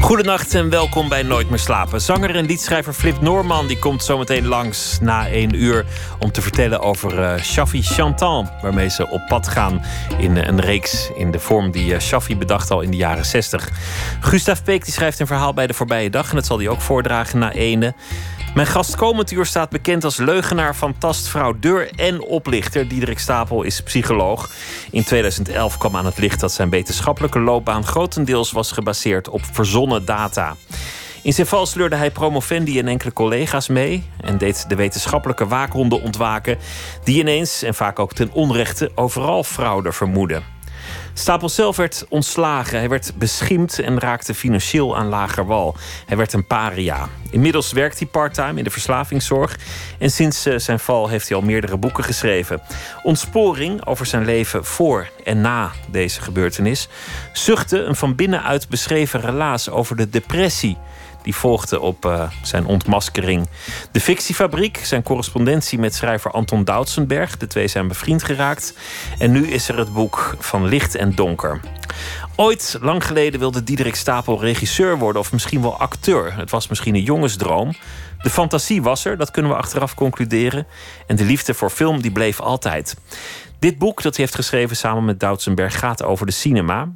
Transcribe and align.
Goedenacht 0.00 0.54
en 0.54 0.70
welkom 0.70 1.08
bij 1.08 1.22
Nooit 1.22 1.48
meer 1.50 1.58
slapen. 1.58 2.00
Zanger 2.00 2.36
en 2.36 2.46
liedschrijver 2.46 2.92
Flip 2.92 3.20
Norman 3.20 3.66
die 3.66 3.78
komt 3.78 4.04
zometeen 4.04 4.46
langs 4.46 4.98
na 5.00 5.28
één 5.28 5.54
uur 5.54 5.84
om 6.18 6.32
te 6.32 6.42
vertellen 6.42 6.80
over 6.80 7.18
uh, 7.18 7.42
Shaffi 7.42 7.82
Chantan, 7.82 8.50
waarmee 8.62 8.90
ze 8.90 9.08
op 9.08 9.26
pad 9.26 9.48
gaan 9.48 9.84
in 10.18 10.36
uh, 10.36 10.46
een 10.46 10.60
reeks 10.60 11.10
in 11.16 11.30
de 11.30 11.38
vorm 11.38 11.70
die 11.70 11.92
uh, 11.92 12.38
bedacht 12.38 12.70
al 12.70 12.80
in 12.80 12.90
de 12.90 12.96
jaren 12.96 13.24
60. 13.24 13.68
Gustav 14.20 14.62
Peek 14.62 14.84
die 14.84 14.92
schrijft 14.92 15.20
een 15.20 15.26
verhaal 15.26 15.54
bij 15.54 15.66
de 15.66 15.74
voorbije 15.74 16.10
dag 16.10 16.28
en 16.28 16.34
dat 16.34 16.46
zal 16.46 16.58
hij 16.58 16.68
ook 16.68 16.80
voordragen 16.80 17.38
na 17.38 17.52
ene. 17.52 17.94
Mijn 18.54 18.66
gast 18.66 18.96
komend 18.96 19.30
uur 19.30 19.46
staat 19.46 19.70
bekend 19.70 20.04
als 20.04 20.16
leugenaar, 20.16 20.74
fantastvrouw, 20.74 21.58
deur 21.60 21.90
en 21.96 22.22
oplichter. 22.22 22.88
Diederik 22.88 23.18
Stapel 23.18 23.62
is 23.62 23.82
psycholoog. 23.82 24.50
In 24.90 25.04
2011 25.04 25.78
kwam 25.78 25.96
aan 25.96 26.04
het 26.04 26.18
licht 26.18 26.40
dat 26.40 26.52
zijn 26.52 26.70
wetenschappelijke 26.70 27.40
loopbaan 27.40 27.84
grotendeels 27.84 28.52
was 28.52 28.72
gebaseerd 28.72 29.28
op 29.28 29.40
verzonnen 29.52 30.04
data. 30.04 30.56
In 31.22 31.32
zijn 31.32 31.46
val 31.46 31.66
sleurde 31.66 31.96
hij 31.96 32.10
promovendi 32.10 32.78
en 32.78 32.88
enkele 32.88 33.12
collega's 33.12 33.68
mee 33.68 34.04
en 34.20 34.38
deed 34.38 34.68
de 34.68 34.74
wetenschappelijke 34.74 35.46
waakhonden 35.46 36.02
ontwaken, 36.02 36.58
die 37.04 37.18
ineens 37.20 37.62
en 37.62 37.74
vaak 37.74 37.98
ook 37.98 38.12
ten 38.12 38.32
onrechte 38.32 38.90
overal 38.94 39.44
fraude 39.44 39.92
vermoeden. 39.92 40.57
Stapel 41.18 41.48
zelf 41.48 41.76
werd 41.76 42.06
ontslagen. 42.08 42.78
Hij 42.78 42.88
werd 42.88 43.12
beschimd 43.14 43.78
en 43.78 43.98
raakte 43.98 44.34
financieel 44.34 44.96
aan 44.96 45.08
lager 45.08 45.46
wal. 45.46 45.76
Hij 46.06 46.16
werd 46.16 46.32
een 46.32 46.46
paria. 46.46 47.08
Inmiddels 47.30 47.72
werkt 47.72 47.98
hij 47.98 48.08
parttime 48.08 48.58
in 48.58 48.64
de 48.64 48.70
verslavingszorg. 48.70 49.58
En 49.98 50.10
sinds 50.10 50.46
eh, 50.46 50.58
zijn 50.58 50.78
val 50.78 51.08
heeft 51.08 51.28
hij 51.28 51.36
al 51.36 51.42
meerdere 51.42 51.76
boeken 51.76 52.04
geschreven. 52.04 52.62
Ontsporing 53.02 53.86
over 53.86 54.06
zijn 54.06 54.24
leven 54.24 54.64
voor 54.64 55.08
en 55.24 55.40
na 55.40 55.70
deze 55.90 56.20
gebeurtenis. 56.20 56.88
Zuchten 57.32 57.88
een 57.88 57.96
van 57.96 58.14
binnenuit 58.14 58.68
beschreven 58.68 59.20
relaas 59.20 59.70
over 59.70 59.96
de 59.96 60.10
depressie 60.10 60.76
die 61.28 61.36
volgde 61.36 61.80
op 61.80 62.04
uh, 62.04 62.30
zijn 62.42 62.66
ontmaskering. 62.66 63.48
De 63.92 64.00
Fictiefabriek, 64.00 64.80
zijn 64.84 65.02
correspondentie 65.02 65.78
met 65.78 65.94
schrijver 65.94 66.30
Anton 66.30 66.64
Doutsenberg. 66.64 67.36
De 67.36 67.46
twee 67.46 67.68
zijn 67.68 67.88
bevriend 67.88 68.22
geraakt. 68.22 68.74
En 69.18 69.30
nu 69.30 69.46
is 69.46 69.68
er 69.68 69.78
het 69.78 69.92
boek 69.92 70.36
Van 70.38 70.66
Licht 70.66 70.94
en 70.94 71.14
Donker. 71.14 71.60
Ooit, 72.36 72.78
lang 72.80 73.06
geleden, 73.06 73.40
wilde 73.40 73.64
Diederik 73.64 73.94
Stapel 73.94 74.40
regisseur 74.40 74.98
worden 74.98 75.20
of 75.22 75.32
misschien 75.32 75.62
wel 75.62 75.78
acteur. 75.78 76.36
Het 76.36 76.50
was 76.50 76.68
misschien 76.68 76.94
een 76.94 77.02
jongensdroom. 77.02 77.74
De 78.22 78.30
fantasie 78.30 78.82
was 78.82 79.04
er, 79.04 79.16
dat 79.16 79.30
kunnen 79.30 79.50
we 79.50 79.56
achteraf 79.56 79.94
concluderen. 79.94 80.66
En 81.06 81.16
de 81.16 81.24
liefde 81.24 81.54
voor 81.54 81.70
film 81.70 82.00
die 82.00 82.12
bleef 82.12 82.40
altijd. 82.40 82.96
Dit 83.58 83.78
boek 83.78 84.02
dat 84.02 84.16
hij 84.16 84.24
heeft 84.24 84.36
geschreven 84.36 84.76
samen 84.76 85.04
met 85.04 85.20
Doutsenberg 85.20 85.78
gaat 85.78 86.02
over 86.02 86.26
de 86.26 86.32
cinema. 86.32 86.88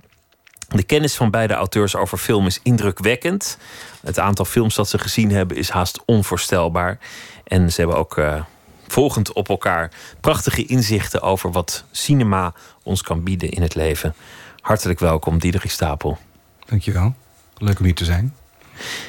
De 0.73 0.83
kennis 0.83 1.15
van 1.15 1.31
beide 1.31 1.55
auteurs 1.55 1.97
over 1.97 2.19
film 2.19 2.47
is 2.47 2.61
indrukwekkend. 2.63 3.59
Het 4.03 4.19
aantal 4.19 4.45
films 4.45 4.75
dat 4.75 4.89
ze 4.89 4.99
gezien 4.99 5.31
hebben 5.31 5.57
is 5.57 5.71
haast 5.71 6.03
onvoorstelbaar. 6.05 6.99
En 7.45 7.73
ze 7.73 7.81
hebben 7.81 7.99
ook 7.99 8.17
uh, 8.17 8.43
volgend 8.87 9.33
op 9.33 9.49
elkaar 9.49 9.91
prachtige 10.21 10.67
inzichten 10.67 11.23
over 11.23 11.53
wat 11.53 11.85
cinema 11.91 12.55
ons 12.83 13.03
kan 13.03 13.23
bieden 13.23 13.51
in 13.51 13.63
het 13.63 13.75
leven. 13.75 14.15
Hartelijk 14.61 14.99
welkom, 14.99 15.39
Diederik 15.39 15.71
Stapel. 15.71 16.19
Dankjewel. 16.65 17.15
Leuk 17.59 17.79
om 17.79 17.85
hier 17.85 17.95
te 17.95 18.05
zijn. 18.05 18.35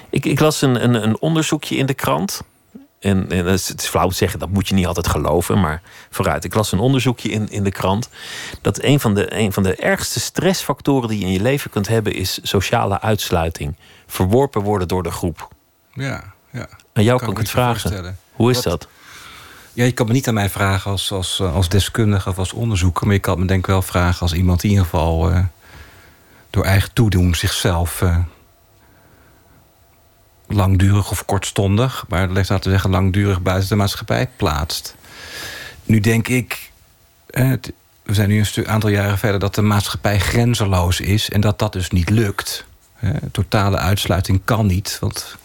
Ik, 0.09 0.25
ik 0.25 0.39
las 0.39 0.61
een, 0.61 0.83
een, 0.83 1.03
een 1.03 1.19
onderzoekje 1.19 1.75
in 1.75 1.85
de 1.85 1.93
krant. 1.93 2.43
En, 3.03 3.29
en 3.29 3.45
het 3.45 3.73
is 3.77 3.87
flauw 3.87 4.07
te 4.07 4.15
zeggen, 4.15 4.39
dat 4.39 4.49
moet 4.49 4.67
je 4.67 4.73
niet 4.73 4.85
altijd 4.85 5.07
geloven. 5.07 5.59
Maar 5.59 5.81
vooruit, 6.09 6.43
ik 6.43 6.53
las 6.53 6.71
een 6.71 6.79
onderzoekje 6.79 7.29
in, 7.29 7.49
in 7.49 7.63
de 7.63 7.71
krant. 7.71 8.09
Dat 8.61 8.83
een 8.83 8.99
van, 8.99 9.13
de, 9.13 9.37
een 9.37 9.53
van 9.53 9.63
de 9.63 9.75
ergste 9.75 10.19
stressfactoren 10.19 11.09
die 11.09 11.19
je 11.19 11.25
in 11.25 11.31
je 11.31 11.41
leven 11.41 11.69
kunt 11.69 11.87
hebben, 11.87 12.13
is 12.13 12.39
sociale 12.43 13.01
uitsluiting. 13.01 13.75
Verworpen 14.07 14.61
worden 14.61 14.87
door 14.87 15.03
de 15.03 15.11
groep. 15.11 15.47
Ja, 15.93 16.33
ja. 16.51 16.67
Aan 16.93 17.03
jou 17.03 17.19
kan, 17.19 17.31
ik 17.31 17.37
het 17.37 17.49
vragen. 17.49 18.17
Hoe 18.31 18.51
is 18.51 18.61
dat? 18.61 18.87
Ja, 19.73 19.83
je 19.83 19.91
kan 19.91 20.07
me 20.07 20.13
niet 20.13 20.27
aan 20.27 20.33
mij 20.33 20.49
vragen 20.49 20.91
als, 20.91 21.11
als, 21.11 21.41
als 21.41 21.69
deskundige 21.69 22.29
of 22.29 22.37
als 22.37 22.53
onderzoeker. 22.53 23.05
Maar 23.05 23.15
je 23.15 23.21
kan 23.21 23.39
me 23.39 23.45
denk 23.45 23.59
ik 23.59 23.65
wel 23.65 23.81
vragen 23.81 24.21
als 24.21 24.33
iemand 24.33 24.61
die 24.61 24.69
in 24.71 24.75
ieder 24.75 24.89
geval 24.91 25.31
uh, 25.31 25.39
door 26.49 26.63
eigen 26.63 26.93
toedoen 26.93 27.35
zichzelf 27.35 28.01
uh, 28.01 28.17
langdurig 30.53 31.11
of 31.11 31.25
kortstondig, 31.25 32.05
maar 32.07 32.29
laten 32.29 32.59
we 32.61 32.69
zeggen 32.69 32.89
langdurig 32.89 33.41
buiten 33.41 33.69
de 33.69 33.75
maatschappij 33.75 34.29
plaatst. 34.35 34.95
Nu 35.83 35.99
denk 35.99 36.27
ik, 36.27 36.71
we 38.03 38.13
zijn 38.13 38.29
nu 38.29 38.43
een 38.53 38.67
aantal 38.67 38.89
jaren 38.89 39.17
verder, 39.17 39.39
dat 39.39 39.55
de 39.55 39.61
maatschappij 39.61 40.19
grenzeloos 40.19 40.99
is 40.99 41.29
en 41.29 41.41
dat 41.41 41.59
dat 41.59 41.73
dus 41.73 41.89
niet 41.89 42.09
lukt. 42.09 42.65
Totale 43.31 43.77
uitsluiting 43.77 44.41
kan 44.45 44.65
niet, 44.65 44.97
want 44.99 45.37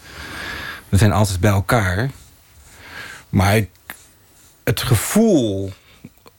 we 0.89 0.97
zijn 0.97 1.11
altijd 1.11 1.39
bij 1.39 1.51
elkaar. 1.51 2.09
Maar 3.29 3.65
het 4.63 4.81
gevoel 4.81 5.71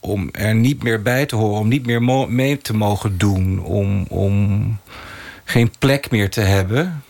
om 0.00 0.28
er 0.32 0.54
niet 0.54 0.82
meer 0.82 1.02
bij 1.02 1.26
te 1.26 1.36
horen, 1.36 1.60
om 1.60 1.68
niet 1.68 1.86
meer 1.86 2.02
mee 2.28 2.58
te 2.58 2.74
mogen 2.74 3.18
doen, 3.18 3.62
om, 3.62 4.06
om 4.08 4.78
geen 5.44 5.72
plek 5.78 6.10
meer 6.10 6.30
te 6.30 6.40
hebben, 6.40 7.04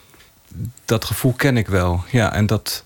dat 0.84 1.04
gevoel 1.04 1.32
ken 1.32 1.56
ik 1.56 1.68
wel. 1.68 2.04
Ja, 2.10 2.32
en 2.32 2.46
dat. 2.46 2.82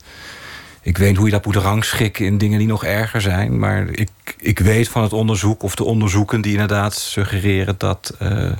Ik 0.80 0.98
weet 0.98 1.16
hoe 1.16 1.26
je 1.26 1.32
dat 1.32 1.44
moet 1.44 1.56
rangschikken 1.56 2.24
in 2.24 2.38
dingen 2.38 2.58
die 2.58 2.68
nog 2.68 2.84
erger 2.84 3.20
zijn. 3.20 3.58
Maar 3.58 3.88
ik, 3.90 4.10
ik 4.38 4.58
weet 4.58 4.88
van 4.88 5.02
het 5.02 5.12
onderzoek 5.12 5.62
of 5.62 5.74
de 5.74 5.84
onderzoeken 5.84 6.40
die 6.40 6.52
inderdaad 6.52 6.94
suggereren 6.94 7.74
dat. 7.78 8.16
Uh, 8.22 8.50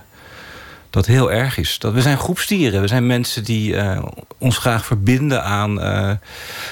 dat 0.95 1.07
heel 1.07 1.33
erg 1.33 1.59
is. 1.59 1.79
Dat 1.79 1.93
we 1.93 2.01
zijn 2.01 2.19
groepstieren. 2.19 2.81
We 2.81 2.87
zijn 2.87 3.07
mensen 3.07 3.45
die 3.45 3.73
uh, 3.73 4.03
ons 4.39 4.59
graag 4.59 4.85
verbinden 4.87 5.45
aan, 5.45 5.79
uh, 5.79 6.11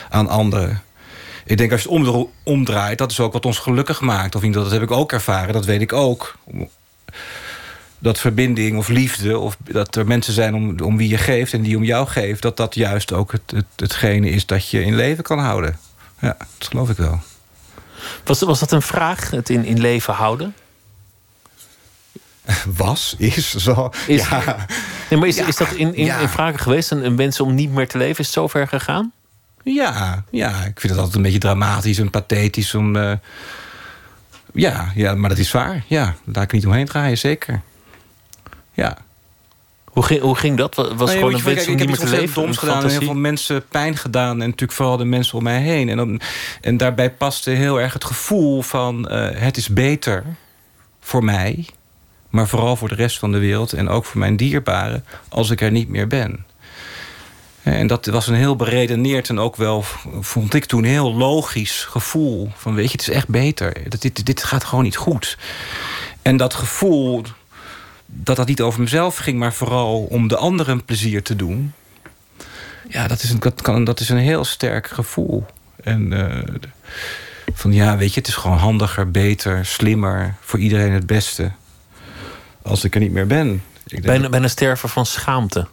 aan 0.09 0.29
anderen. 0.29 0.83
Ik 1.45 1.59
denk 1.59 1.73
als 1.73 1.83
je 1.83 2.01
het 2.01 2.27
omdraait, 2.43 2.99
dat 2.99 3.11
is 3.11 3.21
ook 3.21 3.33
wat 3.33 3.47
ons 3.47 3.59
gelukkig 3.59 4.01
maakt. 4.01 4.35
Of 4.35 4.43
niet, 4.43 4.53
dat 4.53 4.71
heb 4.71 4.83
ik 4.83 4.91
ook 4.91 5.13
ervaren, 5.13 5.53
dat 5.53 5.65
weet 5.65 5.81
ik 5.81 5.93
ook 5.93 6.37
dat 8.03 8.19
verbinding 8.19 8.79
of 8.79 8.89
liefde... 8.89 9.39
of 9.39 9.57
dat 9.61 9.97
er 9.97 10.07
mensen 10.07 10.33
zijn 10.33 10.55
om, 10.55 10.81
om 10.81 10.97
wie 10.97 11.09
je 11.09 11.19
geeft 11.19 11.53
en 11.53 11.63
die 11.63 11.77
om 11.77 11.85
jou 11.85 12.07
geeft... 12.07 12.43
dat 12.43 12.57
dat 12.57 12.75
juist 12.75 13.13
ook 13.13 13.33
het, 13.33 13.43
het, 13.47 13.65
hetgene 13.77 14.31
is 14.31 14.47
dat 14.47 14.69
je 14.69 14.83
in 14.83 14.95
leven 14.95 15.25
kan 15.25 15.39
houden. 15.39 15.79
Ja, 16.19 16.37
dat 16.59 16.69
geloof 16.69 16.91
ik 16.91 16.97
wel. 16.97 17.21
Was, 18.25 18.41
was 18.41 18.61
dat 18.61 18.73
een 18.73 18.83
vraag, 18.83 19.31
het 19.31 19.51
in, 19.51 19.65
in 19.65 19.81
leven 19.81 20.15
houden? 20.15 20.55
Was, 22.77 23.15
is, 23.19 23.55
zo. 23.55 23.91
Is, 24.07 24.29
ja. 24.29 24.67
Nee, 25.11 25.19
maar 25.19 25.29
is, 25.29 25.37
is 25.37 25.57
dat 25.57 25.73
in, 25.73 25.95
in, 25.95 26.21
in 26.21 26.29
vragen 26.29 26.59
geweest? 26.59 26.91
Een, 26.91 27.05
een 27.05 27.17
wens 27.17 27.41
om 27.41 27.55
niet 27.55 27.71
meer 27.71 27.89
te 27.89 27.99
leven? 27.99 28.19
Is 28.19 28.27
het 28.27 28.35
zover 28.35 28.69
gegaan? 28.69 29.13
Ja, 29.63 30.25
ja, 30.31 30.49
ik 30.49 30.81
vind 30.81 30.93
het 30.93 30.97
altijd 30.97 31.15
een 31.15 31.23
beetje 31.23 31.39
dramatisch 31.39 31.99
en 31.99 32.11
pathetisch. 32.11 32.75
Om, 32.75 32.97
uh, 32.97 33.13
ja, 34.53 34.93
ja, 34.95 35.15
maar 35.15 35.29
dat 35.29 35.39
is 35.39 35.53
waar. 35.53 35.85
Ja, 35.87 36.15
daar 36.25 36.43
ik 36.43 36.53
niet 36.53 36.67
omheen 36.67 36.87
draaien, 36.87 37.19
zeker. 37.19 37.63
Ja. 38.73 38.97
Hoe 39.85 40.05
ging, 40.05 40.21
hoe 40.21 40.37
ging 40.37 40.57
dat? 40.57 40.75
Was 40.75 40.87
nou 40.87 41.11
ja, 41.11 41.13
gewoon 41.13 41.35
een 41.35 41.43
wens 41.43 41.67
om 41.67 41.75
niet 41.75 41.87
meer 41.87 41.99
te 41.99 42.09
leven? 42.09 42.43
doms 42.43 42.57
gedaan 42.59 42.83
en 42.83 42.91
heel 42.91 43.01
veel 43.01 43.15
mensen 43.15 43.67
pijn 43.69 43.97
gedaan. 43.97 44.31
En 44.31 44.47
natuurlijk 44.47 44.73
vooral 44.73 44.97
de 44.97 45.05
mensen 45.05 45.39
om 45.39 45.45
mij 45.45 45.61
heen. 45.61 45.89
En, 45.89 45.97
dan, 45.97 46.21
en 46.61 46.77
daarbij 46.77 47.11
paste 47.11 47.51
heel 47.51 47.81
erg 47.81 47.93
het 47.93 48.05
gevoel 48.05 48.63
van... 48.63 49.09
Uh, 49.13 49.29
het 49.33 49.57
is 49.57 49.69
beter 49.69 50.25
voor 51.01 51.25
mij... 51.25 51.67
maar 52.31 52.49
vooral 52.49 52.77
voor 52.77 52.89
de 52.89 52.95
rest 52.95 53.19
van 53.19 53.33
de 53.33 53.39
wereld... 53.39 53.73
en 53.73 53.89
ook 53.89 54.05
voor 54.05 54.21
mijn 54.21 54.37
dierbaren... 54.37 55.05
als 55.29 55.51
ik 55.51 55.61
er 55.61 55.71
niet 55.71 55.89
meer 55.89 56.07
ben. 56.07 56.47
En 57.63 57.87
dat 57.87 58.07
was 58.07 58.27
een 58.27 58.35
heel 58.35 58.57
beredeneerd 58.57 59.29
en 59.29 59.39
ook 59.39 59.57
wel, 59.57 59.85
vond 60.21 60.55
ik 60.55 60.65
toen, 60.65 60.85
heel 60.85 61.15
logisch 61.15 61.85
gevoel. 61.85 62.51
Van 62.57 62.75
weet 62.75 62.87
je, 62.87 62.93
het 62.93 63.09
is 63.09 63.15
echt 63.15 63.29
beter. 63.29 63.99
Dit, 63.99 64.27
dit 64.27 64.45
gaat 64.45 64.65
gewoon 64.65 64.85
niet 64.85 64.97
goed. 64.97 65.39
En 66.23 66.37
dat 66.37 66.55
gevoel, 66.55 67.23
dat 68.15 68.37
dat 68.37 68.47
niet 68.47 68.61
over 68.61 68.81
mezelf 68.81 69.17
ging, 69.17 69.39
maar 69.39 69.53
vooral 69.53 70.03
om 70.03 70.29
de 70.29 70.37
anderen 70.37 70.85
plezier 70.85 71.23
te 71.23 71.37
doen. 71.37 71.73
Ja, 72.89 73.09
dat 73.09 73.23
is 73.23 73.31
een, 73.31 73.41
dat 73.41 73.63
kan, 73.63 73.85
dat 73.85 74.01
is 74.01 74.09
een 74.09 74.17
heel 74.17 74.45
sterk 74.45 74.87
gevoel. 74.87 75.47
En 75.83 76.13
uh, 76.13 76.39
van 77.55 77.73
ja, 77.73 77.97
weet 77.97 78.15
je, 78.15 78.21
het 78.21 78.29
is 78.29 78.35
gewoon 78.35 78.57
handiger, 78.57 79.11
beter, 79.11 79.67
slimmer, 79.67 80.35
voor 80.41 80.59
iedereen 80.59 80.93
het 80.93 81.07
beste. 81.07 81.53
Als 82.63 82.85
ik 82.85 82.95
er 82.95 83.01
niet 83.01 83.13
meer 83.13 83.27
ben. 83.27 83.63
Ik 83.87 84.03
bijna, 84.03 84.29
bijna 84.29 84.49
sterven 84.49 84.89
van 84.89 85.07
schaamte. 85.07 85.67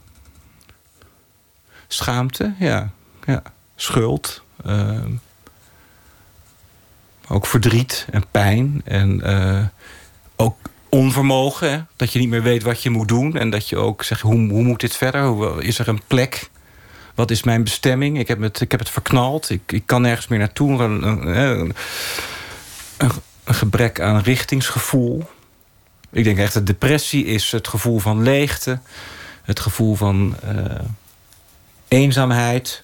Schaamte, 1.88 2.54
ja. 2.60 2.92
ja. 3.26 3.42
Schuld. 3.76 4.44
Uh, 4.66 5.06
ook 7.28 7.46
verdriet 7.46 8.08
en 8.12 8.24
pijn. 8.32 8.82
En 8.86 9.22
uh, 9.26 9.66
ook 10.36 10.58
onvermogen. 10.90 11.88
Dat 11.96 12.14
je 12.14 12.20
niet 12.20 12.30
meer 12.30 12.44
weet 12.44 12.64
wat 12.64 12.84
je 12.84 12.90
moet 12.90 13.08
doen. 13.08 13.38
En 13.38 13.50
dat 13.50 13.70
je 13.70 13.78
ook 13.78 14.04
zegt, 14.04 14.22
hoe, 14.22 14.50
hoe 14.50 14.64
moet 14.64 14.80
dit 14.80 14.96
verder? 14.96 15.64
Is 15.64 15.80
er 15.80 15.88
een 15.88 16.02
plek? 16.08 16.50
Wat 17.16 17.32
is 17.32 17.44
mijn 17.44 17.64
bestemming? 17.64 18.20
Ik 18.20 18.28
heb 18.28 18.42
het, 18.42 18.62
ik 18.62 18.72
heb 18.72 18.80
het 18.80 18.90
verknald. 18.90 19.50
Ik, 19.50 19.72
ik 19.72 19.84
kan 19.86 20.02
nergens 20.02 20.28
meer 20.28 20.40
naartoe. 20.40 20.82
Een 20.82 21.74
gebrek 23.46 24.00
aan 24.02 24.20
richtingsgevoel. 24.20 25.30
Ik 26.12 26.24
denk 26.24 26.38
echt 26.38 26.54
dat 26.54 26.66
depressie 26.66 27.26
is 27.26 27.52
het 27.52 27.68
gevoel 27.68 28.00
van 28.00 28.24
leegte. 28.24 28.80
Het 29.44 29.60
gevoel 29.60 29.96
van 29.96 30.36
eh, 30.42 30.86
eenzaamheid. 31.88 32.84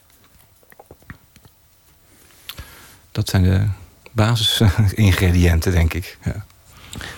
Dat 3.12 3.30
zijn 3.30 3.44
de 3.44 3.68
basisingrediënten, 4.12 5.72
denk 5.72 5.94
ik. 5.94 6.18
Ja. 6.24 6.46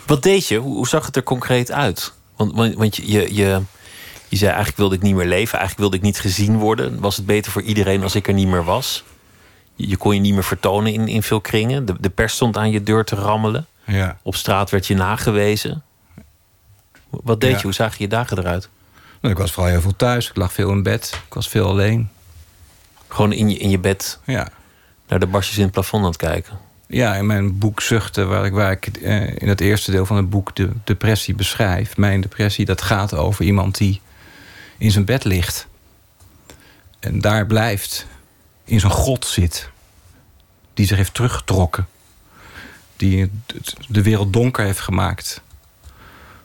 Wat 0.06 0.24
deed 0.24 0.48
je? 0.48 0.58
Hoe, 0.58 0.76
hoe 0.76 0.88
zag 0.88 1.06
het 1.06 1.16
er 1.16 1.24
concreet 1.24 1.72
uit? 1.72 2.14
Want, 2.36 2.54
want, 2.56 2.74
want 2.76 2.96
je, 2.96 3.34
je, 3.34 3.34
je, 4.30 4.38
zei 4.38 4.46
eigenlijk 4.48 4.78
wilde 4.78 4.96
ik 4.96 5.02
niet 5.02 5.16
meer 5.16 5.26
leven. 5.28 5.58
Eigenlijk 5.60 5.78
wilde 5.80 5.96
ik 5.98 6.02
niet 6.02 6.20
gezien 6.20 6.58
worden. 6.58 7.00
Was 7.00 7.16
het 7.18 7.26
beter 7.26 7.52
voor 7.52 7.62
iedereen 7.62 8.04
als 8.04 8.16
ik 8.16 8.28
er 8.28 8.34
niet 8.34 8.48
meer 8.48 8.64
was? 8.64 9.04
Je, 9.76 9.88
je 9.88 9.98
kon 9.98 10.14
je 10.14 10.20
niet 10.22 10.34
meer 10.34 10.44
vertonen 10.44 10.94
in, 10.94 11.08
in 11.08 11.24
veel 11.24 11.42
kringen. 11.42 11.86
De, 11.86 11.96
de 12.00 12.10
pers 12.10 12.34
stond 12.34 12.58
aan 12.58 12.72
je 12.72 12.84
deur 12.84 13.06
te 13.06 13.16
rammelen. 13.16 13.66
Ja. 13.86 14.18
Op 14.22 14.36
straat 14.36 14.70
werd 14.70 14.88
je 14.88 14.96
nagewezen. 14.96 15.84
Wat 17.10 17.42
deed 17.42 17.50
Ja. 17.52 17.58
je? 17.58 17.64
Hoe 17.64 17.74
zagen 17.74 17.96
je 18.00 18.08
dagen 18.08 18.38
eruit? 18.38 18.70
Nou, 19.22 19.34
ik 19.34 19.40
was 19.40 19.52
vooral 19.52 19.72
heel 19.72 19.82
veel 19.82 19.96
thuis. 19.96 20.30
Ik 20.30 20.36
lag 20.36 20.54
veel 20.54 20.72
in 20.72 20.84
bed. 20.84 21.22
Ik 21.28 21.34
was 21.34 21.48
veel 21.50 21.68
alleen. 21.68 22.10
Gewoon 23.08 23.34
in 23.34 23.50
je, 23.50 23.58
in 23.58 23.70
je 23.70 23.80
bed 23.80 24.20
Ja. 24.26 24.48
naar 25.08 25.20
de 25.20 25.28
barstjes 25.28 25.58
in 25.58 25.64
het 25.64 25.72
plafond 25.74 26.04
aan 26.04 26.10
het 26.10 26.18
kijken. 26.20 26.58
Ja, 26.88 27.16
in 27.16 27.26
mijn 27.26 27.58
boek 27.58 27.82
Zuchten, 27.82 28.30
waar 28.30 28.46
ik, 28.46 28.54
waar 28.54 28.72
ik 28.72 28.88
eh, 28.88 29.36
in 29.36 29.48
het 29.48 29.62
eerste 29.62 29.92
deel 29.92 30.06
van 30.06 30.18
het 30.18 30.30
boek 30.30 30.56
de 30.56 30.70
depressie 30.84 31.36
beschrijf. 31.36 31.98
Mijn 31.98 32.22
depressie, 32.22 32.66
dat 32.66 32.82
gaat 32.82 33.14
over 33.14 33.46
iemand 33.46 33.78
die 33.78 34.02
in 34.78 34.92
zijn 34.92 35.06
bed 35.06 35.24
ligt. 35.24 35.68
En 37.00 37.22
daar 37.22 37.46
blijft. 37.46 38.08
In 38.64 38.80
zijn 38.80 38.92
grot 38.92 39.26
zit. 39.26 39.70
Die 40.74 40.86
zich 40.86 40.98
heeft 40.98 41.14
teruggetrokken. 41.14 41.88
Die 42.96 43.32
de 43.88 44.02
wereld 44.02 44.34
donker 44.34 44.66
heeft 44.66 44.80
gemaakt. 44.80 45.42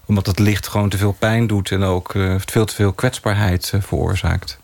Omdat 0.04 0.26
het 0.26 0.38
licht 0.38 0.68
gewoon 0.68 0.88
te 0.88 0.98
veel 0.98 1.12
pijn 1.12 1.46
doet 1.46 1.70
en 1.70 1.82
ook 1.82 2.14
eh, 2.14 2.34
veel 2.46 2.64
te 2.64 2.74
veel 2.74 2.92
kwetsbaarheid 2.92 3.70
eh, 3.74 3.82
veroorzaakt. 3.82 4.58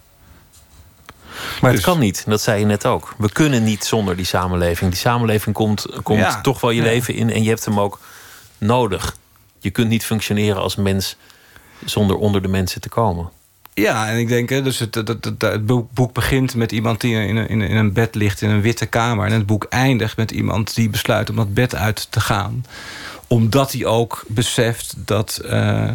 Maar 1.60 1.70
Dus- 1.70 1.80
het 1.80 1.90
kan 1.90 1.98
niet, 1.98 2.24
dat 2.26 2.40
zei 2.40 2.58
je 2.60 2.66
net 2.66 2.86
ook. 2.86 3.14
We 3.18 3.32
kunnen 3.32 3.62
niet 3.64 3.84
zonder 3.84 4.16
die 4.16 4.24
samenleving. 4.26 4.90
Die 4.90 5.00
samenleving 5.00 5.54
komt, 5.54 5.86
komt 6.02 6.18
Ja, 6.20 6.40
toch 6.40 6.60
wel 6.60 6.70
je 6.70 6.82
leven 6.82 7.14
in 7.14 7.30
en 7.32 7.42
je 7.42 7.48
hebt 7.48 7.64
hem 7.64 7.80
ook 7.80 8.00
nodig. 8.58 9.16
Je 9.58 9.70
kunt 9.70 9.88
niet 9.88 10.04
functioneren 10.04 10.62
als 10.62 10.76
mens 10.76 11.16
zonder 11.84 12.16
onder 12.16 12.42
de 12.42 12.48
mensen 12.48 12.80
te 12.80 12.88
komen. 12.88 13.28
Ja, 13.74 14.08
en 14.08 14.18
ik 14.18 14.28
denk, 14.28 14.48
dus 14.48 14.78
het, 14.78 14.94
het, 14.94 15.08
het, 15.08 15.24
het- 15.24 15.42
het 15.42 15.66
boek 15.94 16.12
begint 16.12 16.54
met 16.54 16.72
iemand 16.72 17.00
die 17.00 17.14
in 17.14 17.36
een, 17.36 17.48
in 17.48 17.60
een- 17.60 17.68
in 17.68 17.76
een 17.76 17.92
bed 17.92 18.14
ligt 18.14 18.40
in 18.42 18.50
een 18.50 18.60
witte 18.60 18.86
kamer. 18.86 19.26
En 19.26 19.32
het 19.32 19.46
boek 19.46 19.64
eindigt 19.68 20.16
met 20.16 20.30
iemand 20.30 20.74
die 20.74 20.88
besluit 20.90 21.30
om 21.30 21.36
dat 21.36 21.54
bed 21.54 21.74
uit 21.74 22.06
te 22.10 22.20
gaan. 22.20 22.64
Omdat 23.26 23.72
hij 23.72 23.84
ook 23.84 24.24
beseft 24.28 24.94
dat 24.96 25.36
eh, 25.36 25.88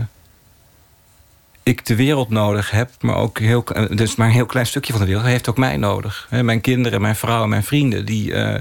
ik 1.63 1.85
de 1.85 1.95
wereld 1.95 2.29
nodig 2.29 2.71
heb, 2.71 2.89
maar 3.01 3.15
ook 3.15 3.39
heel, 3.39 3.63
eh, 3.65 3.85
dus 3.89 4.15
maar 4.15 4.27
een 4.27 4.33
heel 4.33 4.45
klein 4.45 4.65
stukje 4.65 4.91
van 4.93 5.01
de 5.01 5.07
wereld. 5.07 5.25
Heeft 5.25 5.49
ook 5.49 5.57
mij 5.57 5.77
nodig. 5.77 6.27
Mijn 6.29 6.61
kinderen, 6.61 7.01
mijn 7.01 7.15
vrouw 7.15 7.45
mijn 7.45 7.63
vrienden, 7.63 8.05
die 8.05 8.33
eh, 8.33 8.59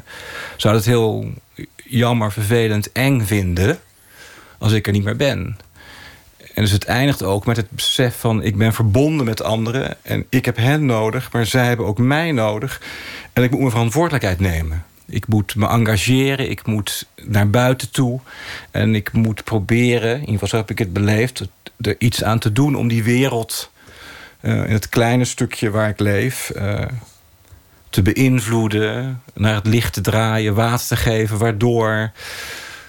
zouden 0.57 0.83
het 0.83 0.91
heel 0.91 1.33
jammer, 1.85 2.33
vervelend, 2.33 2.93
eng 2.93 3.21
vinden 3.21 3.79
als 4.59 4.73
ik 4.73 4.87
er 4.87 4.93
niet 4.93 5.05
meer 5.05 5.17
ben. 5.17 5.57
En 6.55 6.63
dus 6.63 6.71
het 6.71 6.85
eindigt 6.85 7.23
ook 7.23 7.47
met 7.47 7.57
het 7.57 7.71
besef 7.71 8.17
van... 8.19 8.43
ik 8.43 8.57
ben 8.57 8.73
verbonden 8.73 9.27
met 9.27 9.43
anderen 9.43 9.97
en 10.03 10.27
ik 10.29 10.45
heb 10.45 10.57
hen 10.57 10.87
nodig... 10.87 11.33
maar 11.33 11.47
zij 11.47 11.67
hebben 11.67 11.87
ook 11.87 11.99
mij 11.99 12.33
nodig. 12.33 12.81
En 13.33 13.43
ik 13.43 13.51
moet 13.51 13.59
mijn 13.59 13.71
verantwoordelijkheid 13.71 14.41
nemen. 14.41 14.85
Ik 15.07 15.27
moet 15.27 15.55
me 15.55 15.69
engageren, 15.69 16.51
ik 16.51 16.67
moet 16.67 17.07
naar 17.23 17.51
buiten 17.51 17.91
toe... 17.91 18.21
en 18.71 18.95
ik 18.95 19.13
moet 19.13 19.45
proberen, 19.45 20.13
in 20.13 20.21
ieder 20.21 20.33
geval 20.33 20.49
zo 20.49 20.57
heb 20.57 20.71
ik 20.71 20.79
het 20.79 20.93
beleefd... 20.93 21.49
er 21.83 21.95
iets 21.99 22.25
aan 22.25 22.39
te 22.39 22.53
doen 22.53 22.75
om 22.75 22.89
die 22.89 23.05
wereld... 23.05 23.71
eh, 24.41 24.53
in 24.53 24.73
het 24.73 24.89
kleine 24.89 25.25
stukje 25.25 25.71
waar 25.71 25.89
ik 25.89 26.01
leef... 26.01 26.51
eh, 26.51 26.85
te 27.91 28.03
beïnvloeden, 28.03 29.23
naar 29.35 29.55
het 29.55 29.67
licht 29.67 29.93
te 29.93 30.01
draaien... 30.01 30.55
water 30.55 30.87
te 30.87 30.97
geven, 30.97 31.39
waardoor 31.39 32.13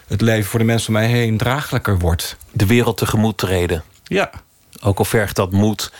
het 0.07 0.21
leven 0.21 0.49
voor 0.49 0.59
de 0.59 0.65
mensen 0.65 0.87
om 0.87 0.93
mij 0.93 1.07
heen 1.07 1.37
draaglijker 1.37 1.99
wordt. 1.99 2.37
De 2.51 2.65
wereld 2.65 2.97
tegemoet 2.97 3.37
treden. 3.37 3.83
Ja, 4.03 4.29
Ook 4.81 4.97
al 4.97 5.05
vergt 5.05 5.35
dat 5.35 5.51
moed. 5.51 5.91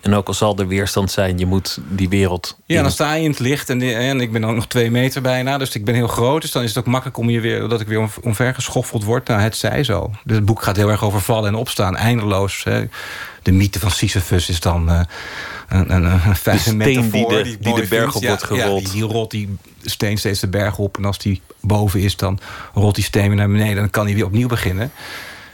En 0.00 0.14
ook 0.14 0.26
al 0.28 0.34
zal 0.34 0.56
er 0.58 0.66
weerstand 0.68 1.10
zijn, 1.10 1.38
je 1.38 1.46
moet 1.46 1.78
die 1.88 2.08
wereld. 2.08 2.56
Ja, 2.66 2.76
in. 2.76 2.82
dan 2.82 2.92
sta 2.92 3.12
je 3.14 3.22
in 3.22 3.30
het 3.30 3.38
licht 3.38 3.68
en, 3.70 3.82
en 3.82 4.20
ik 4.20 4.32
ben 4.32 4.44
ook 4.44 4.54
nog 4.54 4.66
twee 4.66 4.90
meter 4.90 5.22
bijna. 5.22 5.58
Dus 5.58 5.74
ik 5.74 5.84
ben 5.84 5.94
heel 5.94 6.06
groot. 6.08 6.40
Dus 6.42 6.50
dan 6.52 6.62
is 6.62 6.68
het 6.68 6.78
ook 6.78 6.86
makkelijk 6.86 7.16
om 7.18 7.30
je 7.30 7.40
weer, 7.40 7.68
dat 7.68 7.80
ik 7.80 7.86
weer 7.86 7.98
om- 7.98 8.10
omvergeschoffeld 8.22 9.04
word. 9.04 9.28
Nou, 9.28 9.40
het 9.40 9.56
zij 9.56 9.84
zo. 9.84 10.10
Dus 10.24 10.36
het 10.36 10.44
boek 10.44 10.62
gaat 10.62 10.76
heel 10.76 10.88
erg 10.90 11.04
over 11.04 11.20
vallen 11.20 11.48
en 11.48 11.54
opstaan. 11.54 11.96
Eindeloos. 11.96 12.64
Hè. 12.64 12.84
De 13.42 13.52
mythe 13.52 13.78
van 13.78 13.90
Sisyphus 13.90 14.48
is 14.48 14.60
dan 14.60 14.90
eh, 14.90 15.00
een, 15.68 15.94
een, 15.94 16.04
een 16.04 16.36
fijne 16.36 16.74
metafoor. 16.74 17.10
die 17.10 17.42
de- 17.42 17.58
die 17.58 17.68
mooi 17.68 17.82
de 17.82 17.88
berg 17.88 18.14
op 18.16 18.22
Ja, 18.22 18.28
wordt 18.28 18.42
gerold. 18.44 18.80
Ja, 18.82 18.90
die, 18.90 19.00
die 19.00 19.02
rolt 19.12 19.30
die 19.30 19.56
steen 19.82 20.18
steeds 20.18 20.40
de 20.40 20.48
berg 20.48 20.78
op. 20.78 20.96
En 20.98 21.04
als 21.04 21.18
die 21.18 21.40
boven 21.60 22.00
is, 22.00 22.16
dan 22.16 22.38
rolt 22.74 22.94
die 22.94 23.04
steen 23.04 23.26
weer 23.26 23.36
naar 23.36 23.48
beneden. 23.50 23.74
En 23.74 23.76
dan 23.76 23.90
kan 23.90 24.04
hij 24.06 24.14
weer 24.14 24.24
opnieuw 24.24 24.48
beginnen. 24.48 24.92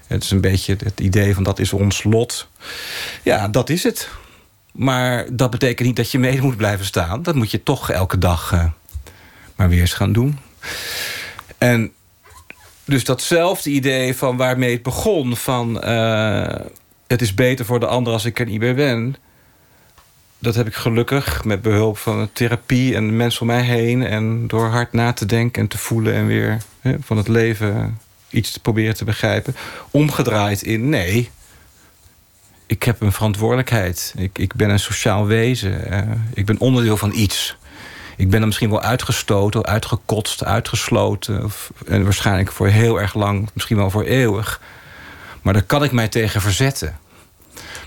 Het 0.06 0.22
is 0.22 0.30
een 0.30 0.40
beetje 0.40 0.76
het 0.84 1.00
idee 1.00 1.34
van 1.34 1.42
dat 1.42 1.58
is 1.58 1.72
ons 1.72 2.04
lot. 2.04 2.48
Ja, 3.22 3.48
dat 3.48 3.70
is 3.70 3.82
het. 3.82 4.08
Maar 4.76 5.26
dat 5.32 5.50
betekent 5.50 5.86
niet 5.86 5.96
dat 5.96 6.10
je 6.10 6.18
mede 6.18 6.42
moet 6.42 6.56
blijven 6.56 6.86
staan. 6.86 7.22
Dat 7.22 7.34
moet 7.34 7.50
je 7.50 7.62
toch 7.62 7.90
elke 7.90 8.18
dag 8.18 8.52
eh, 8.52 8.64
maar 9.54 9.68
weer 9.68 9.80
eens 9.80 9.92
gaan 9.92 10.12
doen. 10.12 10.38
En 11.58 11.92
dus 12.84 13.04
datzelfde 13.04 13.70
idee 13.70 14.16
van 14.16 14.36
waarmee 14.36 14.72
het 14.72 14.82
begon... 14.82 15.36
van 15.36 15.80
eh, 15.82 16.60
het 17.06 17.22
is 17.22 17.34
beter 17.34 17.64
voor 17.64 17.80
de 17.80 17.86
ander 17.86 18.12
als 18.12 18.24
ik 18.24 18.38
er 18.38 18.46
niet 18.46 18.60
meer 18.60 18.74
ben... 18.74 19.16
dat 20.38 20.54
heb 20.54 20.66
ik 20.66 20.74
gelukkig 20.74 21.44
met 21.44 21.62
behulp 21.62 21.98
van 21.98 22.28
therapie 22.32 22.94
en 22.94 23.16
mensen 23.16 23.40
om 23.40 23.46
mij 23.46 23.62
heen... 23.62 24.02
en 24.02 24.46
door 24.46 24.66
hard 24.66 24.92
na 24.92 25.12
te 25.12 25.26
denken 25.26 25.62
en 25.62 25.68
te 25.68 25.78
voelen... 25.78 26.14
en 26.14 26.26
weer 26.26 26.58
van 27.00 27.16
het 27.16 27.28
leven 27.28 27.98
iets 28.30 28.52
te 28.52 28.60
proberen 28.60 28.94
te 28.94 29.04
begrijpen... 29.04 29.56
omgedraaid 29.90 30.62
in 30.62 30.88
nee 30.88 31.30
ik 32.66 32.82
heb 32.82 33.00
een 33.00 33.12
verantwoordelijkheid. 33.12 34.14
Ik, 34.16 34.38
ik 34.38 34.54
ben 34.54 34.70
een 34.70 34.78
sociaal 34.78 35.26
wezen. 35.26 35.90
Eh, 35.90 36.10
ik 36.34 36.46
ben 36.46 36.58
onderdeel 36.58 36.96
van 36.96 37.12
iets. 37.14 37.56
Ik 38.16 38.30
ben 38.30 38.40
er 38.40 38.46
misschien 38.46 38.70
wel 38.70 38.82
uitgestoten, 38.82 39.64
uitgekotst, 39.64 40.44
uitgesloten. 40.44 41.44
Of, 41.44 41.70
en 41.86 42.04
waarschijnlijk 42.04 42.52
voor 42.52 42.68
heel 42.68 43.00
erg 43.00 43.14
lang, 43.14 43.48
misschien 43.52 43.76
wel 43.76 43.90
voor 43.90 44.04
eeuwig. 44.04 44.60
Maar 45.42 45.52
daar 45.52 45.62
kan 45.62 45.84
ik 45.84 45.92
mij 45.92 46.08
tegen 46.08 46.40
verzetten. 46.40 46.98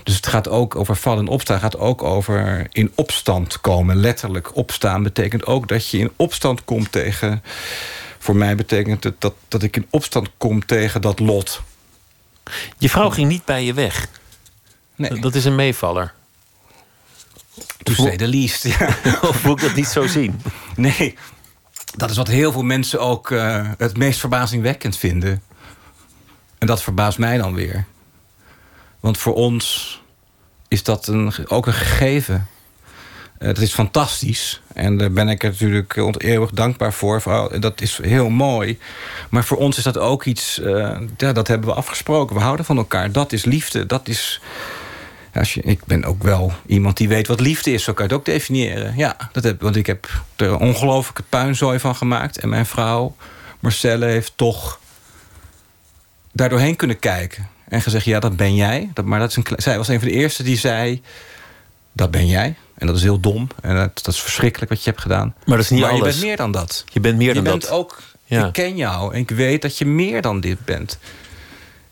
Dus 0.02 0.16
het 0.16 0.26
gaat 0.26 0.48
ook 0.48 0.76
over 0.76 0.96
vallen 0.96 1.26
en 1.26 1.32
opstaan. 1.32 1.54
Het 1.56 1.64
gaat 1.64 1.78
ook 1.78 2.02
over 2.02 2.66
in 2.70 2.92
opstand 2.94 3.60
komen. 3.60 3.96
Letterlijk 3.96 4.56
opstaan 4.56 5.02
betekent 5.02 5.46
ook 5.46 5.68
dat 5.68 5.88
je 5.88 5.98
in 5.98 6.12
opstand 6.16 6.64
komt 6.64 6.92
tegen... 6.92 7.42
Voor 8.22 8.36
mij 8.36 8.54
betekent 8.54 9.04
het 9.04 9.20
dat, 9.20 9.34
dat 9.48 9.62
ik 9.62 9.76
in 9.76 9.86
opstand 9.90 10.30
kom 10.36 10.66
tegen 10.66 11.00
dat 11.00 11.18
lot. 11.18 11.62
Je 12.78 12.88
vrouw 12.88 13.10
ging 13.10 13.28
niet 13.28 13.44
bij 13.44 13.64
je 13.64 13.74
weg. 13.74 14.08
Nee, 15.00 15.20
Dat 15.20 15.34
is 15.34 15.44
een 15.44 15.54
meevaller. 15.54 16.12
to 17.82 17.92
say 17.92 18.16
the 18.16 18.26
least. 18.28 18.62
Ja. 18.64 18.96
of 19.28 19.44
moet 19.44 19.60
ik 19.62 19.66
dat 19.68 19.76
niet 19.76 19.86
zo 19.86 20.06
zien? 20.06 20.40
Nee, 20.76 21.14
dat 21.96 22.10
is 22.10 22.16
wat 22.16 22.28
heel 22.28 22.52
veel 22.52 22.62
mensen 22.62 23.00
ook 23.00 23.30
eh, 23.30 23.68
het 23.78 23.96
meest 23.96 24.20
verbazingwekkend 24.20 24.96
vinden. 24.96 25.42
En 26.58 26.66
dat 26.66 26.82
verbaast 26.82 27.18
mij 27.18 27.36
dan 27.38 27.54
weer. 27.54 27.84
Want 29.00 29.18
voor 29.18 29.34
ons 29.34 29.98
is 30.68 30.82
dat 30.82 31.06
een, 31.06 31.32
ook 31.48 31.66
een 31.66 31.72
gegeven. 31.72 32.46
Eh, 33.38 33.46
dat 33.48 33.58
is 33.58 33.72
fantastisch. 33.72 34.60
En 34.74 34.96
daar 34.98 35.10
ben 35.12 35.28
ik 35.28 35.42
er 35.42 35.50
natuurlijk 35.50 35.96
ont- 35.96 36.20
eeuwig 36.22 36.50
dankbaar 36.50 36.92
voor. 36.92 37.22
Oh, 37.24 37.60
Dat 37.60 37.80
is 37.80 37.98
heel 38.02 38.28
mooi. 38.28 38.78
Maar 39.30 39.44
voor 39.44 39.56
ons 39.56 39.76
is 39.78 39.84
dat 39.84 39.98
ook 39.98 40.24
iets... 40.24 40.58
eh, 40.60 40.98
ja, 41.16 41.32
dat 41.32 41.48
hebben 41.48 41.68
we 41.68 41.74
afgesproken. 41.74 42.36
We 42.36 42.42
houden 42.42 42.64
van 42.64 42.76
elkaar. 42.76 43.12
Dat 43.12 43.32
is 43.32 43.44
liefde. 43.44 43.86
Dat 43.86 44.08
is... 44.08 44.40
Als 45.34 45.54
je, 45.54 45.60
ik 45.62 45.84
ben 45.84 46.04
ook 46.04 46.22
wel 46.22 46.52
iemand 46.66 46.96
die 46.96 47.08
weet 47.08 47.26
wat 47.26 47.40
liefde 47.40 47.72
is. 47.72 47.84
Zo 47.84 47.92
kan 47.92 48.04
je 48.06 48.10
het 48.10 48.20
ook 48.20 48.26
definiëren. 48.26 48.96
Ja, 48.96 49.16
dat 49.32 49.44
heb, 49.44 49.60
want 49.60 49.76
ik 49.76 49.86
heb 49.86 50.08
er 50.36 50.46
een 50.46 50.58
ongelofelijke 50.58 51.22
puinzooi 51.22 51.78
van 51.78 51.96
gemaakt. 51.96 52.38
En 52.38 52.48
mijn 52.48 52.66
vrouw, 52.66 53.16
Marcelle, 53.60 54.06
heeft 54.06 54.32
toch 54.36 54.78
daardoorheen 56.32 56.76
kunnen 56.76 56.98
kijken. 56.98 57.48
En 57.68 57.82
gezegd, 57.82 58.04
ja, 58.04 58.20
dat 58.20 58.36
ben 58.36 58.54
jij. 58.54 58.90
Dat, 58.94 59.04
maar 59.04 59.18
dat 59.18 59.30
is 59.30 59.36
een, 59.36 59.44
zij 59.56 59.76
was 59.76 59.88
een 59.88 59.98
van 59.98 60.08
de 60.08 60.14
eerste 60.14 60.42
die 60.42 60.58
zei... 60.58 61.02
dat 61.92 62.10
ben 62.10 62.26
jij. 62.26 62.54
En 62.74 62.86
dat 62.86 62.96
is 62.96 63.02
heel 63.02 63.20
dom. 63.20 63.48
En 63.62 63.76
dat, 63.76 64.04
dat 64.04 64.14
is 64.14 64.20
verschrikkelijk 64.20 64.70
wat 64.70 64.84
je 64.84 64.90
hebt 64.90 65.02
gedaan. 65.02 65.34
Maar 65.44 65.56
dat 65.56 65.64
is 65.64 65.70
niet 65.70 65.80
maar 65.80 65.94
je 65.94 66.00
alles. 66.00 66.14
bent 66.14 66.24
meer 66.24 66.36
dan 66.36 66.52
dat. 66.52 66.84
Je 66.92 67.00
bent 67.00 67.16
meer 67.16 67.28
je 67.28 67.34
dan 67.34 67.44
bent 67.44 67.62
dat. 67.62 67.70
ook... 67.70 67.98
Ja. 68.24 68.46
Ik 68.46 68.52
ken 68.52 68.76
jou 68.76 69.14
en 69.14 69.20
ik 69.20 69.30
weet 69.30 69.62
dat 69.62 69.78
je 69.78 69.86
meer 69.86 70.22
dan 70.22 70.40
dit 70.40 70.64
bent. 70.64 70.98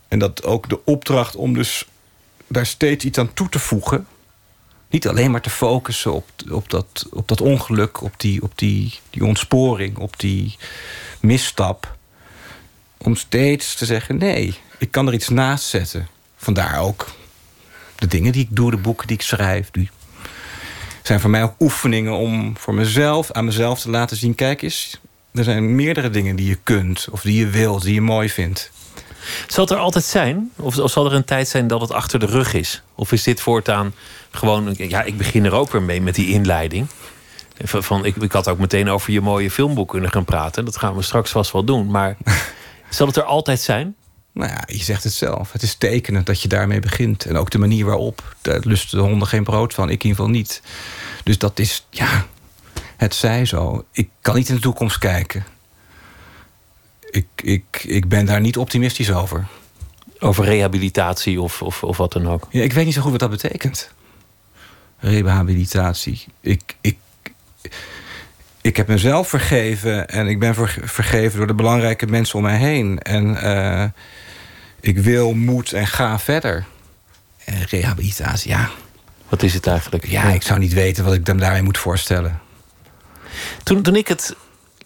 En 0.08 0.18
dat 0.18 0.44
ook 0.44 0.68
de 0.68 0.84
opdracht 0.84 1.36
om 1.36 1.54
dus 1.54 1.86
daar 2.48 2.66
steeds 2.66 3.04
iets 3.04 3.18
aan 3.18 3.34
toe 3.34 3.48
te 3.48 3.58
voegen. 3.58 4.06
Niet 4.90 5.08
alleen 5.08 5.30
maar 5.30 5.40
te 5.40 5.50
focussen 5.50 6.12
op, 6.12 6.28
op, 6.50 6.70
dat, 6.70 7.06
op 7.10 7.28
dat 7.28 7.40
ongeluk, 7.40 8.02
op, 8.02 8.14
die, 8.16 8.42
op 8.42 8.52
die, 8.54 8.98
die 9.10 9.24
ontsporing, 9.24 9.98
op 9.98 10.18
die 10.18 10.56
misstap. 11.20 11.96
Om 12.96 13.16
steeds 13.16 13.74
te 13.74 13.84
zeggen: 13.84 14.16
nee, 14.16 14.58
ik 14.78 14.90
kan 14.90 15.06
er 15.06 15.14
iets 15.14 15.28
naast 15.28 15.64
zetten. 15.64 16.08
Vandaar 16.36 16.80
ook 16.80 17.06
de 17.94 18.06
dingen 18.06 18.32
die 18.32 18.42
ik 18.42 18.56
doe, 18.56 18.70
de 18.70 18.76
boeken 18.76 19.06
die 19.06 19.16
ik 19.16 19.22
schrijf. 19.22 19.70
Die 19.70 19.90
zijn 21.02 21.20
voor 21.20 21.30
mij 21.30 21.42
ook 21.42 21.54
oefeningen 21.58 22.12
om 22.12 22.56
voor 22.56 22.74
mezelf, 22.74 23.32
aan 23.32 23.44
mezelf 23.44 23.80
te 23.80 23.90
laten 23.90 24.16
zien: 24.16 24.34
kijk 24.34 24.62
eens, 24.62 25.00
er 25.32 25.44
zijn 25.44 25.74
meerdere 25.74 26.10
dingen 26.10 26.36
die 26.36 26.48
je 26.48 26.58
kunt, 26.62 27.06
of 27.10 27.20
die 27.20 27.38
je 27.38 27.46
wilt, 27.46 27.82
die 27.82 27.94
je 27.94 28.00
mooi 28.00 28.28
vindt. 28.28 28.70
Zal 29.46 29.64
het 29.64 29.72
er 29.72 29.78
altijd 29.78 30.04
zijn? 30.04 30.50
Of, 30.56 30.78
of 30.78 30.90
zal 30.90 31.06
er 31.06 31.12
een 31.12 31.24
tijd 31.24 31.48
zijn 31.48 31.66
dat 31.66 31.80
het 31.80 31.92
achter 31.92 32.18
de 32.18 32.26
rug 32.26 32.54
is? 32.54 32.82
Of 32.94 33.12
is 33.12 33.22
dit 33.22 33.40
voortaan 33.40 33.94
gewoon. 34.30 34.74
Ja, 34.76 35.02
ik 35.02 35.16
begin 35.16 35.44
er 35.44 35.52
ook 35.52 35.70
weer 35.72 35.82
mee 35.82 36.00
met 36.00 36.14
die 36.14 36.28
inleiding. 36.28 36.86
Van, 37.64 37.84
van, 37.84 38.04
ik, 38.04 38.16
ik 38.16 38.32
had 38.32 38.48
ook 38.48 38.58
meteen 38.58 38.88
over 38.88 39.12
je 39.12 39.20
mooie 39.20 39.50
filmboek 39.50 39.88
kunnen 39.88 40.10
gaan 40.10 40.24
praten. 40.24 40.64
Dat 40.64 40.76
gaan 40.76 40.94
we 40.94 41.02
straks 41.02 41.30
vast 41.30 41.52
wel 41.52 41.64
doen. 41.64 41.90
Maar 41.90 42.16
zal 42.90 43.06
het 43.06 43.16
er 43.16 43.22
altijd 43.22 43.60
zijn? 43.60 43.96
Nou 44.32 44.50
ja, 44.50 44.62
je 44.66 44.84
zegt 44.84 45.04
het 45.04 45.12
zelf. 45.12 45.52
Het 45.52 45.62
is 45.62 45.74
tekenend 45.74 46.26
dat 46.26 46.42
je 46.42 46.48
daarmee 46.48 46.80
begint. 46.80 47.24
En 47.24 47.36
ook 47.36 47.50
de 47.50 47.58
manier 47.58 47.84
waarop. 47.84 48.36
Daar 48.42 48.60
lusten 48.62 48.98
de 48.98 49.04
honden 49.04 49.28
geen 49.28 49.44
brood 49.44 49.74
van. 49.74 49.90
Ik 49.90 50.02
in 50.02 50.08
ieder 50.08 50.16
geval 50.16 50.30
niet. 50.30 50.62
Dus 51.24 51.38
dat 51.38 51.58
is, 51.58 51.86
ja, 51.90 52.26
het 52.96 53.14
zij 53.14 53.44
zo. 53.44 53.84
Ik 53.92 54.08
kan 54.20 54.34
niet 54.34 54.48
in 54.48 54.54
de 54.54 54.60
toekomst 54.60 54.98
kijken. 54.98 55.44
Ik, 57.10 57.26
ik, 57.36 57.84
ik 57.86 58.08
ben 58.08 58.26
daar 58.26 58.40
niet 58.40 58.56
optimistisch 58.56 59.12
over. 59.12 59.46
Over 60.18 60.44
rehabilitatie 60.44 61.40
of, 61.40 61.62
of, 61.62 61.82
of 61.82 61.96
wat 61.96 62.12
dan 62.12 62.28
ook? 62.28 62.46
Ja, 62.50 62.62
ik 62.62 62.72
weet 62.72 62.84
niet 62.84 62.94
zo 62.94 63.02
goed 63.02 63.10
wat 63.10 63.20
dat 63.20 63.30
betekent. 63.30 63.92
Rehabilitatie. 64.98 66.24
Ik, 66.40 66.76
ik, 66.80 66.96
ik 68.60 68.76
heb 68.76 68.86
mezelf 68.88 69.28
vergeven 69.28 70.08
en 70.08 70.26
ik 70.26 70.38
ben 70.38 70.54
vergeven 70.84 71.38
door 71.38 71.46
de 71.46 71.54
belangrijke 71.54 72.06
mensen 72.06 72.36
om 72.36 72.42
mij 72.42 72.56
heen. 72.56 72.98
En 72.98 73.26
uh, 73.26 73.84
ik 74.80 74.98
wil, 74.98 75.34
moet 75.34 75.72
en 75.72 75.86
ga 75.86 76.18
verder. 76.18 76.64
En 77.44 77.64
rehabilitatie, 77.64 78.50
ja. 78.50 78.70
Wat 79.28 79.42
is 79.42 79.54
het 79.54 79.66
eigenlijk? 79.66 80.06
Ja, 80.06 80.22
ik 80.24 80.42
zou 80.42 80.58
niet 80.58 80.72
weten 80.72 81.04
wat 81.04 81.14
ik 81.14 81.26
dan 81.26 81.36
daarmee 81.36 81.62
moet 81.62 81.78
voorstellen. 81.78 82.40
Toen, 83.62 83.82
toen 83.82 83.96
ik 83.96 84.08
het 84.08 84.36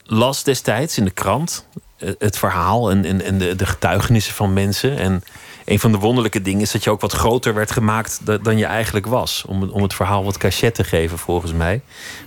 las 0.05 0.45
destijds 0.45 0.99
in 0.99 1.05
de 1.05 1.11
krant, 1.11 1.67
eh, 1.75 1.83
het 2.19 2.39
verhaal 2.39 2.91
en, 2.91 3.05
en, 3.05 3.23
en 3.23 3.39
de, 3.39 3.57
de 3.57 3.67
getuigenissen 3.67 4.35
van 4.35 4.53
mensen. 4.53 4.99
En 4.99 5.23
een 5.65 5.79
van 5.79 5.93
de 5.93 5.99
wonderlijke 5.99 6.43
dingen 6.43 6.61
is 6.61 6.71
dat 6.71 6.85
je 6.85 6.91
ook 6.91 7.01
wat 7.01 7.13
groter 7.13 7.55
werd 7.55 7.71
gemaakt 7.71 8.21
dan 8.43 8.59
je 8.59 8.65
eigenlijk 8.65 9.07
was. 9.07 9.45
Om, 9.47 9.63
om 9.63 9.83
het 9.83 9.95
verhaal 9.95 10.25
wat 10.25 10.37
cachet 10.37 10.75
te 10.75 10.85
geven, 10.85 11.19
volgens 11.19 11.53
mij. 11.53 11.83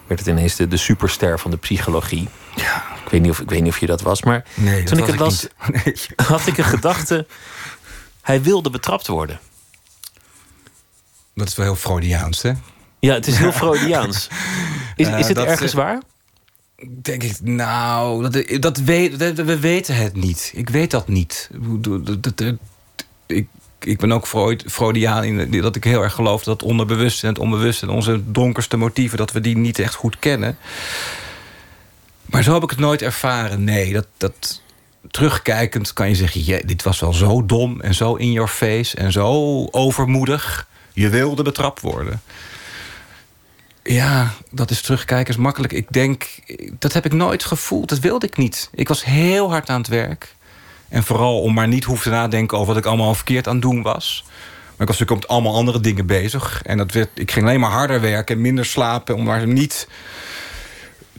Werd 0.07 0.19
het 0.19 0.29
ineens 0.29 0.55
de, 0.55 0.67
de 0.67 0.77
superster 0.77 1.39
van 1.39 1.51
de 1.51 1.57
psychologie. 1.57 2.27
Ja. 2.55 2.83
Ik 3.05 3.11
weet 3.11 3.21
niet 3.21 3.31
of, 3.31 3.39
ik 3.39 3.49
weet 3.49 3.61
niet 3.61 3.71
of 3.71 3.79
je 3.79 3.85
dat 3.85 4.01
was, 4.01 4.23
maar 4.23 4.45
nee, 4.53 4.83
toen 4.83 4.97
ik 4.97 5.05
het 5.05 5.19
las, 5.19 5.47
nee. 5.83 5.95
had 6.15 6.47
ik 6.47 6.57
een 6.57 6.63
gedachte. 6.63 7.27
Hij 8.21 8.41
wilde 8.41 8.69
betrapt 8.69 9.07
worden. 9.07 9.39
Dat 11.33 11.47
is 11.47 11.55
wel 11.55 11.65
heel 11.65 11.75
Freudiaans, 11.75 12.41
hè? 12.41 12.51
Ja, 12.99 13.13
het 13.13 13.27
is 13.27 13.37
heel 13.37 13.51
Freudiaans. 13.61 14.27
Is, 14.95 15.07
is 15.07 15.27
het 15.27 15.35
dat, 15.35 15.45
ergens 15.45 15.71
eh, 15.71 15.77
waar? 15.77 16.01
Denk 17.01 17.23
ik, 17.23 17.37
nou, 17.41 18.29
dat, 18.29 18.61
dat 18.61 18.77
weet, 18.77 19.17
we 19.35 19.59
weten 19.59 19.95
het 19.95 20.15
niet. 20.15 20.51
Ik 20.55 20.69
weet 20.69 20.91
dat 20.91 21.07
niet. 21.07 21.49
Dat- 22.19 22.43
Ik, 23.25 23.47
ik 23.79 23.97
ben 23.97 24.11
ook 24.11 24.27
Freud, 24.27 24.63
Freudiaan 24.67 25.23
in 25.23 25.61
dat 25.61 25.75
ik 25.75 25.83
heel 25.83 26.01
erg 26.01 26.13
geloof 26.13 26.43
dat 26.43 26.59
het 26.61 26.69
onderbewuste 26.69 27.21
en 27.27 27.33
het 27.33 27.41
onbewuste 27.41 27.85
en 27.85 27.91
onze 27.91 28.21
donkerste 28.31 28.77
motieven, 28.77 29.17
dat 29.17 29.31
we 29.31 29.39
die 29.41 29.57
niet 29.57 29.79
echt 29.79 29.95
goed 29.95 30.19
kennen. 30.19 30.57
Maar 32.25 32.43
zo 32.43 32.53
heb 32.53 32.63
ik 32.63 32.69
het 32.69 32.79
nooit 32.79 33.01
ervaren. 33.01 33.63
Nee, 33.63 33.93
dat, 33.93 34.07
dat 34.17 34.61
terugkijkend 35.11 35.93
kan 35.93 36.09
je 36.09 36.15
zeggen: 36.15 36.41
"Jee, 36.41 36.65
dit 36.65 36.83
was 36.83 36.99
wel 36.99 37.13
zo 37.13 37.45
dom 37.45 37.81
en 37.81 37.93
zo 37.93 38.15
in 38.15 38.31
your 38.31 38.49
face 38.49 38.97
en 38.97 39.11
zo 39.11 39.65
overmoedig. 39.71 40.67
Je 40.93 41.09
wilde 41.09 41.43
betrapt 41.43 41.81
worden. 41.81 42.21
Ja, 43.87 44.33
dat 44.51 44.71
is 44.71 44.81
terugkijken 44.81 45.33
is 45.33 45.39
makkelijk. 45.39 45.73
Ik 45.73 45.91
denk, 45.91 46.25
dat 46.79 46.93
heb 46.93 47.05
ik 47.05 47.13
nooit 47.13 47.43
gevoeld. 47.43 47.89
Dat 47.89 47.99
wilde 47.99 48.25
ik 48.25 48.37
niet. 48.37 48.69
Ik 48.73 48.87
was 48.87 49.03
heel 49.03 49.49
hard 49.49 49.69
aan 49.69 49.79
het 49.79 49.87
werk. 49.87 50.35
En 50.89 51.03
vooral 51.03 51.41
om 51.41 51.53
maar 51.53 51.67
niet 51.67 51.83
hoeven 51.83 52.11
te 52.11 52.17
nadenken 52.17 52.57
over 52.57 52.73
wat 52.73 52.83
ik 52.83 52.89
allemaal 52.89 53.15
verkeerd 53.15 53.47
aan 53.47 53.53
het 53.53 53.61
doen 53.61 53.81
was. 53.81 54.23
Maar 54.25 54.87
ik 54.87 54.87
was 54.87 54.99
natuurlijk 54.99 55.21
met 55.21 55.27
allemaal 55.27 55.55
andere 55.55 55.79
dingen 55.79 56.05
bezig. 56.05 56.61
En 56.63 56.77
dat 56.77 56.91
werd, 56.91 57.09
ik 57.13 57.31
ging 57.31 57.45
alleen 57.45 57.59
maar 57.59 57.71
harder 57.71 58.01
werken 58.01 58.35
en 58.35 58.41
minder 58.41 58.65
slapen... 58.65 59.15
om 59.15 59.23
maar 59.23 59.47
niet 59.47 59.87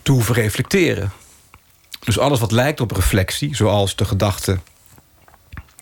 te 0.03 0.13
hoeven 0.13 0.35
reflecteren. 0.35 1.13
Dus 2.01 2.19
alles 2.19 2.41
wat 2.41 2.53
lijkt 2.53 2.81
op 2.81 2.91
reflectie, 2.91 3.57
zoals 3.57 3.97
de 3.97 4.05
gedachte... 4.05 4.59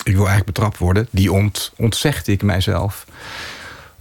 ik 0.02 0.12
wil 0.12 0.26
eigenlijk 0.26 0.46
betrapt 0.46 0.78
worden, 0.78 1.08
die 1.10 1.32
ont, 1.32 1.72
ontzegde 1.76 2.32
ik 2.32 2.42
mijzelf. 2.42 3.04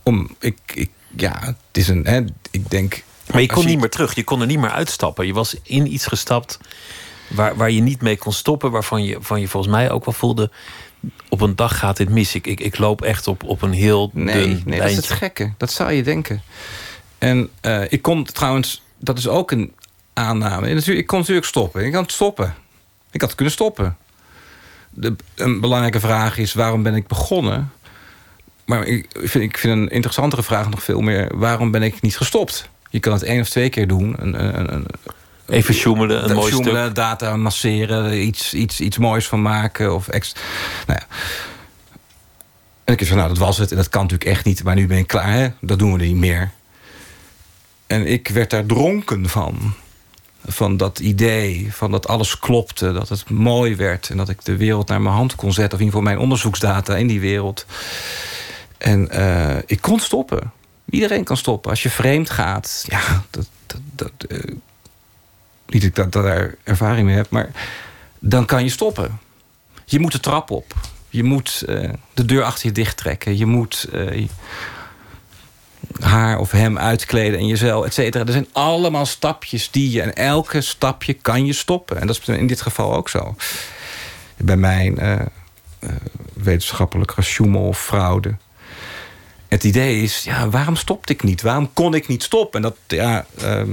Om, 0.03 0.35
ik, 0.39 0.57
ik, 0.73 0.89
ja, 1.15 1.39
het 1.41 1.55
is 1.71 1.87
een, 1.87 2.05
hè, 2.05 2.21
ik 2.51 2.69
denk... 2.69 3.03
Maar 3.31 3.41
je 3.41 3.47
kon 3.47 3.65
niet 3.65 3.79
meer 3.79 3.89
terug. 3.89 4.15
Je 4.15 4.23
kon 4.23 4.41
er 4.41 4.47
niet 4.47 4.59
meer 4.59 4.69
uitstappen. 4.69 5.25
Je 5.25 5.33
was 5.33 5.55
in 5.63 5.93
iets 5.93 6.05
gestapt 6.05 6.59
waar, 7.27 7.55
waar 7.55 7.71
je 7.71 7.81
niet 7.81 8.01
mee 8.01 8.17
kon 8.17 8.33
stoppen. 8.33 8.71
Waarvan 8.71 9.03
je, 9.03 9.17
van 9.19 9.39
je 9.41 9.47
volgens 9.47 9.73
mij 9.73 9.91
ook 9.91 10.05
wel 10.05 10.13
voelde... 10.13 10.51
op 11.29 11.41
een 11.41 11.55
dag 11.55 11.77
gaat 11.77 11.97
dit 11.97 12.09
mis. 12.09 12.35
Ik, 12.35 12.47
ik, 12.47 12.59
ik 12.59 12.77
loop 12.77 13.01
echt 13.01 13.27
op, 13.27 13.43
op 13.43 13.61
een 13.61 13.73
heel 13.73 14.11
Nee, 14.13 14.47
dun 14.47 14.61
nee 14.65 14.79
dat 14.79 14.89
is 14.89 14.95
het 14.95 15.09
gekke. 15.09 15.53
Dat 15.57 15.71
zou 15.71 15.91
je 15.91 16.03
denken. 16.03 16.41
En 17.17 17.49
eh, 17.61 17.81
ik 17.91 18.01
kon 18.01 18.23
trouwens, 18.23 18.81
dat 18.97 19.17
is 19.17 19.27
ook 19.27 19.51
een 19.51 19.73
aanname. 20.13 20.67
En 20.67 20.73
natuurlijk, 20.73 20.99
ik 20.99 21.07
kon 21.07 21.19
natuurlijk 21.19 21.47
stoppen. 21.47 21.85
Ik 21.85 21.91
kan 21.91 22.05
stoppen. 22.07 22.55
Ik 23.11 23.21
had 23.21 23.35
kunnen 23.35 23.53
stoppen. 23.53 23.97
De, 24.89 25.15
een 25.35 25.59
belangrijke 25.59 25.99
vraag 25.99 26.37
is: 26.37 26.53
waarom 26.53 26.83
ben 26.83 26.95
ik 26.95 27.07
begonnen? 27.07 27.71
Maar 28.65 28.85
ik 28.85 29.07
vind, 29.13 29.43
ik 29.43 29.57
vind 29.57 29.73
een 29.73 29.89
interessantere 29.89 30.43
vraag 30.43 30.69
nog 30.69 30.83
veel 30.83 31.01
meer: 31.01 31.31
waarom 31.37 31.71
ben 31.71 31.83
ik 31.83 32.01
niet 32.01 32.17
gestopt? 32.17 32.69
Je 32.89 32.99
kan 32.99 33.13
het 33.13 33.23
één 33.23 33.41
of 33.41 33.49
twee 33.49 33.69
keer 33.69 33.87
doen. 33.87 34.15
Een, 34.17 34.57
een, 34.59 34.73
een, 34.73 34.85
Even 35.47 35.73
sjoemelen, 35.73 36.29
een 36.29 36.35
mooi 36.35 36.53
stuk. 36.53 36.95
data 36.95 37.37
masseren, 37.37 38.25
iets, 38.25 38.53
iets, 38.53 38.79
iets 38.79 38.97
moois 38.97 39.27
van 39.27 39.41
maken. 39.41 39.95
Of 39.95 40.07
ex, 40.07 40.35
nou 40.87 40.99
ja. 40.99 41.15
En 42.83 42.93
ik 42.93 43.03
zei 43.03 43.15
nou, 43.15 43.27
dat 43.29 43.37
was 43.37 43.57
het. 43.57 43.71
En 43.71 43.77
dat 43.77 43.89
kan 43.89 44.01
natuurlijk 44.01 44.29
echt 44.29 44.45
niet. 44.45 44.63
Maar 44.63 44.75
nu 44.75 44.87
ben 44.87 44.97
ik 44.97 45.07
klaar, 45.07 45.31
hè? 45.31 45.47
Dat 45.61 45.79
doen 45.79 45.93
we 45.93 46.03
niet 46.03 46.15
meer. 46.15 46.51
En 47.87 48.07
ik 48.07 48.27
werd 48.27 48.49
daar 48.49 48.65
dronken 48.65 49.29
van. 49.29 49.73
Van 50.45 50.77
dat 50.77 50.99
idee, 50.99 51.67
van 51.71 51.91
dat 51.91 52.07
alles 52.07 52.39
klopte. 52.39 52.91
Dat 52.91 53.09
het 53.09 53.29
mooi 53.29 53.75
werd. 53.75 54.09
En 54.09 54.17
dat 54.17 54.29
ik 54.29 54.45
de 54.45 54.57
wereld 54.57 54.87
naar 54.87 55.01
mijn 55.01 55.15
hand 55.15 55.35
kon 55.35 55.53
zetten. 55.53 55.73
Of 55.73 55.79
in 55.79 55.85
ieder 55.85 55.99
geval 55.99 56.13
mijn 56.13 56.23
onderzoeksdata 56.23 56.95
in 56.95 57.07
die 57.07 57.19
wereld. 57.19 57.65
En 58.83 59.09
eh, 59.09 59.57
ik 59.65 59.81
kon 59.81 59.99
stoppen. 59.99 60.51
Iedereen 60.89 61.23
kan 61.23 61.37
stoppen. 61.37 61.69
Als 61.69 61.83
je 61.83 61.89
vreemd 61.89 62.29
gaat, 62.29 62.85
ja, 62.87 63.23
dat... 63.29 63.47
dat, 63.67 63.79
dat 63.95 64.29
eh, 64.29 64.55
niet 65.67 65.95
dat 65.95 66.05
ik 66.05 66.11
daar 66.11 66.55
ervaring 66.63 67.05
mee 67.05 67.15
heb, 67.15 67.29
maar 67.29 67.51
dan 68.19 68.45
kan 68.45 68.63
je 68.63 68.69
stoppen. 68.69 69.19
Je 69.85 69.99
moet 69.99 70.11
de 70.11 70.19
trap 70.19 70.51
op. 70.51 70.73
Je 71.09 71.23
moet 71.23 71.63
eh, 71.67 71.89
de 72.13 72.25
deur 72.25 72.43
achter 72.43 72.65
je 72.65 72.71
dicht 72.71 72.97
trekken. 72.97 73.37
Je 73.37 73.45
moet 73.45 73.89
haar 75.99 76.39
of 76.39 76.51
hem 76.51 76.77
uitkleden 76.77 77.39
en 77.39 77.47
jezelf, 77.47 77.85
et 77.85 77.93
cetera. 77.93 78.25
Er 78.25 78.31
zijn 78.31 78.47
allemaal 78.51 79.05
stapjes 79.05 79.71
die 79.71 79.91
je... 79.91 80.01
en 80.01 80.15
elke 80.15 80.61
stapje 80.61 81.13
kan 81.13 81.45
je 81.45 81.53
stoppen. 81.53 81.99
En 81.99 82.07
dat 82.07 82.19
is 82.21 82.27
in 82.27 82.47
dit 82.47 82.61
geval 82.61 82.95
ook 82.95 83.09
zo. 83.09 83.35
Bij 84.37 84.57
mijn 84.57 84.97
eh 84.97 85.25
eh, 85.83 85.89
wetenschappelijke 86.33 87.21
sjoemel 87.21 87.67
of 87.67 87.79
fraude. 87.79 88.35
Het 89.53 89.63
idee 89.63 90.01
is, 90.01 90.23
ja, 90.23 90.49
waarom 90.49 90.75
stopte 90.75 91.13
ik 91.13 91.23
niet? 91.23 91.41
Waarom 91.41 91.73
kon 91.73 91.93
ik 91.93 92.07
niet 92.07 92.23
stoppen? 92.23 92.63
En 92.63 92.69
dat, 92.69 92.97
ja... 92.97 93.25
ehm, 93.37 93.71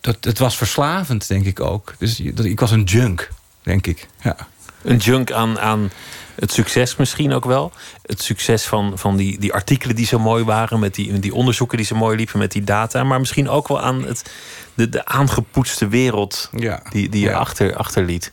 dat, 0.00 0.16
het 0.20 0.38
was 0.38 0.56
verslavend, 0.56 1.28
denk 1.28 1.44
ik 1.46 1.60
ook. 1.60 1.94
Dus 1.98 2.16
dat, 2.16 2.44
ik 2.44 2.60
was 2.60 2.70
een 2.70 2.82
junk, 2.82 3.30
denk 3.62 3.86
ik. 3.86 4.08
Ja. 4.22 4.36
Een 4.82 4.96
junk 4.96 5.32
aan, 5.32 5.58
aan 5.60 5.90
het 6.34 6.52
succes 6.52 6.96
misschien 6.96 7.32
ook 7.32 7.44
wel. 7.44 7.72
Het 8.02 8.22
succes 8.22 8.64
van, 8.64 8.98
van 8.98 9.16
die, 9.16 9.38
die 9.38 9.52
artikelen 9.52 9.96
die 9.96 10.06
zo 10.06 10.18
mooi 10.18 10.44
waren... 10.44 10.78
met 10.78 10.94
die, 10.94 11.18
die 11.18 11.34
onderzoeken 11.34 11.76
die 11.76 11.86
zo 11.86 11.96
mooi 11.96 12.16
liepen 12.16 12.38
met 12.38 12.52
die 12.52 12.64
data... 12.64 13.04
maar 13.04 13.18
misschien 13.20 13.48
ook 13.48 13.68
wel 13.68 13.80
aan 13.80 14.04
het, 14.06 14.30
de, 14.74 14.88
de 14.88 15.04
aangepoetste 15.04 15.88
wereld 15.88 16.50
Ja. 16.56 16.82
die, 16.90 17.08
die 17.08 17.20
je 17.20 17.28
Ja. 17.28 17.36
achter, 17.38 17.76
achterliet. 17.76 18.32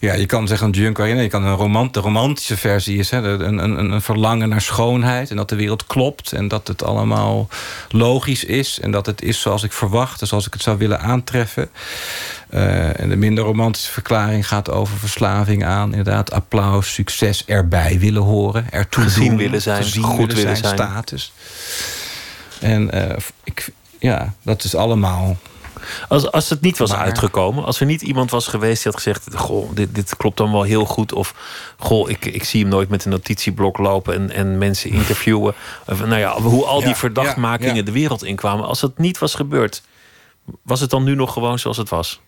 Ja, 0.00 0.14
je 0.14 0.26
kan 0.26 0.48
zeggen 0.48 0.66
een 0.66 0.72
junker. 0.72 1.14
Nee, 1.14 1.22
je 1.22 1.28
kan 1.28 1.44
een 1.44 1.54
romant, 1.54 1.94
de 1.94 2.00
romantische 2.00 2.56
versie 2.56 2.98
is 2.98 3.10
hè, 3.10 3.18
een, 3.18 3.58
een, 3.58 3.92
een 3.92 4.02
verlangen 4.02 4.48
naar 4.48 4.60
schoonheid. 4.60 5.30
En 5.30 5.36
dat 5.36 5.48
de 5.48 5.56
wereld 5.56 5.86
klopt. 5.86 6.32
En 6.32 6.48
dat 6.48 6.68
het 6.68 6.84
allemaal 6.84 7.48
logisch 7.90 8.44
is. 8.44 8.80
En 8.80 8.90
dat 8.90 9.06
het 9.06 9.22
is 9.22 9.40
zoals 9.40 9.62
ik 9.62 9.72
verwacht. 9.72 10.28
Zoals 10.28 10.46
ik 10.46 10.52
het 10.52 10.62
zou 10.62 10.78
willen 10.78 11.00
aantreffen. 11.00 11.70
Uh, 12.50 13.00
en 13.00 13.08
de 13.08 13.16
minder 13.16 13.44
romantische 13.44 13.92
verklaring 13.92 14.48
gaat 14.48 14.70
over 14.70 14.98
verslaving 14.98 15.64
aan. 15.64 15.90
Inderdaad, 15.90 16.32
applaus, 16.32 16.94
succes, 16.94 17.44
erbij 17.44 17.98
willen 17.98 18.22
horen. 18.22 18.66
Ertoe 18.70 19.02
gezien 19.02 19.28
doen, 19.28 19.36
willen 19.36 19.62
zijn, 19.62 19.82
gezien 19.82 20.02
goed 20.02 20.16
willen 20.16 20.36
willen 20.36 20.56
zijn, 20.56 20.76
zijn. 20.76 20.90
status. 20.90 21.32
En 22.60 22.90
uh, 22.94 23.16
ik, 23.44 23.70
ja, 23.98 24.34
dat 24.42 24.64
is 24.64 24.74
allemaal 24.74 25.36
Als, 26.08 26.30
als 26.30 26.50
het 26.50 26.60
niet 26.60 26.78
was 26.78 26.90
Maar- 26.90 26.98
uitgekomen, 26.98 27.64
als 27.64 27.80
er 27.80 27.86
niet 27.86 28.02
iemand 28.02 28.30
was 28.30 28.46
geweest 28.46 28.82
die 28.82 28.92
had 28.92 29.02
gezegd: 29.02 29.34
Goh, 29.34 29.70
dit, 29.74 29.94
dit 29.94 30.16
klopt 30.16 30.36
dan 30.36 30.52
wel 30.52 30.62
heel 30.62 30.84
goed. 30.84 31.12
Of 31.12 31.34
Goh, 31.78 32.10
ik, 32.10 32.24
ik 32.24 32.44
zie 32.44 32.60
hem 32.60 32.70
nooit 32.70 32.88
met 32.88 33.04
een 33.04 33.10
notitieblok 33.10 33.78
lopen 33.78 34.14
en, 34.14 34.30
en 34.30 34.58
mensen 34.58 34.90
interviewen. 35.00 35.54
Of, 35.86 36.00
nou 36.06 36.18
ja, 36.20 36.40
hoe 36.40 36.64
al 36.64 36.78
die 36.80 36.88
Ja, 36.88 36.94
verdachtmakingen 36.94 37.72
ja, 37.74 37.78
ja. 37.80 37.84
de 37.84 37.92
wereld 37.92 38.24
inkwamen. 38.24 38.66
Als 38.66 38.80
het 38.80 38.98
niet 38.98 39.18
was 39.18 39.34
gebeurd, 39.34 39.82
was 40.62 40.80
het 40.80 40.90
dan 40.90 41.04
nu 41.04 41.14
nog 41.14 41.32
gewoon 41.32 41.58
zoals 41.58 41.76
het 41.76 41.88
was? 41.88 42.20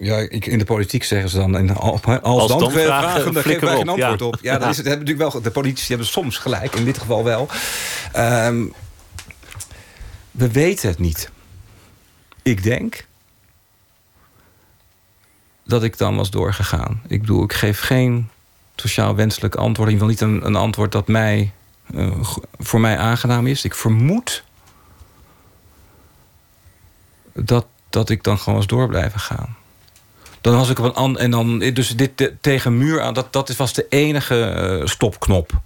Ja, 0.00 0.16
ik, 0.16 0.46
in 0.46 0.58
de 0.58 0.64
politiek 0.64 1.04
zeggen 1.04 1.30
ze 1.30 1.36
dan... 1.36 1.56
In, 1.58 1.74
als, 1.74 2.02
als 2.22 2.48
dan, 2.48 2.70
vragen, 2.70 3.10
vragen, 3.10 3.32
dan 3.32 3.42
geven 3.42 3.66
wij 3.66 3.76
geen 3.76 3.96
ja. 3.96 4.08
antwoord 4.08 4.22
op. 4.22 4.38
Ja, 4.42 4.58
dat 4.58 4.70
is 4.70 4.76
het. 4.76 4.86
Hebben 4.86 5.06
natuurlijk 5.06 5.32
wel, 5.32 5.42
de 5.42 5.50
politici 5.50 5.88
hebben 5.88 6.06
soms 6.06 6.38
gelijk, 6.38 6.74
in 6.74 6.84
dit 6.84 6.98
geval 6.98 7.24
wel. 7.24 7.48
Ehm, 8.12 8.64
we 10.38 10.50
weten 10.50 10.88
het 10.88 10.98
niet. 10.98 11.30
Ik 12.42 12.62
denk 12.62 13.06
dat 15.64 15.82
ik 15.82 15.98
dan 15.98 16.16
was 16.16 16.30
doorgegaan. 16.30 17.02
Ik 17.06 17.20
bedoel, 17.20 17.42
ik 17.44 17.52
geef 17.52 17.80
geen 17.80 18.30
sociaal 18.76 19.14
wenselijk 19.14 19.54
antwoord. 19.54 19.90
Ik 19.90 19.98
wil 19.98 20.06
niet 20.06 20.20
een, 20.20 20.46
een 20.46 20.56
antwoord 20.56 20.92
dat 20.92 21.08
mij, 21.08 21.52
eh, 21.94 22.20
voor 22.58 22.80
mij 22.80 22.98
aangenaam 22.98 23.46
is. 23.46 23.64
Ik 23.64 23.74
vermoed 23.74 24.44
dat, 27.32 27.66
dat 27.90 28.10
ik 28.10 28.22
dan 28.22 28.38
gewoon 28.38 28.58
was 28.58 28.66
door 28.66 28.88
blijven 28.88 29.20
gaan. 29.20 29.56
Dan 30.40 30.56
was 30.56 30.70
ik 30.70 30.78
op 30.78 30.84
een 30.84 30.94
an 30.94 31.18
en 31.18 31.30
dan 31.30 31.58
dus 31.58 31.96
dit 31.96 32.16
te- 32.16 32.34
tegen 32.40 32.78
muur 32.78 33.00
aan. 33.02 33.14
Dat, 33.14 33.32
dat 33.32 33.56
was 33.56 33.72
de 33.72 33.86
enige 33.88 34.44
eh, 34.44 34.86
stopknop. 34.86 35.60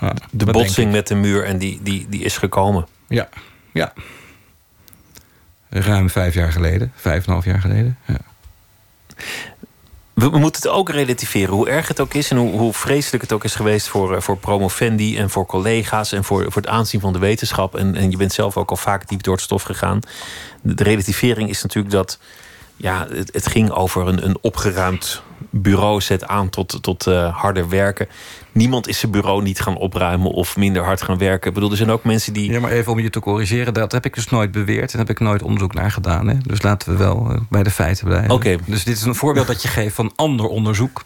Ja, 0.00 0.14
De 0.30 0.44
botsing 0.44 0.92
met 0.92 1.06
de 1.06 1.14
muur 1.14 1.44
en 1.44 1.58
die, 1.58 1.80
die, 1.82 2.06
die 2.08 2.22
is 2.22 2.36
gekomen. 2.36 2.86
Ja, 3.08 3.28
ja. 3.72 3.92
Ruim 5.68 6.10
vijf 6.10 6.34
jaar 6.34 6.52
geleden, 6.52 6.92
vijf 6.94 7.16
en 7.16 7.22
een 7.26 7.32
half 7.32 7.44
jaar 7.44 7.60
geleden. 7.60 7.98
Ja. 8.06 8.18
We, 10.18 10.30
we 10.30 10.38
moeten 10.38 10.62
het 10.62 10.70
ook 10.70 10.88
relativeren, 10.88 11.54
hoe 11.54 11.68
erg 11.68 11.88
het 11.88 12.00
ook 12.00 12.14
is 12.14 12.30
en 12.30 12.36
hoe, 12.36 12.50
hoe 12.50 12.72
vreselijk 12.72 13.22
het 13.22 13.32
ook 13.32 13.44
is 13.44 13.54
geweest 13.54 13.88
voor, 13.88 14.14
eh, 14.14 14.20
voor 14.20 14.36
promovendi 14.36 15.18
en 15.18 15.30
voor 15.30 15.46
collega's 15.46 16.12
en 16.12 16.24
voor, 16.24 16.42
voor 16.42 16.62
het 16.62 16.70
aanzien 16.70 17.00
van 17.00 17.12
de 17.12 17.18
wetenschap. 17.18 17.76
En, 17.76 17.94
en 17.94 18.10
je 18.10 18.16
bent 18.16 18.32
zelf 18.32 18.56
ook 18.56 18.70
al 18.70 18.76
vaak 18.76 19.08
diep 19.08 19.22
door 19.22 19.34
het 19.34 19.42
stof 19.42 19.62
gegaan. 19.62 20.00
De, 20.60 20.74
de 20.74 20.84
relativering 20.84 21.48
is 21.48 21.62
natuurlijk 21.62 21.94
dat 21.94 22.18
ja, 22.78 23.06
het, 23.10 23.32
het 23.32 23.46
ging 23.46 23.70
over 23.70 24.08
een, 24.08 24.24
een 24.24 24.38
opgeruimd 24.40 25.22
bureau, 25.50 26.00
zet 26.00 26.26
aan 26.26 26.48
tot, 26.48 26.82
tot 26.82 27.06
eh, 27.06 27.36
harder 27.36 27.68
werken. 27.68 28.08
Niemand 28.52 28.88
is 28.88 28.98
zijn 28.98 29.12
bureau 29.12 29.42
niet 29.42 29.60
gaan 29.60 29.76
opruimen 29.76 30.30
of 30.30 30.56
minder 30.56 30.84
hard 30.84 31.02
gaan 31.02 31.18
werken. 31.18 31.48
Ik 31.48 31.54
bedoel, 31.54 31.70
er 31.70 31.76
zijn 31.76 31.90
ook 31.90 32.04
mensen 32.04 32.32
die. 32.32 32.50
ja, 32.50 32.60
maar 32.60 32.70
even 32.70 32.92
om 32.92 32.98
je 32.98 33.10
te 33.10 33.20
corrigeren. 33.20 33.74
Dat 33.74 33.92
heb 33.92 34.04
ik 34.04 34.14
dus 34.14 34.28
nooit 34.28 34.50
beweerd. 34.50 34.92
En 34.92 34.98
heb 34.98 35.10
ik 35.10 35.20
nooit 35.20 35.42
onderzoek 35.42 35.74
naar 35.74 35.90
gedaan. 35.90 36.28
Hè? 36.28 36.34
Dus 36.42 36.62
laten 36.62 36.92
we 36.92 36.98
wel 36.98 37.30
eh, 37.30 37.40
bij 37.50 37.62
de 37.62 37.70
feiten 37.70 38.06
blijven. 38.06 38.30
Oké. 38.30 38.56
Dus 38.64 38.84
dit 38.84 38.96
is 38.96 39.02
een 39.02 39.14
voorbeeld 39.14 39.46
dat 39.46 39.62
je 39.62 39.68
geeft 39.68 39.94
van 39.94 40.12
ander 40.16 40.46
onderzoek. 40.46 41.02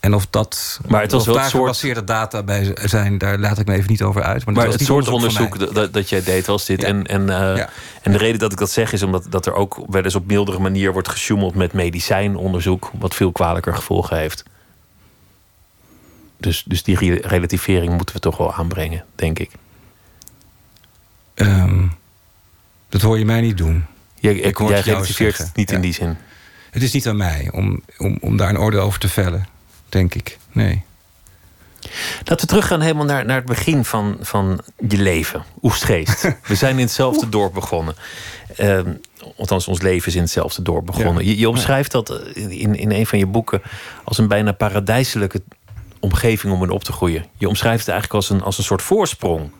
En 0.00 0.14
of 0.14 0.26
dat. 0.30 0.80
Maar 0.86 1.00
het 1.02 1.12
was 1.12 1.26
wel 1.26 1.34
daar 1.34 1.44
soort- 1.48 1.62
gebaseerde 1.62 2.04
data 2.04 2.42
bij 2.42 2.74
zijn, 2.84 3.18
daar 3.18 3.38
laat 3.38 3.58
ik 3.58 3.66
me 3.66 3.74
even 3.74 3.90
niet 3.90 4.02
over 4.02 4.22
uit. 4.22 4.44
Maar, 4.46 4.66
het 4.68 4.80
soort 4.80 5.08
onderzoek 5.08 5.74
dat, 5.74 5.92
dat- 5.92 6.08
jij 6.08 6.22
deed 6.22 6.46
was 6.46 6.64
dit. 6.66 6.80
Ja. 6.80 6.86
En, 6.88 7.06
en, 7.06 7.30
eh, 7.30 7.56
Ja. 7.56 7.68
en 8.02 8.12
de 8.12 8.18
reden 8.18 8.38
dat 8.38 8.52
ik 8.52 8.58
dat 8.58 8.70
zeg 8.70 8.92
is 8.92 9.02
omdat 9.02 9.26
dat 9.30 9.46
er 9.46 9.52
ook 9.54 9.82
wel 9.90 10.02
eens 10.04 10.14
op 10.14 10.26
mildere 10.26 10.58
manier 10.58 10.92
wordt 10.92 11.08
gesjoemeld 11.08 11.54
met 11.54 11.72
medicijnonderzoek, 11.72 12.90
wat 12.98 13.14
veel 13.14 13.32
kwalijker 13.32 13.74
gevolgen 13.74 14.16
heeft. 14.18 14.44
Dus, 16.36 16.62
dus 16.66 16.82
die 16.82 16.96
re- 16.98 17.20
relativering 17.28 17.96
moeten 17.96 18.14
we 18.14 18.20
toch 18.20 18.36
wel 18.36 18.54
aanbrengen, 18.54 19.04
denk 19.14 19.38
ik. 19.38 19.50
Ehm, 21.34 21.86
dat 22.88 23.00
hoor 23.02 23.18
je 23.18 23.24
mij 23.24 23.40
niet 23.40 23.56
doen. 23.56 23.84
Jij, 24.20 24.34
Ik 24.34 24.56
hoor 24.56 24.68
jij 24.68 24.76
het 24.76 24.86
relativeert 24.86 25.50
niet 25.54 25.70
in 25.72 25.80
die 25.80 25.92
zin. 25.94 26.16
Het 26.70 26.82
is 26.82 26.92
niet 26.92 27.08
aan 27.08 27.16
mij 27.16 27.48
om, 27.52 27.82
om, 27.98 28.18
om 28.20 28.36
daar 28.36 28.48
een 28.48 28.58
oordeel 28.58 28.80
over 28.80 29.00
te 29.00 29.08
vellen. 29.08 29.46
Denk 29.88 30.14
ik. 30.14 30.38
Nee. 30.52 30.86
Laten 32.18 32.40
we 32.40 32.46
teruggaan 32.46 32.80
helemaal 32.80 33.04
naar, 33.04 33.24
naar 33.24 33.36
het 33.36 33.46
begin 33.46 33.84
van, 33.84 34.16
van 34.20 34.60
je 34.88 34.98
leven. 34.98 35.44
Oestgeest. 35.62 36.22
We 36.46 36.54
zijn 36.54 36.74
in 36.74 36.84
hetzelfde 36.84 37.28
dorp 37.28 37.54
begonnen. 37.54 37.94
Ehm, 38.56 38.92
althans, 39.36 39.68
ons 39.68 39.82
leven 39.82 40.08
is 40.08 40.14
in 40.14 40.22
hetzelfde 40.22 40.62
dorp 40.62 40.86
begonnen. 40.86 41.24
Ja. 41.24 41.30
Je, 41.30 41.38
je 41.38 41.48
omschrijft 41.48 41.92
dat 41.92 42.10
in, 42.34 42.74
in 42.74 42.90
een 42.90 43.06
van 43.06 43.18
je 43.18 43.26
boeken 43.26 43.62
als 44.04 44.18
een 44.18 44.28
bijna 44.28 44.52
paradijselijke 44.52 45.42
omgeving 46.00 46.52
om 46.52 46.62
in 46.62 46.70
op 46.70 46.84
te 46.84 46.92
groeien. 46.92 47.24
Je 47.36 47.48
omschrijft 47.48 47.86
het 47.86 47.88
eigenlijk 47.88 48.24
als 48.24 48.30
een, 48.30 48.42
als 48.42 48.58
een 48.58 48.64
soort 48.64 48.82
voorsprong. 48.82 49.50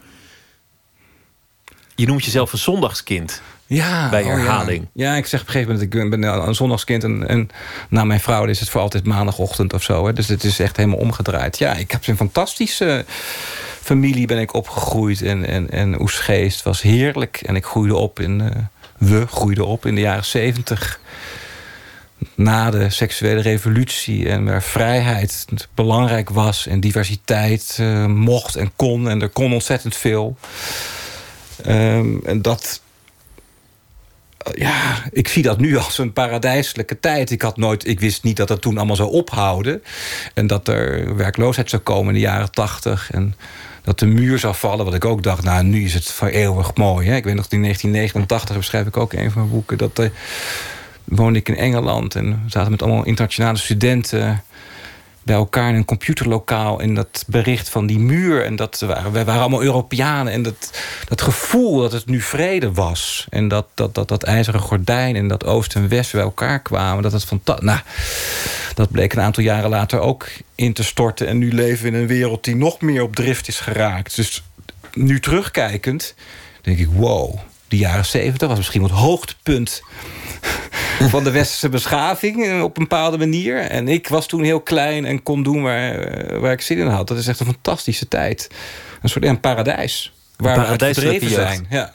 Je 1.95 2.07
noemt 2.07 2.25
jezelf 2.25 2.53
een 2.53 2.59
zondagskind. 2.59 3.43
Ja, 3.69 4.09
Bij 4.09 4.23
oh 4.23 4.29
ja. 4.29 4.35
herhaling. 4.35 4.89
Ja. 4.93 5.15
ik 5.17 5.27
zeg 5.27 5.41
op 5.41 5.47
een 5.47 5.53
gegeven 5.53 5.73
moment, 5.75 5.95
ik 5.95 6.11
ben 6.11 6.23
een 6.23 6.55
zondagskind... 6.55 7.05
en, 7.05 7.29
en 7.29 7.49
na 7.89 8.05
mijn 8.05 8.21
vrouw 8.21 8.45
is 8.45 8.61
het 8.61 8.69
voor 8.69 8.81
altijd 8.81 9.05
maandagochtend 9.05 9.73
of 9.73 9.83
zo. 9.83 10.07
Hè. 10.07 10.13
Dus 10.13 10.29
het 10.29 10.45
is 10.45 10.59
echt 10.61 10.77
helemaal 10.77 10.99
omgedraaid. 10.99 11.59
Ja, 11.59 11.73
ik 11.75 11.91
heb 11.91 12.07
een 12.07 12.17
fantastische 12.17 13.05
familie 13.83 14.27
ben 14.27 14.39
ik 14.39 14.55
opgegroeid. 14.55 15.23
En, 15.23 15.47
en, 15.47 15.71
en 15.71 16.01
Oesgeest 16.01 16.63
was 16.63 16.83
heerlijk. 16.83 17.41
En 17.47 17.57
ik 17.57 17.65
groeide 17.65 17.97
op 17.97 18.21
in... 18.21 18.41
eh, 18.41 18.63
we 18.99 19.27
groeiden 19.27 19.67
op 19.67 19.87
in 19.87 19.95
de 19.95 20.01
jaren 20.01 20.25
zeventig. 20.25 21.01
Na 22.35 22.71
de 22.71 22.91
seksuele 22.91 23.41
revolutie. 23.41 24.29
En 24.29 24.45
waar 24.45 24.63
vrijheid 24.63 25.47
belangrijk 25.75 26.31
was. 26.31 26.67
En 26.67 26.81
diversiteit 26.81 27.77
eh, 27.81 28.07
mocht 28.07 28.57
en 28.57 28.73
kon. 28.77 29.09
En 29.09 29.23
er 29.23 29.29
kon 29.29 29.53
ontzettend 29.53 29.97
veel. 29.97 30.37
Ehm, 31.65 32.17
en 32.25 32.43
dat 32.43 32.81
ja, 34.55 35.03
ik 35.11 35.29
zie 35.29 35.43
dat 35.43 35.59
nu 35.59 35.77
als 35.77 35.99
een 35.99 36.13
paradijselijke 36.13 37.01
tijd. 37.01 37.31
Ik, 37.31 37.43
had 37.43 37.57
nooit, 37.57 37.87
ik 37.87 38.01
wist 38.01 38.23
niet 38.23 38.37
dat 38.37 38.49
dat 38.49 38.61
toen 38.61 38.77
allemaal 38.77 38.97
zou 38.97 39.11
ophouden. 39.11 39.83
En 40.35 40.47
dat 40.47 40.69
er 40.69 41.17
werkloosheid 41.17 41.71
zou 41.71 41.83
komen 41.83 42.09
in 42.09 42.15
de 42.15 42.27
jaren 42.27 42.51
tachtig. 42.51 43.11
En 43.11 43.35
dat 43.83 43.99
de 43.99 44.07
muur 44.07 44.39
zou 44.39 44.55
vallen. 44.55 44.85
Wat 44.85 44.95
ik 44.95 45.05
ook 45.05 45.23
dacht, 45.23 45.43
nou, 45.43 45.65
nu 45.65 45.85
is 45.85 45.95
het 45.95 46.05
voor 46.05 46.29
eeuwig 46.29 46.75
mooi. 46.75 47.09
Hè? 47.09 47.17
Ik 47.17 47.25
weet 47.25 47.35
nog, 47.35 47.47
in 47.49 47.63
1989 47.63 48.57
beschrijf 48.57 48.87
ik 48.87 48.97
ook 48.97 49.13
in 49.13 49.25
een 49.25 49.31
van 49.31 49.41
mijn 49.41 49.53
boeken... 49.53 49.79
dat 49.79 49.99
er, 49.99 50.13
woonde 51.05 51.39
ik 51.39 51.49
in 51.49 51.57
Engeland 51.57 52.15
en 52.15 52.45
zaten 52.47 52.71
met 52.71 52.83
allemaal 52.83 53.05
internationale 53.05 53.59
studenten 53.59 54.43
bij 55.23 55.37
elkaar 55.37 55.69
in 55.69 55.75
een 55.75 55.85
computerlokaal 55.85 56.81
in 56.81 56.95
dat 56.95 57.25
bericht 57.27 57.69
van 57.69 57.87
die 57.87 57.99
muur. 57.99 58.45
En 58.45 58.57
dat 58.57 58.81
waren, 58.81 59.13
wij 59.13 59.25
waren 59.25 59.41
allemaal 59.41 59.63
Europeanen. 59.63 60.33
En 60.33 60.43
dat, 60.43 60.81
dat 61.09 61.23
gevoel 61.23 61.81
dat 61.81 61.93
het 61.93 62.07
nu 62.07 62.21
vrede 62.21 62.73
was. 62.73 63.27
En 63.31 63.49
dat 63.49 63.67
dat, 63.75 63.95
dat, 63.95 64.09
dat 64.09 64.23
ijzeren 64.23 64.61
gordijn 64.61 65.17
en 65.17 65.29
dat 65.29 65.45
oost 65.45 65.75
en 65.75 65.89
west 65.89 66.13
bij 66.13 66.23
elkaar 66.23 66.61
kwamen. 66.61 67.03
Dat 67.03 67.13
het 67.13 67.25
fantastisch. 67.25 67.67
Nou, 67.67 67.81
dat 68.75 68.91
bleek 68.91 69.13
een 69.13 69.21
aantal 69.21 69.43
jaren 69.43 69.71
later 69.71 70.01
ook 70.01 70.27
in 70.55 70.73
te 70.73 70.85
storten. 70.85 71.27
En 71.27 71.39
nu 71.39 71.53
leven 71.53 71.83
we 71.83 71.89
in 71.89 71.95
een 71.95 72.07
wereld 72.07 72.45
die 72.45 72.57
nog 72.57 72.81
meer 72.81 73.03
op 73.03 73.17
drift 73.17 73.49
is 73.49 73.61
geraakt. 73.61 74.17
Dus 74.17 74.43
nu 74.93 75.21
terugkijkend 75.21 76.15
denk 76.63 76.79
ik, 76.79 76.89
wow, 76.93 77.39
die 77.69 77.79
jaren 77.79 78.07
zeventig 78.07 78.49
was 78.49 78.57
misschien 78.57 78.83
het 78.83 78.93
hoogtepunt 78.93 79.83
van 80.99 81.25
de 81.25 81.31
westerse 81.31 81.69
beschaving 81.69 82.45
eh, 82.45 82.63
op 82.63 82.77
een 82.77 82.83
bepaalde 82.83 83.19
manier. 83.19 83.59
En 83.59 83.89
ik 83.89 84.09
was 84.09 84.27
toen 84.27 84.43
heel 84.43 84.61
klein 84.61 85.05
en 85.05 85.23
kon 85.23 85.43
doen 85.43 85.63
waar, 85.63 85.99
eh, 85.99 86.39
waar 86.39 86.53
ik 86.53 86.61
zin 86.61 86.79
in 86.79 86.87
had. 86.87 87.09
Dat 87.09 87.19
is 87.19 87.27
echt 87.27 87.41
een 87.41 87.47
fantastische 87.47 88.09
tijd. 88.09 88.51
Een 89.03 89.09
soort 89.09 89.25
een 89.25 89.41
paradijs. 89.41 90.13
Waar 90.37 90.57
we 90.57 90.63
paradijselijke 90.63 91.19
verdreven 91.19 91.45
jeugd. 91.45 91.55
zijn. 91.55 91.67
Ja. 91.71 91.95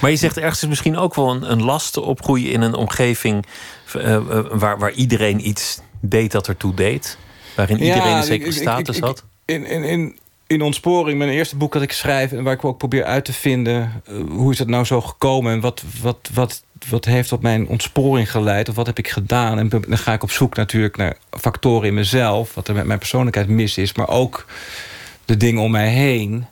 Maar 0.00 0.10
je 0.10 0.16
zegt 0.16 0.38
ergens 0.38 0.62
is 0.62 0.68
misschien 0.68 0.96
ook 0.96 1.14
wel 1.14 1.30
een, 1.30 1.50
een 1.50 1.62
last 1.62 1.92
te 1.92 2.00
opgroeien 2.00 2.52
in 2.52 2.60
een 2.60 2.74
omgeving 2.74 3.46
eh, 3.92 4.20
waar, 4.50 4.78
waar 4.78 4.92
iedereen 4.92 5.48
iets 5.48 5.78
deed 6.00 6.32
dat 6.32 6.48
ertoe 6.48 6.74
deed. 6.74 7.18
Waarin 7.56 7.82
iedereen 7.82 8.16
een 8.16 8.22
zekere 8.22 8.50
ik- 8.50 8.56
status 8.56 8.96
ik- 8.96 9.02
had. 9.02 9.24
In, 9.44 9.66
in, 9.66 9.82
in, 9.84 10.18
in 10.46 10.62
Ontsporing, 10.62 11.18
mijn 11.18 11.30
eerste 11.30 11.56
boek 11.56 11.72
dat 11.72 11.82
ik 11.82 11.92
schrijf... 11.92 12.32
en 12.32 12.42
waar 12.42 12.52
ik 12.52 12.64
ook 12.64 12.78
probeer 12.78 13.04
uit 13.04 13.24
te 13.24 13.32
vinden... 13.32 14.02
hoe 14.28 14.52
is 14.52 14.58
het 14.58 14.68
nou 14.68 14.84
zo 14.84 15.00
gekomen... 15.00 15.52
en 15.52 15.60
wat, 15.60 15.82
wat, 16.02 16.28
wat, 16.34 16.62
wat 16.88 17.04
heeft 17.04 17.28
tot 17.28 17.42
mijn 17.42 17.68
ontsporing 17.68 18.30
geleid... 18.30 18.68
of 18.68 18.74
wat 18.74 18.86
heb 18.86 18.98
ik 18.98 19.08
gedaan. 19.08 19.58
En 19.58 19.68
dan 19.68 19.98
ga 19.98 20.12
ik 20.12 20.22
op 20.22 20.30
zoek 20.30 20.56
natuurlijk 20.56 20.96
naar 20.96 21.16
factoren 21.30 21.88
in 21.88 21.94
mezelf... 21.94 22.54
wat 22.54 22.68
er 22.68 22.74
met 22.74 22.86
mijn 22.86 22.98
persoonlijkheid 22.98 23.48
mis 23.48 23.78
is... 23.78 23.94
maar 23.94 24.08
ook 24.08 24.46
de 25.24 25.36
dingen 25.36 25.62
om 25.62 25.70
mij 25.70 25.88
heen... 25.88 26.46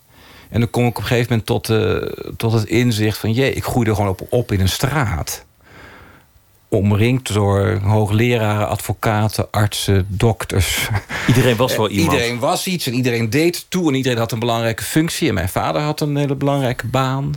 En 0.51 0.61
dan 0.61 0.71
kom 0.71 0.83
ik 0.87 0.89
op 0.89 0.97
een 0.97 1.09
gegeven 1.09 1.29
moment 1.29 1.47
tot, 1.47 1.71
eh, 1.71 1.97
tot 2.37 2.53
het 2.53 2.65
inzicht 2.65 3.19
van... 3.19 3.33
jee, 3.33 3.53
ik 3.53 3.65
groeide 3.65 3.95
gewoon 3.95 4.11
op, 4.11 4.27
op 4.29 4.53
in 4.53 4.61
een 4.61 4.69
straat. 4.69 5.45
Omringd 6.73 7.33
door 7.33 7.79
hoogleraren, 7.83 8.69
advocaten, 8.69 9.51
artsen, 9.51 10.07
dokters. 10.09 10.89
Iedereen 11.27 11.57
was 11.57 11.77
wel 11.77 11.89
iemand. 11.89 12.13
Iedereen 12.13 12.39
was 12.39 12.67
iets 12.67 12.87
en 12.87 12.95
iedereen 12.95 13.31
deed 13.31 13.67
toe 13.69 13.89
en 13.89 13.95
iedereen 13.95 14.19
had 14.19 14.33
een 14.33 14.39
belangrijke 14.39 14.83
functie. 14.83 15.29
En 15.29 15.35
mijn 15.35 15.49
vader 15.49 15.83
had 15.83 16.01
een 16.01 16.17
hele 16.17 16.35
belangrijke 16.35 16.87
baan. 16.87 17.33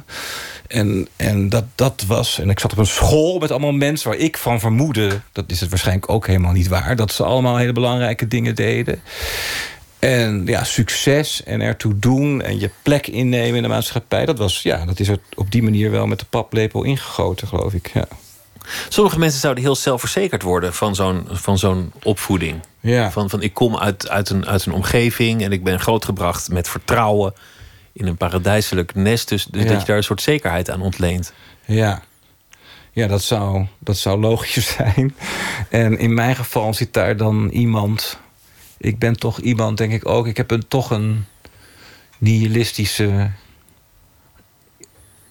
En, 0.68 1.08
en 1.16 1.50
dat, 1.50 1.64
dat 1.76 2.04
was. 2.08 2.40
En 2.40 2.50
ik 2.50 2.60
zat 2.60 2.72
op 2.72 2.78
een 2.78 2.86
school 2.86 3.40
met 3.40 3.52
allemaal 3.52 3.72
mensen 3.72 4.10
waar 4.10 4.20
ik 4.20 4.38
van 4.38 4.60
vermoedde. 4.60 5.22
dat 5.32 5.46
is 5.48 5.60
het 5.60 5.70
waarschijnlijk 5.70 6.10
ook 6.10 6.28
helemaal 6.28 6.52
niet 6.52 6.68
waar. 6.68 6.96
dat 6.96 7.12
ze 7.12 7.24
allemaal 7.24 7.58
hele 7.58 7.74
belangrijke 7.74 8.28
dingen 8.28 8.56
deden. 8.56 9.02
En 10.00 10.44
ja, 10.46 10.64
succes 10.64 11.44
en 11.44 11.62
ertoe 11.62 12.00
doen 12.00 12.42
en 12.42 12.60
je 12.60 12.70
plek 12.82 13.08
innemen 13.08 13.56
in 13.56 13.62
de 13.62 13.68
maatschappij. 13.68 14.26
Dat, 14.26 14.38
was, 14.38 14.62
ja, 14.62 14.86
dat 14.86 15.00
is 15.00 15.08
er 15.08 15.20
op 15.36 15.52
die 15.52 15.64
manier 15.64 15.92
wel 15.92 16.08
met 16.08 16.20
de 16.20 16.26
paplepel 16.30 16.84
ingegoten, 16.84 17.48
geloof 17.48 17.74
ik. 17.74 17.92
Ja. 17.94 18.08
Sommige 18.90 19.20
mensen 19.20 19.40
zouden 19.40 19.64
heel 19.64 19.76
zelfverzekerd 19.76 20.42
worden 20.42 20.74
van 20.74 20.96
zo'n, 20.96 21.28
van 21.32 21.58
zo'n 21.58 21.92
opvoeding. 22.04 22.62
Ja. 22.80 23.12
Van, 23.12 23.30
van 23.30 23.42
ik 23.42 23.54
kom 23.54 23.78
uit, 23.78 24.10
uit, 24.10 24.30
een, 24.30 24.46
uit 24.46 24.66
een 24.66 24.74
omgeving 24.74 25.44
en 25.44 25.52
ik 25.52 25.64
ben 25.64 25.80
grootgebracht 25.80 26.50
met 26.50 26.70
vertrouwen 26.70 27.34
in 27.94 28.08
een 28.08 28.18
paradijselijk 28.18 28.96
nest. 28.96 29.30
Dus, 29.30 29.46
dus 29.46 29.64
Ja. 29.64 29.70
dat 29.70 29.80
je 29.80 29.86
daar 29.88 29.98
een 29.98 30.04
soort 30.04 30.22
zekerheid 30.22 30.70
aan 30.70 30.82
ontleent. 30.82 31.34
Ja, 31.66 32.02
ja 32.92 33.08
dat, 33.08 33.22
zou, 33.24 33.66
dat 33.80 33.98
zou 33.98 34.20
logisch 34.20 34.74
zijn. 34.78 35.16
En 35.70 35.98
in 35.98 36.14
mijn 36.14 36.36
geval 36.36 36.74
zit 36.74 36.94
daar 36.94 37.18
dan 37.18 37.50
iemand... 37.50 38.20
Ik 38.78 39.00
ben 39.00 39.18
toch 39.20 39.40
iemand, 39.40 39.78
denk 39.78 39.92
ik 39.94 40.08
ook... 40.08 40.28
Ik 40.28 40.38
heb 40.38 40.52
een, 40.52 40.68
toch 40.68 40.90
een 40.92 41.26
nihilistische 42.18 43.32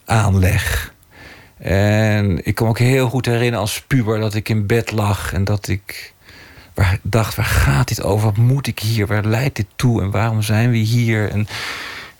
aanleg. 0.05 0.94
En 1.59 2.47
ik 2.47 2.55
kan 2.55 2.67
me 2.67 2.73
ook 2.73 2.79
heel 2.79 3.09
goed 3.09 3.27
herinneren 3.27 3.59
als 3.59 3.83
puber... 3.83 4.21
dat 4.21 4.35
ik 4.35 4.49
in 4.49 4.67
bed 4.67 4.90
lag 4.90 5.33
en 5.33 5.45
dat 5.45 5.69
ik 5.69 6.12
waar, 6.75 6.99
dacht... 7.03 7.35
waar 7.35 7.45
gaat 7.45 7.88
dit 7.88 8.03
over? 8.03 8.27
Wat 8.27 8.37
moet 8.37 8.67
ik 8.67 8.79
hier? 8.79 9.07
Waar 9.07 9.25
leidt 9.25 9.57
dit 9.57 9.67
toe? 9.77 10.03
En 10.03 10.11
waarom 10.11 10.43
zijn 10.43 10.71
we 10.71 10.77
hier? 10.77 11.31
En, 11.31 11.49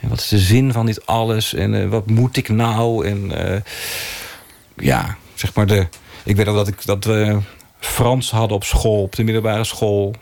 wat 0.01 0.19
is 0.19 0.29
de 0.29 0.39
zin 0.39 0.73
van 0.73 0.87
dit 0.87 1.07
alles? 1.07 1.55
En 1.55 1.83
eh, 1.83 1.89
wat 1.89 2.07
moet 2.07 2.37
ik 2.37 2.49
nou? 2.49 3.07
En... 3.07 3.49
eh, 3.55 3.61
ja, 4.77 5.17
zeg 5.35 5.55
maar 5.55 5.67
de. 5.67 5.87
Ik 6.25 6.37
weet 6.37 6.49
ook 6.49 6.57
dat, 6.57 6.69
ik, 6.69 6.85
dat 6.85 7.05
we 7.05 7.39
Frans 7.79 8.31
hadden 8.31 8.57
op 8.57 8.65
school, 8.65 9.03
op 9.03 9.17
de 9.17 9.25
middelbare 9.25 9.65
school. 9.65 10.15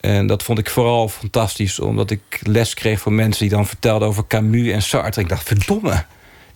En 0.00 0.26
dat 0.26 0.42
vond 0.42 0.58
ik 0.58 0.70
vooral 0.70 1.08
fantastisch, 1.08 1.80
omdat 1.80 2.10
ik 2.10 2.40
les 2.42 2.74
kreeg 2.74 3.00
van 3.00 3.14
mensen 3.14 3.40
die 3.40 3.56
dan 3.56 3.66
vertelden 3.66 4.08
over 4.08 4.26
Camus 4.26 4.72
en 4.72 4.82
Sartre. 4.82 5.20
Ik 5.20 5.28
dacht, 5.28 5.46
verdomme, 5.46 6.04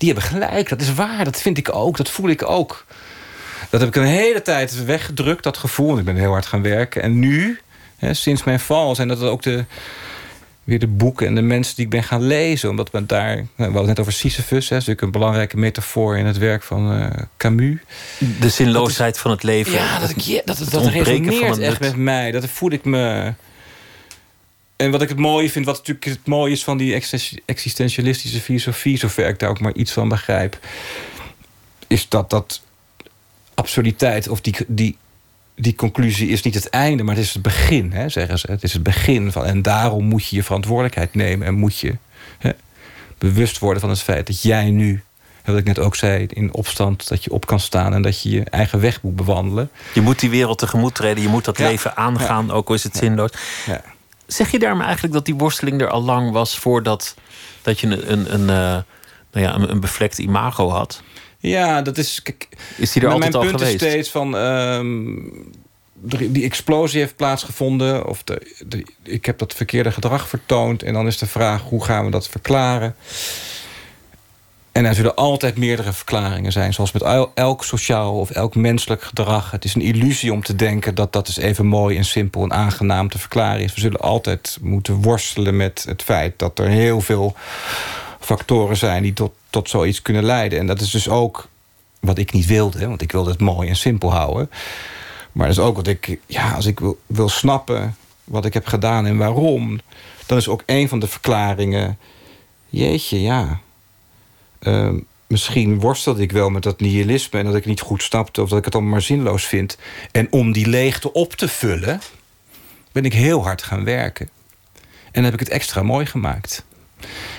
die 0.05 0.13
hebben 0.13 0.31
gelijk, 0.31 0.69
dat 0.69 0.81
is 0.81 0.95
waar, 0.95 1.25
dat 1.25 1.41
vind 1.41 1.59
ik 1.59 1.75
ook, 1.75 1.97
dat 1.97 2.11
voel 2.11 2.29
ik 2.29 2.49
ook. 2.49 2.85
Dat 3.71 3.81
heb 3.81 3.89
ik 3.89 3.97
een 3.97 4.09
hele 4.09 4.43
tijd 4.43 4.85
weggedrukt, 4.85 5.43
dat 5.43 5.57
gevoel. 5.57 5.87
Want 5.87 5.99
ik 5.99 6.05
ben 6.05 6.17
heel 6.17 6.31
hard 6.31 6.47
gaan 6.47 6.63
werken. 6.63 7.03
En 7.03 7.19
nu, 7.19 7.61
hè, 7.97 8.15
sinds 8.15 8.45
mijn 8.45 8.61
val, 8.61 8.95
zijn 8.95 9.09
dat 9.09 9.23
ook 9.23 9.43
de, 9.43 9.65
weer 10.65 10.79
de 10.79 10.87
boeken 10.87 11.27
en 11.27 11.35
de 11.35 11.43
mensen 11.43 11.77
die 11.77 11.85
ik 11.85 11.91
ben 11.91 12.03
gaan 12.03 12.23
lezen. 12.23 12.71
Omdat 12.71 12.91
we 12.91 13.07
daar, 13.07 13.37
we 13.37 13.63
hadden 13.63 13.79
het 13.79 13.87
net 13.87 14.01
over 14.01 14.13
Sisyphus, 14.13 14.49
hè, 14.49 14.59
dat 14.59 14.63
is 14.63 14.71
natuurlijk 14.71 15.01
een 15.03 15.11
belangrijke 15.11 15.57
metafoor 15.57 16.19
in 16.19 16.27
het 16.27 16.39
werk 16.39 16.63
van 16.63 16.93
eh, 16.93 17.23
Camus. 17.37 17.79
De 18.41 18.49
zinloosheid 18.49 19.19
van 19.19 19.31
het 19.31 19.43
leven. 19.43 19.73
Ja, 19.73 19.99
dat, 19.99 20.11
ik, 20.11 20.43
dat, 20.45 20.59
dat, 20.59 20.71
dat 20.71 20.87
resoneert 20.87 21.59
echt 21.59 21.81
met 21.81 21.97
mij. 21.97 22.31
Dat 22.31 22.49
voel 22.49 22.71
ik 22.71 22.85
me... 22.85 23.33
En 24.77 24.91
wat 24.91 25.03
ik 25.03 25.09
het 25.09 25.19
mooie 25.19 25.51
vind, 25.51 25.67
wat 25.67 25.77
natuurlijk 25.77 26.05
het 26.05 26.27
mooie 26.27 26.53
is 26.53 26.65
van 26.65 26.77
die 26.77 26.95
existen- 26.95 27.41
existentialistische 27.45 28.41
filosofie, 28.41 28.99
zover 28.99 29.29
ik 29.29 29.39
daar 29.39 29.49
ook 29.51 29.61
maar 29.61 29.75
iets 29.75 29.93
van 29.93 30.09
begrijp, 30.09 30.59
is 31.87 32.09
dat 32.09 32.31
dat 32.31 32.63
absurditeit 33.55 34.29
of 34.29 34.41
die, 34.41 34.55
die, 34.67 34.97
die 35.57 35.75
conclusie 35.75 36.29
is 36.29 36.43
niet 36.43 36.55
het 36.55 36.71
einde, 36.71 37.03
maar 37.03 37.15
het 37.15 37.25
is 37.25 37.33
het 37.35 37.43
begin, 37.43 37.93
hè, 37.93 38.09
zeggen 38.09 38.39
ze. 38.39 38.51
Het 38.51 38.63
is 38.63 38.73
het 38.73 38.83
begin 38.83 39.33
van. 39.33 39.45
En 39.45 39.63
daarom 39.63 40.05
moet 40.05 40.29
je 40.29 40.37
je 40.37 40.43
verantwoordelijkheid 40.43 41.15
nemen 41.15 41.47
en 41.47 41.55
moet 41.55 41.79
je 41.79 41.97
hè, 42.39 42.51
bewust 43.19 43.59
worden 43.59 43.81
van 43.81 43.91
het 43.91 44.03
feit 44.03 44.27
dat 44.27 44.43
jij 44.43 44.71
nu, 44.71 45.03
wat 45.45 45.57
ik 45.59 45.65
net 45.65 45.79
ook 45.79 45.97
zei, 45.97 46.27
in 46.31 46.55
opstand, 46.55 47.09
dat 47.09 47.25
je 47.25 47.31
op 47.31 47.47
kan 47.47 47.61
staan 47.61 47.95
en 47.95 48.03
dat 48.03 48.23
je 48.23 48.31
je 48.31 48.45
eigen 48.45 48.81
weg 48.81 49.03
moet 49.03 49.17
bewandelen. 49.17 49.71
Je 49.95 50.01
moet 50.01 50.21
die 50.21 50.31
wereld 50.31 50.59
tegemoet 50.59 50.95
treden. 50.95 51.23
Je 51.23 51.29
moet 51.29 51.45
dat 51.45 51.59
Ja. 51.59 51.69
leven 51.69 51.97
aangaan, 51.97 52.51
ook 52.51 52.69
al 52.69 52.75
is 52.75 52.83
het 52.83 52.97
zinloos. 52.97 53.31
Zeg 54.27 54.51
je 54.51 54.59
daarmee 54.59 54.85
eigenlijk 54.85 55.15
dat 55.15 55.25
die 55.25 55.35
worsteling 55.35 55.81
er 55.81 55.89
al 55.91 56.03
lang 56.03 56.31
was... 56.31 56.59
voordat 56.59 57.15
dat 57.63 57.81
je 57.81 57.87
een, 57.87 58.13
een, 58.13 58.35
een, 58.35 58.41
eh, 58.51 58.83
nou 59.33 59.47
ja, 59.47 59.55
een, 59.55 59.71
een 59.71 59.81
bevlekt 59.81 60.19
imago 60.19 60.69
had? 60.71 61.03
Ja, 61.39 61.83
dat 61.83 61.99
is. 61.99 62.23
Kijk, 62.23 62.49
Is 62.77 62.93
die 62.93 63.03
er 63.03 63.09
altijd 63.11 63.33
mijn 63.33 63.45
al 63.45 63.51
punt 63.51 63.61
geweest? 63.63 63.83
is 63.83 63.91
steeds 63.91 64.11
van. 64.11 64.37
ehm, 64.37 66.33
die 66.33 66.45
explosie 66.45 67.01
heeft 67.01 67.17
plaatsgevonden. 67.17 68.07
Of 68.07 68.23
de, 68.23 68.53
de- 68.67 68.87
ik 69.03 69.25
heb 69.27 69.39
dat 69.39 69.55
verkeerde 69.55 69.91
gedrag 69.93 70.29
vertoond. 70.29 70.83
En 70.83 70.93
dan 70.93 71.07
is 71.07 71.19
de 71.19 71.27
vraag: 71.27 71.63
hoe 71.63 71.85
gaan 71.85 72.05
we 72.05 72.11
dat 72.11 72.29
verklaren? 72.29 72.95
En 74.75 74.85
er 74.85 74.95
zullen 74.95 75.15
altijd 75.15 75.57
meerdere 75.57 75.93
verklaringen 75.93 76.53
zijn. 76.53 76.75
Zoals 76.75 76.93
met 76.93 77.03
el- 77.03 77.33
elk 77.35 77.65
sociaal 77.65 78.19
of 78.19 78.31
elk 78.31 78.55
menselijk 78.55 79.03
gedrag. 79.03 79.51
Het 79.51 79.65
is 79.65 79.75
een 79.75 79.81
illusie 79.81 80.33
om 80.33 80.43
te 80.43 80.57
denken 80.57 80.95
dat 80.95 81.13
dat 81.13 81.29
is 81.29 81.37
even 81.37 81.67
mooi 81.67 81.97
en 81.97 82.05
simpel 82.05 82.43
en 82.43 82.53
aangenaam 82.53 83.09
te 83.09 83.19
verklaren 83.19 83.61
is. 83.63 83.75
We 83.75 83.81
zullen 83.81 84.01
altijd 84.01 84.59
moeten 84.61 84.95
worstelen 84.95 85.57
met 85.57 85.85
het 85.89 86.03
feit 86.03 86.39
dat 86.39 86.59
er 86.59 86.69
heel 86.69 87.01
veel 87.01 87.35
factoren 88.21 88.77
zijn 88.77 89.03
die 89.03 89.13
tot, 89.13 89.33
tot 89.51 89.69
zoiets 89.69 90.03
kunnen 90.03 90.25
leiden. 90.25 90.59
En 90.59 90.67
dat 90.67 90.81
is 90.81 90.91
dus 90.91 91.09
ook 91.09 91.49
wat 92.01 92.19
ik 92.19 92.33
niet 92.33 92.47
wilde, 92.47 92.89
want 92.89 93.03
ik 93.03 93.13
wilde 93.13 93.31
het 93.31 93.41
mooi 93.41 93.69
en 93.69 93.77
simpel 93.77 94.13
houden. 94.13 94.51
Maar 95.33 95.47
dat 95.47 95.57
is 95.57 95.63
ook 95.63 95.77
wat 95.77 95.87
ik, 95.87 96.19
ja, 96.27 96.53
als 96.53 96.67
ik 96.67 96.81
wil, 96.81 96.99
wil 97.07 97.29
snappen 97.29 97.97
wat 98.25 98.45
ik 98.45 98.55
heb 98.55 98.67
gedaan 98.67 99.07
en 99.07 99.17
waarom, 99.17 99.81
dan 100.27 100.39
is 100.39 100.49
ook 100.49 100.63
een 100.67 100.89
van 100.89 100.99
de 100.99 101.07
verklaringen. 101.07 101.99
Jeetje, 102.69 103.23
ja. 103.23 103.61
Ehm, 104.65 104.99
misschien 105.27 105.81
worstelde 105.81 106.23
ik 106.23 106.33
wel 106.33 106.51
met 106.51 106.63
dat 106.63 106.81
nihilisme 106.81 107.39
en 107.39 107.45
dat 107.45 107.55
ik 107.55 107.67
niet 107.67 107.81
goed 107.81 108.03
snapte 108.03 108.43
of 108.43 108.49
dat 108.49 108.59
ik 108.59 108.65
het 108.65 108.75
allemaal 108.75 108.93
maar 108.93 109.03
zinloos 109.03 109.45
vind. 109.45 109.79
En 110.13 110.27
om 110.31 110.53
die 110.53 110.69
leegte 110.69 111.13
op 111.13 111.33
te 111.33 111.49
vullen, 111.49 112.01
ben 112.93 113.05
ik 113.05 113.13
heel 113.13 113.43
hard 113.43 113.63
gaan 113.63 113.85
werken. 113.85 114.29
En 115.13 115.25
heb 115.25 115.33
ik 115.33 115.41
het 115.41 115.49
extra 115.49 115.83
mooi 115.83 116.07
gemaakt. 116.07 116.65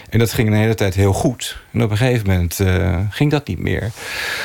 En 0.10 0.20
dat 0.20 0.34
ging 0.34 0.48
een 0.48 0.54
hele 0.54 0.76
tijd 0.76 0.96
heel 0.96 1.14
goed. 1.14 1.58
En 1.72 1.84
op 1.84 1.92
een 1.92 1.98
gegeven 1.98 2.28
moment 2.28 2.60
eh, 2.60 3.00
ging 3.10 3.32
dat 3.32 3.48
niet 3.48 3.60
meer. 3.60 3.92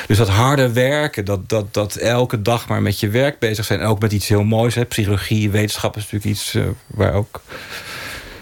Dus 0.07 0.17
dat 0.17 0.29
harde 0.29 0.71
werken, 0.71 1.25
dat, 1.25 1.49
dat, 1.49 1.73
dat 1.73 1.95
elke 1.95 2.41
dag 2.41 2.67
maar 2.67 2.81
met 2.81 2.99
je 2.99 3.09
werk 3.09 3.39
bezig 3.39 3.65
zijn... 3.65 3.79
en 3.79 3.85
ook 3.85 3.99
met 3.99 4.11
iets 4.11 4.27
heel 4.27 4.43
moois, 4.43 4.75
hè. 4.75 4.85
psychologie, 4.85 5.49
wetenschap 5.49 5.95
is 5.95 6.03
natuurlijk 6.03 6.31
iets... 6.31 6.53
eh, 6.53 6.63
waar 6.87 7.13
ook 7.13 7.41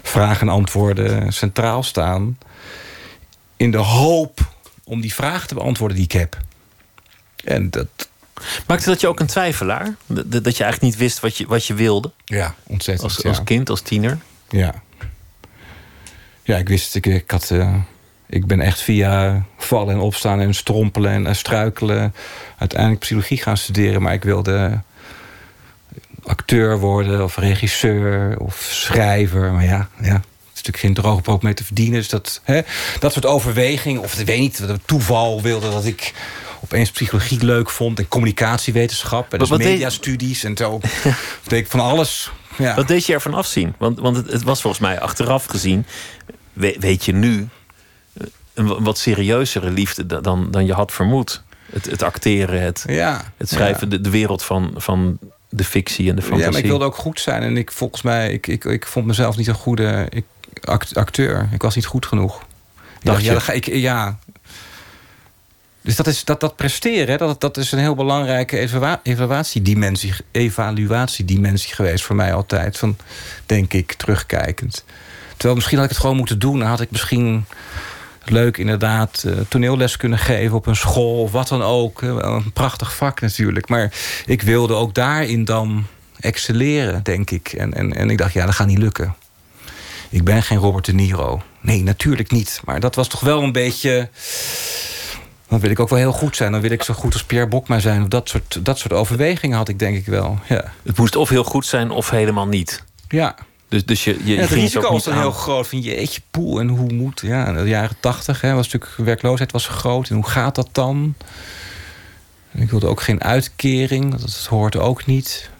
vragen 0.02 0.48
en 0.48 0.52
antwoorden 0.52 1.32
centraal 1.32 1.82
staan. 1.82 2.38
In 3.60 3.70
de 3.70 3.78
hoop 3.78 4.40
om 4.84 5.00
die 5.00 5.14
vraag 5.14 5.46
te 5.46 5.54
beantwoorden 5.54 5.96
die 5.96 6.06
ik 6.06 6.12
heb. 6.12 6.36
En 7.44 7.70
dat, 7.70 8.08
Maakte 8.66 8.88
dat 8.88 9.00
je 9.00 9.08
ook 9.08 9.20
een 9.20 9.26
twijfelaar? 9.26 9.94
Dat, 10.06 10.44
dat 10.44 10.56
je 10.56 10.62
eigenlijk 10.62 10.80
niet 10.80 10.96
wist 10.96 11.20
wat 11.20 11.36
je, 11.36 11.46
wat 11.46 11.66
je 11.66 11.74
wilde? 11.74 12.10
ja, 12.24 12.54
ontzettend. 12.66 13.10
Als, 13.10 13.22
ja. 13.22 13.28
als 13.28 13.42
kind, 13.44 13.70
als 13.70 13.80
tiener? 13.80 14.18
Ja. 14.48 14.82
Ja, 16.42 16.56
ik 16.56 16.68
wist, 16.68 16.94
ik, 16.94 17.06
ik 17.06 17.30
had... 17.30 17.50
eh, 17.50 17.74
ik 18.26 18.46
ben 18.46 18.60
echt 18.60 18.80
via 18.80 19.44
vallen 19.56 19.94
en 19.94 20.00
opstaan 20.00 20.40
en 20.40 20.54
strompelen 20.54 21.12
en 21.12 21.26
eh, 21.26 21.34
struikelen... 21.34 22.14
uiteindelijk 22.58 23.00
psychologie 23.00 23.38
gaan 23.38 23.56
studeren. 23.56 24.02
Maar 24.02 24.12
ik 24.12 24.24
wilde 24.24 24.80
acteur 26.22 26.78
worden 26.78 27.24
of 27.24 27.36
regisseur 27.36 28.38
of 28.38 28.68
schrijver. 28.70 29.52
Maar 29.52 29.64
ja, 29.64 29.88
ja 30.00 30.22
natuurlijk 30.66 30.84
geen 30.84 30.94
droge 30.94 31.22
brood 31.22 31.42
mee 31.42 31.54
te 31.54 31.64
verdienen. 31.64 31.98
Dus 31.98 32.08
dat, 32.08 32.40
hè, 32.44 32.60
dat 32.98 33.12
soort 33.12 33.26
overwegingen, 33.26 34.02
of 34.02 34.18
ik 34.18 34.26
weet 34.26 34.38
niet, 34.40 34.66
dat 34.66 34.80
toeval 34.84 35.42
wilde 35.42 35.70
dat 35.70 35.84
ik 35.84 36.12
opeens 36.62 36.90
psychologie 36.90 37.44
leuk 37.44 37.70
vond 37.70 37.98
en 37.98 38.08
communicatiewetenschap 38.08 39.32
en 39.32 39.38
dus 39.38 39.48
mediastudies 39.50 40.44
en 40.44 40.56
zo. 40.56 40.80
deed 41.46 41.58
ik 41.64 41.70
van 41.70 41.80
alles. 41.80 42.30
Ja. 42.58 42.74
Wat 42.74 42.88
deed 42.88 43.06
je 43.06 43.12
ervan 43.12 43.34
afzien? 43.34 43.74
Want, 43.78 43.98
want 43.98 44.16
het, 44.16 44.32
het 44.32 44.42
was 44.42 44.60
volgens 44.60 44.82
mij 44.82 45.00
achteraf 45.00 45.44
gezien... 45.44 45.86
we- 46.52 46.76
weet 46.80 47.04
je 47.04 47.12
nu 47.12 47.48
eh, 48.12 48.26
een 48.54 48.66
wa- 48.66 48.82
wat 48.82 48.98
serieuzere 48.98 49.70
liefde 49.70 50.06
da- 50.06 50.20
dan, 50.20 50.50
dan 50.50 50.66
je 50.66 50.72
had 50.72 50.92
vermoed. 50.92 51.42
Het, 51.72 51.84
het 51.90 52.02
acteren, 52.02 52.62
het, 52.62 52.84
ja, 52.88 53.32
het 53.36 53.48
schrijven, 53.48 53.90
ja. 53.90 53.96
de, 53.96 54.00
de 54.00 54.10
wereld 54.10 54.42
van, 54.42 54.72
van 54.76 55.18
de 55.48 55.64
fictie 55.64 56.08
en 56.10 56.16
de 56.16 56.22
fantasie. 56.22 56.44
Ja, 56.46 56.50
maar 56.50 56.60
ik 56.60 56.66
wilde 56.66 56.84
ook 56.84 56.96
goed 56.96 57.20
zijn. 57.20 57.42
En 57.42 57.56
ik 57.56 57.72
volgens 57.72 58.02
mij, 58.02 58.32
ik, 58.32 58.46
ik, 58.46 58.64
ik 58.64 58.86
vond 58.86 59.06
mezelf 59.06 59.36
niet 59.36 59.46
een 59.46 59.54
goede 59.54 60.06
ik, 60.08 60.24
acteur. 60.92 61.48
Ik 61.52 61.62
was 61.62 61.74
niet 61.74 61.86
goed 61.86 62.06
genoeg. 62.06 62.42
Ik 62.98 63.06
dacht, 63.06 63.20
je? 63.20 63.26
ja, 63.26 63.32
dan 63.32 63.42
ga 63.42 63.52
ik, 63.52 63.66
ja. 63.66 64.18
Dus 65.82 65.96
dat, 65.96 66.06
is, 66.06 66.24
dat, 66.24 66.40
dat 66.40 66.56
presteren, 66.56 67.18
dat, 67.18 67.40
dat 67.40 67.56
is 67.56 67.72
een 67.72 67.78
heel 67.78 67.94
belangrijke 67.94 68.58
evalua- 68.58 69.00
evaluatiedimensie, 69.02 70.14
evaluatiedimensie 70.30 71.74
geweest 71.74 72.04
voor 72.04 72.16
mij 72.16 72.34
altijd. 72.34 72.78
Van, 72.78 72.96
denk 73.46 73.72
ik, 73.72 73.92
terugkijkend. 73.92 74.84
Terwijl 75.30 75.54
misschien 75.54 75.76
had 75.76 75.86
ik 75.86 75.92
het 75.92 76.00
gewoon 76.00 76.16
moeten 76.16 76.38
doen. 76.38 76.58
Dan 76.58 76.68
had 76.68 76.80
ik 76.80 76.90
misschien 76.90 77.44
leuk 78.24 78.56
inderdaad 78.56 79.22
uh, 79.26 79.34
toneelles 79.48 79.96
kunnen 79.96 80.18
geven 80.18 80.56
op 80.56 80.66
een 80.66 80.76
school 80.76 81.22
of 81.22 81.32
wat 81.32 81.48
dan 81.48 81.62
ook. 81.62 82.02
Een 82.02 82.52
prachtig 82.52 82.94
vak 82.96 83.20
natuurlijk. 83.20 83.68
Maar 83.68 83.92
ik 84.26 84.42
wilde 84.42 84.74
ook 84.74 84.94
daarin 84.94 85.44
dan 85.44 85.86
excelleren, 86.20 87.02
denk 87.02 87.30
ik. 87.30 87.48
En, 87.48 87.74
en, 87.74 87.92
en 87.92 88.10
ik 88.10 88.18
dacht, 88.18 88.32
ja, 88.32 88.46
dat 88.46 88.54
gaat 88.54 88.66
niet 88.66 88.78
lukken. 88.78 89.14
Ik 90.10 90.24
ben 90.24 90.42
geen 90.42 90.58
Robert 90.58 90.84
De 90.84 90.92
Niro. 90.92 91.42
Nee, 91.60 91.82
natuurlijk 91.82 92.30
niet. 92.30 92.60
Maar 92.64 92.80
dat 92.80 92.94
was 92.94 93.08
toch 93.08 93.20
wel 93.20 93.42
een 93.42 93.52
beetje... 93.52 94.08
Dan 95.48 95.60
wil 95.60 95.70
ik 95.70 95.80
ook 95.80 95.88
wel 95.88 95.98
heel 95.98 96.12
goed 96.12 96.36
zijn. 96.36 96.52
Dan 96.52 96.60
wil 96.60 96.70
ik 96.70 96.82
zo 96.82 96.94
goed 96.94 97.12
als 97.12 97.24
Pierre 97.24 97.48
Bokma 97.48 97.78
zijn. 97.78 98.02
Of 98.02 98.08
dat 98.08 98.28
soort, 98.28 98.64
dat 98.64 98.78
soort 98.78 98.92
overwegingen 98.92 99.56
had 99.56 99.68
ik 99.68 99.78
denk 99.78 99.96
ik 99.96 100.06
wel. 100.06 100.38
Ja. 100.48 100.72
Het 100.82 100.98
moest 100.98 101.16
of 101.16 101.28
heel 101.28 101.44
goed 101.44 101.66
zijn 101.66 101.90
of 101.90 102.10
helemaal 102.10 102.46
niet. 102.46 102.84
Ja. 103.08 103.34
Dus, 103.68 103.84
dus 103.84 104.04
je, 104.04 104.18
je, 104.24 104.34
ja, 104.34 104.40
het 104.40 104.50
risico 104.50 104.92
was 104.92 105.04
dan 105.04 105.18
heel 105.18 105.32
groot. 105.32 105.68
Van 105.68 105.80
jeetje, 105.80 106.20
poel 106.30 106.60
en 106.60 106.68
hoe 106.68 106.92
moet... 106.92 107.20
Ja, 107.24 107.46
in 107.46 107.54
de 107.54 107.68
jaren 107.68 107.96
tachtig 108.00 108.40
was 108.40 108.68
natuurlijk... 108.68 108.92
werkloosheid 108.96 109.52
was 109.52 109.66
groot. 109.66 110.08
En 110.08 110.14
hoe 110.14 110.28
gaat 110.28 110.54
dat 110.54 110.68
dan? 110.72 111.14
Ik 112.52 112.70
wilde 112.70 112.86
ook 112.86 113.02
geen 113.02 113.22
uitkering. 113.22 114.14
Dat 114.14 114.46
hoort 114.48 114.76
ook 114.76 115.06
niet. 115.06 115.50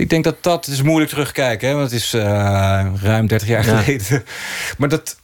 Ik 0.00 0.10
denk 0.10 0.24
dat 0.24 0.42
dat 0.42 0.66
is 0.66 0.82
moeilijk 0.82 1.10
terugkijken, 1.10 1.68
hè, 1.68 1.74
want 1.74 1.90
het 1.90 2.00
is 2.00 2.14
uh, 2.14 2.22
ruim 3.02 3.26
30 3.26 3.48
jaar 3.48 3.66
ja. 3.66 3.78
geleden. 3.78 4.24
Maar 4.78 4.88
dat. 4.88 5.18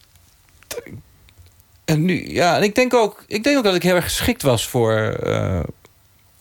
En 1.85 2.05
nu, 2.05 2.33
ja, 2.33 2.57
en 2.57 2.63
ik 2.63 2.75
denk 2.75 2.95
ook, 2.95 3.25
ik 3.27 3.45
denk 3.45 3.57
ook 3.57 3.65
dat 3.65 3.75
ik 3.75 3.83
heel 3.83 3.95
erg 3.95 4.05
geschikt 4.05 4.43
was 4.43 4.67
voor. 4.67 5.21
Uh, 5.27 5.61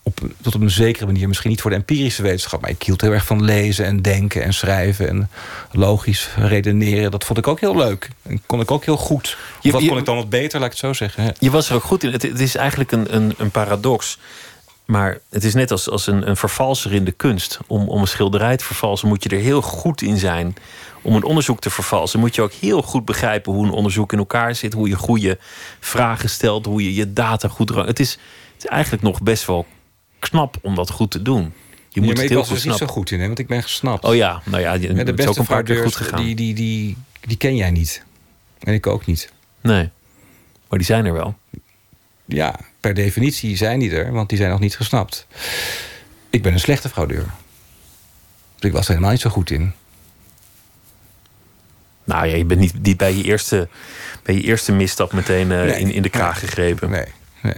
op, 0.03 0.19
tot 0.41 0.55
op 0.55 0.61
een 0.61 0.69
zekere 0.69 1.05
manier, 1.05 1.27
misschien 1.27 1.49
niet 1.49 1.61
voor 1.61 1.69
de 1.69 1.75
empirische 1.75 2.21
wetenschap, 2.21 2.61
maar 2.61 2.69
ik 2.69 2.83
hield 2.83 3.01
heel 3.01 3.11
erg 3.11 3.25
van 3.25 3.43
lezen 3.43 3.85
en 3.85 4.01
denken 4.01 4.43
en 4.43 4.53
schrijven 4.53 5.07
en 5.07 5.29
logisch 5.71 6.29
redeneren. 6.37 7.11
Dat 7.11 7.23
vond 7.23 7.39
ik 7.39 7.47
ook 7.47 7.59
heel 7.59 7.75
leuk. 7.75 8.09
En 8.21 8.41
kon 8.45 8.61
ik 8.61 8.71
ook 8.71 8.85
heel 8.85 8.97
goed. 8.97 9.37
Of 9.63 9.71
wat 9.71 9.87
kon 9.87 9.97
ik 9.97 10.05
dan 10.05 10.15
wat 10.15 10.29
beter, 10.29 10.59
laat 10.59 10.71
ik 10.73 10.77
het 10.81 10.85
zo 10.85 10.93
zeggen. 10.93 11.35
Je 11.39 11.51
was 11.51 11.69
er 11.69 11.75
ook 11.75 11.83
goed 11.83 12.03
in. 12.03 12.11
Het, 12.11 12.21
het 12.21 12.39
is 12.39 12.55
eigenlijk 12.55 12.91
een, 12.91 13.15
een, 13.15 13.33
een 13.37 13.51
paradox. 13.51 14.17
Maar 14.85 15.17
het 15.29 15.43
is 15.43 15.53
net 15.53 15.71
als, 15.71 15.89
als 15.89 16.07
een, 16.07 16.29
een 16.29 16.37
vervalser 16.37 16.93
in 16.93 17.03
de 17.03 17.11
kunst. 17.11 17.59
Om, 17.67 17.89
om 17.89 18.01
een 18.01 18.07
schilderij 18.07 18.57
te 18.57 18.63
vervalsen 18.63 19.07
moet 19.07 19.23
je 19.23 19.29
er 19.29 19.39
heel 19.39 19.61
goed 19.61 20.01
in 20.01 20.17
zijn. 20.17 20.55
Om 21.01 21.15
een 21.15 21.23
onderzoek 21.23 21.59
te 21.59 21.69
vervalsen 21.69 22.19
moet 22.19 22.35
je 22.35 22.41
ook 22.41 22.51
heel 22.51 22.81
goed 22.81 23.05
begrijpen 23.05 23.53
hoe 23.53 23.65
een 23.65 23.71
onderzoek 23.71 24.11
in 24.13 24.17
elkaar 24.17 24.55
zit. 24.55 24.73
Hoe 24.73 24.89
je 24.89 24.95
goede 24.95 25.37
vragen 25.79 26.29
stelt. 26.29 26.65
Hoe 26.65 26.83
je 26.83 26.93
je 26.93 27.13
data 27.13 27.47
goed. 27.47 27.69
Het 27.69 27.99
is, 27.99 28.11
het 28.53 28.63
is 28.63 28.65
eigenlijk 28.65 29.03
nog 29.03 29.21
best 29.21 29.45
wel 29.45 29.65
knap 30.19 30.57
om 30.61 30.75
dat 30.75 30.89
goed 30.91 31.11
te 31.11 31.21
doen. 31.21 31.53
Je 31.89 32.01
moet 32.01 32.15
ja, 32.15 32.21
het 32.21 32.31
heel 32.31 32.43
goed 32.43 32.61
er 32.61 32.67
niet 32.67 32.77
zo 32.77 32.85
goed 32.85 33.11
in, 33.11 33.19
hè? 33.19 33.25
want 33.25 33.39
ik 33.39 33.47
ben 33.47 33.63
gesnapt. 33.63 34.03
Oh 34.03 34.15
ja, 34.15 34.41
nou 34.45 34.61
ja, 34.61 34.77
de 34.77 35.13
beste 35.13 35.29
ook 35.29 35.37
een 35.37 35.45
paar 35.45 35.63
keer 35.63 35.83
goed 35.83 35.95
gegaan. 35.95 36.23
Die, 36.23 36.35
die, 36.35 36.53
die, 36.53 36.97
die 37.21 37.37
ken 37.37 37.55
jij 37.55 37.71
niet. 37.71 38.03
En 38.59 38.73
ik 38.73 38.87
ook 38.87 39.05
niet. 39.05 39.31
Nee, 39.61 39.89
maar 40.67 40.77
die 40.79 40.87
zijn 40.87 41.05
er 41.05 41.13
wel. 41.13 41.35
Ja, 42.25 42.59
per 42.85 42.93
definitie 42.93 43.57
zijn 43.57 43.79
die 43.79 43.91
er, 43.91 44.11
want 44.11 44.29
die 44.29 44.37
zijn 44.37 44.49
nog 44.49 44.59
niet 44.59 44.75
gesnapt. 44.75 45.27
Ik 46.29 46.41
ben 46.41 46.53
een 46.53 46.59
slechte 46.59 46.89
fraudeur. 46.89 47.25
Dus 48.55 48.69
ik 48.69 48.71
was 48.71 48.83
er 48.83 48.89
helemaal 48.89 49.11
niet 49.11 49.21
zo 49.21 49.29
goed 49.29 49.49
in. 49.49 49.73
Nou 52.03 52.27
ja, 52.27 52.35
je 52.35 52.45
bent 52.45 52.59
niet, 52.59 52.81
niet 52.81 52.97
bij, 52.97 53.15
je 53.15 53.23
eerste, 53.23 53.67
bij 54.23 54.35
je 54.35 54.41
eerste 54.41 54.71
misstap 54.71 55.13
meteen 55.13 55.51
uh, 55.51 55.79
in, 55.79 55.91
in 55.91 56.01
de 56.01 56.09
kraag 56.09 56.39
gegrepen. 56.39 56.89
Nee, 56.89 57.05
nee. 57.41 57.55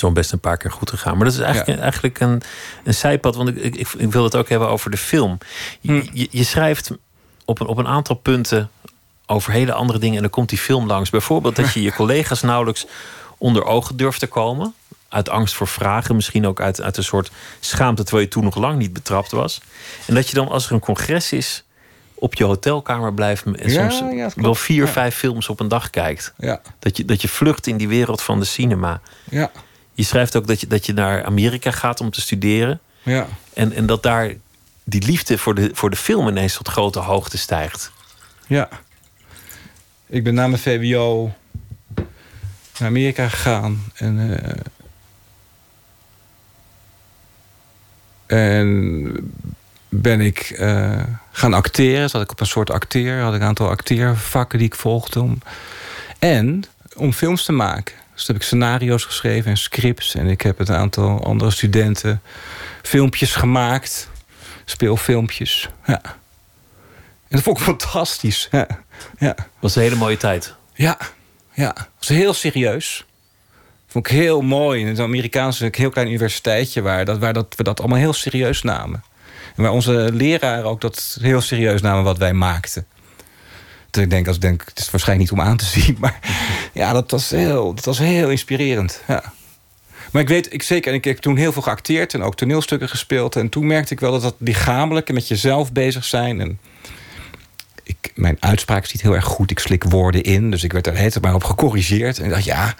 Wel 0.00 0.12
best 0.12 0.32
een 0.32 0.40
paar 0.40 0.56
keer 0.56 0.70
goed 0.70 0.90
gegaan. 0.90 1.16
Maar 1.16 1.24
dat 1.24 1.34
is 1.34 1.40
eigenlijk, 1.40 1.78
ja. 1.78 1.82
eigenlijk 1.82 2.20
een, 2.20 2.42
een 2.84 2.94
zijpad. 2.94 3.36
Want 3.36 3.48
ik, 3.48 3.56
ik, 3.56 3.88
ik, 3.96 4.12
wil 4.12 4.24
het 4.24 4.36
ook 4.36 4.48
hebben 4.48 4.68
over 4.68 4.90
de 4.90 4.96
film. 4.96 5.38
Je, 5.80 5.92
hm. 5.92 6.08
je, 6.12 6.28
je, 6.30 6.44
schrijft 6.44 6.90
op 7.44 7.60
een, 7.60 7.66
op 7.66 7.76
een 7.76 7.88
aantal 7.88 8.16
punten 8.16 8.70
over 9.26 9.52
hele 9.52 9.72
andere 9.72 9.98
dingen. 9.98 10.16
En 10.16 10.22
dan 10.22 10.30
komt 10.30 10.48
die 10.48 10.58
film 10.58 10.86
langs. 10.86 11.10
Bijvoorbeeld 11.10 11.56
dat 11.56 11.72
je 11.72 11.82
je 11.82 11.92
collega's 12.02 12.42
nauwelijks 12.42 12.86
onder 13.40 13.64
ogen 13.64 13.96
durft 13.96 14.20
te 14.20 14.26
komen. 14.26 14.74
Uit 15.08 15.28
angst 15.28 15.54
voor 15.54 15.68
vragen, 15.68 16.14
misschien 16.14 16.46
ook 16.46 16.60
uit, 16.60 16.80
uit 16.80 16.96
een 16.96 17.04
soort 17.04 17.30
schaamte 17.60 18.02
terwijl 18.02 18.24
je 18.24 18.30
toen 18.30 18.44
nog 18.44 18.54
lang 18.54 18.78
niet 18.78 18.92
betrapt 18.92 19.30
was. 19.30 19.60
En 20.06 20.14
dat 20.14 20.28
je 20.28 20.34
dan 20.34 20.48
als 20.48 20.66
er 20.66 20.72
een 20.72 20.80
congres 20.80 21.32
is 21.32 21.64
op 22.20 22.34
je 22.34 22.44
hotelkamer 22.44 23.14
blijft 23.14 23.44
en 23.44 23.70
soms 23.70 23.98
ja, 23.98 24.30
wel 24.34 24.54
vier, 24.54 24.88
vijf 24.88 25.14
films 25.14 25.48
op 25.48 25.60
een 25.60 25.68
dag 25.68 25.90
kijkt. 25.90 26.34
Dat, 26.78 26.96
je, 26.96 27.04
dat 27.04 27.22
je 27.22 27.28
vlucht 27.28 27.66
in 27.66 27.76
die 27.76 27.88
wereld 27.88 28.22
van 28.22 28.38
de 28.38 28.44
cinema. 28.44 29.00
Ja. 29.30 29.50
Je 29.92 30.02
schrijft 30.02 30.36
ook 30.36 30.46
dat 30.46 30.60
je, 30.60 30.66
dat 30.66 30.86
je 30.86 30.92
naar 30.92 31.24
Amerika 31.24 31.70
gaat 31.70 32.00
om 32.00 32.10
te 32.10 32.20
studeren. 32.20 32.80
Ja. 33.02 33.26
En, 33.52 33.72
en 33.72 33.86
dat 33.86 34.02
daar 34.02 34.34
die 34.84 35.02
liefde 35.02 35.38
voor 35.38 35.54
de, 35.54 35.70
voor 35.72 35.90
de 35.90 35.96
film 35.96 36.28
ineens 36.28 36.56
tot 36.56 36.68
grote 36.68 36.98
hoogte 36.98 37.38
stijgt. 37.38 37.92
Ja. 38.46 38.68
Ik 40.06 40.24
ben 40.24 40.34
na 40.34 40.46
mijn 40.46 40.62
VWO 40.62 41.32
naar 42.80 42.88
Amerika 42.88 43.28
gegaan. 43.28 43.84
En, 43.94 44.18
uh, 44.18 44.36
en 48.26 49.12
ben 49.88 50.20
ik 50.20 50.56
uh, 50.58 51.02
gaan 51.30 51.54
acteren. 51.54 52.10
Zat 52.10 52.22
ik 52.22 52.30
op 52.30 52.40
een 52.40 52.46
soort 52.46 52.70
acteer. 52.70 53.20
Had 53.20 53.34
ik 53.34 53.40
een 53.40 53.46
aantal 53.46 53.68
acteervakken 53.68 54.58
die 54.58 54.66
ik 54.66 54.74
volgde. 54.74 55.20
Om, 55.20 55.38
en 56.18 56.64
om 56.96 57.12
films 57.12 57.44
te 57.44 57.52
maken. 57.52 57.94
Dus 58.14 58.26
heb 58.26 58.36
ik 58.36 58.42
scenario's 58.42 59.04
geschreven 59.04 59.50
en 59.50 59.56
scripts. 59.56 60.14
En 60.14 60.26
ik 60.26 60.40
heb 60.40 60.58
een 60.58 60.70
aantal 60.70 61.24
andere 61.24 61.50
studenten 61.50 62.22
filmpjes 62.82 63.34
gemaakt. 63.34 64.08
Speelfilmpjes. 64.64 65.68
Ja. 65.86 66.00
En 67.28 67.36
dat 67.36 67.42
vond 67.42 67.58
ik 67.58 67.64
fantastisch. 67.74 68.48
Ja. 68.50 68.66
ja. 69.18 69.34
Was 69.58 69.76
een 69.76 69.82
hele 69.82 69.96
mooie 69.96 70.16
tijd. 70.16 70.54
Ja, 70.74 70.98
ja, 71.60 71.72
dat 71.72 71.88
was 71.98 72.08
heel 72.08 72.32
serieus. 72.32 73.04
Vond 73.86 74.06
ik 74.06 74.12
heel 74.12 74.40
mooi. 74.40 74.80
In 74.80 74.86
het 74.86 74.98
Amerikaanse 74.98 75.64
een 75.64 75.74
heel 75.76 75.90
klein 75.90 76.08
universiteitje... 76.08 76.82
Waar, 76.82 77.04
dat, 77.04 77.18
waar 77.18 77.32
dat, 77.32 77.54
we 77.56 77.62
dat 77.62 77.78
allemaal 77.78 77.98
heel 77.98 78.12
serieus 78.12 78.62
namen. 78.62 79.02
En 79.56 79.62
waar 79.62 79.72
onze 79.72 80.10
leraren 80.12 80.64
ook 80.64 80.80
dat 80.80 81.18
heel 81.20 81.40
serieus 81.40 81.80
namen 81.80 82.04
wat 82.04 82.18
wij 82.18 82.32
maakten. 82.32 82.86
Dus 83.90 84.02
ik 84.02 84.10
denk, 84.10 84.26
als 84.26 84.36
ik 84.36 84.42
denk, 84.42 84.62
het 84.64 84.78
is 84.78 84.90
waarschijnlijk 84.90 85.30
niet 85.30 85.40
om 85.40 85.46
aan 85.46 85.56
te 85.56 85.64
zien... 85.80 85.96
maar 85.98 86.18
ja, 86.72 86.92
dat 86.92 87.10
was 87.10 87.30
heel, 87.30 87.74
dat 87.74 87.84
was 87.84 87.98
heel 87.98 88.30
inspirerend. 88.30 89.02
Ja. 89.08 89.32
Maar 90.12 90.22
ik 90.22 90.28
weet, 90.28 90.52
ik 90.52 90.62
zeker, 90.62 90.90
en 90.90 90.96
ik 90.98 91.04
heb 91.04 91.18
toen 91.18 91.36
heel 91.36 91.52
veel 91.52 91.62
geacteerd... 91.62 92.14
en 92.14 92.22
ook 92.22 92.36
toneelstukken 92.36 92.88
gespeeld. 92.88 93.36
En 93.36 93.48
toen 93.48 93.66
merkte 93.66 93.92
ik 93.92 94.00
wel 94.00 94.12
dat 94.12 94.22
dat 94.22 94.34
lichamelijke 94.38 95.12
met 95.12 95.28
jezelf 95.28 95.72
bezig 95.72 96.04
zijn... 96.04 96.40
en 96.40 96.58
ik, 97.90 98.12
mijn 98.14 98.36
uitspraak 98.40 98.84
is 98.84 98.92
niet 98.92 99.02
heel 99.02 99.14
erg 99.14 99.24
goed. 99.24 99.50
Ik 99.50 99.58
slik 99.58 99.84
woorden 99.84 100.22
in. 100.22 100.50
Dus 100.50 100.64
ik 100.64 100.72
werd 100.72 100.86
er 100.86 100.98
het 100.98 101.22
maar 101.22 101.34
op 101.34 101.44
gecorrigeerd. 101.44 102.18
En 102.18 102.24
ik 102.24 102.30
dacht, 102.30 102.44
ja, 102.44 102.74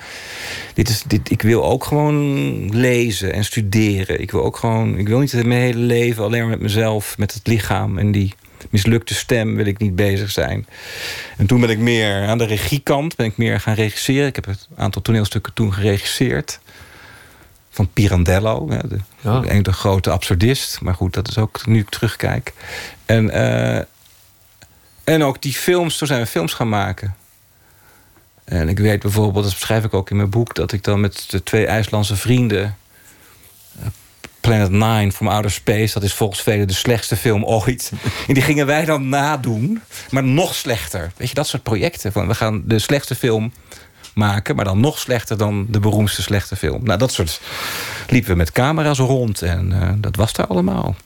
dit 0.75 0.89
is, 0.89 1.03
dit, 1.07 1.31
ik 1.31 1.43
wil 1.43 1.65
ook 1.65 1.85
gewoon 1.85 2.69
lezen 2.75 3.33
en 3.33 3.45
studeren. 3.45 4.21
Ik 4.21 4.31
wil 4.31 4.45
ook 4.45 4.57
gewoon, 4.57 4.99
ik 4.99 5.09
wil 5.09 5.19
niet 5.19 5.33
mijn 5.33 5.61
hele 5.61 5.79
leven 5.79 6.25
alleen 6.25 6.41
maar 6.41 6.51
met 6.51 6.61
mezelf, 6.61 7.19
met 7.19 7.35
het 7.35 7.47
lichaam 7.47 7.99
en 7.99 8.13
die 8.13 8.35
mislukte 8.71 9.15
stem 9.15 9.57
wil 9.57 9.67
ik 9.67 9.79
niet 9.79 9.97
bezig 9.97 10.31
zijn. 10.31 10.67
En 11.37 11.47
toen 11.47 11.61
ben 11.61 11.71
ik 11.71 11.79
meer 11.79 12.27
aan 12.27 12.39
de 12.39 12.47
regiekant, 12.47 13.17
ben 13.17 13.27
ik 13.27 13.37
meer 13.37 13.61
gaan 13.61 13.75
regisseren. 13.75 14.27
Ik 14.27 14.35
heb 14.35 14.47
een 14.47 14.57
aantal 14.77 15.03
toneelstukken 15.03 15.53
toen 15.53 15.73
geregisseerd. 15.73 16.61
Van 17.71 17.89
Pirandello, 17.93 18.67
de, 18.67 18.99
ja. 19.21 19.43
een 19.47 19.63
de 19.63 19.73
grote 19.73 20.11
absurdist. 20.11 20.81
Maar 20.81 20.95
goed, 20.95 21.15
dat 21.15 21.29
is 21.29 21.39
ook 21.39 21.67
nu 21.67 21.79
ik 21.79 21.89
terugkijk. 21.89 22.53
En 23.07 23.25
uh, 23.25 23.81
en 25.05 25.23
ook 25.23 25.43
die 25.43 25.53
films, 25.53 25.99
toen 25.99 26.07
zijn 26.07 26.21
we 26.21 26.27
films 26.27 26.53
gaan 26.53 26.69
maken. 26.69 27.15
En 28.45 28.69
ik 28.69 28.79
weet 28.79 29.01
bijvoorbeeld, 29.01 29.45
dat 29.45 29.55
beschrijf 29.55 29.85
ik 29.85 29.95
ook 29.95 30.11
in 30.11 30.17
mijn 30.17 30.31
boek... 30.31 30.55
dat 30.55 30.73
ik 30.73 30.85
dan 30.85 31.01
met 31.01 31.25
de 31.29 31.43
twee 31.43 31.67
IJslandse 31.67 32.17
vrienden... 32.17 32.77
Eh, 33.79 33.87
Planet 34.41 34.71
Nine 34.71 35.13
from 35.13 35.29
Outer 35.29 35.51
Space... 35.51 35.95
dat 35.95 36.03
is 36.03 36.15
volgens 36.15 36.43
velen 36.43 36.67
de 36.67 36.73
slechtste 36.73 37.17
film 37.17 37.45
ooit. 37.45 37.93
En 38.29 38.35
die 38.35 38.43
gingen 38.43 38.67
wij 38.67 38.85
dan 38.85 39.09
nadoen, 39.09 39.83
maar 40.11 40.25
nog 40.25 40.55
slechter. 40.55 41.13
Weet 41.17 41.29
je, 41.29 41.35
dat 41.35 41.47
soort 41.47 41.63
projecten. 41.63 42.13
Van, 42.13 42.27
we 42.27 42.35
gaan 42.35 42.63
de 42.65 42.79
slechtste 42.79 43.15
film 43.15 43.53
maken... 44.15 44.57
maar 44.57 44.65
dan 44.65 44.81
nog 44.81 44.99
slechter 44.99 45.39
dan 45.39 45.67
de 45.69 45.81
beroemdste 45.81 46.23
slechte 46.23 46.57
film. 46.57 46.85
Nou, 46.85 46.99
dat 46.99 47.13
soort 47.13 47.41
liepen 48.09 48.31
we 48.31 48.37
met 48.37 48.53
camera's 48.53 48.99
rond. 48.99 49.43
En 49.43 49.71
uh, 49.73 49.93
dat 49.97 50.17
was 50.17 50.33
daar 50.33 50.47
allemaal. 50.47 50.97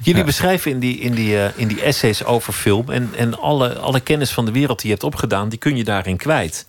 Jullie 0.00 0.24
beschrijven 0.24 0.70
in 0.70 0.78
die, 0.78 0.98
in, 0.98 1.14
die, 1.14 1.34
uh, 1.34 1.44
in 1.58 1.68
die 1.68 1.82
essays 1.82 2.24
over 2.24 2.52
film... 2.52 2.90
en, 2.90 3.10
en 3.16 3.38
alle, 3.38 3.78
alle 3.78 4.00
kennis 4.00 4.30
van 4.30 4.44
de 4.44 4.52
wereld 4.52 4.78
die 4.78 4.86
je 4.86 4.92
hebt 4.92 5.06
opgedaan... 5.06 5.48
die 5.48 5.58
kun 5.58 5.76
je 5.76 5.84
daarin 5.84 6.16
kwijt. 6.16 6.66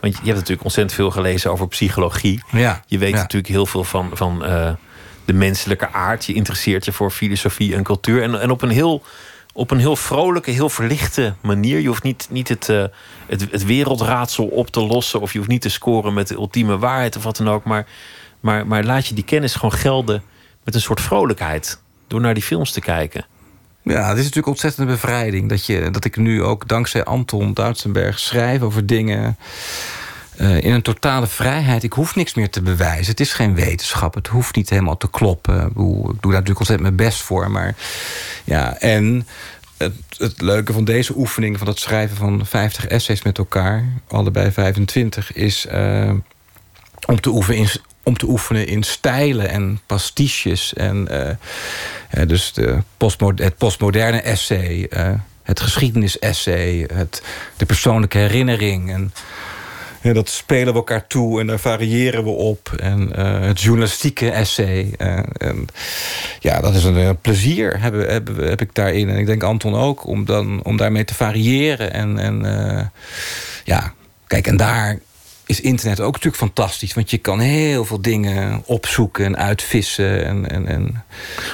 Want 0.00 0.12
je 0.12 0.22
hebt 0.24 0.34
natuurlijk 0.34 0.64
ontzettend 0.64 0.96
veel 0.96 1.10
gelezen 1.10 1.50
over 1.50 1.68
psychologie. 1.68 2.42
Ja, 2.50 2.82
je 2.86 2.98
weet 2.98 3.14
natuurlijk 3.14 3.52
heel 3.52 3.66
veel 3.66 3.84
van, 3.84 4.10
van 4.12 4.44
uh, 4.44 4.70
de 5.24 5.32
menselijke 5.32 5.92
aard. 5.92 6.24
Je 6.24 6.34
interesseert 6.34 6.84
je 6.84 6.92
voor 6.92 7.10
filosofie 7.10 7.74
en 7.74 7.82
cultuur. 7.82 8.22
En, 8.22 8.40
en 8.40 8.50
op, 8.50 8.62
een 8.62 8.70
heel, 8.70 9.02
op 9.52 9.70
een 9.70 9.78
heel 9.78 9.96
vrolijke, 9.96 10.50
heel 10.50 10.70
verlichte 10.70 11.34
manier. 11.42 11.80
Je 11.80 11.88
hoeft 11.88 12.02
niet, 12.02 12.26
niet 12.30 12.48
het, 12.48 12.68
uh, 12.68 12.84
het, 13.26 13.46
het 13.50 13.64
wereldraadsel 13.64 14.46
op 14.46 14.70
te 14.70 14.80
lossen... 14.80 15.20
of 15.20 15.32
je 15.32 15.38
hoeft 15.38 15.50
niet 15.50 15.62
te 15.62 15.68
scoren 15.68 16.14
met 16.14 16.28
de 16.28 16.34
ultieme 16.34 16.78
waarheid 16.78 17.16
of 17.16 17.22
wat 17.22 17.36
dan 17.36 17.48
ook. 17.48 17.64
Maar, 17.64 17.86
maar, 18.40 18.66
maar 18.66 18.84
laat 18.84 19.06
je 19.06 19.14
die 19.14 19.24
kennis 19.24 19.54
gewoon 19.54 19.72
gelden 19.72 20.22
met 20.64 20.74
een 20.74 20.80
soort 20.80 21.00
vrolijkheid 21.00 21.82
door 22.14 22.22
naar 22.22 22.34
die 22.34 22.42
films 22.42 22.72
te 22.72 22.80
kijken. 22.80 23.26
Ja, 23.82 24.08
het 24.08 24.16
is 24.16 24.22
natuurlijk 24.22 24.46
ontzettende 24.46 24.92
bevrijding. 24.92 25.48
Dat, 25.48 25.66
je, 25.66 25.90
dat 25.90 26.04
ik 26.04 26.16
nu 26.16 26.42
ook 26.42 26.68
dankzij 26.68 27.04
Anton 27.04 27.54
Duitsenberg 27.54 28.18
schrijf 28.18 28.60
over 28.60 28.86
dingen. 28.86 29.36
eh, 30.36 30.62
in 30.62 30.72
een 30.72 30.82
totale 30.82 31.26
vrijheid. 31.26 31.82
Ik 31.82 31.92
hoef 31.92 32.14
niks 32.14 32.34
meer 32.34 32.50
te 32.50 32.62
bewijzen. 32.62 33.10
Het 33.10 33.20
is 33.20 33.32
geen 33.32 33.54
wetenschap. 33.54 34.14
Het 34.14 34.26
hoeft 34.26 34.56
niet 34.56 34.70
helemaal 34.70 34.96
te 34.96 35.10
kloppen. 35.10 35.66
Ik, 35.66 35.74
doe 35.74 36.04
daar 36.04 36.20
natuurlijk 36.20 36.58
ontzettend 36.58 36.80
mijn 36.80 37.08
best 37.08 37.22
voor. 37.22 37.50
Maar 37.50 37.74
ja, 38.44 38.76
en 38.78 39.26
het, 39.76 39.92
het, 40.16 40.40
leuke 40.40 40.72
van 40.72 40.84
deze 40.84 41.16
oefening, 41.16 41.58
van 41.58 41.66
het 41.66 41.78
schrijven 41.78 42.16
van 42.16 42.46
50 42.46 42.86
essays 42.86 43.22
met 43.22 43.38
elkaar, 43.38 43.84
allebei 44.08 44.50
25, 44.50 45.32
is 45.32 45.66
uh, 45.66 46.12
om, 47.06 47.20
te 47.20 47.30
oefenen 47.30 47.58
in, 47.58 47.68
om 48.04 48.16
te 48.16 48.26
oefenen 48.26 48.66
in 48.66 48.82
stijlen 48.82 49.48
en 49.48 49.80
pastiches. 49.86 50.74
En 50.74 51.08
uh, 51.10 52.26
dus 52.26 52.52
de 52.52 52.78
het 53.36 53.56
postmoderne 53.56 54.20
essay, 54.20 54.86
uh, 54.90 55.08
het 55.42 55.60
geschiedenis-essay, 55.60 56.88
het, 56.92 57.22
de 57.56 57.66
persoonlijke 57.66 58.18
herinnering. 58.18 58.92
En, 58.92 59.12
ja, 60.00 60.12
dat 60.12 60.28
spelen 60.28 60.72
we 60.72 60.78
elkaar 60.78 61.06
toe 61.06 61.40
en 61.40 61.46
daar 61.46 61.58
variëren 61.58 62.24
we 62.24 62.30
op. 62.30 62.72
En 62.76 63.20
het 63.20 63.60
journalistieke 63.60 64.30
essay. 64.30 64.94
En, 65.38 65.66
ja, 66.40 66.60
dat 66.60 66.74
is 66.74 66.84
een, 66.84 66.96
een 66.96 67.18
plezier, 67.18 67.80
heb, 67.80 68.08
heb, 68.38 68.60
ik 68.60 68.74
daarin. 68.74 69.08
En 69.08 69.16
ik 69.16 69.26
denk 69.26 69.42
Anton 69.42 69.74
ook, 69.74 70.06
om, 70.06 70.24
dan, 70.24 70.62
om 70.62 70.76
daarmee 70.76 71.04
te 71.04 71.14
variëren. 71.14 71.92
En, 71.92 72.18
en 72.18 72.42
ja, 73.64 73.92
kijk, 74.26 74.46
en 74.46 74.56
daar 74.56 74.98
is 75.46 75.60
internet 75.60 76.00
ook 76.00 76.12
natuurlijk 76.12 76.42
fantastisch. 76.42 76.94
Want 76.94 77.10
je 77.10 77.18
kan 77.18 77.40
heel 77.40 77.84
veel 77.84 78.00
dingen 78.00 78.62
opzoeken 78.66 79.24
en 79.24 79.36
uitvissen. 79.36 80.24
En, 80.26 80.50
en, 80.50 80.66
en... 80.66 81.04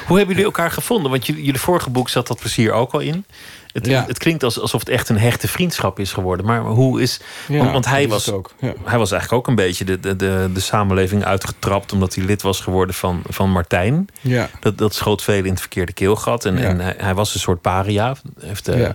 Hoe 0.06 0.16
hebben 0.16 0.28
jullie 0.28 0.44
elkaar 0.44 0.70
gevonden? 0.70 1.10
Want 1.10 1.26
jullie 1.26 1.58
vorige 1.58 1.90
boek 1.90 2.08
zat 2.08 2.26
dat 2.26 2.38
plezier 2.38 2.72
ook 2.72 2.92
al 2.92 3.00
in. 3.00 3.24
Het, 3.72 3.86
ja. 3.86 4.04
het, 4.06 4.18
klinkt 4.18 4.42
alsof 4.42 4.80
het 4.80 4.88
echt 4.88 5.08
een 5.08 5.18
hechte 5.18 5.48
vriendschap 5.48 5.98
is 5.98 6.12
geworden. 6.12 6.46
Maar 6.46 6.60
hoe 6.60 7.00
is. 7.00 7.20
Ja, 7.48 7.58
want, 7.58 7.70
want 7.70 7.86
hij, 7.86 8.08
was, 8.08 8.30
ook, 8.30 8.54
ja. 8.60 8.72
hij 8.84 8.98
was 8.98 9.10
eigenlijk 9.12 9.32
ook 9.32 9.48
een 9.48 9.64
beetje 9.64 9.84
de, 9.84 10.00
de, 10.00 10.16
de, 10.16 10.50
de, 10.54 10.60
samenleving 10.60 11.24
uitgetrapt. 11.24 11.92
omdat 11.92 12.14
hij 12.14 12.24
lid 12.24 12.42
was 12.42 12.60
geworden 12.60 12.94
van, 12.94 13.22
van 13.28 13.50
Martijn. 13.50 14.08
Ja. 14.20 14.50
Dat, 14.60 14.78
dat 14.78 14.94
schoot 14.94 15.22
veel 15.22 15.44
in 15.44 15.50
het 15.50 15.60
verkeerde 15.60 15.92
keelgat. 15.92 16.44
En, 16.44 16.58
en 16.58 16.80
hij, 16.80 16.94
hij, 16.98 17.14
was 17.14 17.34
een 17.34 17.40
soort 17.40 17.60
paria. 17.60 18.16
Heeft, 18.40 18.68
uh, 18.68 18.88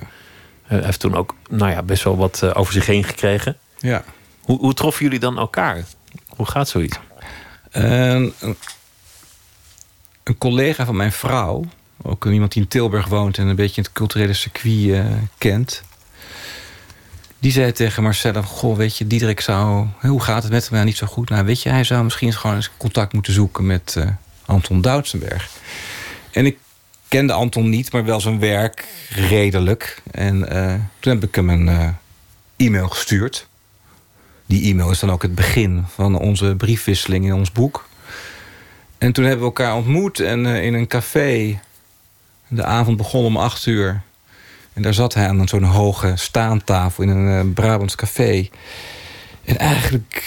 heeft 0.68 1.00
toen 1.00 1.16
ook 1.16 1.36
nou 1.50 1.72
ja, 1.72 1.84
best 1.84 2.04
wel 2.04 2.18
wat 2.18 2.42
uh, 2.44 2.52
over 2.54 2.74
zich 2.74 2.86
heen 2.86 3.04
gekregen. 3.04 3.58
Ja. 3.80 4.04
Hoe, 4.46 4.58
hoe 4.60 4.74
troffen 4.74 5.04
jullie 5.04 5.20
dan 5.20 5.38
elkaar? 5.38 5.84
Hoe 6.28 6.46
gaat 6.46 6.70
zoiets? 6.70 7.00
een, 7.72 8.34
een 10.24 10.38
collega 10.38 10.86
van 10.86 10.96
mijn 10.96 11.12
vrouw 11.12 11.66
ook 12.02 12.26
iemand 12.26 12.52
die 12.52 12.62
in 12.62 12.68
Tilburg 12.68 13.08
woont 13.08 13.38
en 13.38 13.48
een 13.48 13.56
beetje 13.56 13.82
het 13.82 13.92
culturele 13.92 14.34
circuit 14.34 14.76
uh, 14.76 15.06
kent. 15.38 15.84
Die 17.40 17.52
zei 17.52 17.72
tegen 17.72 18.04
Marcella: 18.04 18.42
Goh, 18.42 18.78
weet 18.78 18.98
je, 18.98 19.08
Diederik 19.08 19.40
zou. 19.40 19.88
Hoe 20.00 20.22
gaat 20.22 20.44
het 20.44 20.52
met 20.52 20.64
hem? 20.64 20.74
Nou, 20.74 20.86
niet 20.86 20.98
zo 20.98 21.08
goed. 21.08 21.30
Nou, 21.30 21.46
weet 21.46 21.62
je, 21.62 21.70
hij 21.70 21.84
zou 21.84 22.04
misschien 22.04 22.28
eens 22.28 22.36
gewoon 22.36 22.56
eens 22.56 22.72
contact 22.78 23.14
moeten 23.14 23.34
zoeken 23.34 23.66
met 23.66 23.96
uh, 23.98 24.08
Anton 24.46 24.82
Doutsenberg. 24.82 25.50
En 26.32 26.46
ik 26.46 26.58
kende 27.08 27.34
Anton 27.34 27.70
niet, 27.70 27.92
maar 27.92 28.06
wel 28.06 28.22
zijn 28.22 28.40
werk 28.40 28.86
redelijk. 29.10 30.02
En 30.12 30.54
uh, 30.54 30.74
toen 31.00 31.14
heb 31.14 31.24
ik 31.24 31.36
hem 31.36 31.50
een 31.50 31.96
e-mail 32.58 32.88
gestuurd. 32.88 33.48
Die 34.46 34.72
e-mail 34.72 34.92
is 34.92 35.00
dan 35.00 35.12
ook 35.12 35.22
het 35.22 35.36
begin 35.36 35.84
van 35.88 36.20
onze 36.20 36.56
briefwisseling 36.58 37.26
in 37.26 37.34
ons 37.34 37.52
boek. 37.52 37.88
En 38.98 39.12
toen 39.12 39.24
hebben 39.24 39.42
we 39.42 39.54
elkaar 39.54 39.76
ontmoet 39.76 40.20
en 40.20 40.46
in 40.46 40.74
een 40.74 40.88
café 40.88 41.60
de 42.48 42.64
avond 42.64 42.98
begon 42.98 43.26
om 43.26 43.38
acht 43.38 43.66
uur. 43.66 44.02
En 44.74 44.82
daar 44.82 44.94
zat 44.94 45.14
hij 45.14 45.28
aan 45.28 45.48
zo'n 45.48 45.64
hoge 45.64 46.14
staantafel 46.16 47.04
in 47.04 47.10
een 47.10 47.46
uh, 47.48 47.54
Brabants 47.54 47.96
café. 47.96 48.50
En 49.46 49.58
eigenlijk, 49.58 50.24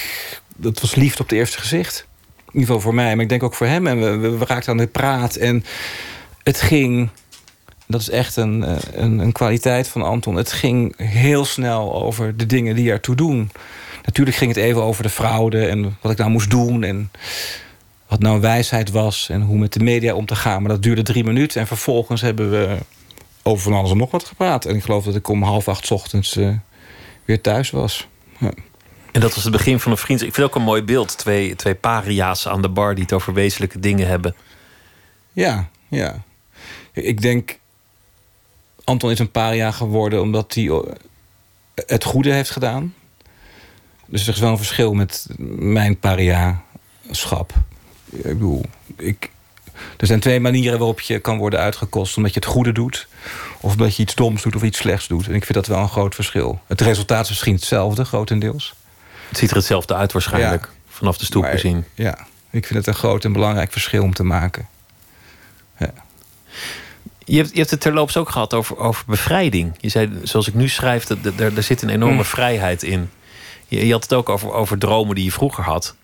dat 0.56 0.80
was 0.80 0.94
liefde 0.94 1.22
op 1.22 1.28
het 1.28 1.38
eerste 1.38 1.58
gezicht. 1.58 2.06
In 2.38 2.44
ieder 2.46 2.66
geval 2.66 2.80
voor 2.80 2.94
mij, 2.94 3.14
maar 3.14 3.22
ik 3.22 3.28
denk 3.28 3.42
ook 3.42 3.54
voor 3.54 3.66
hem. 3.66 3.86
En 3.86 4.00
we, 4.00 4.16
we, 4.16 4.38
we 4.38 4.44
raakten 4.44 4.72
aan 4.72 4.78
de 4.78 4.86
praat. 4.86 5.36
En 5.36 5.64
het 6.42 6.60
ging, 6.60 7.08
dat 7.86 8.00
is 8.00 8.10
echt 8.10 8.36
een, 8.36 8.64
eh, 8.64 8.76
een, 8.92 9.18
een, 9.18 9.32
kwaliteit 9.32 9.88
van 9.88 10.02
Anton. 10.02 10.34
Het 10.34 10.52
ging 10.52 10.94
heel 10.96 11.44
snel 11.44 11.94
over 11.94 12.36
de 12.36 12.46
dingen 12.46 12.74
die 12.74 12.90
ertoe 12.90 13.14
doen. 13.14 13.50
Natuurlijk 14.08 14.36
ging 14.36 14.54
het 14.54 14.64
even 14.64 14.82
over 14.82 15.02
de 15.02 15.08
fraude 15.08 15.66
en 15.66 15.96
wat 16.00 16.12
ik 16.12 16.18
nou 16.18 16.30
moest 16.30 16.50
doen. 16.50 16.82
En 16.82 17.10
wat 18.06 18.20
nou 18.20 18.40
wijsheid 18.40 18.90
was 18.90 19.28
en 19.28 19.42
hoe 19.42 19.58
met 19.58 19.72
de 19.72 19.80
media 19.80 20.14
om 20.14 20.26
te 20.26 20.36
gaan. 20.36 20.62
Maar 20.62 20.70
dat 20.70 20.82
duurde 20.82 21.02
drie 21.02 21.24
minuten 21.24 21.60
en 21.60 21.66
vervolgens 21.66 22.20
hebben 22.20 22.50
we 22.50 22.76
over 23.42 23.62
van 23.62 23.72
alles 23.72 23.90
en 23.90 23.96
nog 23.96 24.10
wat 24.10 24.24
gepraat. 24.24 24.64
En 24.64 24.74
ik 24.74 24.82
geloof 24.82 25.04
dat 25.04 25.14
ik 25.14 25.28
om 25.28 25.42
half 25.42 25.68
acht 25.68 25.90
ochtends 25.90 26.36
uh, 26.36 26.54
weer 27.24 27.40
thuis 27.40 27.70
was. 27.70 28.08
Ja. 28.38 28.50
En 29.12 29.20
dat 29.20 29.34
was 29.34 29.44
het 29.44 29.52
begin 29.52 29.80
van 29.80 29.92
een 29.92 29.98
vriendschap. 29.98 30.28
Ik 30.28 30.34
vind 30.34 30.46
ook 30.46 30.54
een 30.54 30.62
mooi 30.62 30.82
beeld. 30.82 31.18
Twee, 31.18 31.56
twee 31.56 31.74
paria's 31.74 32.48
aan 32.48 32.62
de 32.62 32.68
bar 32.68 32.94
die 32.94 33.04
het 33.04 33.12
over 33.12 33.34
wezenlijke 33.34 33.80
dingen 33.80 34.06
hebben. 34.06 34.34
Ja, 35.32 35.68
ja. 35.88 36.22
Ik 36.92 37.20
denk... 37.20 37.58
Anton 38.84 39.10
is 39.10 39.18
een 39.18 39.30
paria 39.30 39.70
geworden 39.70 40.20
omdat 40.20 40.54
hij 40.54 40.82
het 41.74 42.04
goede 42.04 42.32
heeft 42.32 42.50
gedaan. 42.50 42.94
Dus 44.08 44.26
er 44.26 44.34
is 44.34 44.40
wel 44.40 44.50
een 44.50 44.56
verschil 44.56 44.94
met 44.94 45.26
mijn 45.58 45.98
paria-schap. 45.98 47.52
Ik 48.10 48.22
bedoel, 48.22 48.64
ik, 48.96 49.30
er 49.96 50.06
zijn 50.06 50.20
twee 50.20 50.40
manieren 50.40 50.78
waarop 50.78 51.00
je 51.00 51.18
kan 51.18 51.38
worden 51.38 51.60
uitgekost. 51.60 52.16
Omdat 52.16 52.34
je 52.34 52.40
het 52.40 52.48
goede 52.48 52.72
doet. 52.72 53.08
Of 53.60 53.72
omdat 53.72 53.96
je 53.96 54.02
iets 54.02 54.14
doms 54.14 54.42
doet 54.42 54.56
of 54.56 54.62
iets 54.62 54.78
slechts 54.78 55.08
doet. 55.08 55.28
En 55.28 55.34
ik 55.34 55.44
vind 55.44 55.54
dat 55.54 55.66
wel 55.66 55.78
een 55.78 55.88
groot 55.88 56.14
verschil. 56.14 56.60
Het 56.66 56.80
resultaat 56.80 57.22
is 57.22 57.28
misschien 57.28 57.54
hetzelfde, 57.54 58.04
grotendeels. 58.04 58.74
Het 59.28 59.38
ziet 59.38 59.50
er 59.50 59.56
hetzelfde 59.56 59.94
uit 59.94 60.12
waarschijnlijk. 60.12 60.64
Ja. 60.64 60.76
Vanaf 60.88 61.18
de 61.18 61.24
stoep 61.24 61.44
gezien. 61.44 61.84
Ja, 61.94 62.18
ik 62.50 62.66
vind 62.66 62.78
het 62.78 62.86
een 62.86 62.94
groot 62.94 63.24
en 63.24 63.32
belangrijk 63.32 63.72
verschil 63.72 64.02
om 64.02 64.14
te 64.14 64.24
maken. 64.24 64.68
Ja. 65.78 65.92
Je 67.24 67.36
hebt, 67.36 67.50
je 67.50 67.58
hebt 67.58 67.70
het 67.70 67.80
terloops 67.80 68.16
ook 68.16 68.30
gehad 68.30 68.54
over, 68.54 68.76
over 68.76 69.04
bevrijding. 69.06 69.74
Je 69.80 69.88
zei, 69.88 70.18
zoals 70.22 70.48
ik 70.48 70.54
nu 70.54 70.68
schrijf, 70.68 71.04
dat, 71.04 71.18
er, 71.38 71.56
er 71.56 71.62
zit 71.62 71.82
een 71.82 71.88
enorme 71.88 72.14
mm. 72.14 72.24
vrijheid 72.24 72.82
in. 72.82 73.10
Je, 73.68 73.86
je 73.86 73.92
had 73.92 74.02
het 74.02 74.14
ook 74.14 74.28
over, 74.28 74.52
over 74.52 74.78
dromen 74.78 75.14
die 75.14 75.24
je 75.24 75.32
vroeger 75.32 75.64
had 75.64 75.96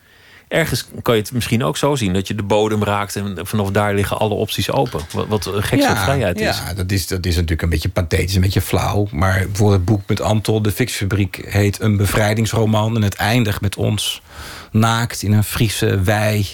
ergens 0.54 0.86
kan 1.02 1.14
je 1.14 1.20
het 1.20 1.32
misschien 1.32 1.64
ook 1.64 1.76
zo 1.76 1.94
zien 1.94 2.12
dat 2.12 2.28
je 2.28 2.34
de 2.34 2.42
bodem 2.42 2.84
raakt 2.84 3.16
en 3.16 3.38
vanaf 3.42 3.70
daar 3.70 3.94
liggen 3.94 4.18
alle 4.18 4.34
opties 4.34 4.70
open. 4.70 5.00
Wat, 5.12 5.26
wat 5.26 5.46
een 5.46 5.62
gekse 5.62 5.88
ja, 5.88 6.02
vrijheid 6.02 6.40
is. 6.40 6.58
Ja, 6.58 6.74
dat 6.74 6.90
is, 6.90 7.06
dat 7.06 7.26
is 7.26 7.34
natuurlijk 7.34 7.62
een 7.62 7.68
beetje 7.68 7.88
pathetisch, 7.88 8.34
een 8.34 8.40
beetje 8.40 8.60
flauw. 8.60 9.08
Maar 9.10 9.38
bijvoorbeeld 9.38 9.72
het 9.72 9.84
boek 9.84 10.02
met 10.06 10.20
Anton, 10.20 10.62
De 10.62 10.72
Fixfabriek, 10.72 11.44
heet 11.48 11.80
een 11.80 11.96
bevrijdingsroman. 11.96 12.96
En 12.96 13.02
het 13.02 13.14
eindigt 13.14 13.60
met 13.60 13.76
ons 13.76 14.22
naakt 14.70 15.22
in 15.22 15.32
een 15.32 15.44
Friese 15.44 16.00
wei 16.00 16.46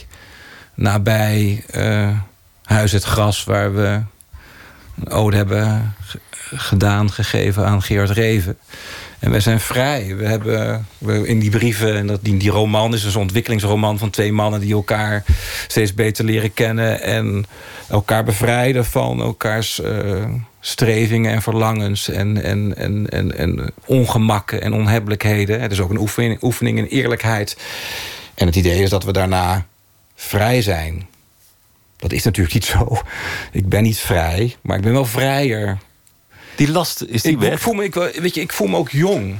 nabij 0.74 1.64
uh, 1.74 2.10
Huis 2.64 2.92
het 2.92 3.04
Gras, 3.04 3.44
waar 3.44 3.74
we 3.74 4.00
een 4.98 5.10
ode 5.10 5.36
hebben 5.36 5.94
gedaan, 6.54 7.10
gegeven 7.10 7.66
aan 7.66 7.82
Geert 7.82 8.10
Reven. 8.10 8.58
En 9.20 9.30
wij 9.30 9.40
zijn 9.40 9.60
vrij. 9.60 10.16
We 10.16 10.26
hebben 10.26 10.86
we 10.98 11.26
in 11.26 11.38
die 11.38 11.50
brieven, 11.50 11.96
en 11.96 12.06
dat, 12.06 12.18
die, 12.22 12.36
die 12.36 12.50
roman 12.50 12.94
is 12.94 13.02
dus 13.02 13.14
een 13.14 13.20
ontwikkelingsroman 13.20 13.98
van 13.98 14.10
twee 14.10 14.32
mannen 14.32 14.60
die 14.60 14.72
elkaar 14.72 15.24
steeds 15.66 15.94
beter 15.94 16.24
leren 16.24 16.54
kennen 16.54 17.02
en 17.02 17.46
elkaar 17.88 18.24
bevrijden 18.24 18.84
van 18.84 19.20
elkaars 19.20 19.80
uh, 19.80 20.24
strevingen 20.60 21.32
en 21.32 21.42
verlangens 21.42 22.08
en, 22.08 22.42
en, 22.42 22.76
en, 22.76 23.08
en, 23.08 23.38
en 23.38 23.72
ongemakken 23.84 24.62
en 24.62 24.72
onhebbelijkheden. 24.72 25.60
Het 25.60 25.72
is 25.72 25.80
ook 25.80 25.90
een 25.90 26.00
oefening, 26.00 26.42
oefening 26.42 26.78
in 26.78 26.84
eerlijkheid. 26.84 27.56
En 28.34 28.46
het 28.46 28.56
idee 28.56 28.82
is 28.82 28.90
dat 28.90 29.04
we 29.04 29.12
daarna 29.12 29.66
vrij 30.14 30.62
zijn. 30.62 31.06
Dat 31.96 32.12
is 32.12 32.24
natuurlijk 32.24 32.54
niet 32.54 32.64
zo. 32.64 32.98
Ik 33.52 33.68
ben 33.68 33.82
niet 33.82 33.98
vrij, 33.98 34.56
maar 34.60 34.76
ik 34.76 34.82
ben 34.82 34.92
wel 34.92 35.04
vrijer 35.04 35.78
die 36.60 36.70
last 36.70 37.02
is 37.02 37.22
die 37.22 37.32
ik, 37.32 37.38
weg. 37.38 37.60
Voel 37.60 37.74
me, 37.74 37.84
ik, 37.84 37.94
weet 37.94 38.34
je, 38.34 38.40
ik 38.40 38.52
voel 38.52 38.66
me 38.66 38.76
ook 38.76 38.90
jong. 38.90 39.38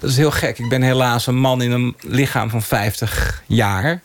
Dat 0.00 0.10
is 0.10 0.16
heel 0.16 0.30
gek. 0.30 0.58
Ik 0.58 0.68
ben 0.68 0.82
helaas 0.82 1.26
een 1.26 1.38
man 1.38 1.62
in 1.62 1.70
een 1.70 1.96
lichaam 2.00 2.50
van 2.50 2.62
50 2.62 3.42
jaar. 3.46 4.02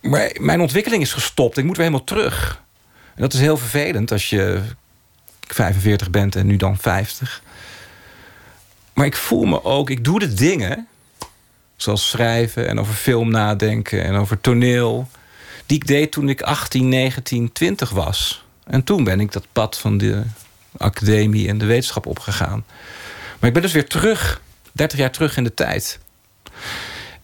Maar 0.00 0.30
mijn 0.40 0.60
ontwikkeling 0.60 1.02
is 1.02 1.12
gestopt. 1.12 1.56
Ik 1.56 1.64
moet 1.64 1.76
weer 1.76 1.86
helemaal 1.86 2.06
terug. 2.06 2.62
En 3.14 3.22
dat 3.22 3.32
is 3.32 3.40
heel 3.40 3.56
vervelend 3.56 4.12
als 4.12 4.30
je 4.30 4.60
45 5.40 6.10
bent 6.10 6.36
en 6.36 6.46
nu 6.46 6.56
dan 6.56 6.78
50. 6.78 7.42
Maar 8.92 9.06
ik 9.06 9.16
voel 9.16 9.44
me 9.44 9.64
ook, 9.64 9.90
ik 9.90 10.04
doe 10.04 10.18
de 10.18 10.34
dingen, 10.34 10.88
zoals 11.76 12.08
schrijven 12.08 12.68
en 12.68 12.80
over 12.80 12.94
film 12.94 13.30
nadenken 13.30 14.04
en 14.04 14.14
over 14.14 14.40
toneel, 14.40 15.08
die 15.66 15.76
ik 15.76 15.86
deed 15.86 16.12
toen 16.12 16.28
ik 16.28 16.42
18, 16.42 16.88
19, 16.88 17.52
20 17.52 17.90
was. 17.90 18.46
En 18.70 18.84
toen 18.84 19.04
ben 19.04 19.20
ik 19.20 19.32
dat 19.32 19.46
pad 19.52 19.78
van 19.78 19.98
de 19.98 20.22
academie 20.76 21.48
en 21.48 21.58
de 21.58 21.66
wetenschap 21.66 22.06
opgegaan. 22.06 22.64
Maar 23.38 23.48
ik 23.48 23.52
ben 23.52 23.62
dus 23.62 23.72
weer 23.72 23.88
terug, 23.88 24.40
30 24.72 24.98
jaar 24.98 25.10
terug 25.10 25.36
in 25.36 25.44
de 25.44 25.54
tijd. 25.54 25.98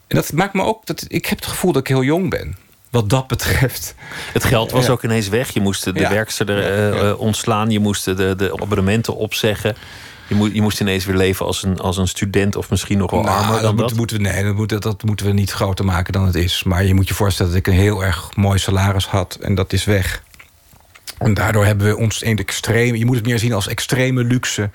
En 0.06 0.16
dat 0.16 0.32
maakt 0.32 0.54
me 0.54 0.62
ook 0.62 0.86
dat 0.86 1.04
ik 1.08 1.26
heb 1.26 1.38
het 1.38 1.46
gevoel 1.48 1.72
dat 1.72 1.80
ik 1.80 1.88
heel 1.88 2.02
jong 2.02 2.30
ben. 2.30 2.56
wat 2.90 3.10
dat 3.10 3.26
betreft. 3.26 3.94
Het 4.32 4.44
geld 4.44 4.70
was 4.70 4.86
Ja. 4.86 4.92
ook 4.92 5.02
ineens 5.04 5.28
weg. 5.28 5.50
Je 5.54 5.60
moest 5.60 5.84
de 5.84 5.92
Ja. 5.94 6.10
werkster 6.10 6.50
er, 6.50 6.58
eh, 6.92 7.08
eh, 7.10 7.20
ontslaan. 7.20 7.70
Je 7.70 7.78
moest 7.80 8.04
de, 8.04 8.14
de 8.36 8.52
abonnementen 8.60 9.16
opzeggen. 9.16 9.76
Je, 10.28 10.34
moet, 10.34 10.54
je 10.54 10.62
moest 10.62 10.80
ineens 10.80 11.04
weer 11.04 11.16
leven 11.16 11.46
als 11.46 11.62
een, 11.62 11.78
als 11.80 11.96
een 11.96 12.08
student 12.08 12.56
of 12.56 12.70
misschien 12.70 12.98
nog 12.98 13.10
wel 13.10 13.22
Nou, 13.22 13.36
armer 13.38 13.52
dan 13.52 13.62
dat, 13.62 13.76
dat. 13.78 13.88
moet- 13.88 13.96
moeten 13.98 14.16
we, 14.16 14.22
nee, 14.22 14.44
dat 14.44 14.54
moeten, 14.54 14.80
dat 14.80 15.02
moeten 15.02 15.26
we 15.26 15.32
niet 15.32 15.50
groter 15.50 15.84
maken 15.84 16.12
dan 16.12 16.26
het 16.26 16.34
is. 16.34 16.62
Maar 16.62 16.84
je 16.84 16.94
moet 16.94 17.08
je 17.08 17.14
voorstellen 17.14 17.50
dat 17.52 17.60
ik 17.60 17.66
een 17.66 17.80
heel 17.80 18.04
erg 18.04 18.36
mooi 18.36 18.58
salaris 18.58 19.06
had 19.06 19.34
en 19.40 19.54
dat 19.54 19.72
is 19.72 19.84
weg. 19.84 20.22
En 21.24 21.34
daardoor 21.34 21.64
hebben 21.64 21.86
we 21.86 21.96
ons 21.96 22.22
in 22.22 22.36
de 22.36 22.42
extreme, 22.42 22.98
je 22.98 23.06
moet 23.06 23.16
het 23.16 23.26
meer 23.26 23.38
zien 23.38 23.52
als 23.52 23.68
extreme 23.68 24.24
luxe, 24.24 24.70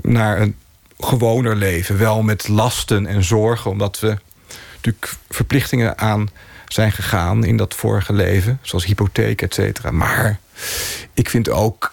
naar 0.00 0.40
een 0.40 0.56
gewoner 0.98 1.56
leven. 1.56 1.98
Wel 1.98 2.22
met 2.22 2.48
lasten 2.48 3.06
en 3.06 3.24
zorgen, 3.24 3.70
omdat 3.70 4.00
we 4.00 4.16
natuurlijk 4.74 5.12
verplichtingen 5.28 5.98
aan 5.98 6.28
zijn 6.68 6.92
gegaan 6.92 7.44
in 7.44 7.56
dat 7.56 7.74
vorige 7.74 8.12
leven, 8.12 8.58
zoals 8.62 8.84
hypotheek, 8.84 9.42
et 9.42 9.54
cetera. 9.54 9.90
Maar 9.90 10.38
ik 11.14 11.28
vind 11.28 11.48
ook 11.48 11.92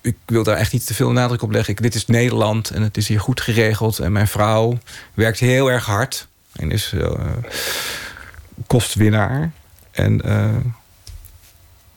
ik 0.00 0.16
wil 0.26 0.42
daar 0.42 0.56
echt 0.56 0.72
niet 0.72 0.86
te 0.86 0.94
veel 0.94 1.12
nadruk 1.12 1.42
op 1.42 1.50
leggen. 1.50 1.76
Dit 1.76 1.94
is 1.94 2.06
Nederland 2.06 2.70
en 2.70 2.82
het 2.82 2.96
is 2.96 3.08
hier 3.08 3.20
goed 3.20 3.40
geregeld. 3.40 3.98
En 3.98 4.12
mijn 4.12 4.28
vrouw 4.28 4.78
werkt 5.14 5.38
heel 5.38 5.70
erg 5.70 5.86
hard. 5.86 6.28
En 6.52 6.70
is 6.70 6.92
eh, 6.92 7.10
kostwinnaar. 8.66 9.50
En 9.90 10.22
eh, 10.22 10.48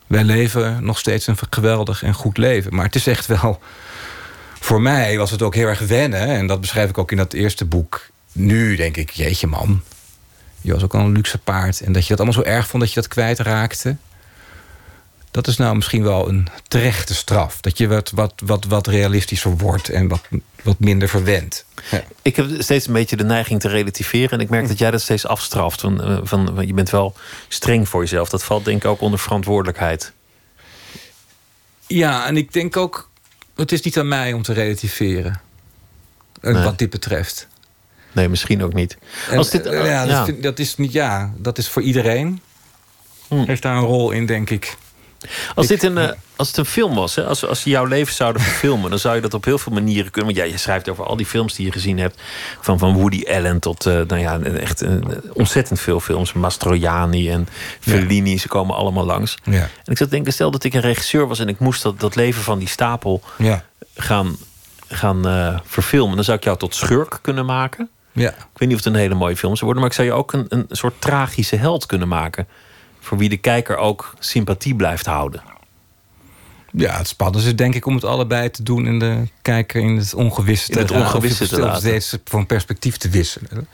wij 0.10 0.24
leven 0.24 0.84
nog 0.84 0.99
steeds 0.99 1.28
een 1.28 1.38
geweldig 1.49 2.03
en 2.03 2.14
goed 2.14 2.38
leven. 2.38 2.76
Maar 2.76 2.86
het 2.86 2.95
is 2.95 3.07
echt 3.07 3.26
wel... 3.26 3.60
Voor 4.60 4.82
mij 4.82 5.18
was 5.18 5.32
het 5.32 5.41
ook 5.41 5.55
heel 5.55 5.68
erg 5.68 5.80
wennen. 5.80 6.28
En 6.28 6.47
dat 6.47 6.62
beschrijf 6.62 6.89
ik 6.89 6.97
ook 6.97 7.12
in 7.12 7.18
dat 7.18 7.34
eerste 7.34 7.66
boek. 7.66 8.07
Nu 8.32 8.76
denk 8.76 8.97
ik, 8.97 9.10
jeetje 9.10 9.47
man. 9.47 9.82
Je 10.62 10.74
was 10.74 10.84
ook 10.84 10.95
al 10.95 10.99
een 10.99 11.12
luxe 11.12 11.38
paard. 11.38 11.82
En 11.82 11.91
dat 11.91 12.03
je 12.03 12.10
dat 12.10 12.18
allemaal 12.26 12.43
zo 12.43 12.49
erg 12.49 12.68
vond 12.68 12.84
dat 12.84 12.93
je 12.93 12.99
dat 12.99 13.10
kwijtraakte. 13.10 13.95
Dat 15.32 15.47
is 15.47 15.57
nou 15.57 15.75
misschien 15.75 16.03
wel 16.03 16.30
een 16.30 16.47
terechte 16.67 17.15
straf. 17.15 17.61
Dat 17.61 17.77
je 17.77 17.88
wat, 17.88 18.11
wat, 18.11 18.34
wat, 18.45 18.65
wat 18.65 18.88
realistischer 18.88 19.57
wordt 19.57 19.89
en 19.89 20.07
wat, 20.07 20.21
wat 20.63 20.80
minder 20.80 21.09
verwend. 21.09 21.65
Ja. 21.91 22.03
Ik 22.21 22.36
heb 22.36 22.47
steeds 22.57 22.88
een 22.88 22.93
beetje 22.93 23.15
de 23.15 23.23
neiging 23.23 23.59
te 23.59 23.67
relativeren. 23.67 24.30
En 24.30 24.39
ik 24.39 24.49
merk 24.49 24.67
dat 24.67 24.77
jij 24.77 24.91
dat 24.91 25.01
steeds 25.01 25.25
afstraft. 25.25 25.82
Van, 25.82 26.03
eh, 26.03 26.19
van, 26.23 26.51
van, 26.55 26.67
je 26.67 26.73
bent 26.73 26.89
wel 26.89 27.15
streng 27.47 27.89
voor 27.89 28.01
jezelf. 28.01 28.30
Dat 28.30 28.43
valt 28.43 28.65
denk 28.65 28.84
ik 28.84 28.89
ook 28.89 29.01
onder 29.01 29.19
verantwoordelijkheid. 29.19 30.11
ja, 31.88 32.25
en 32.27 32.38
ik 32.38 32.53
denk 32.53 32.77
ook... 32.77 33.09
Het 33.55 33.71
is 33.71 33.82
niet 33.82 33.97
aan 33.97 34.07
mij 34.07 34.34
om 34.34 34.41
te 34.41 34.53
relativeren. 34.53 35.41
Eh, 36.41 36.53
Nee. 36.53 36.63
Wat 36.63 36.77
dit 36.77 36.89
betreft. 36.89 37.47
Nee, 38.11 38.30
misschien 38.30 38.63
ook 38.63 38.73
niet. 38.73 38.97
Als 39.36 39.49
dit, 39.49 39.65
eh, 39.65 39.86
ja, 39.86 40.05
dat, 40.05 40.25
vind- 40.25 40.43
dat 40.43 40.59
is 40.59 40.75
niet... 40.75 40.91
Ja, 40.91 41.34
dat 41.38 41.57
is 41.57 41.67
voor 41.69 41.82
iedereen. 41.82 42.41
Hm. 43.27 43.43
Heeft 43.43 43.61
daar 43.61 43.75
een 43.75 43.84
rol 43.84 44.11
in, 44.11 44.25
denk 44.25 44.49
ik. 44.49 44.75
Als, 45.55 45.67
dit 45.67 45.84
een, 45.84 45.97
eh, 45.97 46.09
als 46.36 46.47
het 46.47 46.57
een 46.57 46.65
film 46.65 46.95
was, 46.95 47.15
hè, 47.15 47.26
als, 47.26 47.45
als 47.45 47.61
ze 47.61 47.70
jouw 47.70 47.86
leven 47.86 48.13
zouden 48.13 48.41
verfilmen, 48.41 48.89
dan 48.89 48.99
zou 48.99 49.15
je 49.15 49.22
dat 49.22 49.34
op 49.34 49.45
heel 49.45 49.57
veel 49.57 49.74
manieren 49.74 50.11
kunnen. 50.11 50.34
Want 50.34 50.45
ja, 50.45 50.51
je 50.53 50.59
schrijft 50.59 50.89
over 50.89 51.05
al 51.05 51.15
die 51.15 51.26
films 51.26 51.53
die 51.55 51.65
je 51.65 51.72
gezien 51.72 51.99
hebt. 51.99 52.22
Van, 52.61 52.80
van 52.80 52.93
Woody 52.93 53.24
Allen 53.28 53.59
tot 53.59 53.86
eh, 53.86 53.93
nou 53.93 54.17
ja, 54.17 54.39
echt 54.41 54.84
ontzettend 55.34 55.80
veel 55.80 55.99
films. 55.99 56.34
Mastroianni 56.34 57.30
en 57.30 57.47
Fellini, 57.80 58.38
ze 58.38 58.47
komen 58.47 58.76
allemaal 58.76 59.05
langs. 59.05 59.38
Ja. 59.43 59.51
En 59.61 59.91
ik 59.91 59.97
zat 59.97 60.07
te 60.09 60.15
denken, 60.15 60.34
stel 60.34 60.51
dat 60.51 60.63
ik 60.63 60.74
een 60.74 60.82
regisseur 60.82 61.28
was 61.28 61.39
en 61.39 61.47
ik 61.47 61.59
moest 61.59 61.82
dat, 61.84 61.99
dat 61.99 62.15
leven 62.15 62.41
van 62.41 62.59
die 62.59 62.67
stapel 62.67 63.22
Ja. 63.38 63.63
gaan, 63.95 64.38
gaan 64.88 65.28
eh, 65.28 65.59
verfilmen. 65.65 66.15
Dan 66.15 66.26
zou 66.26 66.38
ik 66.38 66.43
jou 66.43 66.57
tot 66.57 66.76
schurk 66.76 67.20
kunnen 67.22 67.45
maken. 67.45 67.89
Ja. 68.11 68.30
Ik 68.30 68.36
weet 68.53 68.67
niet 68.70 68.78
of 68.78 68.84
het 68.84 68.93
een 68.93 68.99
hele 68.99 69.15
mooie 69.15 69.38
film 69.38 69.53
zou 69.55 69.65
worden, 69.65 69.82
maar 69.82 69.91
ik 69.91 69.95
zou 69.97 70.07
je 70.07 70.13
ook 70.13 70.34
een, 70.34 70.45
een 70.49 70.65
soort 70.70 70.93
tragische 71.01 71.55
held 71.55 71.86
kunnen 71.86 72.07
maken. 72.07 72.47
Voor 73.10 73.18
wie 73.18 73.30
de 73.30 73.38
kijker 73.38 73.78
ook 73.78 74.14
sympathie 74.20 74.76
blijft 74.76 75.05
houden. 75.05 75.41
Ja, 76.72 76.97
het 76.97 77.07
spannende 77.07 77.47
is 77.47 77.55
denk 77.55 77.76
ik 77.76 77.86
om 77.86 77.95
het 77.95 78.03
allebei 78.03 78.49
te 78.49 78.64
doen... 78.64 78.86
en 78.86 78.99
de 78.99 79.28
kijker 79.41 79.82
in 79.82 79.97
het 79.97 80.14
ongewisse 80.14 80.72
In 80.72 80.78
het 80.78 80.91
ongewisse 80.91 81.47
te 81.47 81.55
of 81.55 81.62
laten. 81.62 81.82
steeds 81.82 82.18
van 82.26 82.45
perspectief 82.45 82.97
te 82.97 83.10
wisselen. 83.10 83.68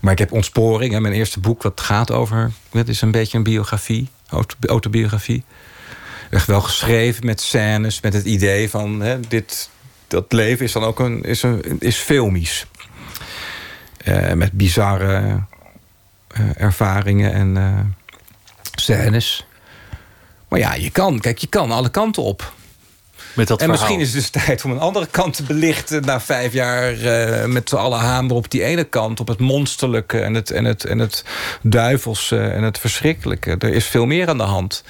Maar 0.00 0.12
ik 0.12 0.18
heb 0.18 0.32
Ontsporing, 0.32 0.92
hè, 0.92 1.00
mijn 1.00 1.14
eerste 1.14 1.40
boek... 1.40 1.62
dat 1.62 1.80
gaat 1.80 2.10
over... 2.10 2.52
Het 2.70 2.88
is 2.88 3.00
een 3.00 3.10
beetje 3.10 3.36
een 3.36 3.44
biografie, 3.44 4.08
auto- 4.28 4.56
autobiografie. 4.60 5.44
Echt 6.30 6.46
wel 6.46 6.60
geschreven 6.60 7.26
met 7.26 7.40
scènes, 7.40 8.00
met 8.00 8.12
het 8.12 8.24
idee 8.24 8.70
van... 8.70 9.00
Hè, 9.00 9.20
dit, 9.20 9.70
dat 10.08 10.32
leven 10.32 10.64
is 10.64 10.72
dan 10.72 10.84
ook 10.84 10.98
een, 10.98 11.22
is 11.22 11.42
een, 11.42 11.76
is 11.78 11.96
filmisch. 11.96 12.66
Eh, 13.96 14.32
met 14.32 14.52
bizarre 14.52 15.44
eh, 16.28 16.44
ervaringen 16.56 17.32
en 17.32 17.56
eh, 17.56 17.78
scènes. 18.86 19.46
Maar 20.48 20.58
ja, 20.58 20.74
je 20.74 20.90
kan, 20.90 21.20
kijk, 21.20 21.38
je 21.38 21.46
kan 21.46 21.70
alle 21.70 21.90
kanten 21.90 22.22
op. 22.22 22.52
Met 23.34 23.48
dat 23.48 23.60
en 23.60 23.68
verhaal. 23.68 23.88
misschien 23.88 24.06
is 24.06 24.12
het 24.12 24.32
dus 24.32 24.44
tijd 24.44 24.64
om 24.64 24.70
een 24.70 24.78
andere 24.78 25.06
kant 25.06 25.36
te 25.36 25.42
belichten... 25.42 26.04
na 26.04 26.20
vijf 26.20 26.52
jaar 26.52 27.00
eh, 27.00 27.44
met 27.44 27.74
alle 27.74 27.96
hamer 27.96 28.36
op 28.36 28.50
die 28.50 28.64
ene 28.64 28.84
kant... 28.84 29.20
op 29.20 29.28
het 29.28 29.38
monsterlijke 29.38 30.20
en 30.20 30.34
het, 30.34 30.50
en 30.50 30.64
het, 30.64 30.84
en 30.84 30.98
het 30.98 31.24
duivelse 31.62 32.38
en 32.38 32.62
het 32.62 32.78
verschrikkelijke. 32.78 33.56
Er 33.58 33.74
is 33.74 33.86
veel 33.86 34.06
meer 34.06 34.28
aan 34.28 34.38
de 34.38 34.44
hand. 34.44 34.84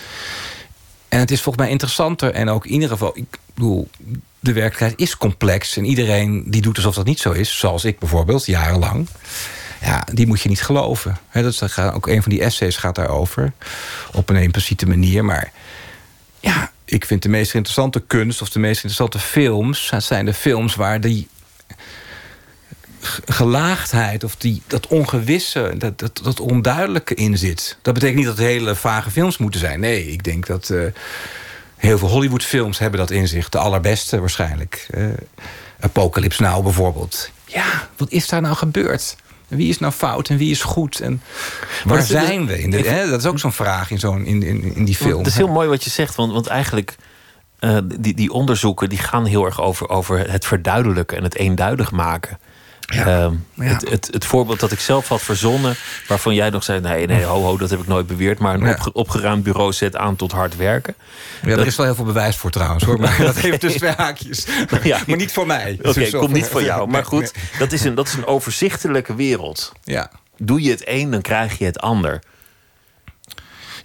En 1.08 1.18
het 1.18 1.30
is 1.30 1.40
volgens 1.40 1.64
mij 1.64 1.72
interessanter 1.72 2.32
en 2.32 2.48
ook 2.48 2.66
in 2.66 2.72
ieder 2.72 2.88
geval... 2.88 3.12
ik 3.14 3.38
bedoel, 3.54 3.88
de 4.40 4.52
werkelijkheid 4.52 5.00
is 5.00 5.16
complex... 5.16 5.76
en 5.76 5.84
iedereen 5.84 6.44
die 6.46 6.62
doet 6.62 6.76
alsof 6.76 6.94
dat 6.94 7.06
niet 7.06 7.20
zo 7.20 7.32
is... 7.32 7.58
zoals 7.58 7.84
ik 7.84 7.98
bijvoorbeeld, 7.98 8.46
jarenlang... 8.46 9.08
Ja, 9.80 10.04
die 10.12 10.26
moet 10.26 10.40
je 10.40 10.48
niet 10.48 10.62
geloven. 10.62 11.16
Dat 11.32 11.44
is, 11.44 11.78
ook 11.78 12.06
een 12.06 12.22
van 12.22 12.30
die 12.32 12.40
essays 12.42 12.76
gaat 12.76 12.94
daarover. 12.94 13.52
Op 14.12 14.28
een 14.28 14.36
impliciete 14.36 14.86
manier. 14.86 15.24
Maar 15.24 15.52
ja, 16.40 16.70
ik 16.84 17.04
vind 17.04 17.22
de 17.22 17.28
meest 17.28 17.54
interessante 17.54 18.00
kunst... 18.06 18.42
of 18.42 18.48
de 18.50 18.58
meest 18.58 18.74
interessante 18.84 19.18
films... 19.18 19.92
zijn 19.98 20.24
de 20.24 20.34
films 20.34 20.74
waar 20.74 21.00
die 21.00 21.28
gelaagdheid... 23.26 24.24
of 24.24 24.36
die, 24.36 24.62
dat 24.66 24.86
ongewisse, 24.86 25.74
dat, 25.78 25.98
dat, 25.98 26.20
dat 26.22 26.40
onduidelijke 26.40 27.14
in 27.14 27.38
zit. 27.38 27.78
Dat 27.82 27.94
betekent 27.94 28.18
niet 28.18 28.26
dat 28.26 28.36
het 28.38 28.46
hele 28.46 28.74
vage 28.74 29.10
films 29.10 29.38
moeten 29.38 29.60
zijn. 29.60 29.80
Nee, 29.80 30.06
ik 30.12 30.24
denk 30.24 30.46
dat... 30.46 30.70
eh, 30.70 30.80
Heel 31.76 31.98
veel 31.98 32.08
Hollywoodfilms 32.08 32.78
hebben 32.78 33.00
dat 33.00 33.10
in 33.10 33.28
zich. 33.28 33.48
De 33.48 33.58
allerbeste 33.58 34.20
waarschijnlijk. 34.20 34.86
Eh 34.90 35.04
Apocalypse 35.80 36.42
Now 36.42 36.62
bijvoorbeeld. 36.62 37.30
Ja, 37.44 37.88
wat 37.96 38.10
is 38.10 38.28
daar 38.28 38.40
nou 38.40 38.54
gebeurd? 38.54 39.16
Wie 39.48 39.68
is 39.68 39.78
nou 39.78 39.92
fout 39.92 40.28
en 40.28 40.36
wie 40.36 40.50
is 40.50 40.62
goed? 40.62 41.00
En 41.00 41.22
waar 41.84 42.02
zijn 42.02 42.46
we? 42.46 42.62
In 42.62 42.70
de, 42.70 42.76
hè, 42.76 43.08
dat 43.10 43.20
is 43.20 43.26
ook 43.26 43.38
zo'n 43.38 43.52
vraag 43.52 43.90
in, 43.90 43.98
zo'n, 43.98 44.24
in, 44.24 44.42
in, 44.42 44.74
in 44.74 44.84
die 44.84 44.96
film. 44.96 45.18
Het 45.18 45.26
is 45.26 45.36
heel 45.36 45.48
mooi 45.48 45.68
wat 45.68 45.84
je 45.84 45.90
zegt, 45.90 46.14
want, 46.14 46.32
want 46.32 46.46
eigenlijk... 46.46 46.96
eh, 47.58 47.78
die, 47.98 48.14
die 48.14 48.32
onderzoeken 48.32 48.88
die 48.88 48.98
gaan 48.98 49.24
heel 49.24 49.44
erg 49.44 49.60
over, 49.60 49.88
over 49.88 50.30
het 50.30 50.46
verduidelijken 50.46 51.16
en 51.16 51.22
het 51.22 51.36
eenduidig 51.36 51.90
maken. 51.90 52.38
Ja. 52.86 53.06
Ehm, 53.06 53.34
Ja. 53.54 53.64
het, 53.72 53.88
het, 53.90 54.08
het 54.12 54.24
voorbeeld 54.24 54.60
dat 54.60 54.72
ik 54.72 54.80
zelf 54.80 55.08
had 55.08 55.22
verzonnen, 55.22 55.74
waarvan 56.08 56.34
jij 56.34 56.50
nog 56.50 56.62
zei: 56.64 56.80
nee, 56.80 57.06
nee, 57.06 57.24
ho, 57.24 57.42
ho, 57.42 57.56
dat 57.56 57.70
heb 57.70 57.80
ik 57.80 57.86
nooit 57.86 58.06
beweerd. 58.06 58.38
Maar 58.38 58.54
een 58.54 58.64
Ja. 58.66 58.72
opge- 58.72 58.92
opgeruimd 58.92 59.42
bureau 59.44 59.72
zet 59.72 59.96
aan 59.96 60.16
tot 60.16 60.32
hard 60.32 60.56
werken. 60.56 60.94
ja, 61.42 61.50
er 61.50 61.66
is 61.66 61.76
wel 61.76 61.86
heel 61.86 61.94
veel 61.94 62.04
bewijs 62.04 62.36
voor 62.36 62.50
trouwens. 62.50 62.84
Hoor, 62.84 63.00
maar 63.00 63.16
dat 63.32 63.36
heeft 63.36 63.60
dus 63.60 63.74
twee 63.74 63.90
haakjes. 63.96 64.46
Ja. 64.82 64.98
Maar 65.06 65.16
niet 65.16 65.32
voor 65.32 65.46
mij. 65.46 65.78
Oké, 65.82 66.10
komt 66.10 66.32
niet 66.32 66.46
van 66.48 66.64
jou. 66.64 66.86
Maar 66.86 66.94
Nee, 67.00 67.04
goed, 67.04 67.32
dat 67.58 67.72
is, 67.72 67.84
een, 67.84 67.94
dat 67.94 68.06
is 68.06 68.14
een 68.14 68.26
overzichtelijke 68.26 69.14
wereld. 69.14 69.72
Ja. 69.84 70.10
Doe 70.38 70.62
je 70.62 70.70
het 70.70 70.82
een, 70.88 71.10
dan 71.10 71.20
krijg 71.20 71.58
je 71.58 71.64
het 71.64 71.78
ander. 71.80 72.22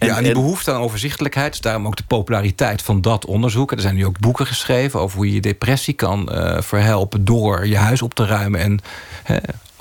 En- 0.02 0.08
ja, 0.08 0.16
en 0.16 0.22
die 0.24 0.32
behoefte 0.32 0.72
aan 0.72 0.80
overzichtelijkheid, 0.80 1.50
dus 1.50 1.60
daarom 1.60 1.86
ook 1.86 1.96
de 1.96 2.02
populariteit 2.06 2.82
van 2.82 3.00
dat 3.00 3.24
onderzoek. 3.26 3.72
Er 3.72 3.80
zijn 3.80 3.94
nu 3.94 4.06
ook 4.06 4.18
boeken 4.18 4.46
geschreven 4.46 5.00
over 5.00 5.16
hoe 5.16 5.26
je 5.26 5.32
je 5.34 5.40
depressie 5.40 5.94
kan 5.94 6.28
eh, 6.32 6.62
verhelpen 6.62 7.24
door 7.24 7.66
je 7.66 7.76
huis 7.76 8.02
op 8.02 8.14
te 8.14 8.26
ruimen 8.26 8.60
en 8.60 8.80
hè, 9.22 9.36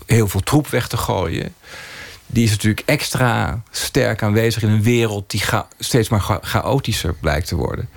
heel 0.05 0.27
veel 0.27 0.39
troep 0.41 0.67
weg 0.67 0.87
te 0.87 0.97
gooien. 0.97 1.53
Die 2.27 2.43
is 2.43 2.49
natuurlijk 2.51 2.83
extra 2.85 3.61
sterk 3.71 4.23
aanwezig 4.23 4.63
in 4.63 4.69
een 4.69 4.83
wereld 4.83 5.29
die 5.31 5.41
steeds 5.79 6.09
maar 6.09 6.19
cha- 6.19 6.39
chaotischer 6.41 7.13
blijkt 7.13 7.47
te 7.47 7.55
worden. 7.55 7.89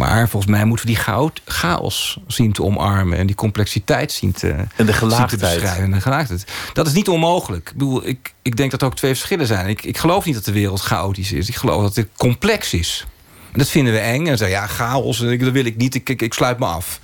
Maar 0.00 0.28
volgens 0.28 0.52
mij 0.52 0.64
moeten 0.64 0.86
we 0.86 0.92
die 0.92 1.02
chaos 1.44 2.18
zien 2.26 2.52
te 2.52 2.62
omarmen 2.62 3.18
en 3.18 3.26
die 3.26 3.36
complexiteit 3.36 4.12
zien 4.12 4.32
te, 4.32 4.48
En 4.76 4.86
de 4.86 4.92
gelaagdheid. 4.92 5.40
beschrijven. 5.40 5.82
En 5.84 5.90
de 5.90 6.00
gelaagdheid. 6.00 6.44
Dat 6.72 6.86
is 6.86 6.92
niet 6.92 7.08
onmogelijk. 7.08 7.66
Ik, 7.68 7.72
bedoel, 7.72 8.06
ik, 8.06 8.34
ik 8.42 8.56
denk 8.56 8.70
dat 8.70 8.80
er 8.80 8.86
ook 8.86 8.96
twee 8.96 9.14
verschillen 9.14 9.46
zijn. 9.46 9.68
Ik, 9.68 9.84
ik 9.84 9.98
geloof 9.98 10.24
niet 10.24 10.34
dat 10.34 10.44
de 10.44 10.52
wereld 10.52 10.80
chaotisch 10.80 11.32
is. 11.32 11.48
Ik 11.48 11.54
geloof 11.56 11.82
dat 11.82 11.96
het 11.96 12.08
complex 12.16 12.72
is. 12.72 13.06
En 13.52 13.58
dat 13.58 13.68
vinden 13.68 13.92
we 13.92 13.98
eng. 13.98 14.26
En 14.26 14.36
zeggen, 14.38 14.56
ja, 14.58 14.66
chaos, 14.66 15.20
ik- 15.20 15.40
dat 15.44 15.52
wil 15.52 15.64
ik 15.64 15.76
niet. 15.76 15.94
Ik, 15.94 16.08
ik, 16.08 16.22
ik 16.22 16.34
sluit 16.34 16.58
me 16.58 16.66
af. 16.66 17.00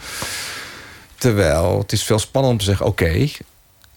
Terwijl 1.19 1.79
het 1.79 1.93
is 1.93 2.03
veel 2.03 2.19
spannender 2.19 2.51
om 2.53 2.59
te 2.59 2.65
zeggen... 2.65 2.87
oké, 2.87 3.29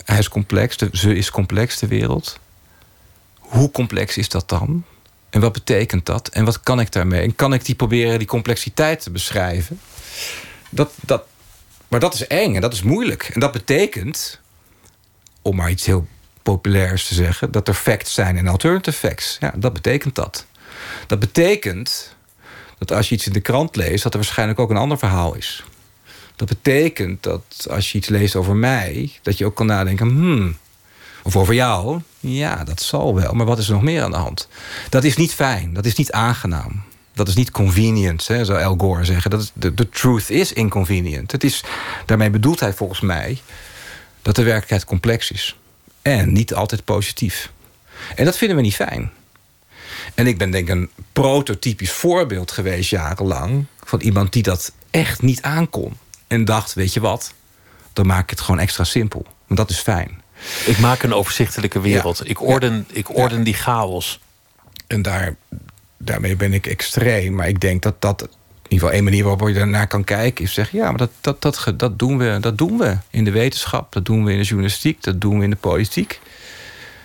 hij 0.06 0.18
is 0.18 0.30
complex, 0.30 0.78
de, 0.78 0.89
ze 0.91 1.16
is 1.16 1.32
complex, 1.32 1.80
de 1.80 1.88
wereld. 1.88 2.39
Hoe 3.39 3.72
complex 3.72 4.18
is 4.18 4.30
dat 4.30 4.50
dan? 4.50 4.84
En 5.30 5.42
wat 5.42 5.54
betekent 5.54 6.06
dat? 6.06 6.28
En 6.28 6.46
wat 6.46 6.60
kan 6.60 6.80
ik 6.80 6.92
daarmee? 6.92 7.22
En 7.22 7.36
kan 7.36 7.54
ik 7.54 7.66
die 7.66 7.76
proberen 7.76 8.18
die 8.18 8.28
complexiteit 8.28 9.02
te 9.02 9.12
beschrijven? 9.12 9.80
Dat, 10.70 10.92
dat, 11.02 11.24
maar 11.88 12.00
dat 12.00 12.14
is 12.14 12.28
eng 12.28 12.56
en 12.56 12.62
dat 12.62 12.74
is 12.74 12.82
moeilijk. 12.82 13.24
En 13.34 13.40
dat 13.40 13.52
betekent, 13.52 14.40
om 15.42 15.56
maar 15.56 15.70
iets 15.70 15.86
heel 15.86 16.08
populair 16.44 16.94
is 16.94 17.08
te 17.08 17.14
zeggen... 17.14 17.52
dat 17.52 17.68
er 17.68 17.74
facts 17.74 18.14
zijn 18.14 18.38
en 18.38 18.48
alternative 18.48 18.98
facts. 18.98 19.38
Ja, 19.40 19.54
dat 19.56 19.74
betekent 19.74 20.16
dat. 20.16 20.46
Dat 21.08 21.20
betekent 21.20 22.16
dat 22.78 22.92
als 22.92 23.10
je 23.10 23.16
iets 23.16 23.28
in 23.28 23.34
de 23.34 23.42
krant 23.42 23.76
leest... 23.76 24.04
dat 24.04 24.14
er 24.14 24.20
waarschijnlijk 24.20 24.60
ook 24.60 24.70
een 24.70 24.78
ander 24.78 24.98
verhaal 24.98 25.36
is. 25.36 25.64
Dat 26.36 26.48
betekent 26.48 27.24
dat 27.24 27.68
als 27.70 27.92
je 27.92 27.98
iets 27.98 28.08
leest 28.08 28.36
over 28.36 28.56
mij... 28.56 29.12
dat 29.22 29.38
je 29.38 29.46
ook 29.46 29.56
kan 29.56 29.66
nadenken... 29.66 30.08
Hmm, 30.08 30.58
of 31.24 31.36
over 31.36 31.54
jou, 31.54 32.02
ja, 32.20 32.64
dat 32.64 32.82
zal 32.82 33.16
wel. 33.16 33.34
Maar 33.34 33.46
wat 33.46 33.58
is 33.58 33.68
er 33.68 33.74
nog 33.74 33.82
meer 33.82 34.04
aan 34.04 34.12
de 34.12 34.18
hand? 34.18 34.48
Dat 34.90 35.04
is 35.04 35.16
niet 35.16 35.34
fijn, 35.34 35.74
dat 35.74 35.86
is 35.86 35.96
niet 35.96 36.12
aangenaam. 36.12 36.84
Dat 37.14 37.28
is 37.28 37.36
niet 37.36 37.52
convenient, 37.52 38.28
hè, 38.28 38.46
zou 38.46 38.64
Al 38.64 38.76
Gore 38.78 39.06
zeggen. 39.06 39.32
Dat 39.32 39.42
is, 39.42 39.52
de, 39.54 39.90
truth 39.90 40.30
is 40.30 40.54
inconvenient. 40.54 41.32
Het 41.32 41.44
is, 41.44 41.64
daarmee 42.06 42.30
bedoelt 42.30 42.60
hij 42.60 42.74
volgens 42.74 43.00
mij 43.00 43.38
dat 44.22 44.36
de 44.36 44.44
werkelijkheid 44.44 44.86
complex 44.86 45.32
is. 45.32 45.58
En 46.02 46.34
niet 46.34 46.54
altijd 46.54 46.84
positief. 46.84 47.52
En 48.16 48.26
dat 48.26 48.38
vinden 48.38 48.58
we 48.58 48.64
niet 48.64 48.76
fijn. 48.76 49.12
En 50.16 50.28
ik 50.28 50.38
ben 50.38 50.52
denk 50.52 50.70
ik 50.70 50.76
een 50.76 50.90
prototypisch 51.14 51.92
voorbeeld 51.92 52.52
geweest 52.52 52.90
jarenlang... 52.90 53.66
van 53.84 54.00
iemand 54.00 54.34
die 54.34 54.44
dat 54.44 54.72
echt 54.92 55.22
niet 55.22 55.42
aankon. 55.42 55.98
En 56.28 56.46
dacht, 56.46 56.74
weet 56.74 56.94
je 56.94 57.00
wat, 57.00 57.34
dan 57.94 58.06
maak 58.06 58.24
ik 58.24 58.30
het 58.30 58.42
gewoon 58.42 58.60
extra 58.60 58.84
simpel. 58.84 59.26
Want 59.48 59.60
dat 59.60 59.70
is 59.70 59.80
fijn. 59.80 60.19
Ik 60.66 60.80
maak 60.80 61.04
een 61.04 61.14
overzichtelijke 61.14 61.82
wereld. 61.82 62.30
Ik 62.30 62.42
orden, 62.42 62.88
ik 62.92 63.16
orden 63.16 63.44
die 63.44 63.54
chaos. 63.54 64.20
En 64.88 65.02
daar, 65.02 65.36
daarmee 65.98 66.36
ben 66.36 66.54
ik 66.54 66.68
extreem. 66.68 67.36
Maar 67.36 67.48
ik 67.48 67.60
denk 67.60 67.82
dat 67.82 68.02
dat 68.02 68.22
in 68.22 68.28
ieder 68.76 68.80
geval 68.80 68.92
één 68.92 69.04
manier 69.04 69.24
waarop 69.24 69.48
je 69.48 69.54
daarnaar 69.54 69.88
kan 69.88 70.04
kijken... 70.04 70.44
is 70.44 70.54
zeggen, 70.54 70.78
ja, 70.78 70.90
maar 70.90 70.98
dat, 70.98 71.12
dat, 71.22 71.42
dat, 71.42 71.74
dat, 71.78 72.00
doen 72.00 72.18
we, 72.18 72.38
dat 72.42 72.58
doen 72.58 72.78
we 72.78 72.98
in 73.10 73.24
de 73.24 73.32
wetenschap. 73.32 73.94
Dat 73.94 74.06
doen 74.06 74.26
we 74.26 74.32
in 74.32 74.38
de 74.38 74.44
journalistiek. 74.44 75.04
Dat 75.04 75.22
doen 75.22 75.38
we 75.38 75.44
in 75.44 75.50
de 75.50 75.56
politiek. 75.56 76.20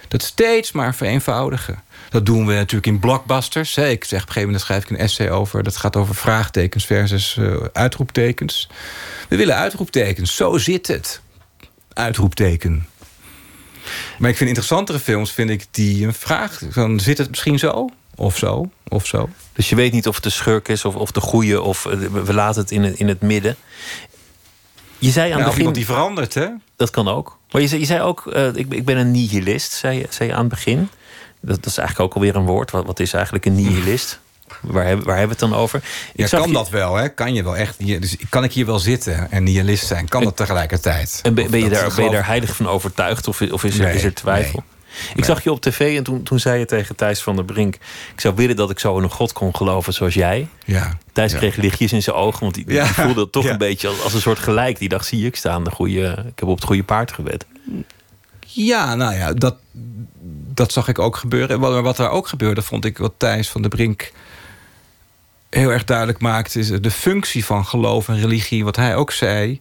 Dat 0.08 0.22
steeds 0.22 0.72
maar 0.72 0.94
vereenvoudigen. 0.94 1.82
Dat 2.10 2.26
doen 2.26 2.46
we 2.46 2.54
natuurlijk 2.54 2.86
in 2.86 2.98
blockbusters. 2.98 3.76
Ik 3.76 4.04
zeg 4.04 4.20
op 4.22 4.26
een 4.26 4.32
gegeven 4.32 4.42
moment 4.42 4.60
schrijf 4.60 4.82
ik 4.82 4.90
een 4.90 4.96
essay 4.96 5.30
over. 5.30 5.62
Dat 5.62 5.76
gaat 5.76 5.96
over 5.96 6.14
vraagtekens 6.14 6.86
versus 6.86 7.36
uh, 7.36 7.56
uitroeptekens. 7.72 8.68
We 9.28 9.36
willen 9.36 9.56
uitroeptekens. 9.56 10.36
Zo 10.36 10.58
zit 10.58 10.86
het. 10.86 11.20
Uitroepteken. 11.92 12.86
Maar 14.18 14.30
ik 14.30 14.36
vind 14.36 14.48
interessantere 14.48 14.98
films, 14.98 15.32
vind 15.32 15.50
ik 15.50 15.66
die 15.70 16.06
een 16.06 16.14
vraag... 16.14 16.62
Van, 16.70 17.00
zit 17.00 17.18
het 17.18 17.28
misschien 17.28 17.58
zo? 17.58 17.88
Of 18.14 18.36
zo? 18.36 18.70
Of 18.88 19.06
zo? 19.06 19.28
Dus 19.52 19.68
je 19.68 19.76
weet 19.76 19.92
niet 19.92 20.08
of 20.08 20.14
het 20.14 20.24
de 20.24 20.30
schurk 20.30 20.68
is 20.68 20.84
of, 20.84 20.94
of 20.94 21.10
de 21.10 21.20
goede... 21.20 21.62
of 21.62 21.86
eh, 21.86 21.98
we 21.98 22.34
laten 22.34 22.60
het 22.60 22.70
in 22.70 22.82
het, 22.82 22.98
in 22.98 23.08
het 23.08 23.20
midden. 23.20 23.56
Je 24.98 25.10
zei 25.10 25.32
aan 25.32 25.38
ja, 25.38 25.44
het 25.44 25.54
begin... 25.54 25.72
die 25.72 25.84
verandert, 25.84 26.34
hè? 26.34 26.48
Dat 26.76 26.90
kan 26.90 27.08
ook. 27.08 27.38
Maar 27.50 27.62
je 27.62 27.68
zei, 27.68 27.80
je 27.80 27.86
zei 27.86 28.00
ook, 28.00 28.32
uh, 28.36 28.46
ik, 28.46 28.72
ik 28.72 28.84
ben 28.84 28.96
een 28.96 29.10
nihilist, 29.10 29.72
zei, 29.72 30.06
zei 30.10 30.28
je 30.28 30.34
aan 30.34 30.40
het 30.40 30.48
begin. 30.48 30.88
Dat, 31.40 31.56
dat 31.56 31.66
is 31.66 31.78
eigenlijk 31.78 32.08
ook 32.10 32.14
alweer 32.14 32.36
een 32.36 32.46
woord. 32.46 32.70
Wat, 32.70 32.86
wat 32.86 33.00
is 33.00 33.12
eigenlijk 33.12 33.44
een 33.44 33.54
nihilist? 33.54 34.20
Waar 34.60 34.86
hebben, 34.86 35.06
waar 35.06 35.16
hebben 35.16 35.36
we 35.36 35.44
het 35.44 35.52
dan 35.52 35.60
over? 35.60 35.82
Ik 36.14 36.28
ja, 36.28 36.38
kan 36.38 36.52
dat 36.52 36.68
wel, 36.68 36.94
hè? 36.94 37.08
Kan 37.08 37.34
je 37.34 37.42
wel 37.42 37.56
echt. 37.56 37.86
Dus 37.86 38.16
kan 38.28 38.44
ik 38.44 38.52
hier 38.52 38.66
wel 38.66 38.78
zitten 38.78 39.30
en 39.30 39.42
nihilist 39.42 39.86
zijn? 39.86 40.08
Kan 40.08 40.24
dat 40.24 40.36
tegelijkertijd? 40.36 41.20
En 41.22 41.34
ben, 41.34 41.50
ben 41.50 41.60
je, 41.60 41.68
daar, 41.68 41.94
ben 41.94 42.04
je 42.04 42.10
daar 42.10 42.26
heilig 42.26 42.56
van 42.56 42.68
overtuigd? 42.68 43.28
Of, 43.28 43.40
of 43.40 43.64
is, 43.64 43.78
er, 43.78 43.94
is 43.94 44.04
er 44.04 44.14
twijfel? 44.14 44.62
Nee. 44.66 44.72
Ik 45.14 45.24
zag 45.24 45.44
je 45.44 45.52
op 45.52 45.60
tv 45.60 45.96
en 45.96 46.02
toen, 46.02 46.22
toen 46.22 46.38
zei 46.38 46.58
je 46.58 46.64
tegen 46.64 46.96
Thijs 46.96 47.22
van 47.22 47.36
der 47.36 47.44
Brink... 47.44 47.74
ik 48.14 48.20
zou 48.20 48.34
willen 48.34 48.56
dat 48.56 48.70
ik 48.70 48.78
zo 48.78 48.96
in 48.96 49.02
een 49.02 49.10
god 49.10 49.32
kon 49.32 49.56
geloven 49.56 49.92
zoals 49.92 50.14
jij. 50.14 50.48
Ja. 50.64 50.98
Thijs 51.12 51.32
ja. 51.32 51.38
kreeg 51.38 51.56
lichtjes 51.56 51.92
in 51.92 52.02
zijn 52.02 52.16
ogen, 52.16 52.40
want 52.40 52.54
die, 52.54 52.64
die 52.64 52.82
voelde 52.82 53.20
het 53.20 53.32
toch 53.32 53.44
een 53.44 53.58
beetje 53.58 53.88
als, 53.88 54.02
als, 54.02 54.14
een 54.14 54.20
soort 54.20 54.38
gelijk. 54.38 54.78
Die 54.78 54.88
dacht, 54.88 55.06
zie 55.06 55.26
ik 55.26 55.36
staan, 55.36 55.64
de 55.64 55.70
goede, 55.70 56.24
ik 56.26 56.38
heb 56.38 56.48
op 56.48 56.56
het 56.56 56.64
goede 56.64 56.82
paard 56.82 57.12
gewet. 57.12 57.46
Ja, 58.40 58.94
nou 58.94 59.14
ja, 59.14 59.32
dat, 59.32 59.56
dat 60.54 60.72
zag 60.72 60.88
ik 60.88 60.98
ook 60.98 61.16
gebeuren. 61.16 61.60
Maar 61.60 61.82
wat 61.82 61.98
er 61.98 62.08
ook 62.08 62.28
gebeurde, 62.28 62.62
vond 62.62 62.84
ik 62.84 62.98
wat 62.98 63.12
Thijs 63.16 63.48
van 63.48 63.60
der 63.60 63.70
Brink 63.70 64.12
heel 65.54 65.70
erg 65.72 65.84
duidelijk 65.84 66.20
maakt... 66.20 66.56
is 66.56 66.68
de 66.68 66.90
functie 66.90 67.44
van 67.44 67.66
geloof 67.66 68.08
en 68.08 68.20
religie. 68.20 68.64
Wat 68.64 68.76
hij 68.76 68.96
ook 68.96 69.12
zei. 69.12 69.60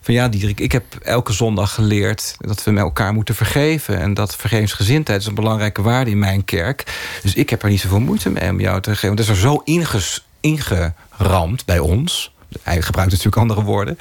Van 0.00 0.14
ja, 0.14 0.28
Diederik, 0.28 0.60
ik 0.60 0.72
heb 0.72 0.84
elke 1.02 1.32
zondag 1.32 1.74
geleerd... 1.74 2.36
dat 2.38 2.64
we 2.64 2.70
met 2.70 2.82
elkaar 2.82 3.12
moeten 3.12 3.34
vergeven. 3.34 4.00
En 4.00 4.14
dat 4.14 4.36
vergevensgezindheid 4.36 5.20
is 5.20 5.26
een 5.26 5.34
belangrijke 5.34 5.82
waarde 5.82 6.10
in 6.10 6.18
mijn 6.18 6.44
kerk. 6.44 6.84
Dus 7.22 7.34
ik 7.34 7.50
heb 7.50 7.62
er 7.62 7.68
niet 7.68 7.80
zoveel 7.80 8.00
moeite 8.00 8.30
mee 8.30 8.50
om 8.50 8.60
jou 8.60 8.80
te 8.80 8.90
geven. 8.90 9.06
Want 9.06 9.18
het 9.18 9.28
is 9.28 9.34
er 9.34 9.40
zo 9.40 9.62
inges, 9.64 10.26
ingeramd 10.40 11.64
bij 11.64 11.78
ons. 11.78 12.32
Hij 12.62 12.82
gebruikt 12.82 13.10
natuurlijk 13.10 13.42
andere 13.42 13.62
woorden. 13.62 13.98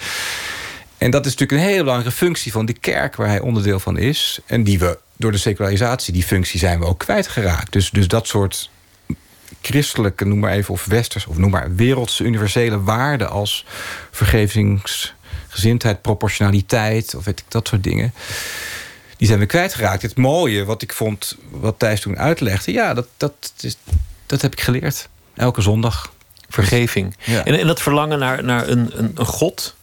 En 0.98 1.12
dat 1.12 1.26
is 1.26 1.32
natuurlijk 1.32 1.62
een 1.62 1.68
hele 1.68 1.84
belangrijke 1.84 2.18
functie 2.18 2.52
van 2.52 2.66
die 2.66 2.78
kerk... 2.80 3.16
waar 3.16 3.28
hij 3.28 3.40
onderdeel 3.40 3.80
van 3.80 3.98
is. 3.98 4.40
En 4.46 4.64
die 4.64 4.80
we 4.80 4.98
door 5.18 5.32
de 5.32 5.38
secularisatie, 5.38 6.14
die 6.14 6.24
functie 6.24 6.60
zijn 6.60 6.80
we 6.80 6.86
ook 6.86 7.00
kwijtgeraakt. 7.00 7.72
Dus, 7.72 7.90
dus 7.90 8.08
dat 8.08 8.28
soort 8.28 8.70
christelijke, 9.66 10.26
noem 10.26 10.40
maar 10.40 10.52
even, 10.52 10.74
of 10.74 10.86
westers, 10.86 11.26
of 11.26 11.38
noem 11.38 11.52
maar 11.52 11.76
wereldse 11.76 12.24
universele 12.24 12.82
waarden 12.82 13.30
als 13.30 13.66
vergevingsgezindheid, 14.12 16.02
proportionaliteit, 16.02 17.16
of 17.16 17.26
weet 17.26 17.40
ik 17.40 17.46
dat 17.48 17.68
soort 17.68 17.84
dingen. 17.84 18.14
Die 19.18 19.28
zijn 19.28 19.40
we 19.40 19.46
kwijtgeraakt. 19.46 20.02
Het 20.02 20.18
mooie, 20.18 20.66
wat 20.66 20.82
ik 20.82 20.94
vond, 20.94 21.38
wat 21.50 21.80
Thijs 21.80 22.02
toen 22.02 22.18
uitlegde, 22.18 22.72
ja, 22.72 22.94
dat, 22.94 23.08
dat, 23.18 23.54
is, 23.60 23.78
dat 24.26 24.42
heb 24.42 24.52
ik 24.52 24.62
geleerd. 24.62 25.10
Elke 25.36 25.62
zondag. 25.62 26.14
Vergeving. 26.50 27.16
Ja. 27.24 27.46
En, 27.46 27.60
en 27.60 27.68
dat 27.68 27.82
verlangen 27.82 28.20
naar, 28.20 28.44
naar 28.44 28.68
een, 28.68 28.92
een, 29.00 29.12
een 29.16 29.26
God, 29.26 29.76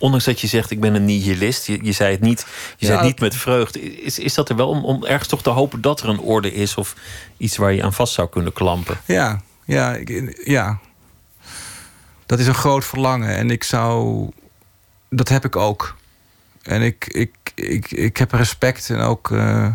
ondanks 0.00 0.24
dat 0.24 0.40
je 0.40 0.46
zegt 0.46 0.70
ik 0.70 0.80
ben 0.80 0.94
een 0.94 1.04
nihilist, 1.04 1.66
je, 1.66 1.78
je 1.82 1.92
zei 1.92 2.12
het 2.12 2.20
niet, 2.20 2.46
je 2.76 2.86
zei 2.86 2.98
het 2.98 3.06
niet 3.06 3.20
met 3.20 3.34
vreugde. 3.34 4.02
Is, 4.02 4.18
is 4.18 4.34
dat 4.34 4.48
er 4.48 4.56
wel 4.56 4.68
om, 4.68 4.84
om 4.84 5.04
ergens 5.04 5.28
toch 5.28 5.42
te 5.42 5.50
hopen 5.50 5.80
dat 5.80 6.00
er 6.00 6.08
een 6.08 6.20
orde 6.20 6.52
is 6.52 6.74
of 6.74 6.94
iets 7.36 7.56
waar 7.56 7.72
je 7.72 7.82
aan 7.82 7.92
vast 7.92 8.12
zou 8.12 8.28
kunnen 8.28 8.52
klampen? 8.52 9.00
Ja, 9.04 9.40
ja, 9.64 9.98
ja. 10.44 10.78
Dat 12.26 12.38
is 12.38 12.46
een 12.46 12.54
groot 12.54 12.84
verlangen 12.84 13.36
en 13.36 13.50
ik 13.50 13.64
zou, 13.64 14.28
dat 15.08 15.28
heb 15.28 15.44
ik 15.44 15.56
ook. 15.56 15.96
En 16.62 16.82
ik, 16.82 17.06
ik, 17.06 17.34
ik, 17.54 17.90
ik 17.90 18.16
heb 18.16 18.32
respect 18.32 18.90
en 18.90 19.00
ook. 19.00 19.30
Uh, 19.30 19.66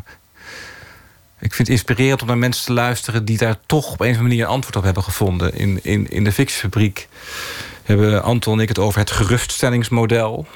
ik 1.39 1.53
vind 1.53 1.67
het 1.67 1.77
inspirerend 1.77 2.21
om 2.21 2.27
naar 2.27 2.37
mensen 2.37 2.65
te 2.65 2.73
luisteren 2.73 3.25
die 3.25 3.37
daar 3.37 3.57
toch 3.65 3.91
op 3.91 3.99
een 3.99 4.05
of 4.05 4.17
andere 4.17 4.21
manier 4.21 4.43
een 4.43 4.49
antwoord 4.49 4.75
op 4.75 4.83
hebben 4.83 5.03
gevonden 5.03 5.53
in, 5.53 5.79
in, 5.83 6.09
in 6.09 6.23
de 6.23 6.31
fictiefabriek 6.31 7.07
hebben 7.85 8.23
Anton 8.23 8.53
en 8.53 8.59
ik 8.59 8.67
het 8.67 8.79
over 8.79 8.99
het 8.99 9.11
geruststellingsmodel. 9.11 10.47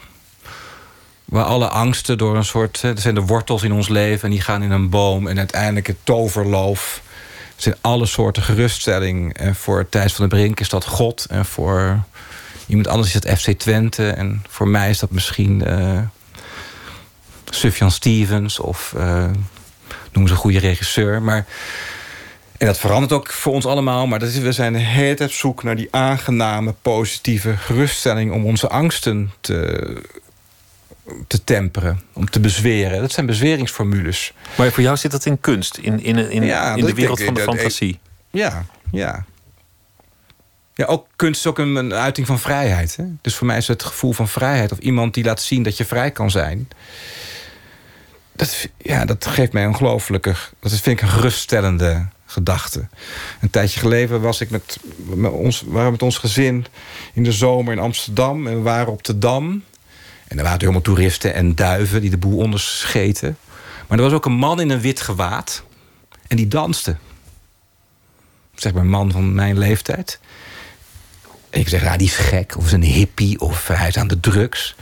Waar 1.26 1.44
alle 1.44 1.68
angsten 1.68 2.18
door 2.18 2.36
een 2.36 2.46
soort... 2.46 2.82
Er 2.82 3.00
zijn 3.00 3.16
de 3.16 3.22
wortels 3.22 3.64
in 3.64 3.72
ons 3.72 3.88
leven 3.88 4.24
en 4.24 4.30
die 4.30 4.42
gaan 4.42 4.64
in 4.64 4.72
een 4.72 4.90
boom. 4.90 5.28
En 5.28 5.38
uiteindelijk 5.38 5.88
het 5.88 5.98
toverloof. 6.04 7.02
Er 7.56 7.62
zijn 7.62 7.76
alle 7.82 8.06
soorten 8.06 8.44
geruststelling. 8.44 9.34
En 9.34 9.56
voor 9.56 9.90
Thijs 9.90 10.14
van 10.14 10.30
der 10.30 10.38
Brink 10.38 10.60
is 10.60 10.70
dat 10.70 10.86
God. 10.86 11.26
En 11.30 11.46
voor 11.46 12.04
iemand 12.68 12.88
anders 12.88 13.16
is 13.16 13.22
dat 13.22 13.40
FC 13.40 13.52
Twente. 13.52 14.10
En 14.10 14.44
voor 14.50 14.68
mij 14.68 14.90
is 14.90 15.00
dat 15.00 15.12
misschien... 15.12 15.64
Uh, 15.68 16.00
Sufjan 17.50 17.92
Stevens 17.92 18.60
of... 18.60 18.94
Uh, 18.98 19.26
noem 20.12 20.28
ze 20.28 20.34
een 20.34 20.40
goede 20.40 20.60
regisseur. 20.60 21.22
Maar 21.22 21.46
en 22.60 22.68
dat 22.68 22.80
verandert 22.80 23.12
ook 23.12 23.32
voor 23.32 23.54
ons 23.54 23.66
allemaal. 23.66 24.08
Maar 24.08 24.20
dat 24.20 24.30
is, 24.30 24.38
we 24.38 24.52
zijn 24.52 24.74
de 24.74 24.80
hele 24.80 25.16
tijd 25.16 25.30
op 25.30 25.36
zoek 25.36 25.64
naar 25.64 25.76
die 25.76 25.88
aangename, 25.92 26.74
positieve 26.82 27.58
geruststelling... 27.58 28.32
om 28.32 28.46
onze 28.46 28.70
angsten 28.70 29.32
te, 29.40 30.04
te 31.28 31.44
temperen, 31.44 32.02
om 32.14 32.30
te 32.30 32.40
bezweren. 32.40 33.02
Dat 33.02 33.12
zijn 33.12 33.26
bezweringsformules. 33.26 34.34
Maar 34.58 34.72
voor 34.72 34.84
jou 34.84 34.98
zit 34.98 35.12
dat 35.12 35.26
in 35.26 35.40
kunst, 35.40 35.78
in, 35.78 36.04
in, 36.04 36.32
in, 36.32 36.44
ja, 36.44 36.76
in 36.76 36.86
de 36.86 36.94
wereld 36.94 37.18
denk, 37.18 37.30
van 37.30 37.54
de 37.54 37.58
fantasie. 37.58 38.00
Ja, 38.30 38.66
ja. 38.92 39.26
Ja, 40.74 40.86
ook 40.86 41.08
kunst 41.16 41.40
is 41.40 41.48
ook 41.48 41.60
een, 41.60 41.76
een 41.76 41.94
uiting 41.94 42.28
van 42.28 42.40
vrijheid. 42.40 42.96
Hè? 42.96 43.04
Dus 43.22 43.36
voor 43.36 43.48
mij 43.48 43.58
is 43.58 43.68
het 43.68 43.84
gevoel 43.84 44.12
van 44.12 44.28
vrijheid... 44.28 44.72
of 44.72 44.78
iemand 44.78 45.14
die 45.14 45.24
laat 45.24 45.42
zien 45.42 45.64
dat 45.64 45.78
je 45.78 45.86
vrij 45.86 46.12
kan 46.12 46.32
zijn... 46.32 46.68
Dat, 48.32 48.70
ja, 48.78 49.06
dat 49.06 49.26
geeft 49.26 49.54
mij 49.54 49.66
ongelooflijke... 49.66 50.36
dat 50.60 50.72
vind 50.72 50.86
ik 50.88 51.02
een 51.02 51.10
geruststellende 51.10 52.08
gedachte. 52.30 52.88
Een 53.42 53.50
tijdje 53.50 53.80
geleden 53.80 54.22
was 54.22 54.42
ik 54.42 54.50
met, 54.50 54.78
ons, 55.32 55.64
waren 55.68 55.86
we 55.86 55.92
met 55.92 56.02
ons 56.02 56.18
gezin 56.18 56.66
in 57.14 57.24
de 57.24 57.32
zomer 57.32 57.74
in 57.74 57.80
Amsterdam. 57.80 58.48
En 58.48 58.56
we 58.56 58.62
waren 58.62 58.92
op 58.92 59.04
de 59.04 59.18
Dam. 59.18 59.64
En 60.28 60.38
er 60.38 60.44
waren 60.44 60.60
helemaal 60.60 60.82
toeristen 60.82 61.34
en 61.34 61.56
duiven 61.56 62.02
die 62.02 62.10
de 62.10 62.18
boel 62.18 62.38
onderscheten. 62.38 63.38
Maar 63.88 63.98
er 63.98 64.04
was 64.04 64.14
ook 64.14 64.26
een 64.26 64.32
man 64.32 64.62
in 64.62 64.70
een 64.70 64.82
wit 64.82 65.02
gewaad. 65.02 65.64
En 66.28 66.38
die 66.38 66.48
danste. 66.48 66.96
Zeg 68.56 68.74
maar 68.74 68.82
een 68.82 68.90
man 68.90 69.12
van 69.12 69.34
mijn 69.34 69.58
leeftijd. 69.58 70.20
Ik 71.50 71.68
zeg, 71.68 71.84
ja, 71.84 71.98
die 71.98 72.08
is 72.08 72.16
gek. 72.16 72.58
Of 72.58 72.66
is 72.66 72.72
een 72.72 72.84
hippie. 72.84 73.40
Of 73.40 73.68
hij 73.68 73.88
is 73.88 73.98
aan 73.98 74.08
de 74.08 74.20
drugs. 74.20 74.76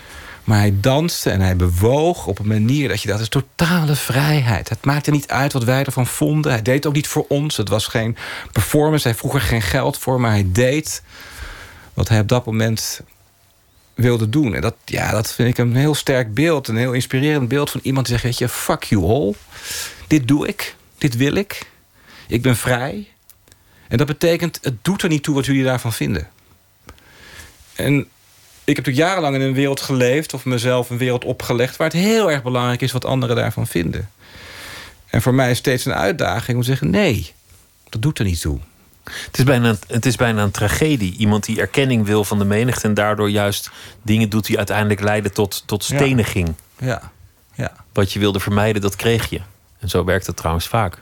Maar 0.48 0.60
hij 0.60 0.74
danste 0.80 1.30
en 1.30 1.42
hij 1.42 1.56
bewoog 1.56 2.28
op 2.28 2.40
een 2.40 2.48
manier 2.48 2.88
dat 2.88 3.02
je 3.02 3.08
dat 3.08 3.20
is 3.20 3.30
totale 3.30 3.96
vrijheid. 3.96 4.70
Het 4.70 4.86
maakte 4.86 5.12
niet 5.12 5.28
uit 5.28 5.54
wat 5.54 5.64
wij 5.64 5.84
ervan 5.84 6.08
vonden. 6.08 6.52
Hij 6.52 6.62
deed 6.62 6.86
ook 6.86 6.94
niet 6.94 7.08
voor 7.08 7.26
ons. 7.28 7.58
Het 7.58 7.70
was 7.70 7.88
geen 7.88 8.18
performance. 8.52 9.08
Hij 9.08 9.18
vroeg 9.18 9.34
er 9.34 9.42
geen 9.42 9.62
geld 9.62 9.98
voor, 9.98 10.22
maar 10.22 10.32
hij 10.32 10.48
deed 10.52 11.04
wat 11.94 12.10
hij 12.10 12.20
op 12.20 12.28
dat 12.28 12.46
moment 12.46 13.02
wilde 13.94 14.30
doen. 14.30 14.56
En 14.56 14.62
dat, 14.62 14.76
ja, 14.86 15.12
dat 15.12 15.34
vind 15.34 15.50
ik 15.50 15.58
een 15.58 15.76
heel 15.76 15.96
sterk 15.96 16.34
beeld. 16.34 16.68
Een 16.68 16.78
heel 16.78 16.94
inspirerend 16.94 17.48
beeld 17.48 17.72
van 17.72 17.80
iemand 17.84 18.06
die 18.06 18.18
zegt... 18.18 18.28
Weet 18.28 18.50
je, 18.50 18.56
fuck 18.56 18.84
you 18.84 19.04
all. 19.04 19.34
Dit 20.08 20.28
doe 20.28 20.48
ik. 20.48 20.76
Dit 20.98 21.16
wil 21.16 21.34
ik. 21.34 21.70
Ik 22.28 22.42
ben 22.42 22.56
vrij. 22.56 23.08
En 23.88 23.98
dat 23.98 24.08
betekent, 24.08 24.60
het 24.62 24.84
doet 24.84 25.04
er 25.04 25.10
niet 25.10 25.24
toe 25.24 25.36
wat 25.36 25.46
jullie 25.46 25.64
daarvan 25.64 25.94
vinden. 25.94 26.30
En 27.76 28.08
ik 28.68 28.76
heb 28.76 28.86
natuurlijk 28.86 29.08
jarenlang 29.08 29.36
in 29.36 29.42
een 29.42 29.54
wereld 29.54 29.82
geleefd... 29.82 30.34
of 30.34 30.46
mezelf 30.46 30.90
een 30.90 30.98
wereld 30.98 31.26
opgelegd... 31.26 31.76
waar 31.76 31.88
het 31.88 31.98
heel 31.98 32.32
erg 32.32 32.44
belangrijk 32.44 32.82
is 32.82 32.92
wat 32.92 33.06
anderen 33.06 33.36
daarvan 33.36 33.68
vinden. 33.68 34.10
En 35.10 35.22
voor 35.22 35.34
mij 35.34 35.52
is 35.52 35.58
steeds 35.58 35.86
een 35.86 35.94
uitdaging 35.94 36.58
om 36.58 36.64
te 36.64 36.70
zeggen... 36.70 36.90
nee, 36.90 37.34
dat 37.90 38.02
doet 38.02 38.20
er 38.20 38.26
niet 38.26 38.42
toe. 38.42 38.60
Het 39.04 39.38
is, 39.38 39.44
bijna, 39.44 39.76
het 39.88 40.06
is 40.06 40.16
bijna 40.16 40.44
een 40.44 40.52
tragedie. 40.52 41.18
Iemand 41.18 41.46
die 41.46 41.60
erkenning 41.60 42.06
wil 42.06 42.24
van 42.24 42.40
de 42.40 42.46
menigte... 42.46 42.88
en 42.88 42.94
daardoor 42.94 43.30
juist 43.30 43.70
dingen 44.02 44.30
doet 44.30 44.46
die 44.46 44.58
uiteindelijk 44.58 45.02
leiden 45.02 45.34
tot, 45.34 45.64
tot 45.66 45.84
steniging. 45.84 46.54
Ja. 46.80 47.12
ja. 47.54 47.72
Wat 47.94 48.14
je 48.14 48.20
wilde 48.20 48.40
vermijden, 48.40 48.82
dat 48.82 48.96
kreeg 48.96 49.30
je. 49.30 49.42
En 49.80 49.90
zo 49.90 50.04
werkt 50.04 50.28
het 50.28 50.38
trouwens 50.38 50.68
vaak. 50.68 50.98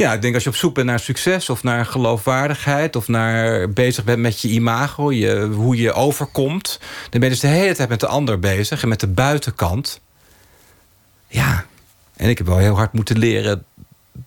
Ja, 0.00 0.12
ik 0.12 0.22
denk 0.22 0.34
als 0.34 0.42
je 0.42 0.48
op 0.48 0.56
zoek 0.56 0.74
bent 0.74 0.86
naar 0.86 1.00
succes 1.00 1.50
of 1.50 1.62
naar 1.62 1.86
geloofwaardigheid... 1.86 2.96
of 2.96 3.08
naar 3.08 3.70
bezig 3.70 4.04
bent 4.04 4.18
met 4.18 4.40
je 4.40 4.48
imago, 4.48 5.12
je, 5.12 5.48
hoe 5.54 5.76
je 5.76 5.92
overkomt... 5.92 6.78
dan 7.10 7.20
ben 7.20 7.22
je 7.22 7.28
dus 7.28 7.40
de 7.40 7.46
hele 7.46 7.74
tijd 7.74 7.88
met 7.88 8.00
de 8.00 8.06
ander 8.06 8.38
bezig 8.38 8.82
en 8.82 8.88
met 8.88 9.00
de 9.00 9.06
buitenkant. 9.06 10.00
Ja, 11.26 11.64
en 12.16 12.28
ik 12.28 12.38
heb 12.38 12.46
wel 12.46 12.58
heel 12.58 12.74
hard 12.76 12.92
moeten 12.92 13.18
leren 13.18 13.64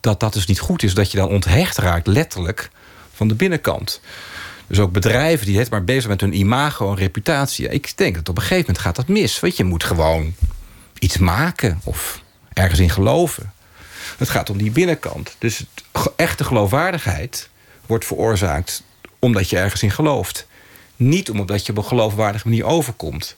dat 0.02 0.20
dat 0.20 0.34
dus 0.34 0.46
niet 0.46 0.60
goed 0.60 0.84
is. 0.84 0.94
Dat 0.94 1.12
je 1.12 1.18
dan 1.18 1.30
onthecht 1.30 1.78
raakt, 1.78 2.08
letterlijk, 2.08 2.70
van 3.14 3.28
de 3.28 3.36
binnenkant. 3.36 4.02
Dus 4.68 4.80
ook 4.80 4.92
bedrijven 4.92 5.46
die 5.46 5.58
het 5.58 5.70
maar 5.70 5.84
bezig 5.84 6.10
met 6.10 6.22
hun 6.22 6.38
imago 6.38 6.90
en 6.90 6.98
reputatie. 6.98 7.68
Ik 7.68 7.98
denk 7.98 8.16
dat 8.16 8.30
op 8.30 8.36
een 8.36 8.42
gegeven 8.42 8.66
moment 8.66 8.86
gaat 8.86 8.96
dat 8.96 9.08
mis. 9.08 9.40
Want 9.40 9.58
je 9.58 9.64
moet 9.64 9.84
gewoon 9.84 10.34
iets 11.00 11.18
maken 11.18 11.82
of 11.84 12.22
ergens 12.54 12.80
in 12.80 12.90
geloven. 12.90 13.53
Het 14.18 14.30
gaat 14.30 14.50
om 14.50 14.58
die 14.58 14.72
binnenkant. 14.72 15.36
Dus 15.38 15.66
echte 16.16 16.44
geloofwaardigheid 16.44 17.50
wordt 17.86 18.06
veroorzaakt 18.06 18.84
omdat 19.20 19.50
je 19.50 19.58
ergens 19.58 19.84
in 19.84 19.92
gelooft. 19.92 20.48
Niet 20.96 21.30
omdat 21.30 21.66
je 21.66 21.72
op 21.72 21.78
een 21.78 21.84
geloofwaardige 21.84 22.48
manier 22.48 22.66
overkomt. 22.66 23.36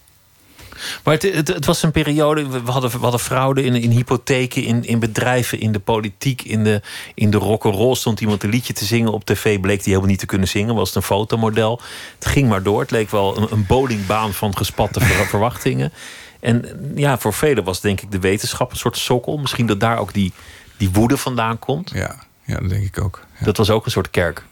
Maar 1.03 1.13
het, 1.13 1.23
het, 1.23 1.47
het, 1.47 1.65
was 1.65 1.83
een 1.83 1.91
periode. 1.91 2.47
We 2.47 2.71
hadden, 2.71 2.91
we 2.91 2.97
hadden 2.97 3.19
fraude 3.19 3.63
in, 3.63 3.75
in 3.75 3.89
hypotheken, 3.89 4.63
in, 4.63 4.83
in 4.83 4.99
bedrijven, 4.99 5.59
in 5.59 5.71
de 5.71 5.79
politiek, 5.79 6.41
in 6.41 6.63
de, 6.63 6.81
in 7.13 7.29
de 7.29 7.37
rock'n'roll. 7.37 7.95
Stond 7.95 8.21
iemand 8.21 8.43
een 8.43 8.49
liedje 8.49 8.73
te 8.73 8.85
zingen 8.85 9.11
op 9.11 9.25
tv, 9.25 9.59
bleek 9.59 9.77
die 9.77 9.87
helemaal 9.87 10.09
niet 10.09 10.19
te 10.19 10.25
kunnen 10.25 10.47
zingen. 10.47 10.75
Was 10.75 10.87
het 10.87 10.97
een 10.97 11.03
fotomodel. 11.03 11.81
Het 12.19 12.27
ging 12.27 12.49
maar 12.49 12.63
door. 12.63 12.79
Het 12.79 12.91
leek 12.91 13.09
wel 13.09 13.37
een, 13.37 13.47
een 13.51 13.65
bowlingbaan 13.65 14.33
van 14.33 14.57
gespatte 14.57 14.99
verwachtingen. 15.29 15.93
En 16.39 16.91
ja, 16.95 17.17
voor 17.17 17.33
velen 17.33 17.63
was 17.63 17.81
denk 17.81 18.01
ik 18.01 18.11
de 18.11 18.19
wetenschap 18.19 18.71
een 18.71 18.77
soort 18.77 18.97
sokkel. 18.97 19.37
Misschien 19.37 19.65
dat 19.65 19.79
daar 19.79 19.97
ook 19.97 20.13
die, 20.13 20.33
die 20.77 20.89
woede 20.89 21.17
vandaan 21.17 21.59
komt. 21.59 21.91
Ja, 21.93 22.15
ja 22.43 22.59
dat 22.59 22.69
denk 22.69 22.83
ik 22.83 23.01
ook. 23.01 23.25
Ja. 23.39 23.45
Dat 23.45 23.57
was 23.57 23.69
ook 23.69 23.85
een 23.85 23.91
soort 23.91 24.09
kerk. 24.09 24.45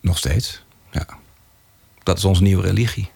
Nog 0.00 0.18
steeds, 0.18 0.62
ja. 0.90 1.06
Dat 2.02 2.18
is 2.18 2.24
onze 2.24 2.42
nieuwe 2.42 2.62
religie. 2.62 3.10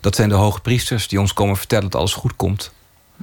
Dat 0.00 0.14
zijn 0.16 0.28
de 0.28 0.34
hoge 0.34 0.60
priesters 0.60 1.08
die 1.08 1.20
ons 1.20 1.32
komen 1.32 1.56
vertellen 1.56 1.90
dat 1.90 2.00
alles 2.00 2.12
goed 2.12 2.36
komt. 2.36 2.72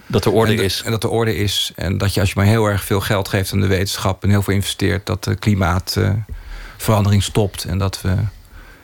Dat 0.05 0.25
er 0.25 0.31
orde 0.31 0.53
en 0.53 0.63
is. 0.63 0.81
En 0.81 0.91
dat 0.91 1.03
er 1.03 1.09
orde 1.09 1.35
is. 1.35 1.71
En 1.75 1.97
dat 1.97 2.13
je 2.13 2.19
als 2.19 2.29
je 2.29 2.35
maar 2.35 2.45
heel 2.45 2.65
erg 2.65 2.83
veel 2.83 2.99
geld 2.99 3.27
geeft 3.27 3.53
aan 3.53 3.59
de 3.59 3.67
wetenschap... 3.67 4.23
en 4.23 4.29
heel 4.29 4.41
veel 4.41 4.53
investeert, 4.53 5.05
dat 5.05 5.23
de 5.23 5.35
klimaatverandering 5.35 7.23
stopt... 7.23 7.63
en 7.63 7.77
dat 7.77 8.01
we 8.01 8.15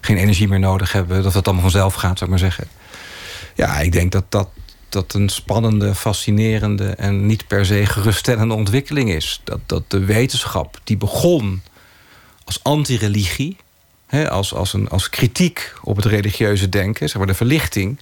geen 0.02 0.18
energie 0.18 0.48
meer 0.48 0.60
nodig 0.60 0.91
hebben. 0.91 1.24
Dat 1.24 1.34
het 1.34 1.45
allemaal 1.45 1.64
vanzelf 1.64 1.93
gaat, 1.93 2.18
zou 2.18 2.32
ik 2.32 2.39
maar 2.39 2.50
zeggen. 2.50 2.68
Ja, 3.56 3.80
ik 3.80 3.91
denk 3.91 4.12
dat 4.12 4.26
dat, 4.30 4.50
dat 4.98 5.14
een 5.14 5.30
spannende, 5.30 5.95
fascinerende... 5.95 6.89
en 6.89 7.26
niet 7.26 7.48
per 7.48 7.66
se 7.66 7.86
geruststellende 7.86 8.54
ontwikkeling 8.54 9.10
is. 9.10 9.41
Dat, 9.43 9.60
dat 9.66 9.84
de 9.88 10.06
wetenschap, 10.06 10.80
die 10.84 10.98
begon 10.98 11.62
als 12.43 12.64
anti-religie 12.64 13.58
als, 14.10 14.54
als, 14.54 14.74
een, 14.74 14.89
als 14.89 15.10
kritiek 15.10 15.74
op 15.82 15.95
het 15.95 16.06
religieuze 16.06 16.70
denken, 16.70 17.10
zeg 17.10 17.18
maar 17.18 17.28
de 17.28 17.34
verlichting, 17.34 18.00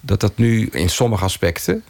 dat 0.00 0.20
dat 0.20 0.36
nu 0.36 0.68
in 0.72 0.90
sommige 0.90 1.24
aspecten 1.24 1.84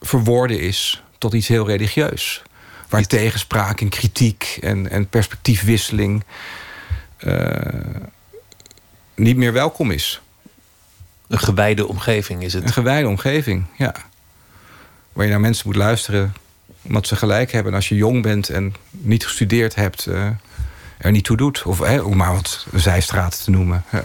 verworden 0.00 0.60
is 0.60 1.02
tot 1.18 1.32
iets 1.32 1.48
heel 1.48 1.66
religieus. 1.66 2.42
Waar 2.88 3.06
tegenspraak 3.06 3.80
en 3.80 3.88
kritiek 3.88 4.58
en, 4.60 4.90
en 4.90 5.08
perspectiefwisseling 5.08 6.24
uh, 7.20 7.56
niet 9.14 9.36
meer 9.36 9.52
welkom 9.52 9.90
is. 9.90 10.20
Een 11.28 11.38
gewijde 11.38 11.86
omgeving 11.86 12.42
is 12.42 12.52
het. 12.52 12.62
Een 12.62 12.72
gewijde 12.72 13.08
omgeving, 13.08 13.64
ja. 13.76 13.94
Waar 15.12 15.24
je 15.24 15.30
naar 15.30 15.40
mensen 15.40 15.66
moet 15.66 15.76
luisteren 15.76 16.34
omdat 16.82 17.06
ze 17.06 17.16
gelijk 17.16 17.52
hebben. 17.52 17.72
En 17.72 17.78
als 17.78 17.88
je 17.88 17.94
jong 17.94 18.22
bent 18.22 18.48
en 18.48 18.74
niet 18.90 19.24
gestudeerd 19.24 19.74
hebt... 19.74 20.06
Uh, 20.06 20.26
er 20.98 21.10
niet 21.10 21.24
toe 21.24 21.36
doet. 21.36 21.62
Of 21.62 21.78
hè, 21.78 22.00
om 22.00 22.16
maar 22.16 22.34
wat 22.34 22.66
zijstraat 22.74 23.44
te 23.44 23.50
noemen. 23.50 23.84
Ja. 23.92 24.02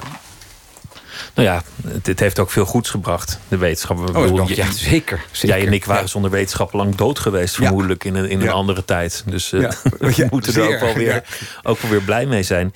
Nou 1.33 1.47
ja, 1.47 1.63
het, 2.03 2.19
heeft 2.19 2.39
ook 2.39 2.51
veel 2.51 2.65
goeds 2.65 2.89
gebracht, 2.89 3.39
de 3.47 3.57
wetenschap. 3.57 3.97
Oh, 3.97 4.05
bedoel, 4.05 4.49
ja, 4.49 4.71
zeker, 4.71 5.25
zeker. 5.31 5.57
Jij 5.57 5.67
en 5.67 5.73
ik 5.73 5.85
waren 5.85 6.09
zonder 6.09 6.31
wetenschap 6.31 6.73
lang 6.73 6.95
dood 6.95 7.19
geweest, 7.19 7.55
vermoedelijk, 7.55 8.03
in 8.03 8.15
een, 8.15 8.29
in 8.29 8.41
een 8.41 8.49
andere 8.49 8.85
tijd. 8.85 9.23
Dus 9.25 9.51
uh, 9.51 9.71
we 9.99 10.27
moeten 10.29 10.55
er 10.55 10.73
ook 10.73 10.79
wel, 10.79 10.93
weer, 10.93 11.23
ook 11.63 11.79
wel 11.79 11.91
weer 11.91 12.01
blij 12.01 12.25
mee 12.25 12.43
zijn. 12.43 12.73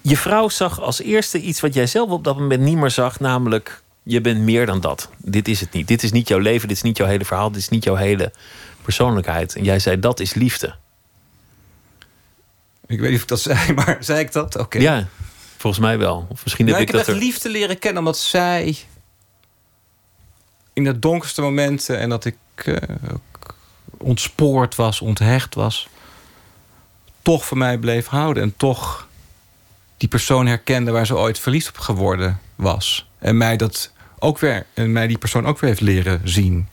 Je 0.00 0.16
vrouw 0.16 0.48
zag 0.48 0.80
als 0.80 1.00
eerste 1.00 1.40
iets 1.40 1.60
wat 1.60 1.74
jij 1.74 1.86
zelf 1.86 2.10
op 2.10 2.24
dat 2.24 2.38
moment 2.38 2.60
niet 2.60 2.76
meer 2.76 2.90
zag, 2.90 3.20
namelijk 3.20 3.82
je 4.02 4.20
bent 4.20 4.40
meer 4.40 4.66
dan 4.66 4.80
dat. 4.80 5.08
Dit 5.16 5.48
is 5.48 5.60
het 5.60 5.72
niet. 5.72 5.88
Dit 5.88 6.02
is 6.02 6.12
niet 6.12 6.28
jouw 6.28 6.38
leven, 6.38 6.68
dit 6.68 6.76
is 6.76 6.82
niet 6.82 6.96
jouw 6.96 7.06
hele 7.06 7.24
verhaal, 7.24 7.50
dit 7.50 7.60
is 7.60 7.68
niet 7.68 7.84
jouw 7.84 7.94
hele 7.94 8.32
persoonlijkheid. 8.82 9.54
En 9.56 9.64
jij 9.64 9.78
zei 9.78 10.00
dat 10.00 10.20
is 10.20 10.34
liefde. 10.34 10.74
Ik 12.86 13.00
weet 13.00 13.10
niet 13.10 13.16
of 13.16 13.22
ik 13.22 13.28
dat 13.28 13.40
zei, 13.56 13.72
maar 13.72 13.96
zei 14.00 14.18
ik 14.18 14.32
dat? 14.32 14.56
Oké. 14.56 14.78
Ja, 14.78 15.08
volgens 15.56 15.82
mij 15.82 15.98
wel. 15.98 16.26
Of 16.28 16.42
misschien 16.42 16.66
heb 16.66 16.74
nou, 16.74 16.88
ik, 16.88 16.92
ik 16.92 16.96
heb 16.98 17.06
dat 17.06 17.14
er... 17.14 17.20
liefde 17.20 17.48
leren 17.48 17.78
kennen 17.78 17.98
omdat 17.98 18.18
zij 18.18 18.76
in 20.72 20.84
de 20.84 20.98
donkerste 20.98 21.40
momenten 21.40 21.98
en 21.98 22.08
dat 22.08 22.24
ik 22.24 22.36
uh, 22.64 22.76
ontspoord 23.98 24.74
was, 24.74 25.00
onthecht 25.00 25.54
was, 25.54 25.88
toch 27.22 27.44
voor 27.44 27.56
mij 27.56 27.78
bleef 27.78 28.06
houden 28.06 28.42
en 28.42 28.54
toch 28.56 29.08
die 30.04 30.12
persoon 30.12 30.46
herkende 30.46 30.90
waar 30.90 31.06
ze 31.06 31.16
ooit 31.16 31.38
verliefd 31.38 31.68
op 31.68 31.78
geworden 31.78 32.40
was 32.54 33.08
en 33.18 33.36
mij 33.36 33.56
dat 33.56 33.92
ook 34.18 34.38
weer 34.38 34.66
en 34.74 34.92
mij 34.92 35.06
die 35.06 35.18
persoon 35.18 35.46
ook 35.46 35.58
weer 35.58 35.70
heeft 35.70 35.82
leren 35.82 36.20
zien. 36.24 36.68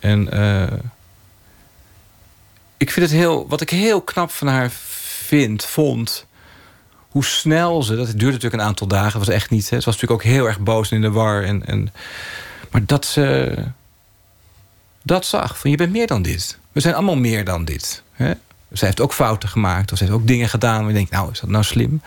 En 0.00 0.28
uh, 0.34 0.78
ik 2.76 2.90
vind 2.90 3.10
het 3.10 3.18
heel, 3.18 3.48
wat 3.48 3.60
ik 3.60 3.70
heel 3.70 4.02
knap 4.02 4.30
van 4.30 4.46
haar 4.46 4.70
vind, 4.70 5.64
vond, 5.64 6.26
hoe 7.08 7.24
snel 7.24 7.82
ze, 7.82 7.96
dat 7.96 8.06
duurde 8.06 8.24
natuurlijk 8.24 8.62
een 8.62 8.68
aantal 8.68 8.86
dagen, 8.86 9.18
was 9.18 9.28
echt 9.28 9.50
niet. 9.50 9.70
Hè, 9.70 9.80
ze 9.80 9.84
was 9.84 10.00
natuurlijk 10.00 10.12
ook 10.12 10.32
heel 10.32 10.46
erg 10.46 10.60
boos 10.60 10.90
en 10.90 10.96
in 10.96 11.02
de 11.02 11.10
war. 11.10 11.44
En, 11.44 11.66
en, 11.66 11.92
maar 12.70 12.86
dat 12.86 13.06
ze 13.06 13.54
dat 15.02 15.26
zag, 15.26 15.58
van 15.58 15.70
je 15.70 15.76
bent 15.76 15.92
meer 15.92 16.06
dan 16.06 16.22
dit. 16.22 16.58
We 16.72 16.80
zijn 16.80 16.94
allemaal 16.94 17.16
meer 17.16 17.44
dan 17.44 17.64
dit. 17.64 18.02
Hè? 18.12 18.32
Zij 18.72 18.88
heeft 18.88 19.00
ook 19.00 19.12
fouten 19.12 19.48
gemaakt, 19.48 19.92
of 19.92 19.98
ze 19.98 20.04
heeft 20.04 20.16
ook 20.16 20.26
dingen 20.26 20.48
gedaan. 20.48 20.78
waar 20.78 20.88
je 20.88 20.94
denkt, 20.94 21.10
nou, 21.10 21.30
is 21.32 21.40
dat 21.40 21.50
nou 21.50 21.64
slim? 21.64 22.02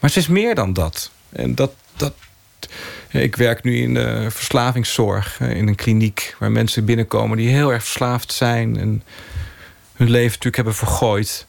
Maar 0.00 0.10
ze 0.10 0.18
is 0.18 0.26
meer 0.26 0.54
dan 0.54 0.72
dat. 0.72 1.10
En 1.28 1.54
dat, 1.54 1.72
dat 1.96 2.14
ik 3.10 3.36
werk 3.36 3.62
nu 3.62 3.76
in 3.76 3.94
de 3.94 4.26
verslavingszorg, 4.30 5.40
in 5.40 5.68
een 5.68 5.74
kliniek 5.74 6.36
waar 6.38 6.50
mensen 6.50 6.84
binnenkomen 6.84 7.36
die 7.36 7.48
heel 7.48 7.72
erg 7.72 7.82
verslaafd 7.82 8.32
zijn 8.32 8.78
en 8.78 9.02
hun 9.96 10.10
leven 10.10 10.26
natuurlijk 10.26 10.56
hebben 10.56 10.74
vergooid. 10.74 11.46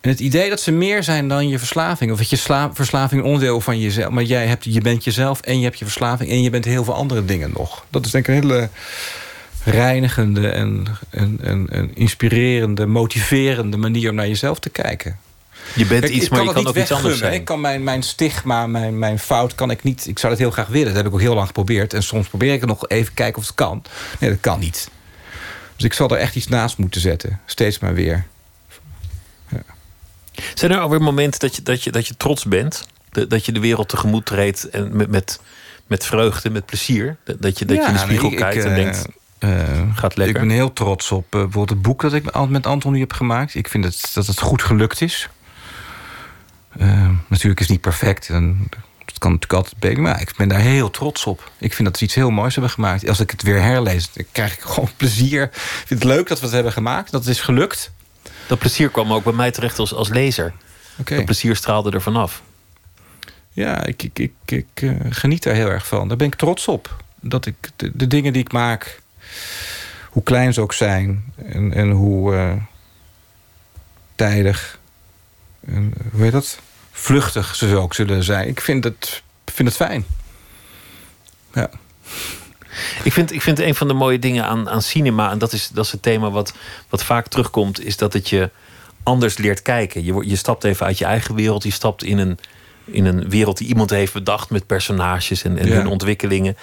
En 0.00 0.10
het 0.10 0.20
idee 0.20 0.48
dat 0.48 0.60
ze 0.60 0.72
meer 0.72 1.02
zijn 1.02 1.28
dan 1.28 1.48
je 1.48 1.58
verslaving. 1.58 2.12
Of 2.12 2.18
dat 2.18 2.30
je 2.30 2.68
verslaving 2.72 3.22
onderdeel 3.22 3.60
van 3.60 3.78
jezelf. 3.78 4.10
Maar 4.10 4.22
jij 4.22 4.46
hebt, 4.46 4.64
je 4.64 4.80
bent 4.80 5.04
jezelf 5.04 5.40
en 5.40 5.58
je 5.58 5.64
hebt 5.64 5.78
je 5.78 5.84
verslaving. 5.84 6.30
En 6.30 6.42
je 6.42 6.50
bent 6.50 6.64
heel 6.64 6.84
veel 6.84 6.94
andere 6.94 7.24
dingen 7.24 7.50
nog. 7.54 7.84
Dat 7.90 8.04
is 8.04 8.10
denk 8.10 8.28
ik 8.28 8.34
een 8.34 8.42
hele 8.42 8.68
reinigende 9.70 10.48
en, 10.48 10.86
en, 11.10 11.38
en, 11.42 11.66
en 11.70 11.90
inspirerende, 11.94 12.86
motiverende 12.86 13.76
manier 13.76 14.10
om 14.10 14.16
naar 14.16 14.28
jezelf 14.28 14.58
te 14.58 14.70
kijken. 14.70 15.18
Je 15.74 15.86
bent 15.86 16.08
iets, 16.08 16.28
maar 16.28 16.42
je 16.42 16.52
kan 16.52 16.66
ook 16.66 16.76
iets 16.76 16.92
anders 16.92 17.18
zijn. 17.18 17.32
Ik 17.32 17.44
kan 17.44 17.60
mijn, 17.60 17.84
mijn 17.84 18.02
stigma, 18.02 18.66
mijn, 18.66 18.98
mijn 18.98 19.18
fout, 19.18 19.54
kan 19.54 19.70
ik 19.70 19.82
niet. 19.82 20.06
Ik 20.06 20.18
zou 20.18 20.32
dat 20.32 20.40
heel 20.40 20.50
graag 20.50 20.66
willen. 20.66 20.86
Dat 20.86 20.96
heb 20.96 21.06
ik 21.06 21.12
ook 21.12 21.20
heel 21.20 21.34
lang 21.34 21.46
geprobeerd. 21.46 21.94
En 21.94 22.02
soms 22.02 22.28
probeer 22.28 22.52
ik 22.52 22.60
het 22.60 22.68
nog 22.68 22.88
even 22.88 23.14
kijken 23.14 23.38
of 23.38 23.46
het 23.46 23.54
kan. 23.54 23.82
Nee, 24.20 24.30
dat 24.30 24.40
kan 24.40 24.58
niet. 24.58 24.90
Dus 25.76 25.84
ik 25.84 25.92
zal 25.92 26.10
er 26.10 26.18
echt 26.18 26.36
iets 26.36 26.48
naast 26.48 26.78
moeten 26.78 27.00
zetten. 27.00 27.40
Steeds 27.46 27.78
maar 27.78 27.94
weer. 27.94 28.26
Zijn 30.54 30.70
er 30.72 30.78
alweer 30.78 31.02
momenten 31.02 31.40
dat 31.40 31.56
je, 31.56 31.62
dat 31.62 31.84
je, 31.84 31.90
dat 31.90 32.06
je 32.06 32.16
trots 32.16 32.44
bent? 32.44 32.88
Dat 33.28 33.46
je 33.46 33.52
de 33.52 33.60
wereld 33.60 33.88
tegemoet 33.88 34.26
treedt 34.26 34.70
en 34.70 34.96
met, 34.96 35.10
met, 35.10 35.40
met 35.86 36.06
vreugde, 36.06 36.50
met 36.50 36.66
plezier? 36.66 37.16
Dat 37.24 37.58
je, 37.58 37.64
dat 37.64 37.76
je 37.76 37.86
in 37.86 37.92
de 37.92 37.98
spiegel 37.98 38.30
kijkt 38.30 38.64
en 38.64 38.74
denkt... 38.74 39.06
Uh, 39.46 39.96
gaat 39.96 40.16
lekker. 40.16 40.36
Ik 40.36 40.48
ben 40.48 40.56
heel 40.56 40.72
trots 40.72 41.12
op 41.12 41.24
uh, 41.24 41.30
bijvoorbeeld 41.30 41.70
het 41.70 41.82
boek 41.82 42.02
dat 42.02 42.12
ik 42.12 42.48
met 42.48 42.66
Anton 42.66 42.92
nu 42.92 43.00
heb 43.00 43.12
gemaakt. 43.12 43.54
Ik 43.54 43.68
vind 43.68 43.84
het, 43.84 44.10
dat 44.14 44.26
het 44.26 44.40
goed 44.40 44.62
gelukt 44.62 45.00
is. 45.00 45.28
Uh, 46.80 47.10
natuurlijk 47.28 47.60
is 47.60 47.66
het 47.66 47.68
niet 47.68 47.80
perfect. 47.80 48.28
En 48.28 48.68
het 49.04 49.18
kan 49.18 49.30
natuurlijk 49.32 49.62
altijd 49.62 49.80
beter. 49.80 50.02
Maar 50.02 50.20
ik 50.20 50.32
ben 50.36 50.48
daar 50.48 50.60
heel 50.60 50.90
trots 50.90 51.24
op. 51.24 51.50
Ik 51.58 51.74
vind 51.74 51.88
dat 51.88 51.98
ze 51.98 52.04
iets 52.04 52.14
heel 52.14 52.30
moois 52.30 52.54
hebben 52.54 52.72
gemaakt. 52.72 53.08
Als 53.08 53.20
ik 53.20 53.30
het 53.30 53.42
weer 53.42 53.62
herlees, 53.62 54.12
dan 54.12 54.24
krijg 54.32 54.54
ik 54.54 54.60
gewoon 54.72 54.90
plezier. 54.96 55.42
Ik 55.42 55.84
vind 55.86 56.02
het 56.02 56.12
leuk 56.12 56.28
dat 56.28 56.38
we 56.38 56.44
het 56.44 56.54
hebben 56.54 56.72
gemaakt. 56.72 57.10
Dat 57.10 57.20
het 57.20 57.30
is 57.30 57.40
gelukt. 57.40 57.90
Dat 58.46 58.58
plezier 58.58 58.90
kwam 58.90 59.12
ook 59.12 59.24
bij 59.24 59.32
mij 59.32 59.50
terecht 59.50 59.78
als, 59.78 59.94
als 59.94 60.08
lezer. 60.08 60.52
Oké. 60.98 61.16
Dat 61.16 61.24
plezier 61.24 61.56
straalde 61.56 61.90
er 61.90 62.02
vanaf. 62.02 62.42
Ja, 63.50 63.84
ik, 63.84 64.02
ik, 64.02 64.18
ik, 64.18 64.32
ik 64.44 64.66
eh, 64.74 64.90
geniet 65.10 65.42
daar 65.42 65.54
heel 65.54 65.70
erg 65.70 65.86
van. 65.86 66.08
Daar 66.08 66.16
ben 66.16 66.26
ik 66.26 66.34
trots 66.34 66.68
op. 66.68 67.04
Dat 67.20 67.46
ik 67.46 67.54
de, 67.76 67.90
de 67.94 68.06
dingen 68.06 68.32
die 68.32 68.42
ik 68.42 68.52
maak, 68.52 69.00
hoe 70.10 70.22
klein 70.22 70.52
ze 70.52 70.60
ook 70.60 70.72
zijn... 70.72 71.24
en, 71.46 71.72
en 71.72 71.90
hoe 71.90 72.34
eh, 72.34 72.52
tijdig, 74.14 74.78
en, 75.66 75.92
hoe 76.12 76.22
heet 76.22 76.32
dat? 76.32 76.58
Vluchtig 76.92 77.54
ze 77.54 77.76
ook 77.76 77.94
zullen 77.94 78.24
zijn. 78.24 78.48
Ik 78.48 78.60
vind 78.60 78.84
het, 78.84 79.22
vind 79.44 79.68
het 79.68 79.76
fijn. 79.76 80.04
Ja. 81.52 81.70
Ik 83.04 83.12
vind, 83.12 83.32
ik 83.32 83.42
vind 83.42 83.58
een 83.58 83.74
van 83.74 83.88
de 83.88 83.94
mooie 83.94 84.18
dingen 84.18 84.44
aan, 84.44 84.68
aan 84.68 84.82
cinema, 84.82 85.30
en 85.30 85.38
dat 85.38 85.52
is, 85.52 85.68
dat 85.68 85.84
is 85.84 85.92
het 85.92 86.02
thema 86.02 86.30
wat, 86.30 86.52
wat 86.88 87.04
vaak 87.04 87.28
terugkomt, 87.28 87.84
is 87.84 87.96
dat 87.96 88.12
het 88.12 88.28
je 88.28 88.50
anders 89.02 89.38
leert 89.38 89.62
kijken. 89.62 90.04
Je, 90.04 90.28
je 90.28 90.36
stapt 90.36 90.64
even 90.64 90.86
uit 90.86 90.98
je 90.98 91.04
eigen 91.04 91.34
wereld, 91.34 91.62
je 91.62 91.70
stapt 91.70 92.02
in 92.02 92.18
een, 92.18 92.38
in 92.84 93.04
een 93.04 93.28
wereld 93.28 93.58
die 93.58 93.68
iemand 93.68 93.90
heeft 93.90 94.12
bedacht 94.12 94.50
met 94.50 94.66
personages 94.66 95.42
en, 95.42 95.58
en 95.58 95.66
Ja. 95.68 95.74
hun 95.74 95.86
ontwikkelingen. 95.86 96.56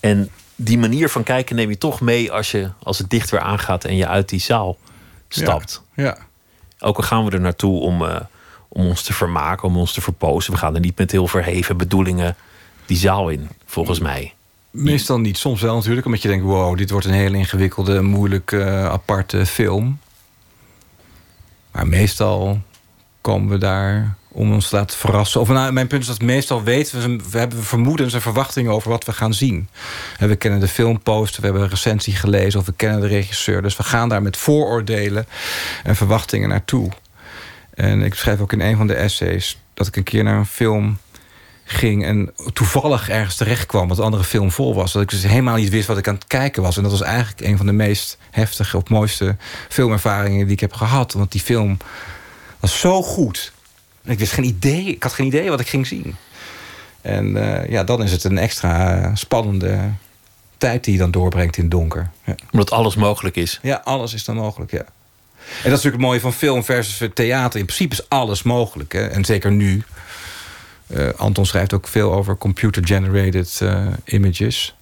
En 0.00 0.30
die 0.60 0.78
manier 0.78 1.08
van 1.08 1.22
kijken 1.22 1.56
neem 1.56 1.70
je 1.70 1.78
toch 1.78 2.00
mee 2.00 2.32
als, 2.32 2.50
je, 2.50 2.70
als 2.82 2.98
het 2.98 3.10
dicht 3.10 3.30
weer 3.30 3.40
aangaat 3.40 3.84
en 3.84 3.96
je 3.96 4.06
uit 4.06 4.28
die 4.28 4.40
zaal 4.40 4.76
stapt. 5.28 5.82
Ja. 5.94 6.18
Ook 6.78 6.96
al 6.96 7.02
gaan 7.02 7.24
we 7.24 7.30
er 7.30 7.40
naartoe 7.40 7.80
om, 7.80 8.04
eh, 8.04 8.20
om 8.68 8.86
ons 8.86 9.02
te 9.02 9.12
vermaken, 9.12 9.68
om 9.68 9.76
ons 9.76 9.92
te 9.92 10.00
verpozen. 10.00 10.52
We 10.52 10.58
gaan 10.58 10.74
er 10.74 10.80
niet 10.80 10.98
met 10.98 11.10
heel 11.10 11.26
verheven 11.26 11.76
bedoelingen 11.76 12.36
die 12.86 12.96
zaal 12.96 13.28
in, 13.28 13.48
volgens 13.66 13.98
mij. 13.98 14.34
Meestal 14.70 15.20
niet. 15.20 15.38
Soms 15.38 15.60
wel 15.60 15.74
natuurlijk. 15.74 16.06
Omdat 16.06 16.22
je 16.22 16.28
denkt, 16.28 16.44
wow, 16.44 16.76
dit 16.76 16.90
wordt 16.90 17.06
een 17.06 17.12
hele 17.12 17.36
ingewikkelde, 17.36 18.02
moeilijke, 18.02 18.60
eh, 18.60 18.84
aparte 18.84 19.46
film. 19.46 19.98
Maar 21.72 21.86
meestal 21.86 22.60
komen 23.20 23.48
we 23.48 23.58
daar 23.58 24.16
om 24.38 24.52
ons 24.52 24.68
te 24.68 24.76
laten 24.76 24.98
verrassen. 24.98 25.40
Of 25.40 25.48
nou, 25.48 25.72
mijn 25.72 25.86
punt 25.86 26.02
is 26.02 26.08
dat 26.08 26.20
meestal 26.20 26.62
weten 26.62 27.00
we, 27.00 27.30
we 27.30 27.38
hebben 27.38 27.62
vermoedens 27.62 28.14
en 28.14 28.20
verwachtingen 28.20 28.72
over 28.72 28.90
wat 28.90 29.04
we 29.04 29.12
gaan 29.12 29.34
zien. 29.34 29.68
En 30.18 30.28
we 30.28 30.36
kennen 30.36 30.60
de 30.60 30.68
filmposter, 30.68 31.40
we 31.40 31.46
hebben 31.46 31.64
een 31.64 31.70
recensie 31.70 32.14
gelezen 32.14 32.60
of 32.60 32.66
we 32.66 32.72
kennen 32.76 33.00
de 33.00 33.06
regisseur. 33.06 33.62
Dus 33.62 33.76
we 33.76 33.82
gaan 33.82 34.08
daar 34.08 34.22
met 34.22 34.36
vooroordelen 34.36 35.26
en 35.84 35.96
verwachtingen 35.96 36.48
naartoe. 36.48 36.90
En 37.74 38.02
ik 38.02 38.14
schrijf 38.14 38.40
ook 38.40 38.52
in 38.52 38.60
een 38.60 38.76
van 38.76 38.86
de 38.86 38.94
essays 38.94 39.58
dat 39.74 39.86
ik 39.86 39.96
een 39.96 40.02
keer 40.02 40.24
naar 40.24 40.38
een 40.38 40.46
film 40.46 40.98
ging 41.64 42.04
en 42.04 42.32
toevallig 42.52 43.08
ergens 43.08 43.36
terecht 43.36 43.66
kwam 43.66 43.88
wat 43.88 43.96
de 43.96 44.02
andere 44.02 44.24
film 44.24 44.50
vol 44.50 44.74
was. 44.74 44.92
Dat 44.92 45.02
ik 45.02 45.08
dus 45.08 45.22
helemaal 45.22 45.56
niet 45.56 45.70
wist 45.70 45.86
wat 45.86 45.98
ik 45.98 46.08
aan 46.08 46.14
het 46.14 46.26
kijken 46.26 46.62
was. 46.62 46.76
En 46.76 46.82
dat 46.82 46.92
was 46.92 47.02
eigenlijk 47.02 47.40
een 47.40 47.56
van 47.56 47.66
de 47.66 47.72
meest 47.72 48.18
heftige 48.30 48.76
of 48.76 48.88
mooiste 48.88 49.36
filmervaringen 49.68 50.44
die 50.44 50.54
ik 50.54 50.60
heb 50.60 50.72
gehad. 50.72 51.12
Want 51.12 51.32
die 51.32 51.40
film 51.40 51.76
was 52.60 52.80
zo 52.80 53.02
goed. 53.02 53.52
En 54.08 54.14
ik 54.14 54.20
wist 54.20 54.32
geen 54.32 54.44
idee, 54.44 54.84
ik 54.84 55.02
had 55.02 55.12
geen 55.12 55.26
idee 55.26 55.50
wat 55.50 55.60
ik 55.60 55.68
ging 55.68 55.86
zien. 55.86 56.16
En 57.00 57.36
eh, 57.36 57.70
ja, 57.70 57.84
dan 57.84 58.02
is 58.02 58.12
het 58.12 58.24
een 58.24 58.38
extra 58.38 59.02
eh, 59.02 59.10
spannende 59.14 59.78
tijd 60.56 60.84
die 60.84 60.92
je 60.92 60.98
dan 60.98 61.10
doorbrengt 61.10 61.56
in 61.56 61.62
het 61.62 61.70
donker. 61.70 62.10
Ja. 62.24 62.34
Omdat 62.52 62.70
alles 62.70 62.94
mogelijk 62.94 63.36
is. 63.36 63.58
Ja, 63.62 63.80
alles 63.84 64.14
is 64.14 64.24
dan 64.24 64.36
mogelijk, 64.36 64.70
ja. 64.70 64.78
En 64.78 64.84
dat 65.46 65.64
is 65.64 65.64
natuurlijk 65.64 65.94
het 65.94 66.04
mooie 66.04 66.20
van 66.20 66.32
film 66.32 66.64
versus 66.64 67.08
theater. 67.14 67.60
In 67.60 67.66
principe 67.66 67.94
is 67.94 68.08
alles 68.08 68.42
mogelijk. 68.42 68.92
Hè? 68.92 69.06
En 69.06 69.24
zeker 69.24 69.52
nu. 69.52 69.82
Eh, 70.86 71.08
Anton 71.16 71.46
schrijft 71.46 71.72
ook 71.72 71.88
veel 71.88 72.12
over 72.12 72.36
computer-generated 72.36 73.60
images. 74.04 74.76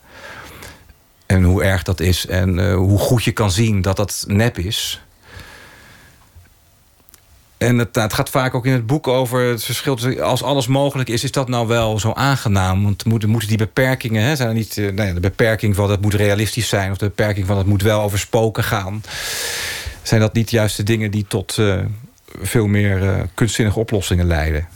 En 1.26 1.42
hoe 1.42 1.64
erg 1.64 1.82
dat 1.82 2.00
is. 2.00 2.26
En 2.26 2.72
hoe 2.72 2.98
goed 2.98 3.24
je 3.24 3.32
kan 3.32 3.50
zien 3.50 3.82
dat 3.82 3.96
dat 3.96 4.24
nep 4.26 4.58
is. 4.58 5.00
En 7.58 7.78
het, 7.78 8.12
gaat 8.12 8.30
vaak 8.30 8.54
ook 8.54 8.66
in 8.66 8.72
het 8.72 8.86
boek 8.86 9.08
over 9.08 9.40
het 9.40 9.64
verschil 9.64 10.20
als 10.20 10.42
alles 10.42 10.66
mogelijk 10.66 11.08
is, 11.08 11.24
is 11.24 11.32
dat 11.32 11.48
nou 11.48 11.66
wel 11.66 11.98
zo 11.98 12.12
aangenaam? 12.12 12.82
Want 12.82 13.04
moeten, 13.04 13.48
die 13.48 13.56
beperkingen... 13.56 14.22
Hè, 14.22 14.36
zijn 14.36 14.48
er 14.48 14.54
niet 14.54 14.78
eh, 14.78 14.92
nou 14.92 15.14
de 15.14 15.20
beperking 15.20 15.74
van 15.74 15.88
dat 15.88 16.00
moet 16.00 16.14
realistisch 16.14 16.68
zijn... 16.68 16.90
of 16.90 16.96
de 16.96 17.06
beperking 17.06 17.46
van 17.46 17.56
dat 17.56 17.66
moet 17.66 17.82
wel 17.82 18.00
over 18.00 18.18
spoken 18.18 18.64
gaan... 18.64 19.02
zijn 20.02 20.20
dat 20.20 20.32
niet 20.32 20.50
juist 20.50 20.76
de 20.76 20.82
dingen 20.82 21.10
die 21.10 21.24
tot 21.28 21.58
eh, 21.58 21.78
veel 22.40 22.66
meer 22.66 23.08
eh, 23.08 23.22
kunstzinnige 23.34 23.78
oplossingen 23.78 24.26
leiden? 24.26 24.68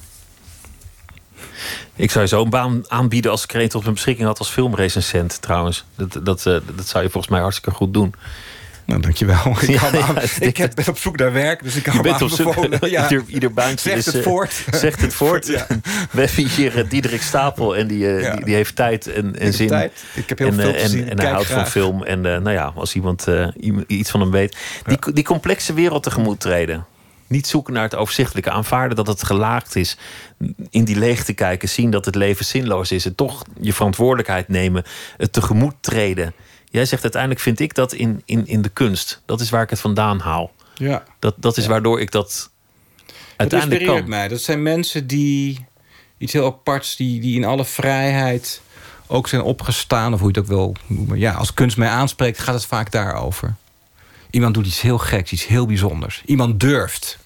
Ik 1.94 2.10
zou 2.10 2.24
je 2.24 2.30
zo 2.30 2.42
een 2.42 2.50
baan 2.50 2.84
aanbieden 2.88 3.30
als 3.30 3.44
ik 3.44 3.54
er 3.54 3.68
tot 3.68 3.82
mijn 3.82 3.94
beschikking 3.94 4.26
had 4.26 4.38
als 4.38 4.50
filmrecensent 4.50 5.42
trouwens. 5.42 5.84
Dat, 5.94 6.12
dat, 6.12 6.42
dat 6.42 6.86
zou 6.88 7.04
je 7.04 7.10
volgens 7.10 7.32
mij 7.32 7.40
hartstikke 7.40 7.76
goed 7.76 7.94
doen. 7.94 8.14
Nou, 8.90 9.02
dankjewel. 9.02 9.56
Ik, 9.60 9.68
Ja, 9.68 9.78
hou 9.78 9.92
me 9.92 9.98
ja, 9.98 10.04
aan- 10.06 10.16
ik 10.40 10.56
heb, 10.56 10.74
ben 10.74 10.88
op 10.88 10.98
zoek 10.98 11.16
naar 11.16 11.32
werk, 11.32 11.62
dus 11.62 11.76
ik 11.76 11.86
hou 11.86 11.96
Je 11.96 12.12
me 12.12 12.68
bent. 12.68 12.90
Ja. 12.90 13.02
Ieder, 13.10 13.24
ieder 13.26 13.52
baantje 13.52 13.88
Zegt 13.90 13.98
is, 13.98 14.06
het 14.06 14.14
eh, 14.16 14.22
voort. 14.22 14.64
Zegt 14.70 15.00
het 15.00 15.14
voort. 15.14 15.46
Ja. 15.46 15.66
We 16.10 16.20
hebben 16.20 16.46
hier 16.48 16.78
eh, 16.78 16.88
Diederik 16.90 17.22
Stapel 17.22 17.76
en 17.76 17.86
die, 17.86 18.16
eh, 18.16 18.32
die, 18.34 18.44
die 18.44 18.54
heeft 18.54 18.76
tijd 18.76 19.06
en, 19.12 19.52
zin. 19.54 19.68
tijd. 19.68 20.04
Ik 20.14 20.28
heb 20.28 20.38
heel 20.38 20.48
en, 20.48 20.54
veel 20.54 20.74
eh, 20.74 20.80
te 20.82 20.88
zien. 20.88 21.02
En, 21.04 21.10
en 21.10 21.20
hij 21.20 21.30
houdt 21.30 21.46
van 21.46 21.66
film. 21.66 22.02
En 22.04 22.26
eh, 22.26 22.40
nou 22.40 22.50
ja, 22.50 22.72
als 22.74 22.94
iemand 22.94 23.26
eh, 23.28 23.48
iem- 23.60 23.84
iets 23.86 24.10
van 24.10 24.20
hem 24.20 24.30
weet. 24.30 24.56
Die, 24.86 25.12
die 25.12 25.24
complexe 25.24 25.72
wereld 25.72 26.02
tegemoet 26.02 26.40
treden. 26.40 26.86
Niet 27.26 27.46
zoeken 27.46 27.72
naar 27.74 27.82
het 27.82 27.94
overzichtelijke. 27.94 28.50
Aanvaarden 28.50 28.96
dat 28.96 29.06
het 29.06 29.22
gelaagd 29.24 29.76
is. 29.76 29.96
In 30.70 30.84
die 30.84 30.96
leegte 30.98 31.32
kijken. 31.32 31.68
Zien 31.68 31.90
dat 31.90 32.04
het 32.04 32.14
leven 32.14 32.44
zinloos 32.44 32.92
is. 32.92 33.04
En 33.04 33.14
toch 33.14 33.42
je 33.60 33.72
verantwoordelijkheid 33.72 34.48
nemen. 34.48 34.84
Het 35.16 35.32
tegemoet 35.32 35.74
treden. 35.80 36.32
Jij 36.70 36.84
zegt 36.84 37.02
uiteindelijk 37.02 37.40
vind 37.42 37.60
ik 37.60 37.74
dat 37.74 37.92
in, 37.92 38.22
in, 38.24 38.46
in 38.46 38.62
de 38.62 38.68
kunst. 38.68 39.20
Dat 39.26 39.40
is 39.40 39.50
waar 39.50 39.62
ik 39.62 39.70
het 39.70 39.80
vandaan 39.80 40.18
haal. 40.20 40.52
Ja. 40.74 41.02
Dat, 41.18 41.34
dat 41.38 41.56
is 41.56 41.66
waardoor 41.66 42.00
ik 42.00 42.10
dat 42.10 42.50
Dat 43.06 43.14
uiteindelijk 43.36 43.80
inspireert 43.80 44.06
kan. 44.06 44.10
mij. 44.18 44.28
Dat 44.28 44.40
zijn 44.40 44.62
mensen 44.62 45.06
die 45.06 45.66
iets 46.18 46.32
heel 46.32 46.46
aparts, 46.46 46.96
die, 46.96 47.20
die 47.20 47.36
in 47.36 47.44
alle 47.44 47.64
vrijheid 47.64 48.60
ook 49.06 49.28
zijn 49.28 49.42
opgestaan, 49.42 50.12
of 50.12 50.20
hoe 50.20 50.30
je 50.32 50.40
het 50.40 50.50
ook 50.50 50.56
wil 50.56 50.74
noemen. 50.86 51.18
Ja, 51.18 51.32
als 51.32 51.54
kunst 51.54 51.76
mij 51.76 51.88
aanspreekt, 51.88 52.38
gaat 52.38 52.54
het 52.54 52.66
vaak 52.66 52.90
daarover. 52.90 53.54
Iemand 54.30 54.54
doet 54.54 54.66
iets 54.66 54.80
heel 54.80 54.98
geks, 54.98 55.32
iets 55.32 55.46
heel 55.46 55.66
bijzonders. 55.66 56.22
Iemand 56.24 56.60
durft. 56.60 57.18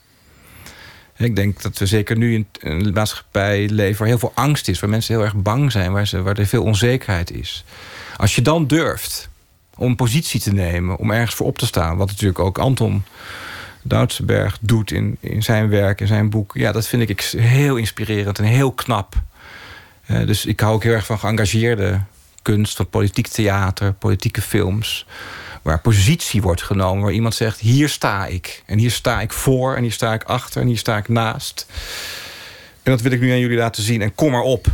Ik 1.16 1.36
denk 1.36 1.62
dat 1.62 1.78
we 1.78 1.86
zeker 1.86 2.16
nu 2.16 2.34
in 2.34 2.46
een 2.60 2.92
maatschappij 2.92 3.68
leven 3.68 3.98
waar 3.98 4.08
heel 4.08 4.18
veel 4.18 4.32
angst 4.34 4.68
is, 4.68 4.80
waar 4.80 4.90
mensen 4.90 5.14
heel 5.14 5.24
erg 5.24 5.34
bang 5.34 5.72
zijn, 5.72 5.92
waar, 5.92 6.06
ze, 6.06 6.22
waar 6.22 6.38
er 6.38 6.46
veel 6.46 6.62
onzekerheid 6.62 7.30
is. 7.30 7.64
Als 8.16 8.34
je 8.34 8.42
dan 8.42 8.66
durft 8.66 9.28
om 9.76 9.96
positie 9.96 10.40
te 10.40 10.52
nemen, 10.52 10.96
om 10.96 11.10
ergens 11.10 11.34
voor 11.34 11.46
op 11.46 11.58
te 11.58 11.66
staan, 11.66 11.96
wat 11.96 12.08
natuurlijk 12.08 12.38
ook 12.38 12.58
Anton 12.58 13.04
Doutsenberg 13.82 14.58
doet 14.60 14.90
in, 14.90 15.16
in 15.20 15.42
zijn 15.42 15.68
werk, 15.68 16.00
in 16.00 16.06
zijn 16.06 16.30
boek. 16.30 16.54
Ja, 16.54 16.72
dat 16.72 16.86
vind 16.86 17.10
ik 17.10 17.20
heel 17.36 17.76
inspirerend 17.76 18.38
en 18.38 18.44
heel 18.44 18.72
knap. 18.72 19.14
Eh, 20.06 20.26
dus 20.26 20.46
ik 20.46 20.60
hou 20.60 20.74
ook 20.74 20.82
heel 20.82 20.92
erg 20.92 21.06
van 21.06 21.18
geëngageerde 21.18 22.00
kunst, 22.42 22.76
van 22.76 22.88
politiek 22.88 23.26
theater, 23.26 23.92
politieke 23.92 24.42
films. 24.42 25.06
Waar 25.62 25.80
positie 25.80 26.42
wordt 26.42 26.62
genomen, 26.62 27.04
waar 27.04 27.12
iemand 27.12 27.34
zegt: 27.34 27.60
hier 27.60 27.88
sta 27.88 28.26
ik. 28.26 28.62
En 28.66 28.78
hier 28.78 28.90
sta 28.90 29.20
ik 29.20 29.32
voor, 29.32 29.76
en 29.76 29.82
hier 29.82 29.92
sta 29.92 30.12
ik 30.12 30.22
achter, 30.22 30.60
en 30.60 30.66
hier 30.66 30.78
sta 30.78 30.96
ik 30.96 31.08
naast. 31.08 31.66
En 32.82 32.90
dat 32.90 33.00
wil 33.00 33.12
ik 33.12 33.20
nu 33.20 33.30
aan 33.30 33.38
jullie 33.38 33.56
laten 33.56 33.82
zien. 33.82 34.02
En 34.02 34.14
kom 34.14 34.30
maar 34.30 34.42
op 34.42 34.66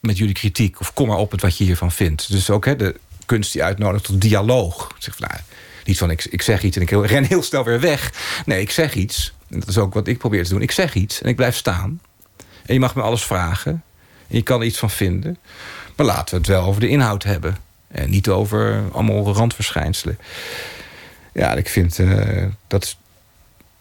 met 0.00 0.18
jullie 0.18 0.34
kritiek, 0.34 0.80
of 0.80 0.92
kom 0.92 1.08
maar 1.08 1.16
op 1.16 1.30
met 1.30 1.40
wat 1.40 1.58
je 1.58 1.64
hiervan 1.64 1.92
vindt. 1.92 2.30
Dus 2.30 2.50
ook 2.50 2.64
hè, 2.64 2.76
de 2.76 2.94
kunst 3.32 3.52
die 3.52 3.64
uitnodigt 3.64 4.04
tot 4.04 4.20
dialoog. 4.20 4.94
Van, 4.98 5.12
nou, 5.18 5.40
niet 5.84 5.98
van 5.98 6.10
ik, 6.10 6.24
ik 6.24 6.42
zeg 6.42 6.62
iets 6.62 6.76
en 6.76 6.82
ik 6.82 6.90
ren 7.12 7.24
heel 7.24 7.42
snel 7.42 7.64
weer 7.64 7.80
weg. 7.80 8.12
Nee, 8.46 8.60
ik 8.60 8.70
zeg 8.70 8.94
iets. 8.94 9.32
En 9.48 9.60
dat 9.60 9.68
is 9.68 9.78
ook 9.78 9.94
wat 9.94 10.06
ik 10.06 10.18
probeer 10.18 10.44
te 10.44 10.50
doen. 10.50 10.62
Ik 10.62 10.70
zeg 10.70 10.94
iets 10.94 11.22
en 11.22 11.28
ik 11.28 11.36
blijf 11.36 11.56
staan. 11.56 12.00
En 12.66 12.74
je 12.74 12.80
mag 12.80 12.94
me 12.94 13.02
alles 13.02 13.24
vragen. 13.24 13.82
En 14.28 14.36
je 14.36 14.42
kan 14.42 14.60
er 14.60 14.66
iets 14.66 14.78
van 14.78 14.90
vinden. 14.90 15.38
Maar 15.96 16.06
laten 16.06 16.34
we 16.34 16.36
het 16.36 16.46
wel 16.46 16.64
over 16.64 16.80
de 16.80 16.88
inhoud 16.88 17.22
hebben. 17.22 17.56
En 17.88 18.10
niet 18.10 18.28
over 18.28 18.82
allemaal 18.92 19.34
randverschijnselen. 19.34 20.18
Ja, 21.32 21.54
ik 21.54 21.68
vind 21.68 21.98
eh, 21.98 22.44
dat, 22.66 22.96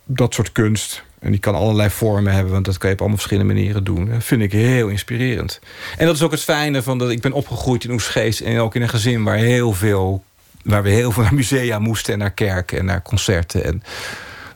dat 0.06 0.34
soort 0.34 0.52
kunst... 0.52 1.04
en 1.22 1.32
die 1.32 1.40
kan 1.40 1.56
allerlei 1.56 1.90
vormen 1.90 2.34
hebben... 2.34 2.52
want 2.54 2.66
dat 2.66 2.78
kan 2.78 2.90
je 2.90 2.96
op 2.96 3.02
allemaal 3.02 3.20
verschillende 3.20 3.54
manieren 3.54 3.84
doen... 3.84 4.06
dat 4.10 4.24
vind 4.24 4.42
ik 4.42 4.52
heel 4.52 4.88
inspirerend. 4.88 5.60
En 5.98 6.06
dat 6.06 6.16
is 6.16 6.22
ook 6.22 6.32
het 6.32 6.44
fijne 6.44 6.84
van 6.84 6.98
dat 6.98 7.10
ik 7.10 7.22
ben 7.22 7.32
opgegroeid 7.32 7.84
in 7.84 7.92
Oesgeest... 7.92 8.40
en 8.40 8.60
ook 8.60 8.76
in 8.76 8.82
een 8.82 8.90
gezin 8.90 9.24
waar 9.24 9.38
heel 9.38 9.74
veel 9.74 10.24
waar 10.64 10.84
we 10.84 10.90
heel 10.90 11.12
veel 11.12 11.24
naar 11.24 11.34
musea 11.34 11.80
moesten 11.80 12.14
en 12.14 12.20
naar 12.20 12.32
kerken 12.32 12.80
en 12.80 12.86
naar 12.86 13.02
concerten. 13.02 13.64
En 13.64 13.84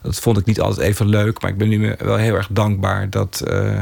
dat 0.02 0.18
vond 0.18 0.38
ik 0.38 0.44
niet 0.44 0.60
altijd 0.60 0.88
even 0.88 1.08
leuk, 1.08 1.40
maar 1.40 1.50
ik 1.50 1.58
ben 1.58 1.68
nu 1.68 1.94
wel 1.98 2.16
heel 2.16 2.34
erg 2.34 2.48
dankbaar 2.50 3.10
dat. 3.10 3.40
eh, 3.40 3.80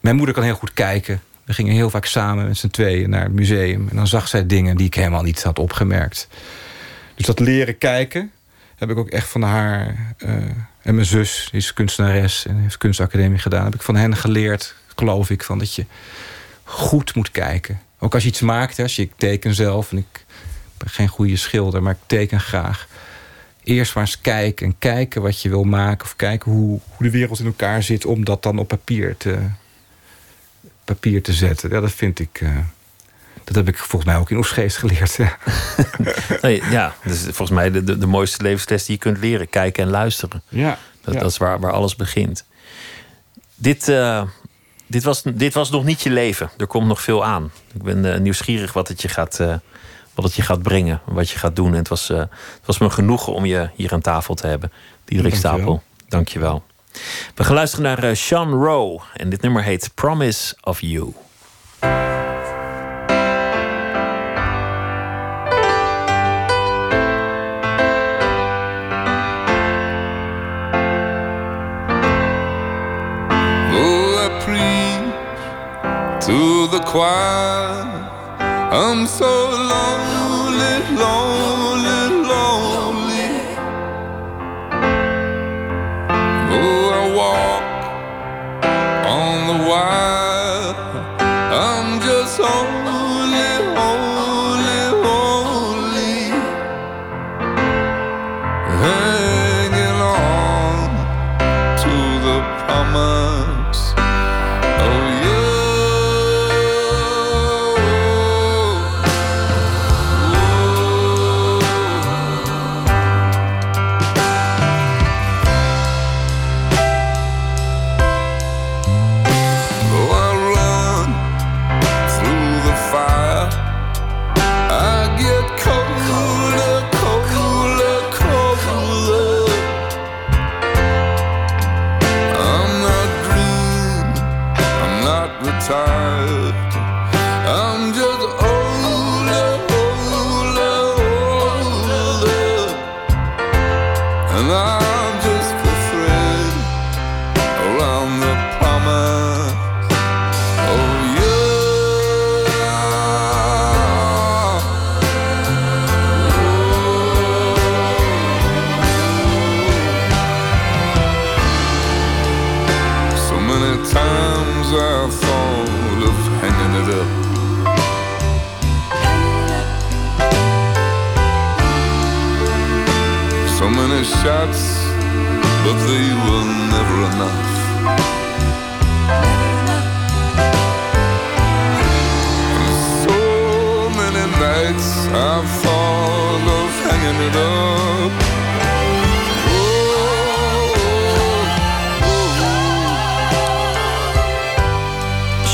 mijn 0.00 0.16
moeder 0.16 0.34
kan 0.34 0.44
heel 0.44 0.54
goed 0.54 0.72
kijken. 0.72 1.20
We 1.44 1.52
gingen 1.52 1.74
heel 1.74 1.90
vaak 1.90 2.04
samen 2.04 2.46
met 2.46 2.56
z'n 2.56 2.68
tweeën 2.68 3.10
naar 3.10 3.22
het 3.22 3.32
museum. 3.32 3.86
En 3.90 3.96
dan 3.96 4.06
zag 4.06 4.28
zij 4.28 4.46
dingen 4.46 4.76
die 4.76 4.86
ik 4.86 4.94
helemaal 4.94 5.22
niet 5.22 5.42
had 5.42 5.58
opgemerkt. 5.58 6.28
Dus 7.14 7.26
dat 7.26 7.40
leren 7.40 7.78
kijken 7.78 8.30
heb 8.76 8.90
ik 8.90 8.96
ook 8.98 9.08
echt 9.08 9.28
van 9.28 9.42
haar. 9.42 9.96
eh, 10.18 10.34
en 10.88 10.94
mijn 10.94 11.06
zus 11.06 11.48
is 11.52 11.72
kunstenares 11.72 12.46
en 12.46 12.56
heeft 12.56 12.78
kunstacademie 12.78 13.38
gedaan. 13.38 13.64
Heb 13.64 13.74
ik 13.74 13.82
van 13.82 13.96
hen 13.96 14.16
geleerd 14.16 14.74
geloof 14.96 15.30
ik, 15.30 15.42
van 15.42 15.58
dat 15.58 15.74
je 15.74 15.84
goed 16.64 17.14
moet 17.14 17.30
kijken. 17.30 17.80
Ook 17.98 18.14
als 18.14 18.22
je 18.22 18.28
iets 18.28 18.40
maakt, 18.40 18.78
als 18.78 18.96
je, 18.96 19.02
ik 19.02 19.12
teken 19.16 19.54
zelf 19.54 19.90
en 19.90 19.98
ik 19.98 20.24
ben 20.78 20.88
geen 20.88 21.08
goede 21.08 21.36
schilder, 21.36 21.82
maar 21.82 21.92
ik 21.92 21.98
teken 22.06 22.40
graag. 22.40 22.88
Eerst 23.64 23.94
maar 23.94 24.04
eens 24.04 24.20
kijken 24.20 24.66
en 24.66 24.78
kijken 24.78 25.22
wat 25.22 25.42
je 25.42 25.48
wil 25.48 25.64
maken, 25.64 26.04
of 26.06 26.16
kijken 26.16 26.52
hoe, 26.52 26.80
hoe 26.88 27.06
de 27.06 27.10
wereld 27.10 27.38
in 27.38 27.46
elkaar 27.46 27.82
zit, 27.82 28.04
om 28.04 28.24
dat 28.24 28.42
dan 28.42 28.58
op 28.58 28.68
papier 28.68 29.16
te, 29.16 29.38
papier 30.84 31.22
te 31.22 31.32
zetten. 31.32 31.70
Ja, 31.70 31.80
dat 31.80 31.92
vind 31.92 32.18
ik. 32.18 32.40
Uh, 32.40 32.58
dat 33.48 33.56
heb 33.56 33.68
ik 33.68 33.78
volgens 33.78 34.04
mij 34.04 34.16
ook 34.16 34.30
in 34.30 34.36
Oesgeest 34.36 34.76
geleerd. 34.76 35.18
nee, 36.42 36.62
ja, 36.70 36.94
dus 37.04 37.22
volgens 37.22 37.50
mij 37.50 37.70
de, 37.70 37.84
de, 37.84 37.98
de, 37.98 38.06
mooiste 38.06 38.42
levensles 38.42 38.84
die 38.84 38.94
je 38.94 39.00
kunt 39.00 39.18
leren. 39.18 39.48
Kijken 39.48 39.84
en 39.84 39.90
luisteren. 39.90 40.42
Ja, 40.48 40.78
dat, 41.00 41.14
dat 41.14 41.30
is 41.30 41.36
waar, 41.36 41.60
waar 41.60 41.72
alles 41.72 41.96
begint. 41.96 42.44
Dit, 43.54 43.88
uh, 43.88 44.22
dit, 44.86 45.02
was, 45.02 45.22
dit 45.22 45.54
was 45.54 45.70
nog 45.70 45.84
niet 45.84 46.02
je 46.02 46.10
leven. 46.10 46.50
Er 46.56 46.66
komt 46.66 46.86
nog 46.86 47.00
veel 47.00 47.24
aan. 47.24 47.50
Ik 47.74 47.82
ben 47.82 48.04
uh, 48.04 48.18
nieuwsgierig 48.18 48.72
wat 48.72 48.88
het 48.88 49.02
je 49.02 49.08
gaat, 49.08 49.38
uh, 49.40 49.54
wat 50.14 50.24
het 50.24 50.34
je 50.34 50.42
gaat 50.42 50.62
brengen. 50.62 51.00
Wat 51.04 51.30
je 51.30 51.38
gaat 51.38 51.56
doen. 51.56 51.70
En 51.70 51.78
het 51.78 51.88
was, 51.88 52.08
het 52.08 52.28
was 52.64 52.78
me 52.78 52.90
genoegen 52.90 53.32
om 53.32 53.44
je 53.44 53.70
hier 53.74 53.92
aan 53.92 54.00
tafel 54.00 54.34
te 54.34 54.46
hebben. 54.46 54.72
Diederik 55.04 55.34
Stapel, 55.34 55.82
dank 56.08 56.28
je 56.28 56.38
wel. 56.38 56.62
We 57.34 57.44
gaan 57.44 57.54
luisteren 57.54 57.84
naar 57.84 58.16
Sean 58.16 58.52
Rowe. 58.52 59.00
En 59.14 59.28
dit 59.28 59.40
nummer 59.40 59.62
heet 59.62 59.90
Promise 59.94 60.56
of 60.60 60.80
You. 60.80 61.12
To 76.28 76.66
the 76.68 76.80
choir. 76.80 77.86
I'm 78.70 79.06
so 79.06 79.50
lonely, 79.74 80.74
lonely, 81.04 82.00
lonely. 82.32 83.30
Oh, 86.50 86.90
I 86.98 87.02
walk 87.20 87.64
on 89.06 89.34
the 89.48 89.70
wire. 89.70 90.17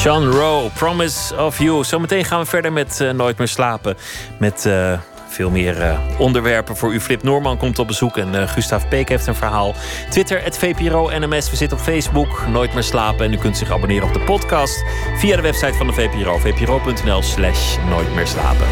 Sean 0.05 0.31
Rowe, 0.31 0.71
Promise 0.71 1.37
of 1.37 1.59
You. 1.59 1.85
Zometeen 1.85 2.25
gaan 2.25 2.41
we 2.41 2.47
verder 2.47 2.73
met 2.73 2.99
uh, 3.03 3.11
Nooit 3.11 3.39
meer 3.39 3.49
slapen. 3.49 3.97
Met 4.39 4.65
uh, 4.67 4.99
veel 5.29 5.51
meer 5.51 5.81
uh, 5.81 5.99
onderwerpen 6.19 6.77
voor 6.77 6.95
u. 6.95 7.01
Flip 7.01 7.23
Noorman 7.23 7.57
komt 7.57 7.79
op 7.79 7.87
bezoek 7.87 8.17
en 8.17 8.49
Gustav 8.49 8.89
Peek 8.89 9.09
heeft 9.09 9.27
een 9.27 9.35
verhaal. 9.35 9.75
Twitter, 10.11 10.43
het 10.43 10.59
VPRO 10.59 11.11
NMS. 11.19 11.51
We 11.51 11.57
zitten 11.57 11.79
op 11.79 11.85
Facebook, 11.85 12.47
Nooit 12.47 12.75
meer 12.75 12.83
slapen. 12.83 13.25
En 13.25 13.33
u 13.33 13.37
kunt 13.37 13.57
zich 13.57 13.71
abonneren 13.71 14.09
op 14.09 14.15
de 14.15 14.21
podcast 14.21 14.85
via 15.17 15.37
de 15.37 15.43
website 15.43 15.75
van 15.75 15.87
de 15.87 15.93
VPRO. 15.93 16.39
vpro.nl 16.39 17.23
slash 17.23 17.77
Nooit 17.89 18.15
meer 18.15 18.27
slapen. 18.27 18.67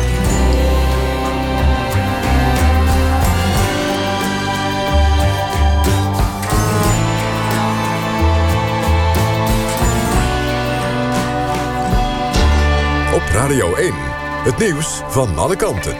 Radio 13.52 13.74
1, 13.74 13.92
het 14.44 14.58
nieuws 14.58 15.00
van 15.08 15.38
alle 15.38 15.56
kanten. 15.56 15.96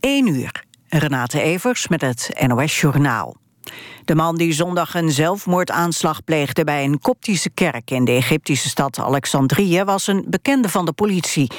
Eén 0.00 0.26
uur. 0.26 0.64
Renate 0.88 1.42
Evers 1.42 1.88
met 1.88 2.00
het 2.00 2.44
NOS 2.46 2.80
Journaal. 2.80 3.36
De 4.04 4.14
man 4.14 4.36
die 4.36 4.52
zondag 4.52 4.94
een 4.94 5.10
zelfmoordaanslag 5.10 6.24
pleegde 6.24 6.64
bij 6.64 6.84
een 6.84 7.00
koptische 7.00 7.50
kerk 7.50 7.90
in 7.90 8.04
de 8.04 8.12
Egyptische 8.12 8.68
stad 8.68 8.98
Alexandrië 8.98 9.84
was 9.84 10.06
een 10.06 10.24
bekende 10.28 10.68
van 10.68 10.84
de 10.84 10.92
politie. 10.92 11.50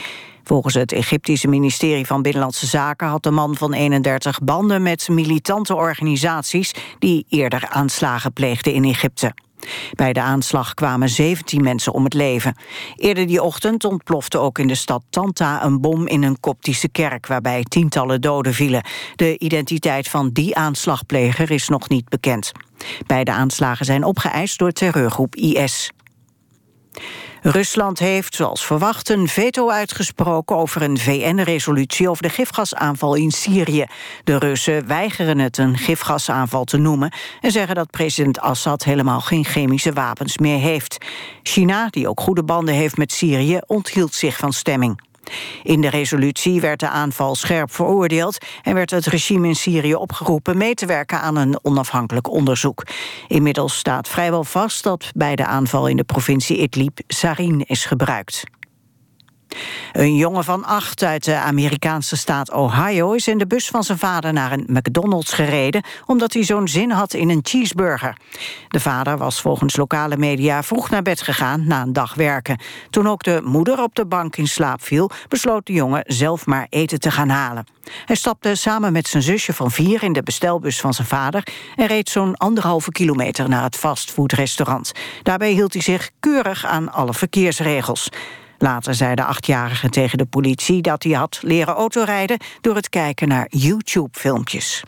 Volgens 0.43 0.74
het 0.74 0.91
Egyptische 0.91 1.47
ministerie 1.47 2.05
van 2.05 2.21
Binnenlandse 2.21 2.65
Zaken 2.67 3.07
had 3.07 3.24
de 3.24 3.32
man 3.32 3.55
van 3.55 3.74
31 3.74 4.39
banden 4.39 4.82
met 4.82 5.09
militante 5.09 5.76
organisaties 5.76 6.74
die 6.99 7.26
eerder 7.30 7.67
aanslagen 7.69 8.34
pleegden 8.34 8.74
in 8.74 8.84
Egypte. 8.84 9.34
Bij 9.95 10.14
de 10.14 10.22
aanslag 10.22 10.74
kwamen 10.74 11.09
17 11.09 11.64
mensen 11.64 11.93
om 11.93 12.03
het 12.03 12.14
leven. 12.14 12.55
Eerder 12.95 13.28
die 13.28 13.41
ochtend 13.41 13.84
ontplofte 13.84 14.38
ook 14.38 14.59
in 14.59 14.68
de 14.68 14.76
stad 14.76 15.03
Tanta 15.09 15.64
een 15.64 15.82
bom 15.82 16.07
in 16.07 16.24
een 16.24 16.39
koptische 16.39 16.89
kerk 16.89 17.28
waarbij 17.28 17.64
tientallen 17.64 18.22
doden 18.22 18.53
vielen. 18.53 18.84
De 19.16 19.38
identiteit 19.38 20.07
van 20.07 20.30
die 20.30 20.55
aanslagpleger 20.55 21.51
is 21.51 21.68
nog 21.68 21.89
niet 21.89 22.09
bekend. 22.09 22.51
Beide 23.05 23.32
aanslagen 23.32 23.86
zijn 23.86 24.03
opgeëist 24.03 24.59
door 24.59 24.72
terreurgroep 24.72 25.36
IS. 25.36 25.91
Rusland 27.45 27.99
heeft, 27.99 28.35
zoals 28.35 28.65
verwacht, 28.65 29.09
een 29.09 29.27
veto 29.27 29.69
uitgesproken 29.69 30.55
over 30.55 30.81
een 30.81 30.97
VN-resolutie 30.97 32.09
over 32.09 32.23
de 32.23 32.29
gifgasaanval 32.29 33.15
in 33.15 33.31
Syrië. 33.31 33.85
De 34.23 34.37
Russen 34.37 34.87
weigeren 34.87 35.39
het 35.39 35.57
een 35.57 35.77
gifgasaanval 35.77 36.63
te 36.63 36.77
noemen 36.77 37.13
en 37.41 37.51
zeggen 37.51 37.75
dat 37.75 37.91
president 37.91 38.39
Assad 38.39 38.83
helemaal 38.83 39.21
geen 39.21 39.45
chemische 39.45 39.93
wapens 39.93 40.37
meer 40.37 40.59
heeft. 40.59 40.97
China, 41.41 41.87
die 41.89 42.07
ook 42.07 42.19
goede 42.19 42.43
banden 42.43 42.75
heeft 42.75 42.97
met 42.97 43.11
Syrië, 43.11 43.59
onthield 43.65 44.13
zich 44.13 44.37
van 44.37 44.53
stemming. 44.53 45.12
In 45.63 45.82
de 45.82 45.89
resolutie 45.89 46.61
werd 46.61 46.80
de 46.80 46.89
aanval 46.89 47.36
scherp 47.36 47.71
veroordeeld 47.74 48.38
en 48.61 48.74
werd 48.74 48.91
het 48.91 49.05
regime 49.05 49.47
in 49.47 49.55
Syrië 49.55 49.95
opgeroepen 49.95 50.57
mee 50.57 50.74
te 50.74 50.86
werken 50.86 51.21
aan 51.21 51.36
een 51.36 51.59
onafhankelijk 51.61 52.30
onderzoek. 52.30 52.84
Inmiddels 53.28 53.78
staat 53.78 54.07
vrijwel 54.07 54.43
vast 54.43 54.84
dat 54.84 55.11
bij 55.15 55.36
de 55.36 55.45
aanval 55.45 55.88
in 55.88 55.97
de 55.97 56.03
provincie 56.03 56.57
Idlib 56.57 56.99
sarin 57.07 57.63
is 57.65 57.86
gebruikt. 57.86 58.43
Een 59.91 60.15
jongen 60.15 60.43
van 60.43 60.65
acht 60.65 61.03
uit 61.03 61.23
de 61.23 61.35
Amerikaanse 61.35 62.17
staat 62.17 62.51
Ohio... 62.51 63.11
is 63.11 63.27
in 63.27 63.37
de 63.37 63.47
bus 63.47 63.67
van 63.67 63.83
zijn 63.83 63.97
vader 63.97 64.33
naar 64.33 64.51
een 64.51 64.65
McDonald's 64.67 65.33
gereden... 65.33 65.83
omdat 66.05 66.33
hij 66.33 66.43
zo'n 66.43 66.67
zin 66.67 66.91
had 66.91 67.13
in 67.13 67.29
een 67.29 67.39
cheeseburger. 67.43 68.17
De 68.67 68.79
vader 68.79 69.17
was 69.17 69.41
volgens 69.41 69.75
lokale 69.75 70.17
media 70.17 70.63
vroeg 70.63 70.89
naar 70.89 71.01
bed 71.01 71.21
gegaan 71.21 71.67
na 71.67 71.81
een 71.81 71.93
dag 71.93 72.13
werken. 72.13 72.59
Toen 72.89 73.07
ook 73.07 73.23
de 73.23 73.41
moeder 73.43 73.83
op 73.83 73.95
de 73.95 74.05
bank 74.05 74.35
in 74.35 74.47
slaap 74.47 74.83
viel... 74.83 75.09
besloot 75.27 75.65
de 75.65 75.73
jongen 75.73 76.03
zelf 76.07 76.45
maar 76.45 76.67
eten 76.69 76.99
te 76.99 77.11
gaan 77.11 77.29
halen. 77.29 77.65
Hij 78.05 78.15
stapte 78.15 78.55
samen 78.55 78.93
met 78.93 79.07
zijn 79.07 79.23
zusje 79.23 79.53
van 79.53 79.71
vier 79.71 80.03
in 80.03 80.13
de 80.13 80.23
bestelbus 80.23 80.79
van 80.79 80.93
zijn 80.93 81.07
vader... 81.07 81.47
en 81.75 81.87
reed 81.87 82.09
zo'n 82.09 82.37
anderhalve 82.37 82.91
kilometer 82.91 83.49
naar 83.49 83.63
het 83.63 83.75
fastfoodrestaurant. 83.75 84.91
Daarbij 85.23 85.51
hield 85.51 85.73
hij 85.73 85.81
zich 85.81 86.09
keurig 86.19 86.65
aan 86.65 86.91
alle 86.91 87.13
verkeersregels. 87.13 88.09
Later 88.64 88.95
zei 88.95 89.16
de 89.16 89.24
achtjarige 89.24 89.89
tegen 89.89 90.18
de 90.18 90.26
politie 90.26 90.82
dat 90.82 91.03
hij 91.03 91.11
had 91.11 91.39
leren 91.41 91.74
autorijden... 91.74 92.38
door 92.61 92.76
het 92.76 92.89
kijken 92.89 93.28
naar 93.28 93.45
YouTube-filmpjes. 93.49 94.84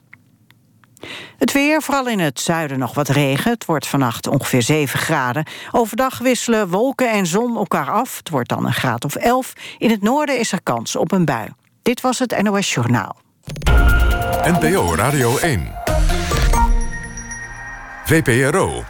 Het 1.37 1.51
weer, 1.51 1.81
vooral 1.81 2.07
in 2.07 2.19
het 2.19 2.39
zuiden 2.39 2.79
nog 2.79 2.93
wat 2.93 3.09
regen. 3.09 3.51
Het 3.51 3.65
wordt 3.65 3.87
vannacht 3.87 4.27
ongeveer 4.27 4.61
7 4.61 4.99
graden. 4.99 5.45
Overdag 5.71 6.17
wisselen 6.17 6.69
wolken 6.69 7.11
en 7.11 7.25
zon 7.25 7.57
elkaar 7.57 7.91
af. 7.91 8.17
Het 8.17 8.29
wordt 8.29 8.49
dan 8.49 8.65
een 8.65 8.73
graad 8.73 9.05
of 9.05 9.15
11. 9.15 9.53
In 9.77 9.89
het 9.89 10.01
noorden 10.01 10.39
is 10.39 10.51
er 10.51 10.63
kans 10.63 10.95
op 10.95 11.11
een 11.11 11.25
bui. 11.25 11.49
Dit 11.81 12.01
was 12.01 12.19
het 12.19 12.41
NOS 12.41 12.73
Journaal. 12.73 13.15
NPO 14.43 14.95
Radio 14.95 15.37
1. 15.37 15.71
VPRO. 18.05 18.83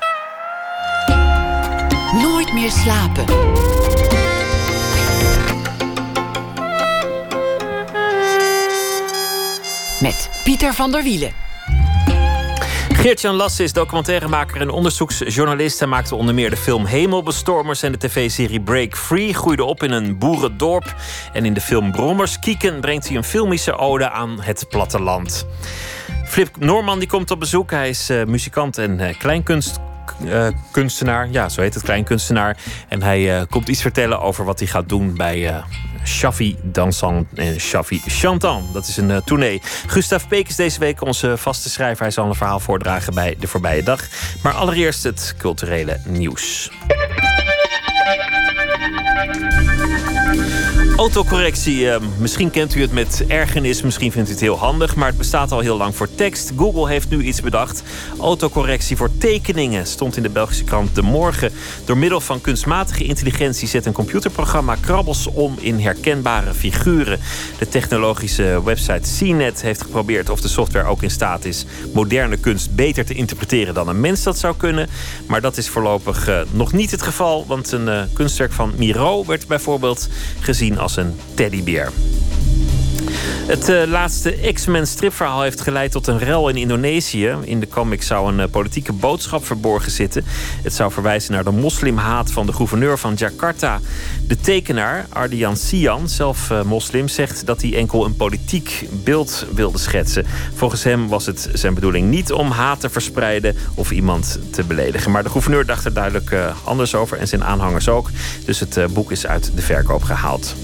Nooit 2.14 2.54
meer 2.54 2.72
slapen. 2.72 3.75
Met 10.06 10.30
Pieter 10.44 10.74
van 10.74 10.92
der 10.92 11.04
Wielen. 11.04 11.32
Geert-Jan 12.90 13.36
Lasse 13.36 13.64
is 13.64 13.74
documentairemaker 13.74 14.62
en 14.62 14.70
onderzoeksjournalist. 14.70 15.80
Hij 15.80 15.88
maakte 15.88 16.16
onder 16.16 16.36
meer 16.36 16.50
de 16.50 16.58
film 16.58 16.86
Hemelbestormers 16.86 17.84
en 17.84 17.92
de 17.92 17.98
tv-serie 17.98 18.62
Break 18.62 18.98
Free. 18.98 19.34
Groeide 19.34 19.64
op 19.64 19.84
in 19.84 19.92
een 19.92 20.18
boerendorp. 20.18 20.96
En 21.34 21.46
in 21.46 21.54
de 21.54 21.62
film 21.62 21.92
Brommers 21.92 22.40
Kieken 22.40 22.80
brengt 22.80 23.08
hij 23.08 23.18
een 23.18 23.24
filmische 23.24 23.78
ode 23.78 24.10
aan 24.10 24.42
het 24.42 24.66
platteland. 24.70 25.48
Flip 26.26 26.58
Norman 26.60 27.00
die 27.00 27.08
komt 27.08 27.32
op 27.32 27.40
bezoek. 27.40 27.72
Hij 27.72 27.90
is 27.90 28.10
uh, 28.10 28.24
muzikant 28.24 28.78
en. 28.78 29.00
Uh, 29.00 30.52
ja, 31.32 31.50
zo 31.50 31.62
heet 31.62 31.74
het, 31.74 31.84
kleinkunstenaar. 31.84 32.58
En 32.88 33.04
hij 33.04 33.46
komt 33.50 33.68
iets 33.68 33.82
vertellen 33.82 34.22
over 34.22 34.46
wat 34.46 34.60
hij 34.60 34.68
gaat 34.68 34.90
doen 34.90 35.16
bij 35.16 35.64
Shafi 36.06 36.56
Dansant 36.62 37.28
en 37.36 37.60
Shafi 37.60 38.02
Chantan. 38.08 38.70
Dat 38.74 38.88
is 38.88 38.98
een 38.98 39.10
uh, 39.10 39.18
tournee. 39.18 39.62
Gustav 39.88 40.28
Peek 40.28 40.48
is 40.48 40.56
deze 40.56 40.80
week 40.80 41.02
onze 41.02 41.38
vaste 41.38 41.70
schrijver. 41.70 42.02
Hij 42.02 42.12
zal 42.12 42.28
een 42.28 42.36
verhaal 42.36 42.60
voordragen 42.60 43.14
bij 43.14 43.36
de 43.40 43.48
voorbije 43.48 43.84
dag. 43.84 44.08
Maar 44.44 44.54
allereerst 44.54 45.04
het 45.04 45.36
culturele 45.38 46.00
nieuws. 46.06 46.72
Autocorrectie, 50.98 51.80
uh, 51.80 51.96
misschien 52.18 52.52
kent 52.52 52.76
u 52.76 52.82
het 52.82 52.92
met 52.92 53.24
ergernis, 53.28 53.82
misschien 53.82 54.12
vindt 54.12 54.30
u 54.30 54.32
het 54.32 54.42
heel 54.42 54.58
handig, 54.58 54.96
maar 54.96 55.08
het 55.08 55.18
bestaat 55.18 55.52
al 55.52 55.60
heel 55.60 55.78
lang 55.78 55.96
voor 55.96 56.16
tekst. 56.16 56.52
Google 56.58 56.88
heeft 56.88 57.10
nu 57.10 57.24
iets 57.24 57.42
bedacht. 57.42 57.84
Autocorrectie 58.20 58.98
voor 58.98 59.10
tekeningen 59.18 59.88
stond 59.88 60.18
in 60.18 60.24
de 60.24 60.30
Belgische 60.30 60.64
krant 60.64 60.96
De 60.96 61.02
Morgen. 61.02 61.52
Door 61.86 61.98
middel 61.98 62.22
van 62.22 62.42
kunstmatige 62.42 63.04
intelligentie 63.04 63.68
zet 63.68 63.86
een 63.86 63.94
computerprogramma 63.94 64.76
krabbels 64.76 65.28
om 65.28 65.56
in 65.60 65.80
herkenbare 65.80 66.54
figuren. 66.54 67.20
De 67.58 67.68
technologische 67.68 68.62
website 68.64 69.10
CNET 69.18 69.62
heeft 69.62 69.82
geprobeerd 69.82 70.30
of 70.30 70.42
de 70.42 70.48
software 70.48 70.88
ook 70.88 71.04
in 71.04 71.12
staat 71.12 71.46
is 71.46 71.66
moderne 71.94 72.38
kunst 72.38 72.76
beter 72.76 73.06
te 73.06 73.14
interpreteren 73.14 73.74
dan 73.74 73.88
een 73.88 74.00
mens 74.00 74.24
dat 74.24 74.38
zou 74.38 74.56
kunnen. 74.58 74.90
Maar 75.28 75.42
dat 75.42 75.58
is 75.58 75.70
voorlopig 75.70 76.30
uh, 76.30 76.40
nog 76.52 76.74
niet 76.74 76.92
het 76.92 77.02
geval, 77.02 77.46
want 77.48 77.72
een 77.72 77.88
uh, 77.88 78.02
kunstwerk 78.14 78.52
van 78.52 78.74
Miro 78.78 79.26
werd 79.26 79.48
bijvoorbeeld 79.48 80.10
gezien 80.40 80.78
als 80.78 80.85
een 80.94 81.16
teddybeer. 81.34 81.92
Het 83.46 83.70
uh, 83.70 83.84
laatste 83.88 84.52
X-Men 84.54 84.88
stripverhaal 84.88 85.42
heeft 85.42 85.62
geleid 85.62 85.92
tot 85.92 86.08
een 86.08 86.18
rel 86.18 86.50
in 86.50 86.56
Indonesië. 86.56 87.36
In 87.44 87.60
de 87.60 87.68
comic 87.68 88.04
zou 88.04 88.28
een 88.32 88.40
uh, 88.40 88.46
politieke 88.52 88.94
boodschap 88.94 89.46
verborgen 89.46 89.92
zitten. 89.92 90.26
Het 90.64 90.74
zou 90.74 90.92
verwijzen 90.92 91.34
naar 91.34 91.44
de 91.44 91.52
moslimhaat 91.52 92.32
van 92.32 92.46
de 92.46 92.54
gouverneur 92.54 92.98
van 92.98 93.14
Jakarta. 93.14 93.80
De 94.28 94.38
tekenaar, 94.38 95.06
Ardian 95.10 95.58
Sian, 95.58 96.10
zelf 96.10 96.50
uh, 96.50 96.62
moslim, 96.64 97.08
zegt 97.08 97.46
dat 97.46 97.62
hij 97.62 97.76
enkel 97.76 98.06
een 98.06 98.16
politiek 98.16 98.88
beeld 99.04 99.46
wilde 99.54 99.78
schetsen. 99.78 100.26
Volgens 100.54 100.84
hem 100.84 101.08
was 101.08 101.26
het 101.26 101.50
zijn 101.54 101.74
bedoeling 101.74 102.10
niet 102.10 102.32
om 102.32 102.52
haat 102.52 102.80
te 102.80 102.90
verspreiden 102.90 103.56
of 103.74 103.92
iemand 103.92 104.40
te 104.52 104.64
beledigen. 104.64 105.12
Maar 105.12 105.24
de 105.24 105.30
gouverneur 105.30 105.66
dacht 105.66 105.86
er 105.86 105.94
duidelijk 105.94 106.36
anders 106.64 106.96
over 106.96 107.18
en 107.18 107.28
zijn 107.28 107.44
aanhangers 107.44 107.90
ook. 107.90 108.10
Dus 108.46 108.60
het 108.60 108.80
boek 108.94 109.12
is 109.12 109.28
uit 109.28 109.52
de 109.56 109.62
verkoop 109.62 110.04
gehaald. 110.04 110.56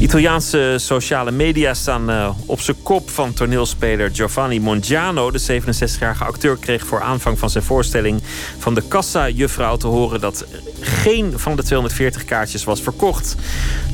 Italiaanse 0.00 0.74
sociale 0.78 1.30
media 1.30 1.74
staan 1.74 2.10
uh, 2.10 2.30
op 2.46 2.60
zijn 2.60 2.76
kop 2.82 3.10
van 3.10 3.32
toneelspeler 3.32 4.10
Giovanni 4.12 4.60
Mongiano. 4.60 5.30
De 5.30 5.60
67-jarige 5.62 6.24
acteur 6.24 6.56
kreeg 6.56 6.86
voor 6.86 7.00
aanvang 7.00 7.38
van 7.38 7.50
zijn 7.50 7.64
voorstelling 7.64 8.22
van 8.58 8.74
de 8.74 8.82
kassa-juffrouw 8.88 9.76
te 9.76 9.86
horen 9.86 10.20
dat 10.20 10.46
geen 10.80 11.38
van 11.38 11.56
de 11.56 11.62
240 11.62 12.24
kaartjes 12.24 12.64
was 12.64 12.80
verkocht. 12.80 13.36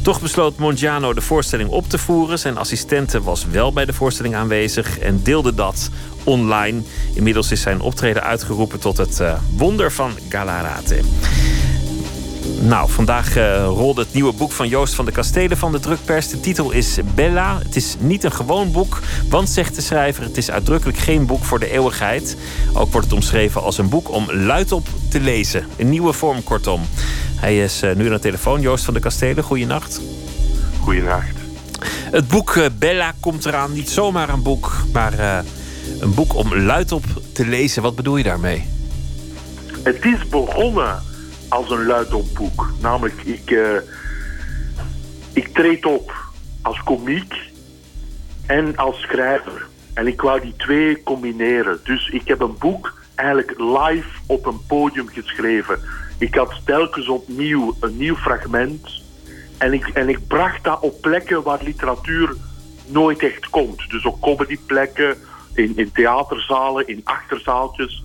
Toch 0.02 0.20
besloot 0.20 0.58
Mongiano 0.58 1.14
de 1.14 1.20
voorstelling 1.20 1.70
op 1.70 1.88
te 1.88 1.98
voeren. 1.98 2.38
Zijn 2.38 2.58
assistente 2.58 3.22
was 3.22 3.46
wel 3.50 3.72
bij 3.72 3.84
de 3.84 3.92
voorstelling 3.92 4.34
aanwezig 4.34 4.98
en 4.98 5.22
deelde 5.22 5.54
dat 5.54 5.90
online. 6.24 6.82
Inmiddels 7.14 7.50
is 7.50 7.60
zijn 7.60 7.80
optreden 7.80 8.22
uitgeroepen 8.22 8.80
tot 8.80 8.96
het 8.96 9.20
uh, 9.20 9.34
wonder 9.56 9.92
van 9.92 10.12
Galarate. 10.28 11.00
Nou, 12.60 12.90
vandaag 12.90 13.36
uh, 13.36 13.64
rolde 13.64 14.00
het 14.00 14.12
nieuwe 14.12 14.32
boek 14.32 14.52
van 14.52 14.68
Joost 14.68 14.94
van 14.94 15.04
de 15.04 15.12
Kastelen 15.12 15.56
van 15.56 15.72
de 15.72 15.80
drukpers. 15.80 16.28
De 16.28 16.40
titel 16.40 16.70
is 16.70 16.98
Bella. 17.14 17.58
Het 17.58 17.76
is 17.76 17.96
niet 17.98 18.24
een 18.24 18.32
gewoon 18.32 18.72
boek, 18.72 19.00
want 19.28 19.50
zegt 19.50 19.74
de 19.74 19.80
schrijver... 19.80 20.22
het 20.22 20.36
is 20.36 20.50
uitdrukkelijk 20.50 20.98
geen 20.98 21.26
boek 21.26 21.44
voor 21.44 21.58
de 21.58 21.70
eeuwigheid. 21.70 22.36
Ook 22.72 22.92
wordt 22.92 23.06
het 23.06 23.16
omschreven 23.16 23.62
als 23.62 23.78
een 23.78 23.88
boek 23.88 24.10
om 24.10 24.32
luidop 24.32 24.86
te 25.10 25.20
lezen. 25.20 25.66
Een 25.76 25.88
nieuwe 25.88 26.12
vorm, 26.12 26.42
kortom. 26.42 26.80
Hij 27.36 27.62
is 27.62 27.82
uh, 27.82 27.94
nu 27.94 28.06
aan 28.06 28.12
de 28.12 28.18
telefoon, 28.18 28.60
Joost 28.60 28.84
van 28.84 28.94
de 28.94 29.00
Kastelen. 29.00 29.44
Goeienacht. 29.44 30.00
Goeienacht. 30.80 31.36
Het 32.10 32.28
boek 32.28 32.54
uh, 32.54 32.66
Bella 32.78 33.12
komt 33.20 33.46
eraan. 33.46 33.72
Niet 33.72 33.90
zomaar 33.90 34.28
een 34.28 34.42
boek, 34.42 34.72
maar 34.92 35.44
een 36.00 36.14
boek 36.14 36.34
om 36.34 36.56
luidop 36.56 37.04
te 37.32 37.46
lezen. 37.46 37.82
Wat 37.82 37.94
bedoel 37.94 38.16
je 38.16 38.24
daarmee? 38.24 38.64
Het 39.82 40.04
is 40.04 40.28
begonnen 40.28 41.10
als 41.52 41.70
een 41.70 41.86
luidopboek. 41.86 42.68
Namelijk, 42.80 43.22
ik, 43.22 43.50
uh, 43.50 43.76
ik 45.32 45.48
treed 45.48 45.86
op 45.86 46.14
als 46.62 46.82
komiek 46.82 47.34
en 48.46 48.76
als 48.76 49.00
schrijver. 49.00 49.66
En 49.94 50.06
ik 50.06 50.20
wou 50.20 50.40
die 50.40 50.54
twee 50.56 51.02
combineren. 51.02 51.80
Dus 51.84 52.08
ik 52.08 52.28
heb 52.28 52.40
een 52.40 52.58
boek 52.58 53.00
eigenlijk 53.14 53.58
live 53.58 54.08
op 54.26 54.46
een 54.46 54.66
podium 54.66 55.08
geschreven. 55.08 55.78
Ik 56.18 56.34
had 56.34 56.60
telkens 56.64 57.08
opnieuw 57.08 57.76
een 57.80 57.96
nieuw 57.96 58.16
fragment. 58.16 59.02
En 59.58 59.72
ik, 59.72 59.86
en 59.88 60.08
ik 60.08 60.26
bracht 60.26 60.64
dat 60.64 60.80
op 60.80 61.00
plekken 61.00 61.42
waar 61.42 61.62
literatuur 61.62 62.34
nooit 62.86 63.22
echt 63.22 63.50
komt. 63.50 63.90
Dus 63.90 64.04
op 64.04 64.20
comedyplekken, 64.20 65.16
in, 65.54 65.72
in 65.76 65.92
theaterzalen, 65.92 66.88
in 66.88 67.00
achterzaaltjes. 67.04 68.04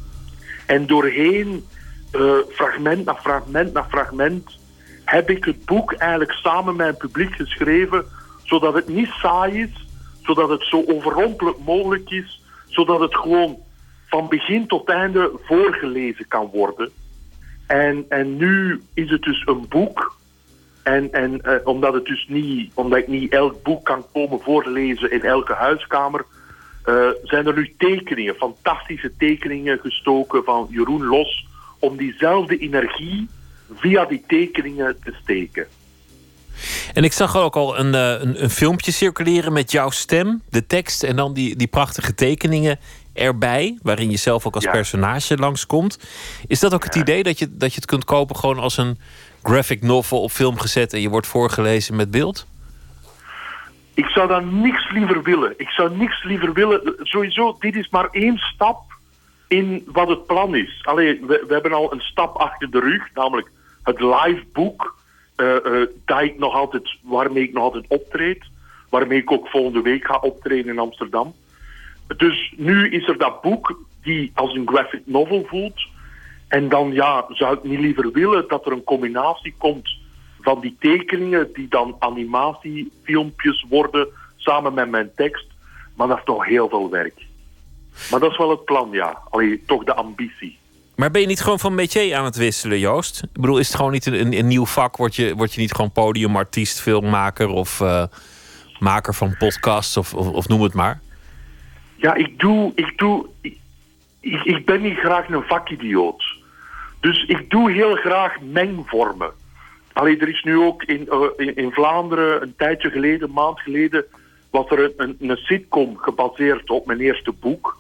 En 0.66 0.88
doorheen 0.88 1.66
uh, 2.18 2.34
fragment 2.50 3.06
na 3.06 3.16
fragment 3.16 3.74
na 3.74 3.86
fragment 3.90 4.58
heb 5.06 5.30
ik 5.30 5.46
het 5.46 5.66
boek 5.66 5.94
eigenlijk 5.94 6.32
samen 6.32 6.66
met 6.66 6.76
mijn 6.76 6.98
publiek 6.98 7.36
geschreven, 7.36 8.06
zodat 8.44 8.74
het 8.74 8.88
niet 8.88 9.10
saai 9.10 9.62
is, 9.62 9.88
zodat 10.22 10.50
het 10.50 10.64
zo 10.64 10.84
overrompelend 10.88 11.66
mogelijk 11.66 12.10
is, 12.10 12.42
zodat 12.66 13.00
het 13.00 13.16
gewoon 13.16 13.58
van 14.08 14.28
begin 14.28 14.68
tot 14.68 14.90
einde 14.90 15.32
voorgelezen 15.44 16.28
kan 16.28 16.50
worden. 16.54 16.90
En, 17.68 18.06
en 18.10 18.38
nu 18.38 18.82
is 18.94 19.10
het 19.10 19.22
dus 19.22 19.42
een 19.46 19.66
boek. 19.70 20.16
En, 20.84 21.12
en 21.12 21.42
uh, 21.44 21.54
omdat, 21.64 21.94
het 21.94 22.06
dus 22.06 22.26
niet, 22.30 22.72
omdat 22.74 23.00
ik 23.00 23.08
niet 23.08 23.32
elk 23.32 23.64
boek 23.64 23.86
kan 23.86 24.06
komen 24.14 24.40
voorlezen 24.42 25.12
in 25.12 25.22
elke 25.22 25.54
huiskamer, 25.54 26.26
uh, 26.86 27.10
zijn 27.24 27.48
er 27.48 27.56
nu 27.56 27.74
tekeningen, 27.78 28.36
fantastische 28.36 29.12
tekeningen 29.18 29.80
gestoken 29.80 30.44
van 30.44 30.68
Jeroen 30.70 31.06
Los, 31.06 31.48
om 31.88 31.98
diezelfde 31.98 32.58
energie 32.58 33.28
via 33.76 34.06
die 34.06 34.24
tekeningen 34.28 34.98
te 35.04 35.14
steken. 35.22 35.68
En 36.94 37.04
ik 37.04 37.14
zag 37.14 37.38
ook 37.38 37.56
al 37.56 37.80
een, 37.80 37.94
een, 37.94 38.44
een, 38.44 38.50
filmpje 38.50 38.92
circuleren 38.92 39.54
met 39.54 39.72
jouw 39.72 39.90
stem, 39.90 40.42
de 40.50 40.68
tekst 40.68 41.04
en 41.04 41.16
dan 41.16 41.34
die, 41.34 41.56
die 41.56 41.68
prachtige 41.68 42.14
tekeningen 42.16 42.80
erbij, 43.14 43.78
waarin 43.82 44.10
je 44.10 44.18
zelf 44.18 44.46
ook 44.46 44.56
als 44.56 44.64
Ja. 44.64 44.72
personage 44.72 45.38
langskomt. 45.38 46.00
Is 46.48 46.60
dat 46.60 46.74
ook 46.74 46.84
het 46.84 46.96
idee 46.96 47.24
dat 47.24 47.40
je, 47.40 47.58
dat 47.58 47.70
je 47.70 47.76
het 47.76 47.86
kunt 47.86 48.06
kopen 48.06 48.36
gewoon 48.36 48.60
als 48.60 48.78
een 48.78 49.00
graphic 49.44 49.82
novel 49.82 50.22
op 50.22 50.32
film 50.32 50.60
gezet 50.60 50.94
en 50.94 51.02
je 51.02 51.10
wordt 51.10 51.28
voorgelezen 51.28 51.96
met 51.96 52.12
beeld? 52.12 52.48
Ik 53.94 54.06
zou 54.06 54.28
dan 54.28 54.62
niks 54.62 54.92
liever 54.92 55.24
willen. 55.24 55.54
Ik 55.58 55.70
zou 55.70 55.98
niks 55.98 56.24
liever 56.24 56.54
willen. 56.54 56.96
Sowieso, 57.00 57.56
dit 57.60 57.76
is 57.76 57.90
maar 57.90 58.08
één 58.12 58.38
stap 58.38 58.97
in 59.48 59.84
wat 59.86 60.08
het 60.08 60.26
plan 60.26 60.56
is. 60.56 60.80
Allee, 60.84 61.20
we, 61.26 61.44
we 61.48 61.54
hebben 61.54 61.74
al 61.74 61.94
een 61.94 62.02
stap 62.02 62.36
achter 62.36 62.72
de 62.72 62.80
rug, 62.80 63.14
namelijk 63.14 63.52
het 63.84 64.00
live 64.00 64.44
boek. 64.54 64.96
dat 66.06 66.22
ik 66.22 66.40
nog 66.40 66.54
altijd, 66.54 66.96
waarmee 67.02 67.44
ik 67.44 67.54
nog 67.54 67.64
altijd 67.64 67.86
optreed. 67.88 68.46
Waarmee 68.90 69.20
ik 69.20 69.32
ook 69.32 69.48
volgende 69.48 69.82
week 69.82 70.06
ga 70.06 70.18
optreden 70.18 70.72
in 70.72 70.80
Amsterdam. 70.80 71.34
Dus 72.18 72.54
nu 72.58 72.90
is 72.90 73.08
er 73.08 73.18
dat 73.18 73.42
boek 73.42 73.80
die 74.04 74.32
als 74.34 74.54
een 74.54 74.68
graphic 74.68 75.02
novel 75.06 75.46
voelt. 75.48 75.88
En 76.48 76.70
dan 76.70 76.92
ja, 76.94 77.26
zou 77.30 77.58
ik 77.58 77.64
niet 77.64 77.80
liever 77.80 78.12
willen 78.12 78.48
dat 78.48 78.66
er 78.66 78.72
een 78.72 78.84
combinatie 78.84 79.56
komt 79.58 79.90
van 80.42 80.60
die 80.62 80.76
tekeningen 80.80 81.50
die 81.54 81.68
dan 81.68 81.96
animatiefilmpjes 82.00 83.66
worden 83.70 84.08
samen 84.36 84.74
met 84.74 84.90
mijn 84.90 85.12
tekst. 85.16 85.46
Maar 85.96 86.08
dat 86.08 86.18
is 86.18 86.24
toch 86.24 86.46
heel 86.46 86.70
veel 86.70 86.90
werk. 86.90 87.27
Maar 88.12 88.20
dat 88.20 88.32
is 88.32 88.38
wel 88.38 88.50
het 88.50 88.66
plan, 88.66 88.90
ja. 88.92 89.22
Allee, 89.30 89.64
toch 89.66 89.84
de 89.84 89.94
ambitie. 89.94 90.58
Maar 90.96 91.12
ben 91.12 91.22
je 91.22 91.28
niet 91.28 91.42
gewoon 91.42 91.60
van 91.60 91.76
métier 91.76 92.16
aan 92.16 92.26
het 92.26 92.36
wisselen, 92.36 92.80
Joost? 92.80 93.24
Ik 93.24 93.42
bedoel, 93.42 93.58
is 93.58 93.68
het 93.68 93.76
gewoon 93.76 93.92
niet 93.92 94.06
een, 94.06 94.14
een, 94.14 94.34
een 94.34 94.48
nieuw 94.48 94.66
vak? 94.66 94.98
Word 94.98 95.16
je, 95.16 95.36
word 95.36 95.54
je 95.54 95.62
niet 95.62 95.74
gewoon 95.74 95.92
podiumartiest, 95.92 96.82
filmmaker 96.82 97.50
of 97.50 97.82
eh, 97.82 98.04
maker 98.80 99.14
van 99.14 99.36
podcasts 99.38 99.98
of, 99.98 100.14
of, 100.14 100.28
of 100.28 100.48
noem 100.48 100.62
het 100.62 100.74
maar? 100.74 101.02
Ja, 101.96 102.14
ik 102.14 102.40
doe... 102.40 102.72
Ik, 102.76 102.98
doe 102.98 103.26
ik, 103.42 103.58
ik, 104.20 104.44
ik 104.44 104.66
ben 104.66 104.82
niet 104.82 104.98
graag 104.98 105.30
een 105.30 105.44
vakidioot. 105.44 106.24
Dus 107.00 107.26
ik 107.26 107.50
doe 107.50 107.72
heel 107.72 107.96
graag 107.96 108.42
mengvormen. 108.42 109.32
Allee, 109.94 110.18
er 110.18 110.30
is 110.30 110.44
nu 110.44 110.58
ook 110.58 110.84
in, 110.84 111.10
eh, 111.10 111.22
in, 111.38 111.56
in 111.56 111.72
Vlaanderen 111.72 112.42
een 112.42 112.54
tijdje 112.58 112.90
geleden, 112.90 113.28
een 113.28 113.34
maand 113.34 113.60
geleden, 113.60 114.06
was 114.50 114.70
er 114.70 114.80
een, 114.80 114.94
een, 114.98 115.30
een 115.30 115.38
sitcom 115.38 115.98
gebaseerd 115.98 116.70
op 116.70 116.86
mijn 116.86 117.00
eerste 117.00 117.32
boek. 117.32 117.78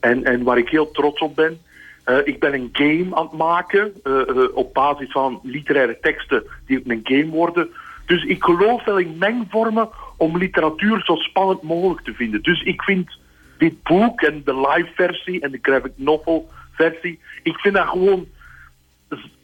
En, 0.00 0.24
en 0.24 0.42
waar 0.42 0.58
ik 0.58 0.68
heel 0.68 0.90
trots 0.90 1.20
op 1.20 1.36
ben. 1.36 1.60
Eh, 2.04 2.16
ik 2.24 2.38
ben 2.38 2.54
een 2.54 2.68
game 2.72 3.16
aan 3.16 3.24
het 3.24 3.36
maken 3.36 3.92
eh, 4.02 4.28
eh, 4.28 4.44
op 4.54 4.74
basis 4.74 5.10
van 5.10 5.40
literaire 5.42 5.98
teksten 6.00 6.44
die 6.66 6.78
op 6.78 6.90
een 6.90 7.00
game 7.04 7.28
worden. 7.28 7.68
Dus 8.06 8.24
ik 8.24 8.44
geloof 8.44 8.84
wel 8.84 8.98
in 8.98 9.16
mengvormen 9.18 9.88
om 10.16 10.38
literatuur 10.38 11.02
zo 11.04 11.14
spannend 11.14 11.62
mogelijk 11.62 12.04
te 12.04 12.14
vinden. 12.14 12.42
Dus 12.42 12.62
ik 12.62 12.82
vind 12.82 13.18
dit 13.58 13.82
boek 13.82 14.20
en 14.20 14.42
de 14.44 14.54
live 14.54 14.90
versie 14.94 15.40
en 15.40 15.50
de 15.50 15.58
graphic 15.62 15.92
novel 15.94 16.48
versie, 16.72 17.20
ik 17.42 17.58
vind 17.58 17.74
dat 17.74 17.88
gewoon 17.88 18.26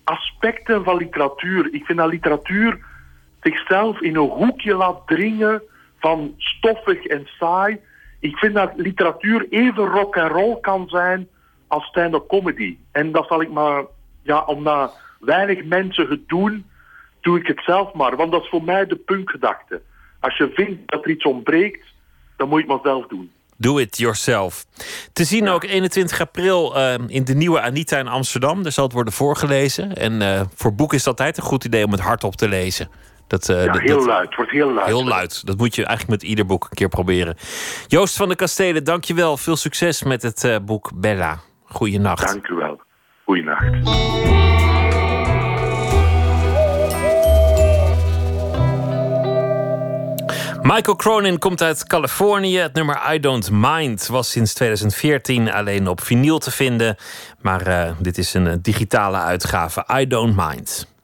aspecten 0.05 0.85
van 0.85 0.97
literatuur. 0.97 1.69
Ik 1.75 1.85
vind 1.85 1.99
dat 1.99 2.11
literatuur 2.11 2.79
zichzelf 3.43 4.01
in 4.01 4.17
een 4.17 4.31
hoekje 4.31 4.75
laat 4.75 5.07
dringen 5.07 5.63
van 5.99 6.35
stoffig 6.39 7.05
en 7.05 7.29
saai. 7.39 7.79
Ik 8.27 8.37
vind 8.37 8.55
dat 8.55 8.73
literatuur 8.77 9.47
even 9.51 9.87
rock 9.87 10.17
and 10.17 10.33
roll 10.33 10.61
kan 10.61 10.89
zijn 10.89 11.29
als 11.67 11.85
stand-up 11.85 12.29
comedy. 12.29 12.77
En 12.93 13.13
dat 13.13 13.27
zal 13.27 13.41
ik 13.43 13.51
maar, 13.51 13.85
ja, 14.23 14.45
omdat 14.45 14.97
weinig 15.21 15.65
mensen 15.65 16.09
het 16.09 16.29
doen, 16.29 16.67
doe 17.21 17.39
ik 17.39 17.47
het 17.47 17.61
zelf 17.65 17.93
maar. 17.93 18.17
Want 18.17 18.33
dat 18.33 18.43
is 18.43 18.49
voor 18.49 18.65
mij 18.65 18.87
de 18.87 18.97
punkgedachte. 18.97 19.83
Als 20.21 20.37
je 20.37 20.51
vindt 20.55 20.91
dat 20.91 21.05
er 21.05 21.11
iets 21.11 21.25
ontbreekt, 21.25 21.87
dan 22.37 22.49
moet 22.49 22.63
je 22.63 22.73
het 22.73 22.83
maar 22.83 22.93
zelf 22.93 23.07
doen. 23.07 23.31
Do 23.57 23.79
it 23.79 23.97
yourself. 23.97 24.65
Te 25.13 25.25
zien 25.25 25.49
ook 25.49 25.65
21 25.65 26.21
april 26.21 26.77
eh, 26.77 26.95
in 27.07 27.25
de 27.25 27.35
nieuwe 27.35 27.61
Anita 27.61 27.99
in 27.99 28.09
Amsterdam. 28.09 28.63
Daar 28.63 28.73
zal 28.73 28.85
het 28.85 28.93
worden 28.93 29.13
voorgelezen. 29.13 29.95
En 29.95 30.23
eh, 30.23 30.41
voor 30.55 30.75
boeken 30.75 30.97
is 30.97 31.05
het 31.05 31.11
altijd 31.13 31.37
een 31.37 31.43
goed 31.43 31.65
idee 31.65 31.85
om 31.85 31.91
het 31.91 32.01
hardop 32.01 32.37
te 32.37 32.49
lezen. 32.49 32.89
Dat, 33.27 33.47
Ja, 33.47 33.65
dat- 33.67 33.79
heel 33.81 33.97
dat- 33.97 34.07
luid. 34.07 34.27
Het 34.27 34.37
wordt 34.37 34.51
heel 34.51 34.73
luid. 34.73 34.87
Heel 34.87 35.05
luid. 35.05 35.47
Dat 35.47 35.57
moet 35.59 35.75
je 35.75 35.85
eigenlijk 35.85 36.21
met 36.21 36.31
ieder 36.31 36.47
boek 36.47 36.65
een 36.65 36.77
keer 36.77 36.89
proberen. 36.89 37.37
Joost 37.87 38.17
van 38.17 38.29
de 38.29 38.35
Kastelen, 38.37 38.85
dankjewel. 38.85 39.37
Veel 39.37 39.57
succes 39.57 40.03
met 40.03 40.23
het 40.23 40.45
eh, 40.45 40.57
boek 40.63 40.91
Bella. 40.95 41.39
Goeienacht. 41.65 42.27
Dank 42.27 42.49
u 42.49 42.55
wel. 42.55 42.81
Goeienacht. 43.25 43.65
Michael 50.63 50.97
Cronin 50.97 51.39
komt 51.39 51.63
uit 51.63 51.87
Californië. 51.87 52.59
Het 52.59 52.75
nummer 52.75 53.01
I 53.15 53.21
Don't 53.21 53.51
Mind 53.51 54.07
was 54.07 54.31
sinds 54.31 54.55
2014 54.55 55.53
alleen 55.53 55.89
op 55.89 56.01
vinyl 56.01 56.39
te 56.39 56.51
vinden. 56.51 56.97
Maar 57.41 57.67
eh, 57.67 57.91
dit 57.99 58.19
is 58.19 58.35
een 58.35 58.63
digitale 58.63 59.17
uitgave. 59.17 59.87
I 60.01 60.07
Don't 60.07 60.37
Mind. 60.37 60.95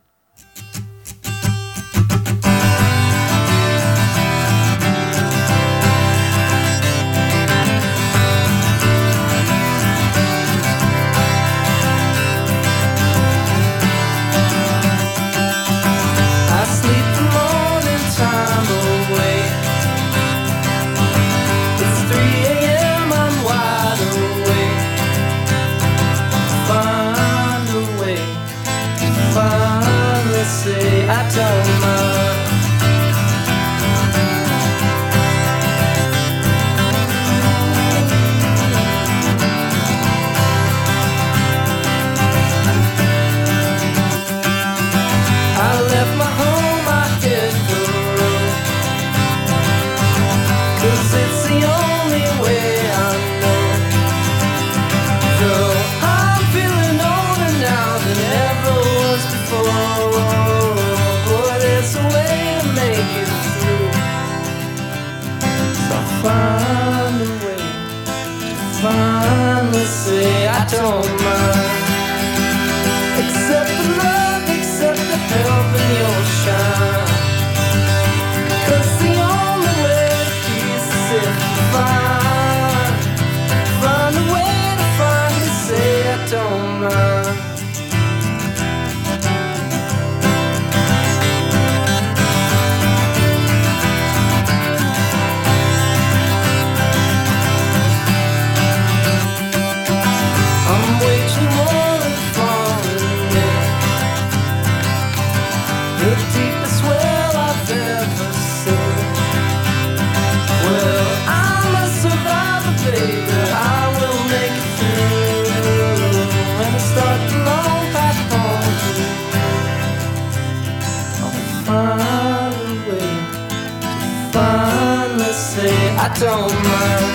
Say 126.23 126.29
I 126.29 127.12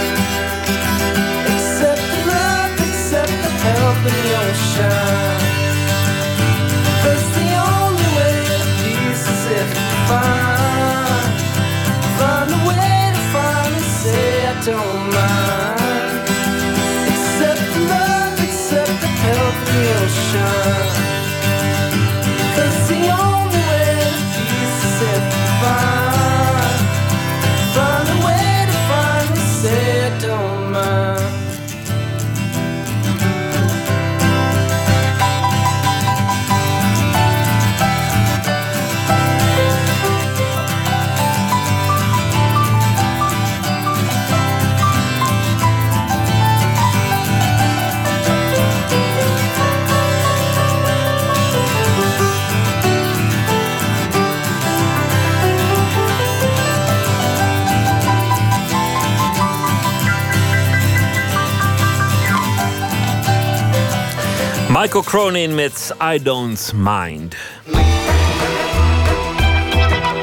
Michael 64.88 65.06
Cronin 65.06 65.56
met 65.56 65.96
I 66.14 66.22
Don't 66.24 66.72
Mind. 66.76 67.36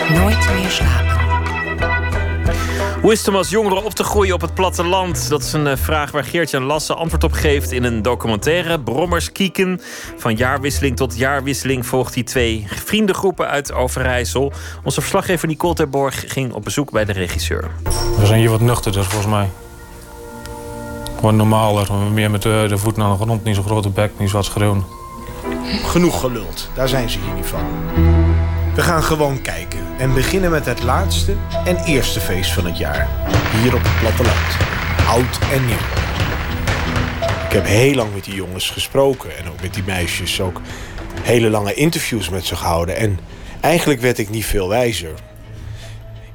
Nooit 0.08 0.48
meer 0.54 0.70
slapen. 0.70 1.20
Hoe 3.00 3.12
is 3.12 3.18
het 3.18 3.28
om 3.28 3.36
als 3.36 3.50
jongere 3.50 3.82
op 3.82 3.92
te 3.92 4.04
groeien 4.04 4.34
op 4.34 4.40
het 4.40 4.54
platteland? 4.54 5.28
Dat 5.28 5.42
is 5.42 5.52
een 5.52 5.66
eh, 5.66 5.76
vraag 5.76 6.10
waar 6.10 6.24
Geert-Jan 6.24 6.62
Lasse 6.62 6.94
antwoord 6.94 7.24
op 7.24 7.32
geeft 7.32 7.72
in 7.72 7.84
een 7.84 8.02
documentaire. 8.02 8.80
Brommers 8.80 9.32
kieken. 9.32 9.80
Van 10.16 10.34
jaarwisseling 10.36 10.96
tot 10.96 11.16
jaarwisseling 11.16 11.86
volgt 11.86 12.14
hij 12.14 12.22
twee 12.22 12.66
vriendengroepen 12.68 13.48
uit 13.48 13.72
Overijssel. 13.72 14.52
Onze 14.82 15.00
verslaggever 15.00 15.48
Nicole 15.48 15.74
Terborg 15.74 16.24
ging 16.26 16.52
op 16.52 16.64
bezoek 16.64 16.90
bij 16.90 17.04
de 17.04 17.12
regisseur. 17.12 17.70
We 18.18 18.26
zijn 18.26 18.40
hier 18.40 18.50
wat 18.50 18.60
nuchterder 18.60 19.04
volgens 19.04 19.30
mij. 19.30 19.63
Gewoon 21.24 21.38
normaler, 21.38 21.92
meer 22.12 22.30
met 22.30 22.42
de, 22.42 22.64
de 22.68 22.78
voet 22.78 22.96
naar 22.96 23.10
de 23.10 23.22
grond, 23.22 23.44
niet 23.44 23.54
zo 23.54 23.62
grote 23.62 23.88
bek, 23.88 24.10
niet 24.18 24.30
zo 24.30 24.36
wat 24.36 24.44
schreeuwen. 24.44 24.84
Genoeg 25.84 26.20
geluld, 26.20 26.68
daar 26.74 26.88
zijn 26.88 27.10
ze 27.10 27.18
hier 27.18 27.34
niet 27.34 27.46
van. 27.46 27.64
We 28.74 28.82
gaan 28.82 29.02
gewoon 29.02 29.42
kijken 29.42 29.78
en 29.98 30.14
beginnen 30.14 30.50
met 30.50 30.66
het 30.66 30.82
laatste 30.82 31.34
en 31.64 31.76
eerste 31.76 32.20
feest 32.20 32.52
van 32.52 32.64
het 32.64 32.78
jaar. 32.78 33.08
Hier 33.62 33.74
op 33.74 33.82
het 33.82 34.00
platteland. 34.00 34.56
Oud 35.08 35.38
en 35.52 35.66
nieuw. 35.66 35.84
Ik 37.46 37.52
heb 37.52 37.64
heel 37.64 37.94
lang 37.94 38.14
met 38.14 38.24
die 38.24 38.34
jongens 38.34 38.70
gesproken 38.70 39.38
en 39.38 39.48
ook 39.48 39.62
met 39.62 39.74
die 39.74 39.84
meisjes 39.86 40.40
ook 40.40 40.60
hele 41.22 41.50
lange 41.50 41.74
interviews 41.74 42.28
met 42.28 42.44
ze 42.44 42.56
gehouden. 42.56 42.96
En 42.96 43.18
eigenlijk 43.60 44.00
werd 44.00 44.18
ik 44.18 44.30
niet 44.30 44.46
veel 44.46 44.68
wijzer. 44.68 45.14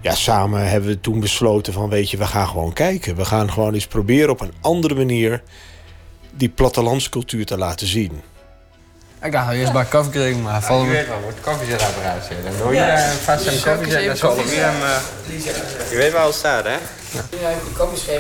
Ja, 0.02 0.16
samen 0.16 0.70
hebben 0.70 0.90
we 0.90 1.00
toen 1.00 1.20
besloten 1.20 1.74
van 1.74 1.90
weet 1.90 2.10
je, 2.10 2.18
we 2.18 2.26
gaan 2.26 2.48
gewoon 2.48 2.74
kijken. 2.74 3.16
We 3.16 3.26
gaan 3.26 3.52
gewoon 3.52 3.74
eens 3.74 3.88
proberen 3.88 4.30
op 4.30 4.42
een 4.42 4.54
andere 4.62 4.96
manier 4.96 5.44
die 6.32 6.50
plattelandscultuur 6.50 7.46
te 7.46 7.58
laten 7.58 7.88
zien. 7.88 8.22
Ik 9.24 9.32
dacht 9.32 9.54
eerst 9.54 9.72
bij 9.72 9.86
koffie 9.86 10.12
drinken, 10.12 10.42
maar 10.42 10.62
vallen 10.62 10.86
Je 10.86 10.92
weet 10.92 11.08
wel, 11.08 11.22
wordt 11.22 11.42
koffiezetapparaat 11.42 12.26
zitten. 12.26 12.46
Dan 12.46 12.58
doe 12.58 12.74
je 12.74 12.80
daar 12.80 13.14
vast 13.14 13.46
een 13.46 13.62
koffiezet, 13.62 14.06
dan 14.06 14.18
zal 14.18 14.38
er 14.38 14.46
weer 14.46 14.64
hem... 14.64 15.02
Je 15.90 15.96
weet 15.98 16.12
waar 16.12 16.26
het 16.26 16.36
staat, 16.36 16.66
hè? 16.66 16.78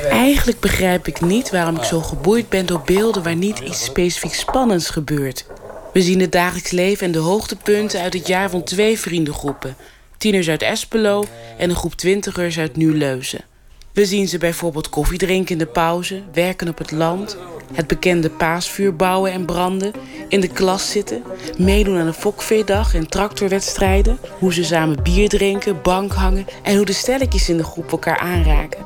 Eigenlijk 0.09 0.59
begrijp 0.59 1.07
ik 1.07 1.21
niet 1.21 1.49
waarom 1.49 1.75
ik 1.75 1.83
zo 1.83 2.01
geboeid 2.01 2.49
ben 2.49 2.65
door 2.65 2.81
beelden 2.85 3.23
waar 3.23 3.35
niet 3.35 3.59
iets 3.59 3.83
specifiek 3.83 4.33
spannends 4.33 4.89
gebeurt. 4.89 5.45
We 5.93 6.01
zien 6.01 6.19
het 6.19 6.31
dagelijks 6.31 6.71
leven 6.71 7.05
en 7.05 7.11
de 7.11 7.19
hoogtepunten 7.19 8.01
uit 8.01 8.13
het 8.13 8.27
jaar 8.27 8.49
van 8.49 8.63
twee 8.63 8.99
vriendengroepen. 8.99 9.75
Tieners 10.19 10.49
uit 10.49 10.61
Espelo 10.61 11.25
en 11.57 11.69
een 11.69 11.75
groep 11.75 11.95
twintigers 11.95 12.59
uit 12.59 12.75
Nieuw-Leuzen. 12.75 13.45
We 13.93 14.05
zien 14.05 14.27
ze 14.27 14.37
bijvoorbeeld 14.37 14.89
koffie 14.89 15.17
drinken 15.17 15.51
in 15.51 15.57
de 15.57 15.65
pauze, 15.65 16.21
werken 16.33 16.67
op 16.67 16.77
het 16.77 16.91
land, 16.91 17.37
het 17.73 17.87
bekende 17.87 18.29
paasvuur 18.29 18.95
bouwen 18.95 19.31
en 19.31 19.45
branden, 19.45 19.91
in 20.27 20.39
de 20.39 20.47
klas 20.47 20.91
zitten, 20.91 21.23
meedoen 21.57 21.97
aan 21.97 22.07
een 22.07 22.13
fokveedag 22.13 22.95
en 22.95 23.09
tractorwedstrijden, 23.09 24.17
hoe 24.39 24.53
ze 24.53 24.63
samen 24.63 25.03
bier 25.03 25.29
drinken, 25.29 25.81
bank 25.81 26.13
hangen 26.13 26.45
en 26.63 26.75
hoe 26.75 26.85
de 26.85 26.93
stelletjes 26.93 27.49
in 27.49 27.57
de 27.57 27.63
groep 27.63 27.91
elkaar 27.91 28.17
aanraken. 28.17 28.85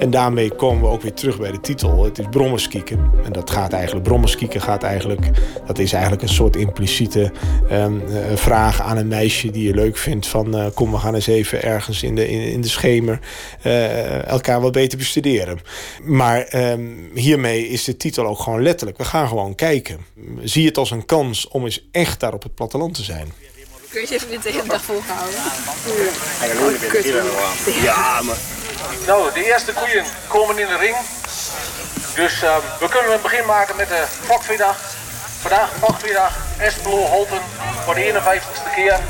En 0.00 0.10
daarmee 0.10 0.50
komen 0.54 0.82
we 0.82 0.88
ook 0.88 1.02
weer 1.02 1.14
terug 1.14 1.38
bij 1.38 1.50
de 1.50 1.60
titel. 1.60 2.04
Het 2.04 2.18
is 2.18 2.26
brommerskieken. 2.30 3.10
En 3.24 3.32
dat 3.32 3.50
gaat 3.50 3.72
eigenlijk, 3.72 4.04
brommerskieken 4.04 4.60
gaat 4.60 4.82
eigenlijk, 4.82 5.30
dat 5.66 5.78
is 5.78 5.92
eigenlijk 5.92 6.22
een 6.22 6.28
soort 6.28 6.56
impliciete 6.56 7.32
ehm, 7.68 8.00
eh, 8.00 8.36
vraag 8.36 8.82
aan 8.82 8.96
een 8.96 9.08
meisje 9.08 9.50
die 9.50 9.66
je 9.66 9.74
leuk 9.74 9.96
vindt. 9.96 10.26
Van 10.26 10.56
eh, 10.56 10.66
kom, 10.74 10.90
we 10.90 10.98
gaan 10.98 11.14
eens 11.14 11.26
even 11.26 11.62
ergens 11.62 12.02
in 12.02 12.14
de, 12.14 12.28
in, 12.28 12.40
in 12.40 12.60
de 12.60 12.68
schemer 12.68 13.18
eh, 13.62 14.26
elkaar 14.26 14.60
wat 14.60 14.72
beter 14.72 14.98
bestuderen. 14.98 15.58
Maar 16.02 16.40
ehm, 16.40 16.82
hiermee 17.14 17.68
is 17.70 17.84
de 17.84 17.96
titel 17.96 18.26
ook 18.26 18.40
gewoon 18.40 18.62
letterlijk. 18.62 18.98
We 18.98 19.04
gaan 19.04 19.28
gewoon 19.28 19.54
kijken. 19.54 20.06
Zie 20.42 20.66
het 20.66 20.76
als 20.76 20.90
een 20.90 21.06
kans 21.06 21.48
om 21.48 21.64
eens 21.64 21.88
echt 21.92 22.20
daar 22.20 22.34
op 22.34 22.42
het 22.42 22.54
platteland 22.54 22.94
te 22.94 23.02
zijn. 23.02 23.32
Kun 23.90 24.00
je 24.00 24.06
je 24.08 24.14
even 24.14 24.28
dit 24.28 24.42
de 24.42 24.50
hele 24.50 24.68
dag 24.68 24.82
volhouden? 24.82 25.38
Ja, 27.82 28.22
maar... 28.22 28.36
Nou, 29.06 29.32
de 29.34 29.44
eerste 29.44 29.72
koeien 29.72 30.04
komen 30.28 30.58
in 30.58 30.66
de 30.66 30.76
ring. 30.76 30.96
Dus 32.14 32.42
eh, 32.42 32.56
we 32.80 32.88
kunnen 32.88 33.12
een 33.12 33.22
begin 33.22 33.46
maken 33.46 33.76
met 33.76 33.88
de 33.88 34.04
Fokviedag. 34.08 34.76
Vandaag 35.40 35.72
Fokviedag, 35.78 36.38
Espelo 36.58 36.96
Holten 36.96 37.40
voor 37.84 37.94
de 37.94 38.12
51ste 38.12 38.74
keer. 38.74 39.00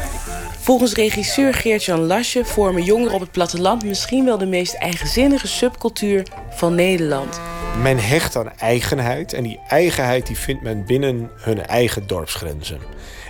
Volgens 0.63 0.95
regisseur 0.95 1.55
Geert-Jan 1.55 2.01
Lasje 2.01 2.45
vormen 2.45 2.83
jongeren 2.85 3.15
op 3.15 3.21
het 3.21 3.31
platteland 3.31 3.85
misschien 3.85 4.25
wel 4.25 4.39
de 4.39 4.47
meest 4.47 4.75
eigenzinnige 4.75 5.47
subcultuur 5.47 6.27
van 6.51 6.75
Nederland. 6.75 7.41
Men 7.83 7.99
hecht 7.99 8.37
aan 8.37 8.53
eigenheid 8.59 9.33
en 9.33 9.43
die 9.43 9.61
eigenheid 9.69 10.27
die 10.27 10.37
vindt 10.37 10.63
men 10.63 10.87
binnen 10.87 11.31
hun 11.35 11.67
eigen 11.67 12.07
dorpsgrenzen. 12.07 12.81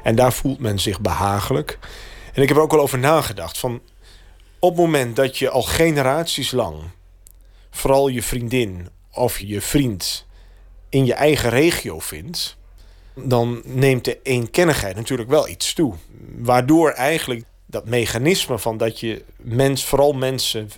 En 0.02 0.14
daar 0.14 0.32
voelt 0.32 0.58
men 0.58 0.78
zich 0.78 1.00
behagelijk. 1.00 1.78
En 2.34 2.42
ik 2.42 2.48
heb 2.48 2.56
er 2.56 2.62
ook 2.62 2.70
wel 2.70 2.80
over 2.80 2.98
nagedacht 2.98 3.58
van 3.58 3.80
op 4.58 4.70
het 4.70 4.80
moment 4.80 5.16
dat 5.16 5.38
je 5.38 5.50
al 5.50 5.62
generaties 5.62 6.50
lang 6.50 6.76
vooral 7.70 8.08
je 8.08 8.22
vriendin 8.22 8.88
of 9.12 9.38
je 9.38 9.60
vriend 9.60 10.26
in 10.88 11.06
je 11.06 11.14
eigen 11.14 11.50
regio 11.50 11.98
vindt, 11.98 12.56
dan 13.14 13.62
neemt 13.64 14.04
de 14.04 14.18
eenkennigheid 14.22 14.96
natuurlijk 14.96 15.28
wel 15.28 15.48
iets 15.48 15.72
toe. 15.72 15.94
Waardoor 16.36 16.90
eigenlijk 16.90 17.44
dat 17.66 17.84
mechanisme 17.86 18.58
van 18.58 18.76
dat 18.76 19.00
je 19.00 19.24
mens, 19.36 19.84
vooral 19.84 20.12
mensen 20.12 20.70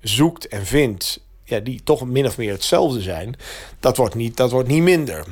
zoekt 0.00 0.48
en 0.48 0.66
vindt, 0.66 1.20
ja, 1.44 1.60
die 1.60 1.80
toch 1.84 2.04
min 2.06 2.26
of 2.26 2.36
meer 2.36 2.52
hetzelfde 2.52 3.00
zijn, 3.00 3.36
dat 3.80 3.96
wordt 3.96 4.14
niet, 4.14 4.36
dat 4.36 4.50
wordt 4.50 4.68
niet 4.68 4.82
minder. 4.82 5.24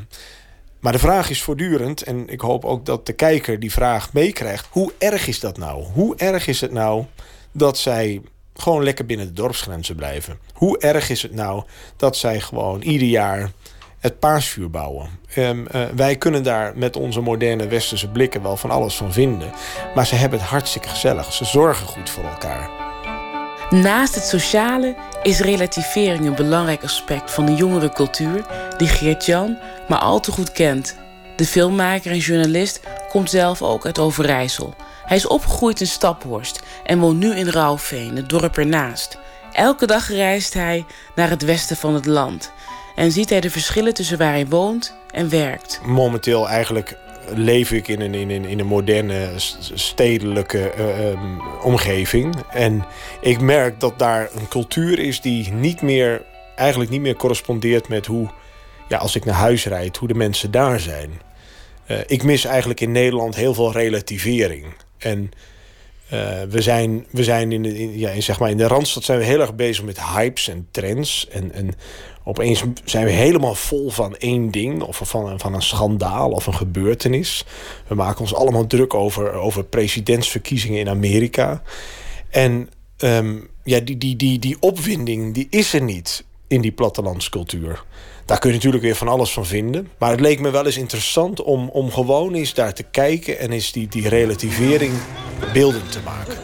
Maar 0.81 0.93
de 0.93 0.99
vraag 0.99 1.31
is 1.31 1.43
voortdurend, 1.43 2.03
en 2.03 2.29
ik 2.29 2.41
hoop 2.41 2.65
ook 2.65 2.87
dat 2.87 3.07
de 3.07 3.12
kijker 3.12 3.61
die 3.61 3.73
vraag 3.73 4.12
meekrijgt: 4.12 4.67
hoe 4.71 4.93
erg 4.99 5.27
is 5.27 5.41
dat 5.41 5.59
nou? 5.59 5.85
Hoe 5.85 6.17
erg 6.17 6.47
is 6.47 6.61
het 6.61 6.73
nou 6.73 7.05
dat 7.53 7.79
zij 7.79 8.21
gewoon 8.55 8.83
lekker 8.83 9.07
binnen 9.07 9.27
de 9.27 9.33
dorpsgrenzen 9.33 9.97
blijven? 9.97 10.39
Hoe 10.53 10.79
erg 10.79 11.11
is 11.11 11.23
het 11.23 11.35
nou 11.35 11.65
dat 11.97 12.17
zij 12.17 12.41
gewoon 12.41 12.83
ieder 12.83 13.09
jaar 13.09 13.51
het 14.01 14.18
paasvuur 14.18 14.70
bouwen? 14.70 15.09
Ehm, 15.35 15.66
eh, 15.66 15.82
wij 15.97 16.16
kunnen 16.16 16.43
daar 16.43 16.72
met 16.77 16.97
onze 16.97 17.20
moderne 17.20 17.66
westerse 17.66 18.09
blikken 18.09 18.43
wel 18.43 18.56
van 18.56 18.70
alles 18.70 18.97
van 18.97 19.12
vinden. 19.12 19.52
Maar 19.94 20.06
ze 20.06 20.14
hebben 20.14 20.39
het 20.39 20.48
hartstikke 20.48 20.89
gezellig. 20.89 21.32
Ze 21.32 21.44
zorgen 21.44 21.86
goed 21.86 22.10
voor 22.10 22.24
elkaar. 22.24 22.70
Naast 23.70 24.14
het 24.14 24.24
sociale 24.24 24.97
is 25.22 25.40
relativering 25.40 26.27
een 26.27 26.35
belangrijk 26.35 26.82
aspect 26.82 27.31
van 27.31 27.47
de 27.47 27.55
jongerencultuur 27.55 28.44
die 28.77 28.89
Geert-Jan 28.89 29.59
maar 29.89 29.98
al 29.98 30.20
te 30.20 30.32
goed 30.32 30.52
kent. 30.52 30.97
De 31.36 31.44
filmmaker 31.47 32.10
en 32.10 32.18
journalist 32.18 32.81
komt 33.09 33.31
zelf 33.31 33.62
ook 33.62 33.86
uit 33.86 33.98
Overijssel. 33.98 34.74
Hij 35.05 35.16
is 35.16 35.27
opgegroeid 35.27 35.81
in 35.81 35.86
Staphorst 35.86 36.62
en 36.85 36.98
woont 36.98 37.18
nu 37.18 37.35
in 37.35 37.48
Rauwveen, 37.48 38.16
het 38.16 38.28
dorp 38.28 38.59
ernaast. 38.59 39.18
Elke 39.52 39.86
dag 39.86 40.09
reist 40.09 40.55
hij 40.55 40.85
naar 41.14 41.31
het 41.31 41.43
westen 41.43 41.77
van 41.77 41.94
het 41.94 42.06
land 42.06 42.52
en 43.01 43.12
ziet 43.12 43.31
hij 43.31 43.40
de 43.40 43.51
verschillen 43.51 43.94
tussen 43.94 44.18
waar 44.18 44.32
hij 44.32 44.47
woont 44.47 44.94
en 45.10 45.31
werkt. 45.31 45.81
Momenteel 45.85 46.48
eigenlijk 46.48 46.97
leef 47.35 47.72
ik 47.72 47.89
in 47.89 48.01
een, 48.01 48.14
in 48.14 48.31
een, 48.31 48.44
in 48.44 48.59
een 48.59 48.66
moderne 48.66 49.28
stedelijke 49.74 50.70
eh, 50.70 51.10
ehm, 51.10 51.39
omgeving. 51.62 52.35
En 52.51 52.85
ik 53.20 53.40
merk 53.40 53.81
dat 53.81 53.98
daar 53.98 54.31
een 54.35 54.48
cultuur 54.48 54.98
is 54.98 55.20
die 55.20 55.52
niet 55.52 55.82
meer, 55.82 56.22
eigenlijk 56.56 56.90
niet 56.90 57.01
meer 57.01 57.16
correspondeert 57.16 57.89
met 57.89 58.06
hoe, 58.06 58.31
ja, 58.89 58.98
als 58.98 59.16
ik 59.16 59.24
naar 59.24 59.35
huis 59.35 59.64
rijd, 59.64 59.97
hoe 59.97 60.09
de 60.09 60.14
mensen 60.14 60.51
daar 60.51 60.81
zijn. 60.81 61.20
Eh, 61.86 61.98
ik 62.06 62.22
mis 62.22 62.44
eigenlijk 62.44 62.81
in 62.81 62.93
Nederland 62.93 63.35
heel 63.35 63.55
veel 63.55 63.72
relativering. 63.72 64.64
En 64.98 65.31
Eh, 66.11 66.43
we 66.49 66.62
zijn, 66.62 67.07
we 67.11 67.24
zijn 67.24 67.53
in, 67.53 67.62
de, 67.62 67.78
in, 67.78 67.99
ja, 67.99 68.20
zeg 68.20 68.39
maar 68.39 68.51
in 68.51 68.57
de 68.57 68.66
Randstad 68.66 69.05
zijn 69.05 69.19
we 69.19 69.24
heel 69.24 69.41
erg 69.41 69.55
bezig 69.55 69.85
met 69.85 70.01
hypes 70.03 70.49
en 70.49 70.69
trends. 70.70 71.28
En, 71.28 71.53
en 71.53 71.70
opeens 72.24 72.65
zijn 72.85 73.05
we 73.05 73.11
helemaal 73.11 73.55
vol 73.55 73.91
van 73.91 74.16
één 74.16 74.51
ding. 74.51 74.82
Of 74.82 75.01
van, 75.05 75.41
van 75.41 75.55
een 75.55 75.62
schandaal 75.62 76.31
of 76.31 76.47
een 76.47 76.55
gebeurtenis. 76.55 77.45
We 77.87 77.95
maken 77.95 78.20
ons 78.20 78.35
allemaal 78.35 78.66
druk 78.66 78.95
over, 78.95 79.32
over 79.32 79.65
presidentsverkiezingen 79.65 80.81
in 80.81 80.89
Amerika. 80.89 81.62
En 82.31 82.70
ehm, 82.97 83.37
ja, 83.65 83.81
die, 83.81 83.99
die, 83.99 84.16
die, 84.16 84.39
die 84.39 84.57
opwinding 84.61 85.35
die 85.35 85.47
is 85.51 85.73
er 85.74 85.82
niet 85.82 86.24
in 86.47 86.61
die 86.61 86.73
plattelandscultuur. 86.73 87.85
Daar 88.31 88.39
kun 88.39 88.48
je 88.51 88.57
natuurlijk 88.57 88.82
weer 88.82 88.97
van 88.97 89.09
alles 89.09 89.32
van 89.32 89.47
vinden. 89.47 89.90
Maar 89.98 90.11
het 90.11 90.20
leek 90.20 90.40
me 90.40 90.51
wel 90.51 90.66
eens 90.66 90.77
interessant 90.77 91.43
om, 91.43 91.69
om 91.69 91.93
gewoon 91.93 92.35
eens 92.35 92.55
daar 92.55 92.73
te 92.73 92.82
kijken... 92.82 93.39
en 93.39 93.52
eens 93.52 93.73
die, 93.73 93.89
die 93.89 94.09
relativering 94.09 94.93
beeldend 95.52 95.93
te 95.93 95.98
maken. 96.05 96.36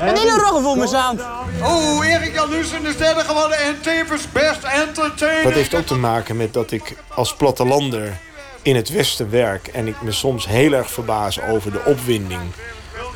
Een 0.00 0.16
hele 0.16 0.38
roggen 0.38 0.62
voor 0.62 0.76
me 0.76 0.96
aan. 0.96 1.20
Oh, 1.62 2.06
Erik 2.06 2.34
Jan 2.34 2.50
Nussen 2.50 2.86
is 2.86 2.96
derde 2.96 3.20
geworden 3.20 3.58
en 3.58 3.80
tevens 3.80 4.32
best 4.32 4.62
entertainer. 4.62 5.42
Dat 5.42 5.52
heeft 5.52 5.74
ook 5.74 5.86
te 5.86 5.94
maken 5.94 6.36
met 6.36 6.52
dat 6.52 6.70
ik 6.70 6.96
als 7.08 7.34
plattelander 7.34 8.20
in 8.62 8.76
het 8.76 8.88
Westen 8.88 9.30
werk... 9.30 9.66
en 9.66 9.86
ik 9.86 10.02
me 10.02 10.12
soms 10.12 10.46
heel 10.46 10.72
erg 10.72 10.90
verbaas 10.90 11.40
over 11.40 11.72
de 11.72 11.82
opwinding... 11.84 12.42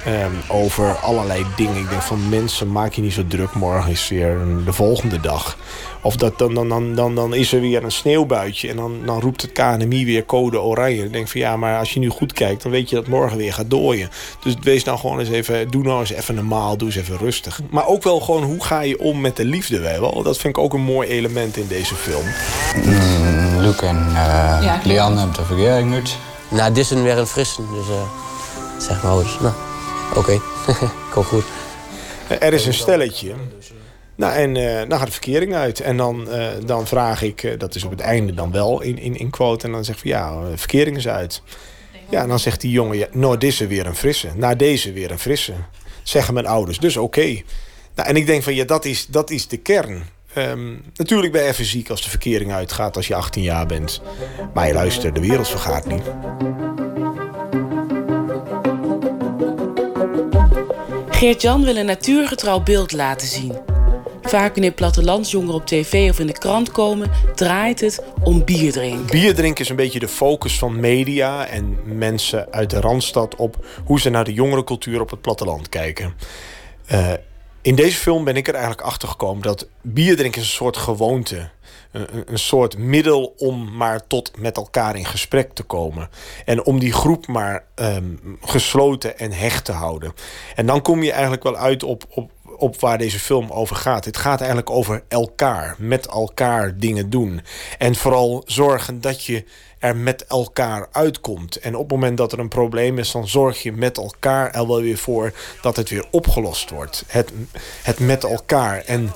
Ehm, 0.04 0.32
over 0.48 0.96
allerlei 0.96 1.46
dingen. 1.56 1.76
Ik 1.76 1.88
denk 1.88 2.02
van 2.02 2.28
mensen, 2.28 2.72
maak 2.72 2.92
je 2.92 3.02
niet 3.02 3.12
zo 3.12 3.26
druk. 3.26 3.54
Morgen 3.54 3.90
is 3.90 4.08
weer 4.08 4.38
de 4.64 4.72
volgende 4.72 5.20
dag. 5.20 5.56
Of 6.00 6.16
dat, 6.16 6.38
dan, 6.38 6.54
dan, 6.54 6.68
dan, 6.68 6.94
dan, 6.94 7.14
dan 7.14 7.34
is 7.34 7.52
er 7.52 7.60
weer 7.60 7.84
een 7.84 7.92
sneeuwbuitje. 7.92 8.68
En 8.68 8.76
dan, 8.76 8.98
dan 9.04 9.20
roept 9.20 9.42
het 9.42 9.52
KNMI 9.52 10.04
weer 10.04 10.24
code 10.24 10.60
oranje. 10.60 11.04
Ik 11.04 11.12
denk 11.12 11.28
van 11.28 11.40
ja, 11.40 11.56
maar 11.56 11.78
als 11.78 11.92
je 11.92 12.00
nu 12.00 12.08
goed 12.08 12.32
kijkt... 12.32 12.62
dan 12.62 12.72
weet 12.72 12.88
je 12.88 12.94
dat 12.94 13.06
morgen 13.06 13.36
weer 13.36 13.52
gaat 13.52 13.70
dooien. 13.70 14.10
Dus 14.42 14.54
wees 14.62 14.84
nou 14.84 14.98
gewoon 14.98 15.18
eens 15.18 15.28
even... 15.28 15.70
doe 15.70 15.82
nou 15.82 16.00
eens 16.00 16.12
even 16.12 16.34
normaal, 16.34 16.76
doe 16.76 16.88
eens 16.88 16.96
even 16.96 17.18
rustig. 17.18 17.60
Maar 17.70 17.86
ook 17.86 18.02
wel 18.02 18.20
gewoon 18.20 18.42
hoe 18.42 18.64
ga 18.64 18.80
je 18.80 19.00
om 19.00 19.20
met 19.20 19.36
de 19.36 19.44
liefde, 19.44 19.80
wel. 19.80 20.22
Dat 20.22 20.38
vind 20.38 20.56
ik 20.56 20.62
ook 20.62 20.72
een 20.72 20.80
mooi 20.80 21.08
element 21.08 21.56
in 21.56 21.66
deze 21.68 21.94
film. 21.94 22.24
Mm, 22.84 23.58
Luc 23.58 23.76
en 23.76 24.06
uh, 24.08 24.14
Ja. 24.62 24.80
Lian 24.84 25.18
hebben 25.18 25.36
de 25.36 25.44
verkering 25.44 25.90
nu. 25.90 26.02
Nou, 26.48 26.68
dit 26.72 26.84
is 26.84 26.90
een 26.90 27.02
weer 27.02 27.18
een 27.18 27.26
frissen, 27.26 27.64
dus 27.72 27.88
eh 27.88 28.22
zeg 28.78 29.02
maar. 29.02 29.12
Nou, 29.40 29.54
oké, 30.16 30.40
komt 31.12 31.26
goed. 31.26 31.44
Er 32.40 32.52
is 32.52 32.66
een 32.66 32.74
stelletje. 32.74 33.34
Nou, 34.16 34.32
en 34.32 34.56
eh, 34.56 34.88
dan 34.88 34.98
gaat 34.98 35.06
de 35.06 35.12
verkering 35.12 35.54
uit. 35.54 35.80
En 35.80 35.96
dan, 35.96 36.30
eh, 36.30 36.48
dan 36.66 36.86
vraag 36.86 37.22
ik, 37.22 37.42
eh, 37.42 37.58
dat 37.58 37.74
is 37.74 37.84
op 37.84 37.90
het 37.90 38.00
einde 38.00 38.34
dan 38.34 38.50
wel 38.50 38.82
in, 38.82 38.98
in, 38.98 39.16
in 39.16 39.30
quote... 39.30 39.66
en 39.66 39.72
dan 39.72 39.84
zeg 39.84 39.94
ik 39.94 40.00
van 40.00 40.10
ja, 40.10 40.50
de 40.50 40.58
verkering 40.58 40.96
is 40.96 41.08
uit. 41.08 41.42
Ja, 42.10 42.22
en 42.22 42.28
dan 42.28 42.38
zegt 42.38 42.60
die 42.60 42.70
jongen, 42.70 42.96
ja, 42.96 43.06
nou, 43.12 43.38
deze 43.38 43.66
weer 43.66 43.86
een 43.86 43.96
frisse. 43.96 44.28
Na 44.36 44.54
deze 44.54 44.92
weer 44.92 45.10
een 45.10 45.18
frisse. 45.18 45.52
Zeggen 46.02 46.34
mijn 46.34 46.46
ouders, 46.46 46.78
dus 46.78 46.96
oké. 46.96 47.42
Nou, 47.94 48.08
en 48.08 48.16
ik 48.16 48.26
denk 48.26 48.42
van 48.42 48.54
ja, 48.54 48.64
dat 48.64 48.84
is, 48.84 49.06
dat 49.06 49.30
is 49.30 49.48
de 49.48 49.56
kern. 49.56 50.02
Ehm, 50.34 50.72
natuurlijk 50.94 51.32
ben 51.32 51.42
je 51.42 51.48
even 51.48 51.64
ziek 51.64 51.90
als 51.90 52.02
de 52.02 52.10
verkering 52.10 52.52
uitgaat 52.52 52.96
als 52.96 53.06
je 53.06 53.14
18 53.14 53.42
jaar 53.42 53.66
bent. 53.66 54.02
Maar 54.54 54.66
je 54.66 54.72
luister, 54.72 55.12
de 55.12 55.20
wereld 55.20 55.48
vergaat 55.48 55.86
niet. 55.86 56.02
Geert-Jan 61.24 61.64
wil 61.64 61.76
een 61.76 61.86
natuurgetrouw 61.86 62.60
beeld 62.60 62.92
laten 62.92 63.28
zien. 63.28 63.52
Vaak 64.22 64.52
wanneer 64.52 64.72
plattelandsjongeren 64.72 65.54
op 65.54 65.66
tv 65.66 66.10
of 66.10 66.18
in 66.18 66.26
de 66.26 66.38
krant 66.38 66.70
komen, 66.70 67.10
draait 67.34 67.80
het 67.80 68.02
om 68.22 68.44
bier 68.44 68.72
drinken. 68.72 69.06
Bier 69.06 69.34
drinken 69.34 69.64
is 69.64 69.70
een 69.70 69.76
beetje 69.76 69.98
de 69.98 70.08
focus 70.08 70.58
van 70.58 70.80
media 70.80 71.46
en 71.46 71.78
mensen 71.84 72.52
uit 72.52 72.70
de 72.70 72.80
Randstad 72.80 73.36
op 73.36 73.66
hoe 73.84 74.00
ze 74.00 74.10
naar 74.10 74.24
de 74.24 74.32
jongerencultuur 74.32 75.00
op 75.00 75.10
het 75.10 75.20
platteland 75.20 75.68
kijken. 75.68 76.14
Eh, 76.86 77.12
in 77.62 77.74
deze 77.74 77.96
film 77.96 78.24
ben 78.24 78.36
ik 78.36 78.48
er 78.48 78.54
eigenlijk 78.54 78.86
achter 78.86 79.08
gekomen 79.08 79.42
dat 79.42 79.68
bier 79.82 80.16
drinken 80.16 80.40
is 80.40 80.46
een 80.46 80.54
soort 80.54 80.76
gewoonte. 80.76 81.50
Een, 81.94 82.38
soort 82.38 82.78
middel 82.78 83.34
om 83.36 83.76
maar 83.76 84.06
tot 84.06 84.38
met 84.38 84.56
elkaar 84.56 84.96
in 84.96 85.04
gesprek 85.04 85.52
te 85.52 85.62
komen. 85.62 86.08
En 86.44 86.64
om 86.64 86.78
die 86.78 86.92
groep 86.92 87.26
maar 87.26 87.64
ehm, 87.74 88.16
gesloten 88.40 89.18
en 89.18 89.32
hecht 89.32 89.64
te 89.64 89.72
houden. 89.72 90.12
En 90.54 90.66
dan 90.66 90.82
kom 90.82 91.02
je 91.02 91.12
eigenlijk 91.12 91.42
wel 91.42 91.56
uit 91.56 91.82
op, 91.82 92.04
op, 92.08 92.30
op 92.56 92.80
waar 92.80 92.98
deze 92.98 93.18
film 93.18 93.50
over 93.50 93.76
gaat. 93.76 94.04
Het 94.04 94.16
gaat 94.16 94.38
eigenlijk 94.38 94.70
over 94.70 95.02
elkaar, 95.08 95.74
met 95.78 96.06
elkaar 96.06 96.78
dingen 96.78 97.10
doen. 97.10 97.40
En 97.78 97.94
vooral 97.94 98.42
zorgen 98.46 99.00
dat 99.00 99.24
je 99.24 99.44
er 99.78 99.96
met 99.96 100.26
elkaar 100.26 100.88
uitkomt. 100.92 101.56
En 101.56 101.74
op 101.74 101.80
het 101.80 101.90
moment 101.90 102.16
dat 102.18 102.32
er 102.32 102.38
een 102.38 102.48
probleem 102.48 102.98
is, 102.98 103.10
dan 103.10 103.28
zorg 103.28 103.62
je 103.62 103.72
met 103.72 103.96
elkaar 103.96 104.50
er 104.50 104.66
wel 104.66 104.80
weer 104.80 104.98
voor 104.98 105.32
dat 105.62 105.76
het 105.76 105.90
weer 105.90 106.06
opgelost 106.10 106.70
wordt. 106.70 107.04
Het, 107.06 107.32
het 107.82 107.98
met 107.98 108.24
elkaar. 108.24 108.78
En 108.78 109.12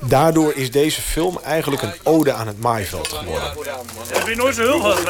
daardoor 0.00 0.54
is 0.54 0.70
deze 0.70 1.00
film 1.00 1.38
eigenlijk 1.44 1.82
een 1.82 1.94
ode 2.02 2.32
aan 2.32 2.46
het 2.46 2.60
maaiveld 2.60 3.08
geworden. 3.08 3.52
Ben 4.12 4.30
je 4.30 4.36
nooit 4.36 4.54
zo 4.54 4.62
heel 4.62 4.80
hard 4.80 5.06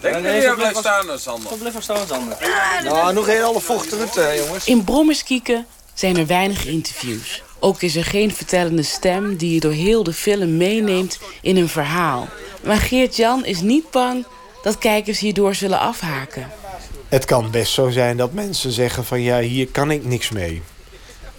Denk 0.00 0.22
Nee, 0.22 0.42
dat 0.42 0.56
blijft 0.56 0.76
staan, 0.76 1.18
Sander? 1.18 1.58
Blijf 1.58 1.72
maar 1.72 1.82
staan, 1.82 2.06
Sander. 2.06 2.36
Nou, 2.84 3.14
nog 3.14 3.24
geen 3.24 3.42
alle 3.42 3.60
vochten 3.60 3.98
hè, 4.14 4.30
jongens. 4.30 4.66
In 4.66 4.84
Brommerskieken 4.84 5.66
zijn 5.94 6.16
er 6.16 6.26
weinig 6.26 6.66
interviews. 6.66 7.42
Ook 7.58 7.82
is 7.82 7.96
er 7.96 8.04
geen 8.04 8.34
vertellende 8.34 8.82
stem 8.82 9.36
die 9.36 9.54
je 9.54 9.60
door 9.60 9.72
heel 9.72 10.02
de 10.02 10.12
film 10.12 10.56
meeneemt 10.56 11.18
in 11.42 11.56
een 11.56 11.68
verhaal. 11.68 12.28
Maar 12.62 12.76
Geert-Jan 12.76 13.44
is 13.44 13.60
niet 13.60 13.90
bang 13.90 14.26
dat 14.62 14.78
kijkers 14.78 15.18
hierdoor 15.18 15.54
zullen 15.54 15.78
afhaken. 15.78 16.50
Het 17.08 17.24
kan 17.24 17.50
best 17.50 17.72
zo 17.72 17.90
zijn 17.90 18.16
dat 18.16 18.32
mensen 18.32 18.72
zeggen 18.72 19.04
van 19.04 19.20
ja, 19.20 19.38
hier 19.38 19.66
kan 19.66 19.90
ik 19.90 20.04
niks 20.04 20.30
mee. 20.30 20.62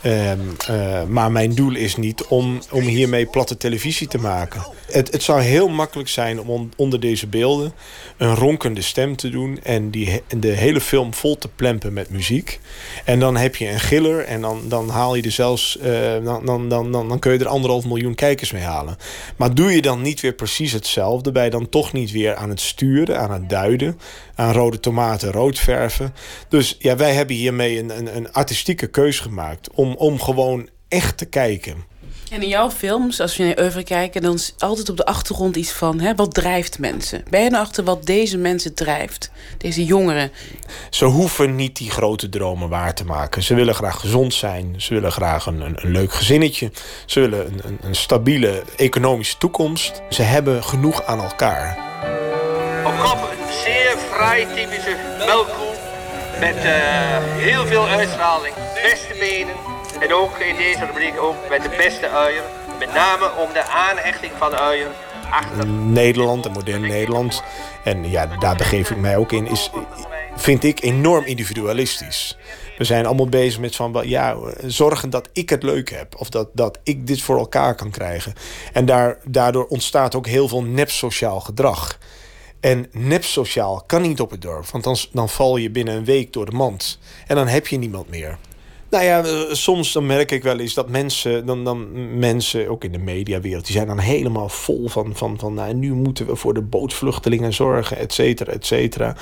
Ehm, 0.06 0.40
eh, 0.68 1.04
maar 1.04 1.32
mijn 1.32 1.56
doel 1.56 1.76
is 1.76 1.96
niet 1.96 2.24
om, 2.26 2.62
om 2.72 2.82
hiermee 2.82 3.26
platte 3.26 3.58
televisie 3.58 4.08
te 4.08 4.18
maken. 4.18 4.62
Het, 4.92 5.12
het 5.12 5.24
zou 5.24 5.42
heel 5.42 5.68
makkelijk 5.68 6.10
zijn 6.10 6.40
om 6.40 6.50
on- 6.50 6.74
onder 6.76 7.00
deze 7.00 7.28
beelden 7.28 7.74
een 8.18 8.36
ronkende 8.36 8.82
stem 8.82 9.16
te 9.16 9.30
doen 9.30 9.60
en 9.64 9.90
die, 9.90 10.22
de 10.38 10.48
hele 10.48 10.82
film 10.82 11.14
vol 11.14 11.38
te 11.38 11.48
plempen 11.48 11.94
met 11.94 12.10
muziek. 12.10 12.60
En 13.06 13.20
dan 13.20 13.38
heb 13.38 13.56
je 13.56 13.70
een 13.70 13.80
giller 13.80 14.24
en 14.24 14.42
dan, 14.42 14.62
dan 14.68 14.90
haal 14.90 15.16
je 15.16 15.22
er 15.22 15.32
zelfs, 15.32 15.78
eh, 15.78 16.24
dan, 16.24 16.46
dan, 16.46 16.70
dan, 16.70 16.92
dan, 16.92 17.20
kun 17.20 17.34
je 17.34 17.40
er 17.40 17.48
anderhalf 17.48 17.86
miljoen 17.86 18.16
kijkers 18.16 18.52
mee 18.52 18.64
halen. 18.64 18.98
Maar 19.36 19.56
doe 19.56 19.72
je 19.72 19.82
dan 19.82 20.02
niet 20.02 20.22
weer 20.22 20.34
precies 20.34 20.72
hetzelfde? 20.72 21.44
Je 21.44 21.50
dan 21.50 21.70
toch 21.70 21.94
niet 21.94 22.12
weer 22.12 22.36
aan 22.36 22.50
het 22.50 22.62
sturen, 22.62 23.20
aan 23.20 23.32
het 23.32 23.50
duiden, 23.50 24.00
aan 24.36 24.54
rode 24.54 24.80
tomaten 24.80 25.32
rood 25.32 25.60
verven? 25.60 26.14
Dus 26.50 26.76
ja, 26.80 26.96
wij 26.96 27.14
hebben 27.14 27.36
hiermee 27.36 27.80
een, 27.80 27.98
een, 27.98 28.16
een 28.16 28.32
artistieke 28.34 28.88
keus 28.88 29.20
gemaakt 29.20 29.70
om, 29.72 29.96
om 29.96 30.22
gewoon 30.22 30.70
echt 30.88 31.18
te 31.18 31.26
kijken. 31.26 31.94
En 32.30 32.42
in 32.42 32.48
jouw 32.48 32.72
films, 32.72 33.20
als 33.20 33.38
we 33.38 33.44
naar 33.44 33.60
oeuvre 33.60 33.84
kijken, 33.84 34.22
dan 34.22 34.34
is 34.34 34.54
altijd 34.58 34.90
op 34.90 34.98
de 34.98 35.06
achtergrond 35.06 35.56
iets 35.56 35.72
van... 35.72 36.00
Hè, 36.00 36.16
wat 36.16 36.34
drijft 36.34 36.80
mensen? 36.80 37.24
Ben 37.30 37.44
je 37.44 37.50
nou 37.50 37.64
achter 37.64 37.84
wat 37.84 38.06
deze 38.06 38.38
mensen 38.38 38.74
drijft? 38.74 39.32
Deze 39.58 39.86
jongeren. 39.86 40.32
Ze 40.90 41.06
hoeven 41.06 41.56
niet 41.56 41.78
die 41.78 41.90
grote 41.90 42.30
dromen 42.30 42.70
waar 42.70 42.94
te 42.94 43.06
maken. 43.06 43.44
Ze 43.44 43.56
willen 43.56 43.76
graag 43.76 44.00
gezond 44.00 44.34
zijn. 44.34 44.74
Ze 44.78 44.94
willen 44.94 45.12
graag 45.12 45.46
een, 45.46 45.62
een, 45.62 45.76
een 45.82 45.92
leuk 45.92 46.14
gezinnetje. 46.14 46.72
Ze 47.06 47.20
willen 47.20 47.46
een, 47.46 47.60
een, 47.64 47.78
een 47.82 47.96
stabiele 47.96 48.64
economische 48.78 49.38
toekomst. 49.38 50.02
Ze 50.10 50.22
hebben 50.22 50.64
genoeg 50.64 51.04
aan 51.04 51.22
elkaar. 51.22 51.78
Op 52.86 52.94
een 53.96 54.02
fraai 54.12 54.46
typische 54.56 54.96
melkkoe 55.18 55.74
met 56.40 56.56
eh, 56.56 56.64
heel 57.22 57.66
veel 57.66 57.88
uitstraling, 57.88 58.54
beste 58.74 59.16
benen 59.20 59.56
en 60.00 60.14
ook 60.14 60.38
in 60.40 60.56
deze 60.56 60.86
rubriek 60.86 61.22
ook 61.22 61.36
met 61.50 61.62
de 61.62 61.70
beste 61.78 62.10
uier. 62.10 62.44
Met 62.80 62.94
name 62.94 63.32
om 63.38 63.54
de 63.54 63.64
aanhechting 63.64 64.32
van 64.38 64.50
de 64.50 64.60
uier 64.60 64.88
Nederland 65.68 66.46
en 66.46 66.52
modern 66.52 66.82
Nederland. 66.82 67.44
En 67.84 68.10
ja, 68.10 68.26
daar 68.40 68.56
begeef 68.56 68.90
ik 68.90 68.98
mij 68.98 69.18
ook 69.18 69.32
in. 69.32 69.48
Is, 69.48 69.70
vind 70.36 70.64
ik 70.64 70.82
enorm 70.82 71.26
individualistisch. 71.26 72.38
We 72.78 72.84
zijn 72.84 73.06
allemaal 73.06 73.30
bezig 73.30 73.60
met 73.60 73.76
van 73.76 74.02
ja, 74.04 74.36
zorgen 74.66 75.10
dat 75.10 75.30
ik 75.34 75.50
het 75.50 75.64
leuk 75.64 75.90
heb. 75.90 76.16
Of 76.18 76.30
dat, 76.30 76.50
dat 76.54 76.80
ik 76.84 77.08
dit 77.08 77.22
voor 77.22 77.38
elkaar 77.38 77.76
kan 77.76 77.92
krijgen. 77.92 78.34
En 78.74 78.86
daar, 78.86 79.18
daardoor 79.24 79.66
ontstaat 79.66 80.16
ook 80.16 80.28
heel 80.28 80.48
veel 80.48 80.64
nep-sociaal 80.64 81.40
gedrag. 81.40 81.98
En 82.66 82.88
nep-sociaal 82.92 83.84
kan 83.86 84.02
niet 84.02 84.22
op 84.22 84.32
het 84.32 84.42
dorp. 84.42 84.66
Want 84.66 84.84
dan, 84.84 84.98
dan 85.12 85.30
val 85.30 85.58
je 85.58 85.70
binnen 85.70 85.96
een 85.96 86.06
week 86.06 86.34
door 86.34 86.46
de 86.46 86.56
mand. 86.56 87.00
En 87.28 87.36
dan 87.36 87.48
heb 87.48 87.68
je 87.68 87.78
niemand 87.78 88.10
meer. 88.10 88.38
Nou 88.90 89.04
ja, 89.04 89.24
eh, 89.24 89.40
soms 89.52 89.92
dan 89.92 90.06
merk 90.06 90.32
ik 90.32 90.44
wel 90.44 90.60
eens 90.60 90.74
dat 90.74 90.90
mensen, 90.90 91.46
dan, 91.46 91.64
dan 91.64 91.88
mensen, 92.20 92.70
ook 92.70 92.84
in 92.84 92.92
de 92.92 92.98
mediawereld, 92.98 93.66
die 93.66 93.76
zijn 93.76 93.88
dan 93.88 94.00
helemaal 94.00 94.50
vol 94.50 94.88
van, 94.88 95.16
van, 95.16 95.40
van 95.40 95.54
nou, 95.54 95.74
nu 95.74 95.94
moeten 95.94 96.26
we 96.26 96.36
voor 96.36 96.54
de 96.54 96.62
bootvluchtelingen 96.62 97.54
zorgen, 97.54 97.98
et 97.98 98.14
cetera, 98.14 98.52
et 98.52 98.66
cetera. 98.66 99.16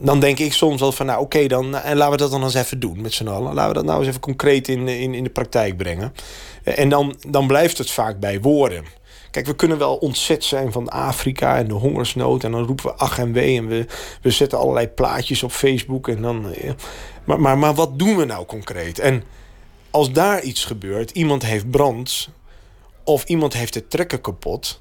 Dan 0.00 0.20
denk 0.20 0.38
ik 0.38 0.52
soms 0.52 0.80
wel 0.80 0.92
van, 0.92 1.06
nou 1.06 1.20
oké, 1.20 1.46
dan 1.46 1.74
en 1.74 1.96
laten 1.96 2.12
we 2.12 2.18
dat 2.18 2.30
dan 2.30 2.42
eens 2.42 2.54
even 2.54 2.80
doen 2.80 3.00
met 3.00 3.12
z'n 3.12 3.26
allen. 3.26 3.54
Laten 3.54 3.68
we 3.68 3.74
dat 3.74 3.84
nou 3.84 3.98
eens 3.98 4.08
even 4.08 4.20
concreet 4.20 4.68
in, 4.68 4.88
in, 4.88 5.14
in 5.14 5.24
de 5.24 5.30
praktijk 5.30 5.76
brengen. 5.76 6.12
En 6.62 6.88
dan, 6.88 7.16
dan 7.28 7.46
blijft 7.46 7.78
het 7.78 7.90
vaak 7.90 8.20
bij 8.20 8.40
woorden. 8.40 8.84
Kijk, 9.36 9.48
we 9.48 9.56
kunnen 9.56 9.78
wel 9.78 9.96
ontzet 9.96 10.44
zijn 10.44 10.72
van 10.72 10.88
Afrika 10.88 11.56
en 11.56 11.68
de 11.68 11.74
hongersnood. 11.74 12.44
En 12.44 12.52
dan 12.52 12.64
roepen 12.64 12.84
we 12.84 12.94
ach 12.94 13.18
en 13.18 13.32
wee. 13.32 13.56
En 13.56 13.66
we, 13.66 13.86
we 14.22 14.30
zetten 14.30 14.58
allerlei 14.58 14.88
plaatjes 14.88 15.42
op 15.42 15.50
Facebook. 15.50 16.08
En 16.08 16.22
dan, 16.22 16.52
eh, 16.52 16.70
maar, 17.24 17.40
maar, 17.40 17.58
maar 17.58 17.74
wat 17.74 17.98
doen 17.98 18.16
we 18.16 18.24
nou 18.24 18.46
concreet? 18.46 18.98
En 18.98 19.24
als 19.90 20.12
daar 20.12 20.42
iets 20.42 20.64
gebeurt, 20.64 21.10
iemand 21.10 21.42
heeft 21.42 21.70
brand. 21.70 22.28
of 23.04 23.24
iemand 23.24 23.52
heeft 23.52 23.72
de 23.72 23.88
trekker 23.88 24.20
kapot. 24.20 24.80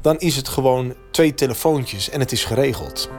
dan 0.00 0.18
is 0.18 0.36
het 0.36 0.48
gewoon 0.48 0.94
twee 1.10 1.34
telefoontjes 1.34 2.10
en 2.10 2.20
het 2.20 2.32
is 2.32 2.44
geregeld. 2.44 3.10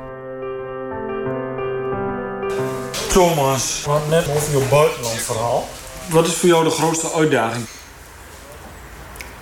Thomas, 3.09 3.83
we 3.83 3.89
hadden 3.89 4.09
net 4.09 4.29
over 4.29 4.59
je 4.59 4.67
buitenlandverhaal. 4.69 5.67
Wat 6.09 6.27
is 6.27 6.33
voor 6.33 6.49
jou 6.49 6.63
de 6.63 6.69
grootste 6.69 7.11
uitdaging? 7.11 7.65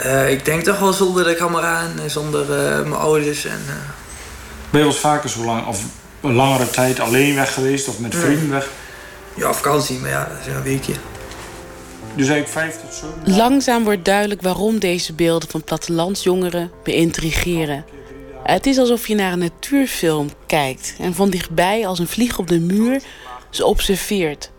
Eh, 0.01 0.31
ik 0.31 0.45
denk 0.45 0.63
toch 0.63 0.79
wel 0.79 0.93
zonder 0.93 1.23
de 1.23 1.35
camera 1.35 1.87
en 2.03 2.09
zonder 2.09 2.41
eh, 2.41 2.79
mijn 2.79 2.93
ouders. 2.93 3.45
En, 3.45 3.61
eh, 3.67 3.73
Ben 4.69 4.79
je 4.79 4.85
wel 4.85 4.85
eens 4.87 4.97
vaker 4.97 5.29
zo 5.29 5.43
lang 5.45 5.65
of 5.67 5.83
een 6.21 6.33
langere 6.33 6.69
tijd 6.69 6.99
alleen 6.99 7.35
weg 7.35 7.53
geweest 7.53 7.87
of 7.87 7.99
met 7.99 8.13
Nee. 8.13 8.21
vrienden 8.21 8.49
weg? 8.49 8.69
ja, 9.33 9.53
vakantie, 9.53 9.99
maar 9.99 10.09
ja, 10.09 10.25
dat 10.29 10.47
is 10.47 10.53
een 10.53 10.63
weekje. 10.63 10.93
Dus 12.15 12.27
eigenlijk 12.29 12.47
vijf 12.47 12.81
tot 12.81 12.93
zeven. 12.93 13.37
Langzaam 13.37 13.83
wordt 13.83 14.05
duidelijk 14.05 14.41
waarom 14.41 14.79
deze 14.79 15.13
beelden 15.13 15.49
van 15.49 15.63
plattelandsjongeren 15.63 16.71
me 16.85 16.93
intrigeren. 16.93 17.85
Het 18.43 18.65
is 18.65 18.77
alsof 18.77 19.07
je 19.07 19.15
naar 19.15 19.31
een 19.31 19.39
natuurfilm 19.39 20.29
kijkt 20.45 20.93
en 20.99 21.13
van 21.13 21.29
dichtbij 21.29 21.87
als 21.87 21.99
een 21.99 22.07
vlieg 22.07 22.37
op 22.37 22.47
de 22.47 22.59
muur 22.59 23.01
ze 23.49 23.65
observeert. 23.65 24.50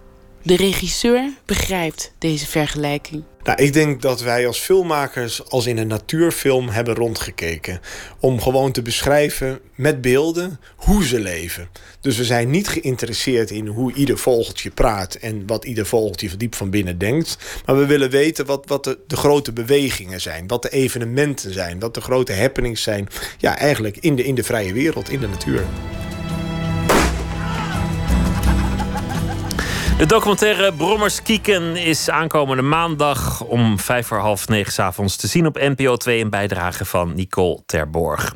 De 0.44 0.56
regisseur 0.56 1.30
begrijpt 1.46 2.12
deze 2.18 2.46
vergelijking. 2.46 3.22
Nou, 3.42 3.62
ik 3.62 3.72
denk 3.72 4.02
dat 4.02 4.20
wij 4.20 4.46
als 4.46 4.58
filmmakers 4.58 5.48
als 5.48 5.66
in 5.66 5.78
een 5.78 5.86
natuurfilm 5.86 6.68
hebben 6.68 6.94
rondgekeken. 6.94 7.80
Om 8.20 8.40
gewoon 8.40 8.72
te 8.72 8.82
beschrijven 8.82 9.60
met 9.74 10.00
beelden 10.00 10.60
hoe 10.76 11.04
ze 11.04 11.20
leven. 11.20 11.68
Dus 12.00 12.16
we 12.16 12.24
zijn 12.24 12.50
niet 12.50 12.68
geïnteresseerd 12.68 13.50
in 13.50 13.66
hoe 13.66 13.92
ieder 13.92 14.18
vogeltje 14.18 14.70
praat 14.70 15.14
en 15.14 15.46
wat 15.46 15.64
ieder 15.64 15.86
vogeltje 15.86 16.36
diep 16.36 16.54
van 16.54 16.70
binnen 16.70 16.98
denkt. 16.98 17.36
Maar 17.66 17.78
we 17.78 17.86
willen 17.86 18.10
weten 18.10 18.46
wat, 18.46 18.64
wat 18.66 18.84
de, 18.84 18.98
de 19.06 19.16
grote 19.16 19.52
bewegingen 19.52 20.20
zijn, 20.20 20.46
wat 20.46 20.62
de 20.62 20.70
evenementen 20.70 21.52
zijn, 21.52 21.78
wat 21.78 21.94
de 21.94 22.00
grote 22.00 22.32
happenings 22.32 22.82
zijn. 22.82 23.08
Ja, 23.38 23.58
eigenlijk 23.58 23.96
in 23.96 24.16
de, 24.16 24.24
in 24.24 24.34
de 24.34 24.44
vrije 24.44 24.72
wereld, 24.72 25.10
in 25.10 25.20
de 25.20 25.28
natuur. 25.28 25.64
De 30.02 30.08
documentaire 30.08 30.72
Brommers 30.72 31.22
Kieken 31.22 31.76
is 31.76 32.10
aankomende 32.10 32.62
maandag 32.62 33.40
om 33.40 33.78
vijf 33.78 34.06
voor 34.06 34.18
half 34.18 34.48
negen 34.48 34.72
's 34.72 34.78
avonds 34.78 35.16
te 35.16 35.26
zien 35.26 35.46
op 35.46 35.58
NPO 35.58 35.96
2 35.96 36.18
in 36.18 36.30
bijdrage 36.30 36.84
van 36.84 37.14
Nicole 37.14 37.62
Terborg. 37.66 38.34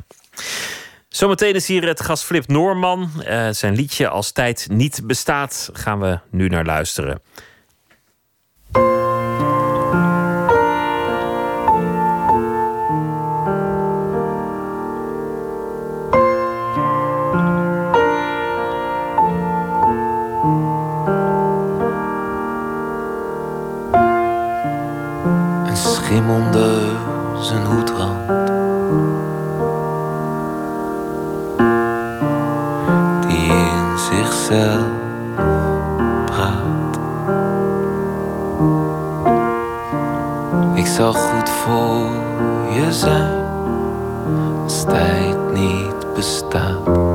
Zometeen 1.09 1.53
is 1.53 1.67
hier 1.67 1.87
het 1.87 2.01
gast 2.01 2.23
Flip 2.23 2.47
Noorman. 2.47 3.09
Eh, 3.23 3.47
zijn 3.51 3.75
liedje 3.75 4.09
Als 4.09 4.31
tijd 4.31 4.67
niet 4.69 5.01
bestaat 5.03 5.69
gaan 5.73 5.99
we 5.99 6.19
nu 6.31 6.47
naar 6.47 6.65
luisteren. 6.65 7.21
Schim 26.17 26.29
onder 26.29 26.81
zijn 27.39 27.65
hoedrand. 27.65 28.27
Die 33.27 33.47
in 33.47 33.97
zichzelf 33.97 34.85
praat. 36.25 36.99
Ik 40.73 40.85
zal 40.85 41.13
goed 41.13 41.49
voor 41.49 42.09
je 42.73 42.91
zijn 42.91 43.43
als 44.63 44.83
tijd 44.83 45.37
niet 45.53 46.13
bestaat. 46.15 47.06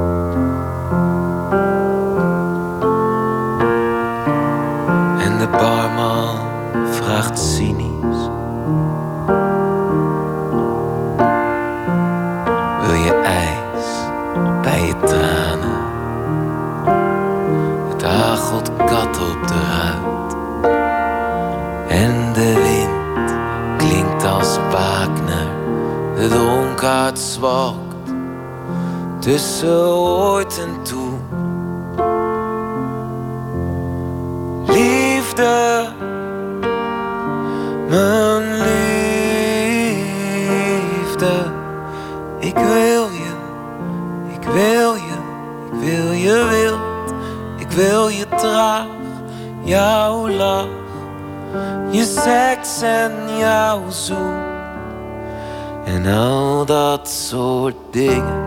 Dingen 57.92 58.41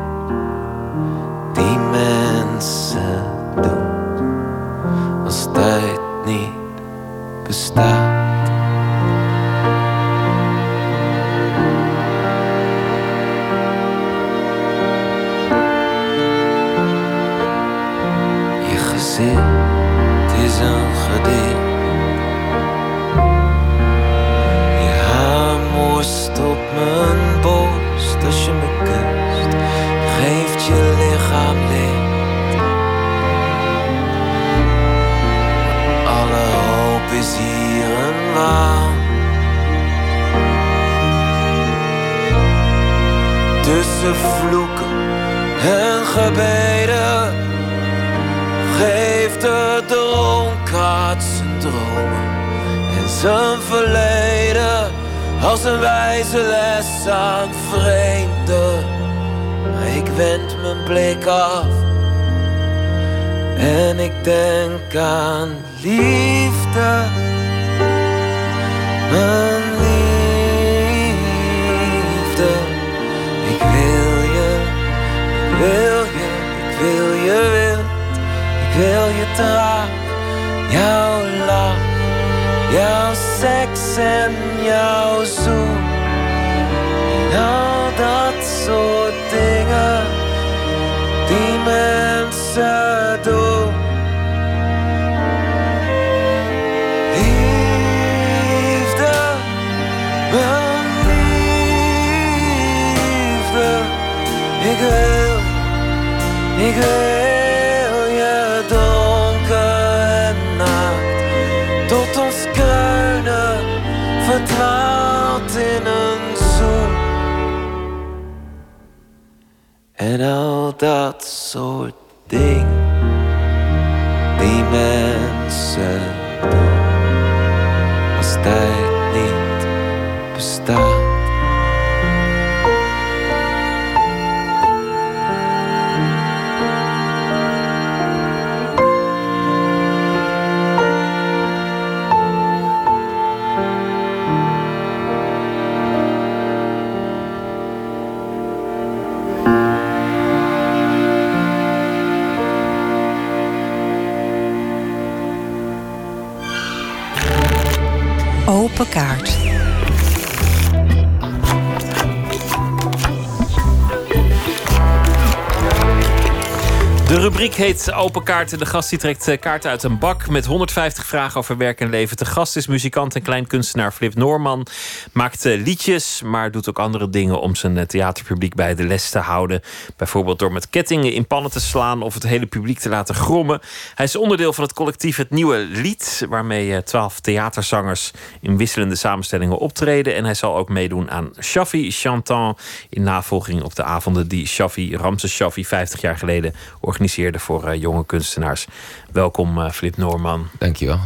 rubriek 167.26 167.54
heet 167.54 167.92
Open 167.94 168.24
Kaarten. 168.24 168.60
De 168.60 168.66
gast 168.66 168.90
die 168.90 169.00
trekt 169.00 169.28
eh, 169.28 169.40
kaarten 169.40 169.70
uit 169.70 169.84
een 169.84 170.00
bak 170.00 170.30
met 170.30 170.46
150 170.46 171.06
vragen 171.06 171.40
over 171.40 171.58
werk 171.58 171.80
en 171.80 171.90
leven. 171.90 172.18
De 172.18 172.26
gast 172.26 172.56
is 172.56 172.68
muzikant 172.68 173.16
en 173.16 173.22
kleinkunstenaar 173.22 173.92
Flip 173.92 174.16
Noorman. 174.16 174.68
Maakt 175.14 175.46
eh, 175.46 175.62
liedjes, 175.62 176.22
maar 176.22 176.52
doet 176.52 176.70
ook 176.70 176.80
andere 176.80 177.10
dingen 177.10 177.42
om 177.42 177.56
zijn 177.56 177.78
eh, 177.78 177.86
theaterpubliek 177.86 178.56
bij 178.56 178.76
de 178.76 178.84
les 178.84 179.10
te 179.10 179.20
houden. 179.20 179.62
Bijvoorbeeld 179.98 180.40
door 180.40 180.52
met 180.52 180.70
kettingen 180.70 181.14
in 181.14 181.28
pannen 181.28 181.52
te 181.52 181.60
slaan 181.60 182.02
of 182.02 182.14
het 182.14 182.24
hele 182.24 182.46
publiek 182.46 182.80
te 182.80 182.90
laten 182.90 183.16
grommen. 183.16 183.60
Hij 183.96 184.06
is 184.06 184.16
onderdeel 184.16 184.54
van 184.54 184.64
het 184.64 184.74
collectief 184.74 185.18
Het 185.18 185.30
Nieuwe 185.30 185.58
Lied, 185.58 186.26
waarmee 186.30 186.84
twaalf 186.84 187.20
theaterzangers 187.20 188.12
in 188.42 188.58
wisselende 188.58 188.96
samenstellingen 188.96 189.58
optreden. 189.58 190.16
En 190.16 190.24
hij 190.26 190.34
zal 190.34 190.56
ook 190.56 190.70
meedoen 190.70 191.12
aan 191.12 191.32
Shaffi 191.42 191.92
Chantant 191.92 192.60
in 192.90 193.04
navolging 193.04 193.64
op 193.64 193.76
de 193.76 193.84
avonden 193.84 194.28
die 194.28 194.48
Shaffi, 194.48 194.98
Ramses 194.98 195.34
Shaffi, 195.34 195.66
50 195.66 196.02
jaar 196.02 196.18
geleden 196.18 196.54
organiseerde 196.80 197.14
voor 197.16 197.68
eh, 197.68 197.82
jonge 197.82 198.06
kunstenaars. 198.06 198.68
Welkom, 199.12 199.62
eh, 199.62 199.72
Flip 199.72 199.98
Noorman. 199.98 200.48
Dankjewel. 200.60 201.00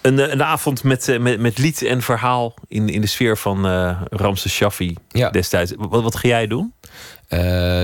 Een, 0.00 0.18
eh, 0.18 0.30
een 0.30 0.42
avond 0.42 0.82
met, 0.82 1.16
met, 1.20 1.40
met 1.40 1.58
lied 1.58 1.82
en 1.82 2.02
verhaal 2.02 2.54
in, 2.68 2.88
in 2.88 3.00
de 3.00 3.06
sfeer 3.06 3.36
van 3.36 3.66
Ramses 4.10 4.52
Shaffi 4.52 4.96
destijds. 5.30 5.72
Wat, 5.76 6.02
wat 6.02 6.16
ga 6.16 6.28
jij 6.28 6.46
doen? 6.46 6.74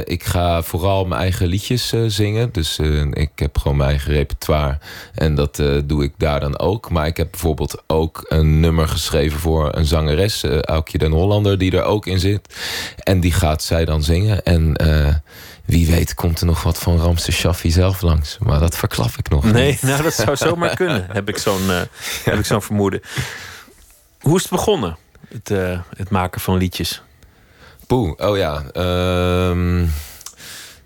Ik 0.05 0.24
ga 0.24 0.62
vooral 0.62 1.05
mijn 1.05 1.20
eigen 1.20 1.47
liedjes 1.47 1.93
zingen. 2.06 2.52
Dus 2.52 2.78
ik 3.10 3.30
heb 3.34 3.59
gewoon 3.59 3.76
mijn 3.76 3.90
eigen 3.90 4.12
repertoire. 4.12 4.78
En 5.14 5.34
dat 5.34 5.62
doe 5.84 6.05
ik 6.05 6.12
daar 6.16 6.40
dan 6.40 6.59
ook. 6.59 6.90
Maar 6.90 7.06
ik 7.06 7.16
heb 7.16 7.30
bijvoorbeeld 7.30 7.82
ook 7.86 8.24
een 8.28 8.60
nummer 8.60 8.89
geschreven 8.89 9.40
voor 9.40 9.76
een 9.76 9.86
zangeres, 9.86 10.44
Aukje 10.44 10.98
den 10.98 11.12
Hollander, 11.12 11.59
die 11.59 11.76
er 11.76 11.82
ook 11.82 12.06
in 12.06 12.18
zit. 12.18 12.55
En 12.98 13.20
die 13.20 13.32
gaat 13.32 13.62
zij 13.62 13.84
dan 13.84 14.02
zingen. 14.02 14.43
En 14.43 14.76
wie 15.73 15.86
weet 15.86 16.15
komt 16.15 16.40
er 16.40 16.47
nog 16.47 16.62
wat 16.62 16.78
van 16.78 16.99
Ramses 16.99 17.36
Shaffi 17.36 17.70
zelf 17.70 18.01
langs. 18.01 18.39
Maar 18.39 18.61
dat 18.61 18.77
verklap 18.77 19.11
ik 19.16 19.28
nog 19.28 19.44
Nee, 19.44 19.70
niet. 19.70 19.82
nou 19.90 20.03
dat 20.03 20.15
zou 20.15 20.36
zomaar 20.36 20.77
kunnen, 20.82 21.07
heb 21.12 21.28
ik 21.28 21.39
zo'n 21.39 21.70
eh, 21.70 21.81
heb 22.24 22.39
ik 22.39 22.44
zo'n 22.44 22.62
vermoeden. 22.62 23.01
Hoe 24.20 24.36
is 24.36 24.43
het 24.43 24.51
begonnen, 24.51 24.97
het, 25.28 25.51
eh, 25.51 25.81
het 25.97 26.11
maken 26.11 26.40
van 26.40 26.57
liedjes? 26.57 27.03
Poeh, 27.86 28.12
oh 28.16 28.36
ja. 28.36 28.62
ehm, 28.73 29.86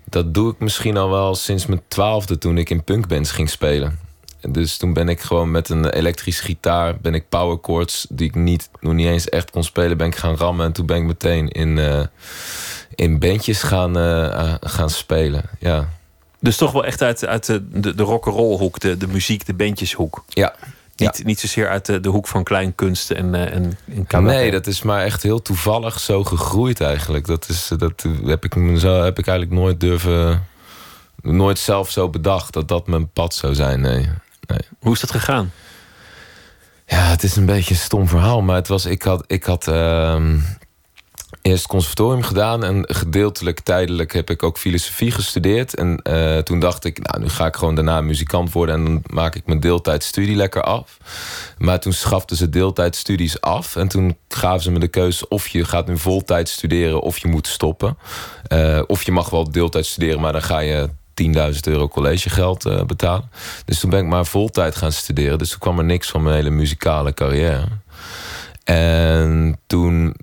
dat 0.03 0.33
doe 0.33 0.51
ik 0.51 0.59
misschien 0.59 0.97
al 0.97 1.09
wel 1.09 1.35
sinds 1.35 1.65
mijn 1.65 1.81
twaalfde 1.87 2.37
toen 2.37 2.57
ik 2.57 2.69
in 2.69 2.83
punkbands 2.83 3.31
ging 3.31 3.49
spelen. 3.49 3.99
Dus 4.41 4.77
toen 4.77 4.93
ben 4.93 5.09
ik 5.09 5.21
gewoon 5.21 5.51
met 5.51 5.69
een 5.69 5.89
elektrische 5.89 6.43
gitaar, 6.43 6.97
ben 7.01 7.13
ik 7.13 7.29
power 7.29 7.57
chords 7.61 8.07
die 8.09 8.27
ik 8.27 8.35
niet, 8.35 8.69
nog 8.79 8.93
niet 8.93 9.07
eens 9.07 9.29
echt 9.29 9.51
kon 9.51 9.63
spelen, 9.63 9.97
ben 9.97 10.07
ik 10.07 10.15
gaan 10.15 10.35
rammen. 10.35 10.65
En 10.65 10.71
toen 10.71 10.85
ben 10.85 10.97
ik 10.97 11.03
meteen 11.03 11.47
in, 11.47 11.77
eh, 11.77 12.01
in 12.97 13.19
bandjes 13.19 13.63
gaan, 13.63 13.97
eh, 13.97 14.25
eh, 14.25 14.53
gaan 14.59 14.89
spelen. 14.89 15.43
Ja. 15.59 15.89
Dus 16.39 16.57
toch 16.57 16.71
wel 16.71 16.85
echt 16.85 17.01
uit, 17.01 17.25
uit 17.25 17.45
de, 17.45 17.79
de, 17.79 17.95
de 17.95 18.03
rock'n'roll 18.03 18.57
hoek, 18.57 18.79
de, 18.79 18.97
de 18.97 19.07
muziek, 19.07 19.45
de 19.45 19.53
bandjeshoek. 19.53 20.23
Ja. 20.27 20.55
Niet, 20.95 21.21
niet 21.23 21.39
zozeer 21.39 21.69
uit 21.69 21.85
de, 21.85 21.99
de 21.99 22.09
hoek 22.09 22.27
van 22.27 22.43
kleinkunst 22.43 23.11
en, 23.11 23.35
eh, 23.35 23.55
en, 23.55 23.77
en. 24.07 24.23
Nee, 24.23 24.51
dat 24.51 24.67
is 24.67 24.81
maar 24.81 25.03
echt 25.03 25.23
heel 25.23 25.41
toevallig 25.41 25.99
zo 25.99 26.23
gegroeid 26.23 26.81
eigenlijk. 26.81 27.25
Dat, 27.25 27.49
is, 27.49 27.67
dat 27.77 28.05
heb, 28.25 28.45
ik, 28.45 28.79
zo, 28.79 29.03
heb 29.03 29.19
ik 29.19 29.27
eigenlijk 29.27 29.59
nooit 29.59 29.79
durven... 29.79 30.45
Nooit 31.21 31.59
zelf 31.59 31.91
zo 31.91 32.09
bedacht 32.09 32.53
dat 32.53 32.67
dat 32.67 32.87
mijn 32.87 33.09
pad 33.09 33.33
zou 33.33 33.55
zijn, 33.55 33.81
nee. 33.81 34.09
nee. 34.47 34.59
Hoe 34.79 34.93
is 34.93 34.99
dat 34.99 35.11
gegaan? 35.11 35.51
Ja, 36.85 36.97
het 36.97 37.23
is 37.23 37.35
een 37.35 37.45
beetje 37.45 37.73
een 37.73 37.79
stom 37.79 38.07
verhaal. 38.07 38.41
Maar 38.41 38.55
het 38.55 38.67
was, 38.67 38.85
ik 38.85 39.03
had, 39.03 39.23
ik 39.27 39.43
had 39.43 39.67
ehm, 39.67 40.37
eerst 41.47 41.67
conservatorium 41.67 42.23
gedaan. 42.23 42.63
En 42.63 42.83
gedeeltelijk 42.87 43.59
tijdelijk 43.59 44.13
heb 44.13 44.29
ik 44.29 44.43
ook 44.43 44.57
filosofie 44.57 45.11
gestudeerd. 45.11 45.75
En 45.75 46.01
eh, 46.01 46.37
toen 46.37 46.59
dacht 46.59 46.85
ik, 46.85 46.99
nou, 47.03 47.23
nu 47.23 47.29
ga 47.29 47.45
ik 47.45 47.55
gewoon 47.55 47.75
daarna 47.75 48.01
muzikant 48.01 48.51
worden. 48.51 48.75
En 48.75 48.85
dan 48.85 49.03
maak 49.05 49.35
ik 49.35 49.45
mijn 49.45 49.59
deeltijdstudie 49.59 50.35
lekker 50.35 50.61
af. 50.61 50.97
Maar 51.57 51.79
toen 51.79 51.93
schaften 51.93 52.37
ze 52.37 52.49
deeltijdstudies 52.49 53.41
af. 53.41 53.75
En 53.75 53.87
toen 53.87 54.17
gaven 54.27 54.61
ze 54.61 54.71
me 54.71 54.79
de 54.79 54.87
keuze 54.87 55.27
of 55.27 55.47
je 55.47 55.65
gaat 55.65 55.87
nu 55.87 55.97
voltijd 55.97 56.49
studeren 56.49 57.01
of 57.01 57.17
je 57.17 57.27
moet 57.27 57.47
stoppen. 57.47 57.97
Eh, 58.47 58.81
of 58.87 59.03
je 59.03 59.11
mag 59.11 59.29
wel 59.29 59.51
deeltijd 59.51 59.85
studeren, 59.85 60.19
maar 60.19 60.31
dan 60.31 60.43
ga 60.43 60.59
je 60.59 60.89
10.000 61.13 61.59
euro 61.61 61.87
collegegeld 61.87 62.65
eh, 62.65 62.83
betalen. 62.83 63.29
Dus 63.65 63.79
toen 63.79 63.89
ben 63.89 63.99
ik 63.99 64.07
maar 64.07 64.25
voltijd 64.25 64.75
gaan 64.75 64.91
studeren. 64.91 65.37
Dus 65.37 65.49
toen 65.49 65.59
kwam 65.59 65.77
er 65.77 65.85
niks 65.85 66.09
van 66.09 66.23
mijn 66.23 66.35
hele 66.35 66.49
muzikale 66.49 67.13
carrière. 67.13 67.67
En 68.63 69.59
toen 69.67 70.15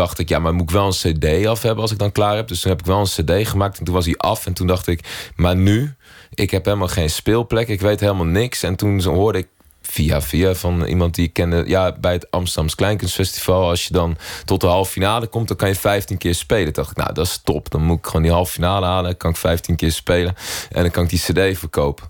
dacht 0.00 0.18
ik, 0.18 0.28
ja, 0.28 0.38
maar 0.38 0.54
moet 0.54 0.62
ik 0.62 0.70
wel 0.70 0.86
een 0.86 1.12
cd 1.14 1.46
af 1.46 1.62
hebben 1.62 1.82
als 1.82 1.92
ik 1.92 1.98
dan 1.98 2.12
klaar 2.12 2.36
heb. 2.36 2.48
Dus 2.48 2.60
toen 2.60 2.70
heb 2.70 2.80
ik 2.80 2.86
wel 2.86 3.00
een 3.00 3.04
cd 3.04 3.48
gemaakt 3.48 3.78
en 3.78 3.84
toen 3.84 3.94
was 3.94 4.04
hij 4.04 4.16
af. 4.16 4.46
En 4.46 4.52
toen 4.52 4.66
dacht 4.66 4.86
ik, 4.86 5.30
maar 5.36 5.56
nu, 5.56 5.94
ik 6.34 6.50
heb 6.50 6.64
helemaal 6.64 6.88
geen 6.88 7.10
speelplek. 7.10 7.68
Ik 7.68 7.80
weet 7.80 8.00
helemaal 8.00 8.26
niks. 8.26 8.62
En 8.62 8.76
toen 8.76 9.02
hoorde 9.02 9.38
ik 9.38 9.46
via 9.82 10.22
via 10.22 10.54
van 10.54 10.84
iemand 10.84 11.14
die 11.14 11.26
ik 11.26 11.32
kende... 11.32 11.64
ja, 11.66 11.96
bij 12.00 12.12
het 12.12 12.30
Amsterdams 12.30 12.74
Kleinkunstfestival... 12.74 13.68
als 13.68 13.86
je 13.86 13.92
dan 13.92 14.16
tot 14.44 14.60
de 14.60 14.66
halve 14.66 14.90
finale 14.90 15.26
komt... 15.26 15.48
dan 15.48 15.56
kan 15.56 15.68
je 15.68 15.74
15 15.74 16.18
keer 16.18 16.34
spelen. 16.34 16.64
Toen 16.64 16.82
dacht 16.82 16.90
ik, 16.90 16.96
nou, 16.96 17.12
dat 17.12 17.26
is 17.26 17.40
top. 17.44 17.70
Dan 17.70 17.82
moet 17.82 17.98
ik 17.98 18.06
gewoon 18.06 18.22
die 18.22 18.32
halve 18.32 18.52
finale 18.52 18.86
halen. 18.86 19.16
Kan 19.16 19.30
ik 19.30 19.36
15 19.36 19.76
keer 19.76 19.92
spelen. 19.92 20.34
En 20.70 20.82
dan 20.82 20.90
kan 20.90 21.04
ik 21.04 21.10
die 21.10 21.18
cd 21.18 21.58
verkopen. 21.58 22.08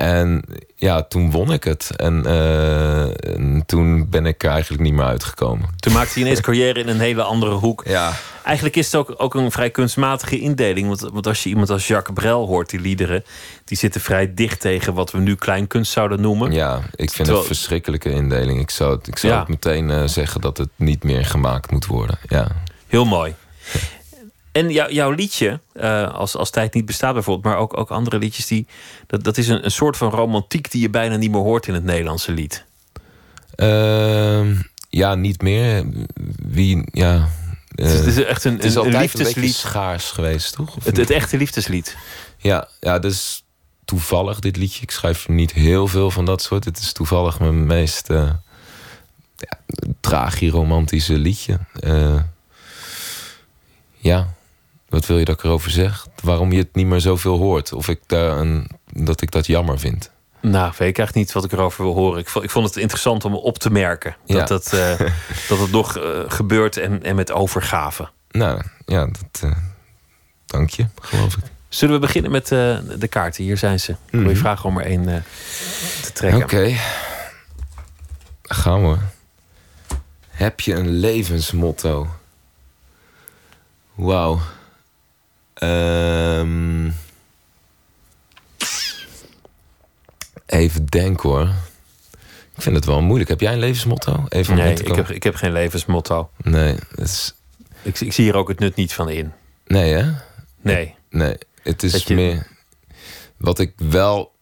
En 0.00 0.44
ja, 0.76 1.02
toen 1.02 1.30
won 1.30 1.52
ik 1.52 1.64
het. 1.64 1.90
En, 1.96 2.26
eh, 2.26 3.34
en 3.34 3.62
toen 3.66 4.08
ben 4.08 4.26
ik 4.26 4.42
er 4.44 4.50
eigenlijk 4.50 4.82
niet 4.82 4.92
meer 4.92 5.04
uitgekomen. 5.04 5.68
Toen 5.76 5.92
maakte 5.92 6.12
hij 6.12 6.22
ineens 6.22 6.40
carrière 6.40 6.80
in 6.80 6.88
een 6.88 7.00
hele 7.00 7.22
andere 7.22 7.52
hoek. 7.52 7.82
Ja. 7.86 8.12
Eigenlijk 8.44 8.76
is 8.76 8.86
het 8.86 8.94
ook, 8.94 9.14
ook 9.16 9.34
een 9.34 9.50
vrij 9.50 9.70
kunstmatige 9.70 10.38
indeling. 10.40 10.86
Want, 10.88 11.00
want 11.00 11.26
als 11.26 11.42
je 11.42 11.48
iemand 11.48 11.70
als 11.70 11.86
Jacques 11.86 12.14
Brel 12.18 12.46
hoort, 12.46 12.70
die 12.70 12.80
liederen... 12.80 13.24
die 13.64 13.76
zitten 13.78 14.00
vrij 14.00 14.34
dicht 14.34 14.60
tegen 14.60 14.94
wat 14.94 15.10
we 15.10 15.18
nu 15.18 15.34
kleinkunst 15.34 15.92
zouden 15.92 16.20
noemen. 16.20 16.52
Ja, 16.52 16.76
ik 16.76 16.82
vind 16.96 17.12
Terwijl- 17.14 17.36
het 17.38 17.48
een 17.48 17.54
verschrikkelijke 17.54 18.10
indeling. 18.10 18.60
Ik 18.60 18.70
zou, 18.70 18.98
ik 19.04 19.18
zou 19.18 19.32
Ja. 19.32 19.40
ook 19.40 19.48
meteen 19.48 19.90
eh, 19.90 20.02
zeggen 20.06 20.40
dat 20.40 20.56
het 20.58 20.70
niet 20.76 21.04
meer 21.04 21.24
gemaakt 21.24 21.70
moet 21.70 21.86
worden. 21.86 22.18
Ja. 22.28 22.48
Heel 22.86 23.04
mooi. 23.04 23.34
En 24.52 24.70
jou- 24.70 24.92
jouw 24.92 25.10
liedje, 25.10 25.60
eh, 25.72 26.14
als, 26.14 26.36
als 26.36 26.50
tijd 26.50 26.74
niet 26.74 26.86
bestaat 26.86 27.12
bijvoorbeeld... 27.14 27.44
maar 27.54 27.62
ook, 27.62 27.76
ook 27.78 27.90
andere 27.90 28.18
liedjes, 28.18 28.46
die, 28.46 28.66
dat, 29.06 29.24
dat 29.24 29.36
is 29.38 29.48
een, 29.48 29.64
een 29.64 29.70
soort 29.70 29.96
van 29.96 30.10
romantiek... 30.10 30.70
die 30.70 30.80
je 30.80 30.90
bijna 30.90 31.16
niet 31.16 31.30
meer 31.30 31.40
hoort 31.40 31.66
in 31.66 31.74
het 31.74 31.84
Nederlandse 31.84 32.32
lied. 32.32 32.64
Ehm, 33.54 34.54
ja, 34.88 35.14
niet 35.14 35.42
meer. 35.42 35.84
Wie, 36.46 36.88
ja. 36.92 37.28
Het 37.74 37.86
is- 37.88 37.92
het 37.98 38.06
is 38.06 38.24
echt 38.24 38.44
een- 38.44 38.52
het 38.54 38.64
is 38.64 38.74
een- 38.74 38.98
liefdeslied. 38.98 39.44
Een 39.44 39.52
schaars 39.52 40.10
geweest, 40.10 40.54
toch? 40.54 40.76
Het, 40.84 40.96
het 40.96 41.10
echte 41.10 41.36
liefdeslied. 41.36 41.96
Ja, 42.36 42.68
ja, 42.80 42.98
dus 42.98 43.44
toevallig 43.84 44.38
dit 44.38 44.56
liedje. 44.56 44.82
Ik 44.82 44.90
schrijf 44.90 45.28
niet 45.28 45.52
heel 45.52 45.86
veel 45.88 46.10
van 46.10 46.24
dat 46.24 46.42
soort. 46.42 46.64
Het 46.64 46.78
is 46.78 46.92
toevallig 46.92 47.38
mijn 47.40 47.66
meest 47.66 48.10
uh, 48.10 48.30
ja, 49.36 49.58
tragiromantische 50.00 51.18
liedje. 51.18 51.58
Uh, 51.80 52.20
ja, 53.96 54.34
wat 54.90 55.06
wil 55.06 55.18
je 55.18 55.24
dat 55.24 55.38
ik 55.38 55.44
erover 55.44 55.70
zeg? 55.70 56.06
Waarom 56.22 56.52
je 56.52 56.58
het 56.58 56.74
niet 56.74 56.86
meer 56.86 57.00
zoveel 57.00 57.38
hoort? 57.38 57.72
Of 57.72 57.88
ik 57.88 58.00
daar 58.06 58.36
een, 58.38 58.70
dat 58.92 59.20
ik 59.20 59.30
dat 59.30 59.46
jammer 59.46 59.78
vind? 59.78 60.10
Nou, 60.40 60.64
weet 60.64 60.88
ik 60.88 60.98
eigenlijk 60.98 61.14
niet 61.14 61.32
wat 61.32 61.44
ik 61.44 61.52
erover 61.52 61.84
wil 61.84 61.94
horen. 61.94 62.18
Ik 62.18 62.28
vond, 62.28 62.44
ik 62.44 62.50
vond 62.50 62.66
het 62.66 62.76
interessant 62.76 63.24
om 63.24 63.34
op 63.34 63.58
te 63.58 63.70
merken 63.70 64.16
dat, 64.26 64.36
Ja. 64.36 64.44
dat, 64.44 64.72
eh, 64.72 64.98
dat 65.48 65.58
het 65.58 65.70
nog 65.70 65.96
eh, 65.96 66.02
gebeurt 66.28 66.76
en, 66.76 67.02
en 67.02 67.14
met 67.14 67.32
overgave. 67.32 68.08
Nou, 68.30 68.62
ja, 68.86 69.06
dat, 69.06 69.40
uh, 69.44 69.56
dank 70.46 70.70
je, 70.70 70.86
geloof 71.00 71.36
ik. 71.36 71.44
Zullen 71.68 71.94
we 71.94 72.00
beginnen 72.00 72.30
met 72.30 72.52
eh, 72.52 72.78
de 72.98 73.08
kaarten? 73.08 73.44
Hier 73.44 73.56
zijn 73.58 73.80
ze. 73.80 73.90
Ik 73.92 73.98
wil 74.10 74.20
je 74.20 74.26
Mhm. 74.26 74.36
vragen 74.36 74.68
om 74.68 74.78
er 74.78 74.84
één 74.84 75.08
eh, 75.08 75.22
te 76.02 76.12
trekken. 76.12 76.42
Oké. 76.42 76.76
Gaan 78.42 78.90
we. 78.90 78.96
Heb 80.28 80.60
je 80.60 80.74
een 80.74 80.88
levensmotto? 80.88 82.08
Wauw. 83.94 84.40
Ehm. 85.60 86.90
even 90.46 90.86
denken 90.86 91.28
hoor. 91.28 91.48
Ik 92.56 92.62
vind 92.62 92.76
het 92.76 92.84
wel 92.84 93.02
moeilijk. 93.02 93.30
Heb 93.30 93.40
jij 93.40 93.52
een 93.52 93.58
levensmotto? 93.58 94.24
Even 94.28 94.54
Nee, 94.54 94.74
ik 94.74 94.94
heb, 94.94 95.08
ik 95.10 95.22
heb 95.22 95.34
geen 95.34 95.52
levensmotto. 95.52 96.30
Nee, 96.42 96.74
dat 96.94 97.06
is... 97.06 97.34
Ik, 97.82 98.00
ik 98.00 98.12
zie 98.12 98.24
hier 98.24 98.36
ook 98.36 98.48
het 98.48 98.58
nut 98.58 98.74
niet 98.76 98.92
van 98.92 99.08
in. 99.08 99.32
Nee, 99.66 99.92
hè? 99.92 100.12
Nee. 100.60 100.94
Nee, 101.10 101.36
het 101.62 101.82
is 101.82 102.04
je- 102.04 102.14
meer... 102.14 102.46
Wat 103.36 103.58
ik 103.58 103.72
wel... 103.76 104.32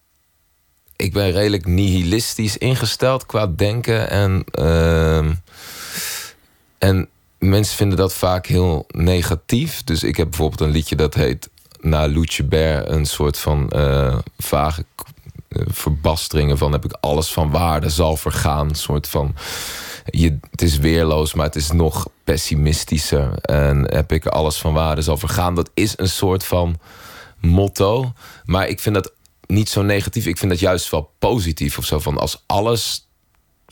Ik 0.97 1.13
ben 1.13 1.31
redelijk 1.31 1.67
nihilistisch 1.67 2.57
ingesteld 2.57 3.27
qua 3.27 3.47
denken. 3.47 4.11
En, 4.11 4.45
ehm, 4.51 5.35
en 6.79 7.09
mensen 7.39 7.77
vinden 7.77 7.99
dat 7.99 8.15
vaak 8.15 8.47
heel 8.47 8.85
negatief. 8.89 9.85
Dus 9.85 10.03
ik 10.03 10.17
heb 10.17 10.29
bijvoorbeeld 10.29 10.61
een 10.61 10.71
liedje 10.71 10.97
dat 10.97 11.15
heet... 11.15 11.49
Na 11.81 12.09
Loetje 12.09 12.85
een 12.87 13.07
soort 13.07 13.39
van 13.39 13.71
eh, 13.71 14.19
vage 14.39 14.85
eh, 15.49 15.63
verbasteringen 15.67 16.59
van... 16.59 16.73
heb 16.73 16.85
ik 16.85 16.97
alles 17.01 17.33
van 17.33 17.51
waarde 17.51 17.89
zal 17.89 18.17
vergaan. 18.17 18.69
Een 18.69 18.75
soort 18.75 19.09
van... 19.09 19.35
Je, 20.05 20.39
het 20.51 20.63
is 20.63 20.79
weerloos, 20.79 21.35
maar 21.35 21.47
het 21.47 21.57
is 21.57 21.73
nog 21.73 22.09
pessimistischer. 22.25 23.35
En 23.35 23.95
heb 23.95 24.13
ik 24.13 24.27
alles 24.27 24.57
van 24.57 24.73
waarde 24.73 25.03
zal 25.03 25.17
vergaan. 25.17 25.55
Dat 25.55 25.71
is 25.75 25.95
een 25.97 26.09
soort 26.09 26.45
van 26.45 26.79
motto. 27.41 28.13
Maar 28.45 28.69
ik 28.69 28.81
vind 28.81 28.95
dat 28.95 29.13
niet 29.47 29.69
zo 29.69 29.83
negatief. 29.83 30.27
Ik 30.27 30.39
vind 30.39 30.51
dat 30.51 30.61
juist 30.61 30.91
wel 30.91 31.11
positief 31.19 31.79
of 31.79 31.85
zo. 31.85 31.99
Van 31.99 32.19
als 32.19 32.43
alles 32.47 33.08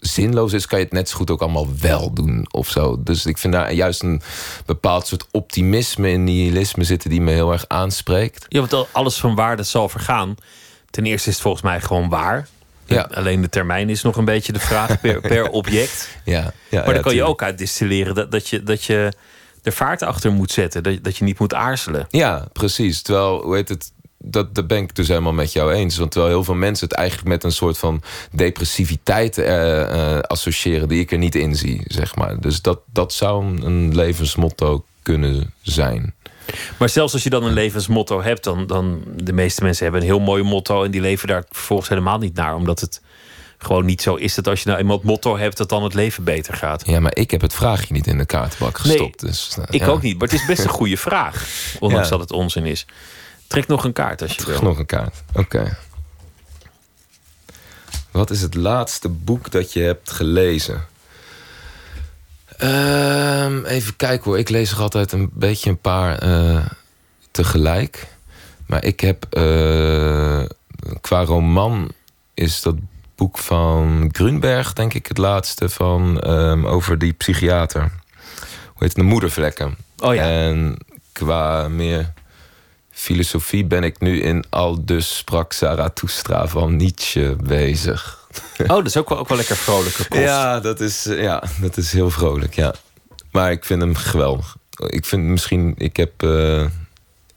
zinloos 0.00 0.52
is, 0.52 0.66
kan 0.66 0.78
je 0.78 0.84
het 0.84 0.92
net 0.94 1.08
zo 1.08 1.16
goed 1.16 1.30
ook 1.30 1.40
allemaal 1.40 1.68
wel 1.80 2.12
doen 2.12 2.46
of 2.50 2.68
zo. 2.70 3.02
Dus 3.02 3.26
ik 3.26 3.38
vind 3.38 3.52
daar 3.52 3.72
juist 3.72 4.02
een 4.02 4.22
bepaald 4.66 5.06
soort 5.06 5.26
optimisme 5.30 6.08
en 6.08 6.24
nihilisme 6.24 6.84
zitten 6.84 7.10
die 7.10 7.20
me 7.20 7.30
heel 7.32 7.52
erg 7.52 7.64
aanspreekt. 7.68 8.44
Ja, 8.48 8.58
want 8.58 8.72
al- 8.72 8.88
alles 8.92 9.16
van 9.16 9.34
waarde 9.34 9.62
zal 9.62 9.88
vergaan. 9.88 10.34
Ten 10.90 11.06
eerste 11.06 11.28
is 11.28 11.34
het 11.34 11.42
volgens 11.42 11.62
mij 11.64 11.80
gewoon 11.80 12.08
waar. 12.08 12.48
Ja. 12.84 13.08
Alleen 13.14 13.40
de 13.40 13.48
termijn 13.48 13.88
is 13.90 14.02
nog 14.02 14.16
een 14.16 14.24
beetje 14.24 14.52
de 14.52 14.60
vraag 14.60 15.00
per, 15.00 15.20
per 15.30 15.48
object. 15.50 16.08
Ja, 16.24 16.52
ja, 16.70 16.84
maar 16.84 16.94
dan 16.94 17.02
kan 17.02 17.14
je 17.14 17.24
ook 17.24 17.42
uit 17.42 17.58
distilleren 17.58 18.14
dat, 18.14 18.30
dat, 18.30 18.48
je, 18.48 18.62
dat 18.62 18.84
je 18.84 19.12
er 19.62 19.72
vaart 19.72 20.02
achter 20.02 20.32
moet 20.32 20.50
zetten. 20.50 20.82
Dat, 20.82 21.04
dat 21.04 21.16
je 21.16 21.24
niet 21.24 21.38
moet 21.38 21.54
aarzelen. 21.54 22.06
Ja, 22.10 22.46
precies. 22.52 23.02
Terwijl, 23.02 23.42
hoe 23.42 23.54
heet 23.54 23.68
het, 23.68 23.92
dat, 24.18 24.54
dat 24.54 24.66
ben 24.66 24.78
ik 24.78 24.94
dus 24.94 25.08
helemaal 25.08 25.32
met 25.32 25.52
jou 25.52 25.72
eens. 25.72 25.96
Want 25.96 26.10
terwijl 26.10 26.32
heel 26.32 26.44
veel 26.44 26.54
mensen 26.54 26.88
het 26.88 26.96
eigenlijk 26.96 27.28
met 27.28 27.44
een 27.44 27.52
soort 27.52 27.78
van 27.78 28.02
depressiviteit 28.32 29.38
eh, 29.38 30.18
associëren 30.18 30.88
die 30.88 31.00
ik 31.00 31.12
er 31.12 31.18
niet 31.18 31.34
in 31.34 31.54
zie, 31.56 31.80
zeg 31.84 32.16
maar. 32.16 32.40
Dus 32.40 32.62
dat, 32.62 32.80
dat 32.92 33.12
zou 33.12 33.44
een 33.62 33.94
levensmotto 33.94 34.84
kunnen 35.02 35.54
zijn. 35.62 36.14
Maar 36.78 36.88
zelfs 36.88 37.12
als 37.12 37.22
je 37.22 37.30
dan 37.30 37.44
een 37.44 37.52
levensmotto 37.52 38.22
hebt, 38.22 38.44
dan, 38.44 38.66
dan 38.66 39.02
de 39.16 39.32
meeste 39.32 39.62
mensen 39.62 39.82
hebben 39.84 40.00
een 40.00 40.06
heel 40.06 40.20
mooi 40.20 40.42
motto 40.42 40.84
en 40.84 40.90
die 40.90 41.00
leven 41.00 41.28
daar 41.28 41.44
vervolgens 41.50 41.88
helemaal 41.88 42.18
niet 42.18 42.34
naar. 42.34 42.54
Omdat 42.54 42.80
het 42.80 43.02
gewoon 43.58 43.84
niet 43.84 44.02
zo 44.02 44.14
is 44.14 44.34
dat 44.34 44.48
als 44.48 44.62
je 44.62 44.68
nou 44.68 44.80
eenmaal 44.80 44.96
het 44.96 45.04
motto 45.06 45.36
hebt, 45.38 45.56
dat 45.56 45.68
dan 45.68 45.82
het 45.82 45.94
leven 45.94 46.24
beter 46.24 46.54
gaat. 46.54 46.86
Ja, 46.86 47.00
maar 47.00 47.16
ik 47.16 47.30
heb 47.30 47.40
het 47.40 47.54
vraagje 47.54 47.92
niet 47.92 48.06
in 48.06 48.18
de 48.18 48.26
kaartenbak 48.26 48.78
gestopt. 48.78 49.20
dus, 49.20 49.56
eh, 49.58 49.64
Ik 49.70 49.80
ja. 49.80 49.86
ook 49.86 50.02
niet, 50.02 50.18
maar 50.18 50.28
het 50.28 50.40
is 50.40 50.46
best 50.46 50.64
een 50.64 50.68
goede 50.68 50.96
vraag. 50.96 51.48
Ondanks 51.80 52.04
Ja. 52.04 52.10
dat 52.10 52.20
het 52.20 52.32
onzin 52.32 52.64
is. 52.66 52.86
Trek 53.46 53.66
nog 53.66 53.84
een 53.84 53.92
kaart 53.92 54.22
als 54.22 54.30
je 54.30 54.36
Terug 54.38 54.60
wil. 54.60 54.68
nog 54.68 54.78
een 54.78 54.86
kaart. 54.86 55.22
Oké. 55.34 55.76
Wat 58.10 58.30
is 58.30 58.42
het 58.42 58.54
laatste 58.54 59.08
boek 59.08 59.50
dat 59.50 59.72
je 59.72 59.80
hebt 59.80 60.10
gelezen? 60.10 60.84
Ehm, 62.56 63.64
even 63.64 63.96
kijken 63.96 64.24
hoor. 64.24 64.38
Ik 64.38 64.48
lees 64.48 64.70
er 64.72 64.80
altijd 64.80 65.12
een 65.12 65.30
beetje 65.32 65.70
een 65.70 65.80
paar 65.80 66.18
eh, 66.18 66.66
tegelijk. 67.30 68.06
Maar 68.66 68.84
ik 68.84 69.00
heb 69.00 69.26
eh, 69.30 70.42
qua 71.00 71.24
roman 71.24 71.92
is 72.34 72.60
dat 72.62 72.74
boek 73.16 73.38
van 73.38 74.08
Grunberg, 74.12 74.72
denk 74.72 74.94
ik, 74.94 75.06
het 75.06 75.18
laatste 75.18 75.68
van 75.68 76.20
ehm, 76.20 76.66
over 76.66 76.98
die 76.98 77.12
psychiater. 77.12 77.80
Hoe 77.80 77.90
heet 78.78 78.88
het? 78.88 78.94
De 78.94 79.02
moedervlekken. 79.02 79.76
Oh 79.98 80.14
ja. 80.14 80.22
En 80.22 80.78
qua 81.12 81.68
meer 81.68 82.12
filosofie 82.98 83.64
ben 83.64 83.82
ik 83.84 84.00
nu 84.00 84.20
in 84.22 84.44
Al 84.50 84.84
dus 84.84 85.16
sprak 85.16 85.52
Zarathustra 85.52 86.48
van 86.48 86.76
Nietzsche 86.76 87.36
bezig. 87.42 88.14
Oh, 88.58 88.66
dat 88.68 88.86
is 88.86 88.96
ook 88.96 89.08
wel, 89.08 89.18
ook 89.18 89.28
wel 89.28 89.36
lekker 89.36 89.56
vrolijke 89.56 90.08
kost. 90.08 90.22
Ja, 90.22 90.60
dat 90.60 90.80
is, 90.80 91.06
eh, 91.06 91.22
ja, 91.22 91.42
dat 91.60 91.76
is 91.76 91.92
heel 91.92 92.10
vrolijk, 92.10 92.54
ja. 92.54 92.74
Maar 93.30 93.50
ik 93.50 93.64
vind 93.64 93.80
hem 93.80 93.94
geweldig. 93.94 94.56
Ik 94.86 95.04
vind 95.04 95.22
misschien, 95.22 95.74
ik 95.76 95.96
heb... 95.96 96.22
eh, 96.22 96.64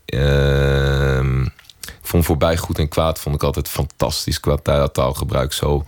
ehm, 0.05 1.41
ik 1.81 1.99
vond 2.01 2.25
voorbij 2.25 2.57
goed 2.57 2.79
en 2.79 2.87
kwaad 2.87 3.19
vond 3.19 3.35
ik 3.35 3.43
altijd 3.43 3.67
fantastisch 3.67 4.39
qua 4.39 4.55
taal- 4.55 4.91
taalgebruik. 4.91 5.53
Zo 5.53 5.85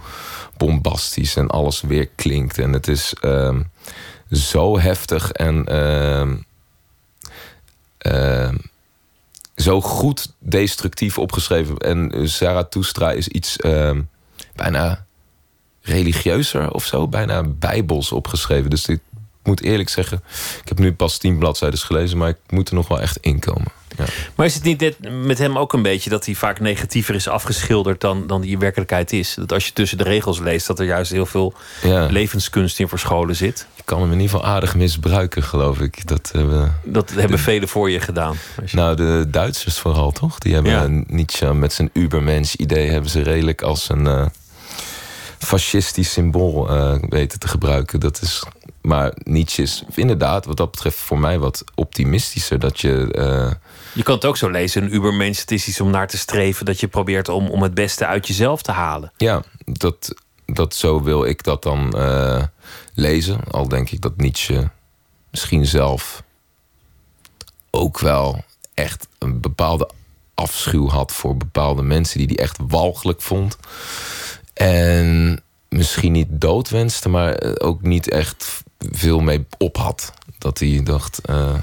bombastisch 0.58 1.36
en 1.36 1.48
alles 1.48 1.82
weer 1.82 2.08
klinkt. 2.16 2.58
En 2.58 2.74
het 2.74 2.88
is 2.88 3.14
ehm, 3.22 3.62
zo 4.32 4.80
heftig 4.80 5.32
en 5.32 5.66
ehm, 5.66 6.36
zo 9.56 9.82
goed 9.82 10.34
destructief 10.40 11.18
opgeschreven. 11.18 11.78
En 11.78 12.30
Zarathustra 12.30 13.12
is 13.12 13.28
iets 13.28 13.58
ehm, 13.58 14.02
bijna 14.56 15.06
religieuzer 15.82 16.72
of 16.72 16.86
zo, 16.86 17.08
bijna 17.08 17.44
bijbels 17.44 18.12
opgeschreven. 18.12 18.70
Dus 18.70 18.88
ik 18.88 19.00
moet 19.44 19.62
eerlijk 19.62 19.90
zeggen, 19.90 20.24
ik 20.62 20.68
heb 20.68 20.80
nu 20.80 20.94
pas 20.94 21.18
tien 21.18 21.38
bladzijden 21.38 21.80
gelezen, 21.80 22.18
maar 22.18 22.30
ik 22.30 22.38
moet 22.50 22.70
er 22.70 22.76
nog 22.76 22.88
wel 22.88 23.02
echt 23.02 23.18
inkomen. 23.18 23.72
Ja. 23.98 24.06
Maar 24.36 24.46
is 24.46 24.54
het 24.54 24.64
niet 24.64 24.80
net 24.80 24.96
met 25.26 25.38
hem 25.38 25.58
ook 25.58 25.74
een 25.74 25.82
beetje 25.82 26.10
dat 26.10 26.26
hij 26.26 26.36
vaak 26.36 26.60
negatiever 26.60 27.16
is 27.16 27.28
afgeschilderd 27.28 28.02
dan, 28.02 28.28
dan 28.28 28.42
die 28.42 28.58
werkelijkheid 28.58 29.14
is? 29.14 29.34
Dat 29.34 29.52
als 29.54 29.66
je 29.66 29.74
tussen 29.74 29.98
de 29.98 30.04
regels 30.04 30.40
leest, 30.40 30.68
dat 30.68 30.80
er 30.80 30.86
juist 30.86 31.12
heel 31.12 31.26
veel 31.26 31.54
Ja. 31.84 32.06
levenskunst 32.06 32.80
in 32.80 32.88
verscholen 32.88 33.36
zit. 33.36 33.68
Je 33.76 33.82
kan 33.86 34.02
hem 34.02 34.12
in 34.12 34.20
ieder 34.20 34.30
geval 34.38 34.46
aardig 34.54 34.76
misbruiken, 34.76 35.44
geloof 35.44 35.80
ik. 35.80 36.08
Dat 36.08 36.30
hebben, 36.34 36.80
Dat 36.84 37.10
hebben 37.12 37.40
velen 37.40 37.68
voor 37.68 37.90
je 37.90 38.00
gedaan. 38.00 38.36
nou, 38.72 38.96
de 38.96 39.26
Duitsers 39.30 39.80
vooral, 39.80 40.12
toch? 40.12 40.38
Die 40.38 40.54
hebben 40.54 40.72
Ja. 40.72 41.04
Nietzsche 41.08 41.54
met 41.54 41.74
zijn 41.74 41.90
ubermens 41.94 42.56
idee... 42.56 42.90
hebben 42.90 43.12
ze 43.12 43.22
redelijk 43.22 43.62
als 43.62 43.90
een 43.90 44.08
eh, 44.08 44.26
fascistisch 45.40 46.12
symbool 46.12 46.70
eh, 46.70 46.96
weten 47.10 47.40
te 47.40 47.48
gebruiken. 47.48 48.00
Dat 48.00 48.22
is, 48.22 48.44
maar 48.82 49.12
Nietzsche 49.24 49.62
is 49.62 49.84
inderdaad 49.96 50.46
wat 50.46 50.58
dat 50.58 50.72
betreft 50.72 50.98
voor 50.98 51.20
mij 51.20 51.40
wat 51.40 51.64
optimistischer. 51.76 52.60
Dat 52.60 52.80
je... 52.80 53.08
eh, 53.12 53.52
Je 53.94 54.04
kan 54.04 54.16
het 54.16 54.26
ook 54.26 54.38
zo 54.38 54.50
lezen, 54.50 54.84
een 54.84 54.94
ubermens, 54.96 55.40
het 55.40 55.52
is 55.52 55.68
iets 55.68 55.82
om 55.82 55.90
naar 55.90 56.08
te 56.08 56.18
streven... 56.18 56.66
dat 56.66 56.80
je 56.80 56.88
probeert 56.88 57.30
om, 57.30 57.50
om 57.50 57.62
het 57.62 57.74
beste 57.74 58.06
uit 58.06 58.28
jezelf 58.28 58.62
te 58.62 58.72
halen. 58.72 59.12
Ja, 59.18 59.44
dat, 59.66 60.14
dat 60.46 60.76
zo 60.76 61.02
wil 61.02 61.26
ik 61.26 61.44
dat 61.44 61.64
dan 61.64 61.94
eh, 61.94 62.44
lezen. 62.94 63.40
Al 63.52 63.68
denk 63.68 63.90
ik 63.90 64.02
dat 64.02 64.18
Nietzsche 64.18 64.70
misschien 65.32 65.66
zelf 65.66 66.24
ook 67.70 68.00
wel 68.00 68.44
echt 68.74 69.08
een 69.18 69.40
bepaalde 69.40 69.90
afschuw 70.36 70.88
had 70.90 71.12
voor 71.12 71.38
bepaalde 71.38 71.82
mensen 71.82 72.18
die 72.18 72.28
hij 72.28 72.38
echt 72.38 72.58
walgelijk 72.68 73.22
vond. 73.22 73.58
En 74.54 75.40
misschien 75.70 76.12
niet 76.12 76.28
dood 76.30 76.70
wenste, 76.70 77.10
maar 77.10 77.34
eh, 77.34 77.68
ook 77.68 77.82
niet 77.82 78.10
echt 78.10 78.64
veel 78.92 79.20
mee 79.20 79.46
op 79.58 79.78
had. 79.78 80.14
Dat 80.38 80.60
hij 80.60 80.82
dacht. 80.84 81.20
eh, 81.20 81.54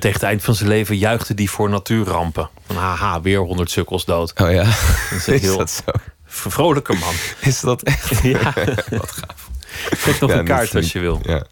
tegen 0.00 0.20
het 0.20 0.28
eind 0.28 0.42
van 0.44 0.54
zijn 0.54 0.68
leven 0.68 0.96
juichte 0.96 1.32
hij 1.36 1.46
voor 1.46 1.70
natuurrampen. 1.70 2.50
Van 2.66 2.76
haha, 2.76 3.20
weer 3.20 3.38
honderd 3.38 3.70
sukkels 3.70 4.04
dood. 4.04 4.40
Oh 4.40 4.50
ja, 4.50 4.64
Dat 4.64 4.74
is, 5.10 5.26
een 5.26 5.34
is 5.34 5.40
heel 5.40 5.58
dat 5.58 5.70
zo? 5.70 5.92
vrolijke 6.26 6.94
man. 6.94 7.14
Is 7.40 7.60
dat 7.60 7.82
echt? 7.82 8.22
Ja. 8.22 8.52
Wat 8.90 9.10
gaaf. 9.10 9.50
Trek 10.00 10.20
nog 10.20 10.30
Ja, 10.30 10.38
een 10.38 10.44
kaart 10.44 10.74
als 10.74 10.92
je 10.92 10.98
wil. 10.98 11.20
Ja. 11.22 11.44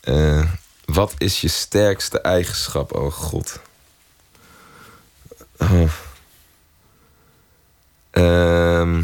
Eh, 0.00 0.44
wat 0.84 1.14
is 1.18 1.40
je 1.40 1.48
sterkste 1.48 2.20
eigenschap? 2.20 2.94
Oh 2.94 3.12
god. 3.12 3.60
Oh. 5.58 5.90
Ehm. 8.10 9.02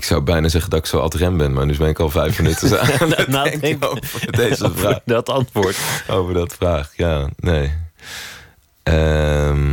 Ik 0.00 0.06
zou 0.06 0.20
bijna 0.20 0.48
zeggen 0.48 0.70
dat 0.70 0.78
ik 0.78 0.86
zo 0.86 0.98
ad 0.98 1.14
rem 1.14 1.36
ben, 1.36 1.52
maar 1.52 1.66
nu 1.66 1.76
ben 1.76 1.88
ik 1.88 1.98
al 1.98 2.10
vijf 2.10 2.38
minuten 2.38 2.80
aan 3.00 3.12
het 3.12 3.60
denken 3.60 3.90
over 3.90 4.32
deze 4.32 4.64
over 4.64 4.78
vraag. 4.78 4.98
dat 5.04 5.28
antwoord. 5.28 5.76
Over 6.08 6.34
dat 6.34 6.54
vraag, 6.54 6.92
ja, 6.96 7.28
nee. 7.36 7.72
Ehm. 8.82 9.72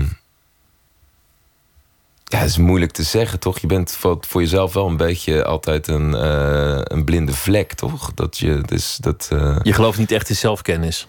Ja, 2.23 2.37
het 2.39 2.49
is 2.49 2.57
moeilijk 2.57 2.91
te 2.91 3.03
zeggen, 3.03 3.39
toch? 3.39 3.59
Je 3.59 3.67
bent 3.67 3.91
voor, 3.91 4.17
voor 4.27 4.41
jezelf 4.41 4.73
wel 4.73 4.87
een 4.87 4.97
beetje 4.97 5.45
altijd 5.45 5.87
een, 5.87 6.15
eh, 6.15 6.79
een 6.83 7.03
blinde 7.03 7.33
vlek, 7.33 7.73
toch? 7.73 8.13
Dat 8.13 8.37
je, 8.37 8.61
dus 8.65 8.95
dat, 8.95 9.27
eh, 9.31 9.57
Je 9.63 9.73
gelooft 9.73 9.97
niet 9.97 10.11
echt 10.11 10.29
in 10.29 10.35
zelfkennis. 10.35 11.07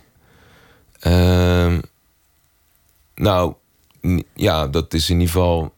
Ehm, 1.01 1.81
nou, 3.15 3.55
ja, 4.35 4.67
dat 4.67 4.95
is 4.95 5.11
in 5.11 5.21
ieder 5.21 5.35
geval 5.35 5.73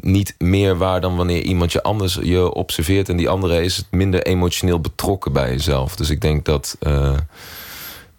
niet 0.00 0.34
meer 0.38 0.76
waar 0.76 1.00
dan 1.00 1.16
wanneer 1.16 1.42
iemand 1.42 1.72
je 1.72 1.82
anders 1.82 2.18
je 2.22 2.52
observeert 2.52 3.08
en 3.08 3.16
die 3.16 3.28
andere 3.28 3.62
is 3.62 3.76
het 3.76 3.86
minder 3.90 4.22
emotioneel 4.22 4.80
betrokken 4.80 5.32
bij 5.32 5.50
jezelf. 5.50 5.96
Dus 5.96 6.10
ik 6.10 6.20
denk 6.20 6.44
dat 6.44 6.76
eh, 6.80 7.14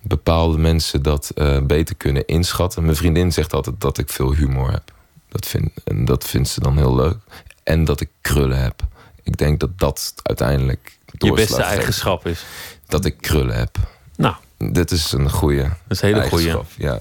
bepaalde 0.02 0.58
mensen 0.58 1.02
dat 1.02 1.32
eh, 1.36 1.62
beter 1.62 1.96
kunnen 1.96 2.26
inschatten. 2.26 2.84
Mijn 2.84 2.96
vriendin 2.96 3.32
zegt 3.32 3.54
altijd 3.54 3.82
dat 3.82 3.98
ik 3.98 4.10
veel 4.10 4.34
humor 4.34 4.72
heb. 4.72 4.92
Dat 5.30 5.46
vind, 5.46 5.72
en 5.84 6.06
dat 6.06 6.24
vindt 6.24 6.50
ze 6.50 6.60
dan 6.60 6.78
heel 6.78 6.96
leuk. 6.96 7.18
En 7.64 7.86
dat 7.86 8.02
ik 8.02 8.10
krullen 8.22 8.62
heb. 8.62 8.82
Ik 9.24 9.38
denk 9.38 9.60
dat 9.60 9.80
dat 9.80 10.14
uiteindelijk 10.24 10.98
Je 11.18 11.34
beste 11.34 11.64
eigenschap 11.64 12.28
is. 12.28 12.46
Dat 12.86 13.06
ik 13.06 13.18
krullen 13.18 13.56
heb. 13.56 13.78
Nou. 14.16 14.36
Dit 14.58 14.92
is 14.92 15.12
een 15.12 15.30
goede. 15.30 15.62
Dat 15.62 15.72
is 15.88 16.02
een 16.02 16.14
hele 16.14 16.30
goeie. 16.30 16.56
Ja. 16.78 17.00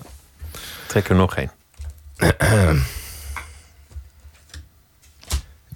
Trek 0.86 1.08
er 1.08 1.14
nog 1.14 1.36
één. 1.36 1.50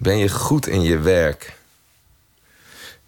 Ben 0.01 0.17
je 0.17 0.29
goed 0.29 0.67
in 0.67 0.81
je 0.81 0.97
werk? 0.99 1.57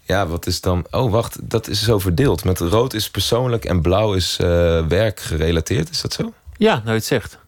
Ja, 0.02 0.26
wat 0.26 0.46
is 0.46 0.60
dan. 0.60 0.86
Oh, 0.90 1.10
wacht, 1.10 1.36
dat 1.50 1.68
is 1.68 1.82
zo 1.82 1.98
verdeeld. 1.98 2.44
Met 2.44 2.58
rood 2.58 2.94
is 2.94 3.10
persoonlijk 3.10 3.64
en 3.64 3.80
blauw 3.80 4.14
is 4.14 4.36
eh 4.38 4.86
werkgerelateerd. 4.86 5.90
Is 5.90 6.00
dat 6.00 6.12
zo? 6.12 6.32
Ja, 6.56 6.80
nou 6.84 6.96
het 6.96 7.04
zegt. 7.04 7.38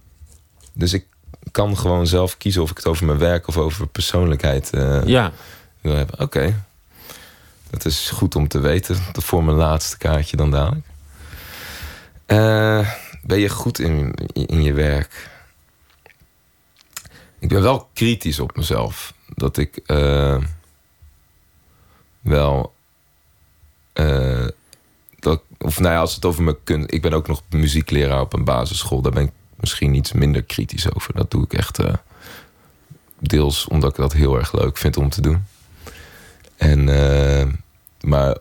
Dus 0.72 0.92
ik 0.92 1.06
kan 1.52 1.76
gewoon 1.78 2.06
zelf 2.06 2.36
kiezen 2.36 2.62
of 2.62 2.70
ik 2.70 2.76
het 2.76 2.86
over 2.86 3.06
mijn 3.06 3.18
werk 3.18 3.46
of 3.48 3.56
over 3.56 3.86
persoonlijkheid 3.86 4.70
eh, 4.70 5.04
Ja. 5.04 5.32
wil 5.80 5.94
hebben. 5.96 6.20
Oké. 6.20 6.62
Dat 7.70 7.84
is 7.84 8.10
goed 8.10 8.34
om 8.34 8.48
te 8.48 8.58
weten. 8.58 8.96
Voor 9.12 9.44
mijn 9.44 9.56
laatste 9.56 9.98
kaartje 9.98 10.36
dan 10.36 10.50
dadelijk. 10.50 10.86
Eh, 12.26 12.90
ben 13.22 13.38
je 13.38 13.48
goed 13.48 13.78
in, 13.78 14.14
in 14.32 14.62
je 14.62 14.72
werk? 14.72 15.28
Ik 17.38 17.48
ben 17.48 17.62
wel 17.62 17.88
kritisch 17.94 18.40
op 18.40 18.56
mezelf. 18.56 19.14
Dat 19.36 19.56
ik 19.56 19.76
eh, 19.76 20.42
wel. 22.20 22.74
eh, 23.92 24.46
dat, 25.18 25.42
of 25.58 25.78
nou 25.80 25.92
ja, 25.94 26.00
als 26.00 26.14
het 26.14 26.24
over 26.24 26.42
me 26.42 26.56
kunt. 26.64 26.92
Ik 26.92 27.02
ben 27.02 27.12
ook 27.12 27.28
nog 27.28 27.42
muziekleraar 27.50 28.20
op 28.20 28.32
een 28.32 28.44
basisschool. 28.44 29.02
Daar 29.02 29.12
ben 29.12 29.24
ik 29.24 29.32
misschien 29.56 29.94
iets 29.94 30.12
minder 30.12 30.42
kritisch 30.42 30.94
over. 30.94 31.14
Dat 31.14 31.30
doe 31.30 31.44
ik 31.44 31.52
echt 31.52 31.78
eh, 31.78 31.94
deels 33.18 33.66
omdat 33.68 33.90
ik 33.90 33.96
dat 33.96 34.12
heel 34.12 34.36
erg 34.38 34.52
leuk 34.52 34.76
vind 34.76 34.96
om 34.96 35.08
te 35.10 35.20
doen. 35.20 35.44
En, 36.56 36.84
maar 38.00 38.36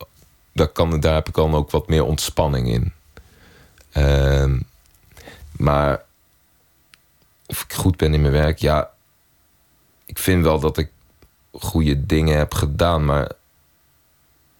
daar, 0.52 0.68
kan, 0.68 1.00
daar 1.00 1.14
heb 1.14 1.28
ik 1.28 1.34
dan 1.34 1.56
ook 1.56 1.72
wat 1.72 1.88
meer 1.88 2.04
ontspanning 2.04 2.68
in. 2.68 2.94
Ehm, 3.92 4.60
maar 5.52 6.02
of 7.46 7.64
ik 7.64 7.74
goed 7.74 7.98
ben 7.98 8.14
in 8.14 8.22
mijn 8.22 8.34
werk, 8.34 8.60
ja. 8.60 8.90
Ik 10.06 10.20
vind 10.20 10.44
wel 10.44 10.60
dat 10.60 10.78
ik 10.78 10.90
goede 11.52 12.06
dingen 12.06 12.38
heb 12.38 12.54
gedaan, 12.54 13.06
maar 13.06 13.32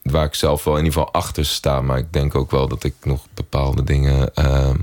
waar 0.02 0.26
ik 0.26 0.36
zelf 0.36 0.64
wel 0.64 0.78
in 0.78 0.84
ieder 0.84 1.00
geval 1.00 1.14
achter 1.14 1.46
sta. 1.46 1.82
Maar 1.82 1.98
ik 1.98 2.14
denk 2.14 2.36
ook 2.36 2.52
wel 2.52 2.68
dat 2.68 2.84
ik 2.84 2.94
nog 3.04 3.28
bepaalde 3.34 3.84
dingen 3.84 4.34
ehm, 4.34 4.78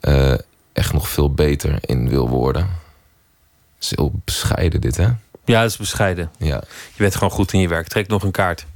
eh, 0.00 0.34
echt 0.72 0.92
nog 0.92 1.08
veel 1.08 1.34
beter 1.34 1.78
in 1.80 2.08
wil 2.08 2.28
worden. 2.28 2.62
Het 3.74 3.84
is 3.84 3.90
heel 3.96 4.12
bescheiden 4.24 4.80
dit, 4.80 4.96
hè? 4.96 5.08
Ja, 5.44 5.60
dat 5.60 5.70
is 5.70 5.76
bescheiden. 5.76 6.30
Ja. 6.38 6.62
Je 6.94 7.02
bent 7.02 7.14
gewoon 7.14 7.30
goed 7.30 7.52
in 7.52 7.60
je 7.60 7.68
werk. 7.68 7.88
Trek 7.88 8.08
nog 8.08 8.22
een 8.22 8.30
kaart. 8.30 8.66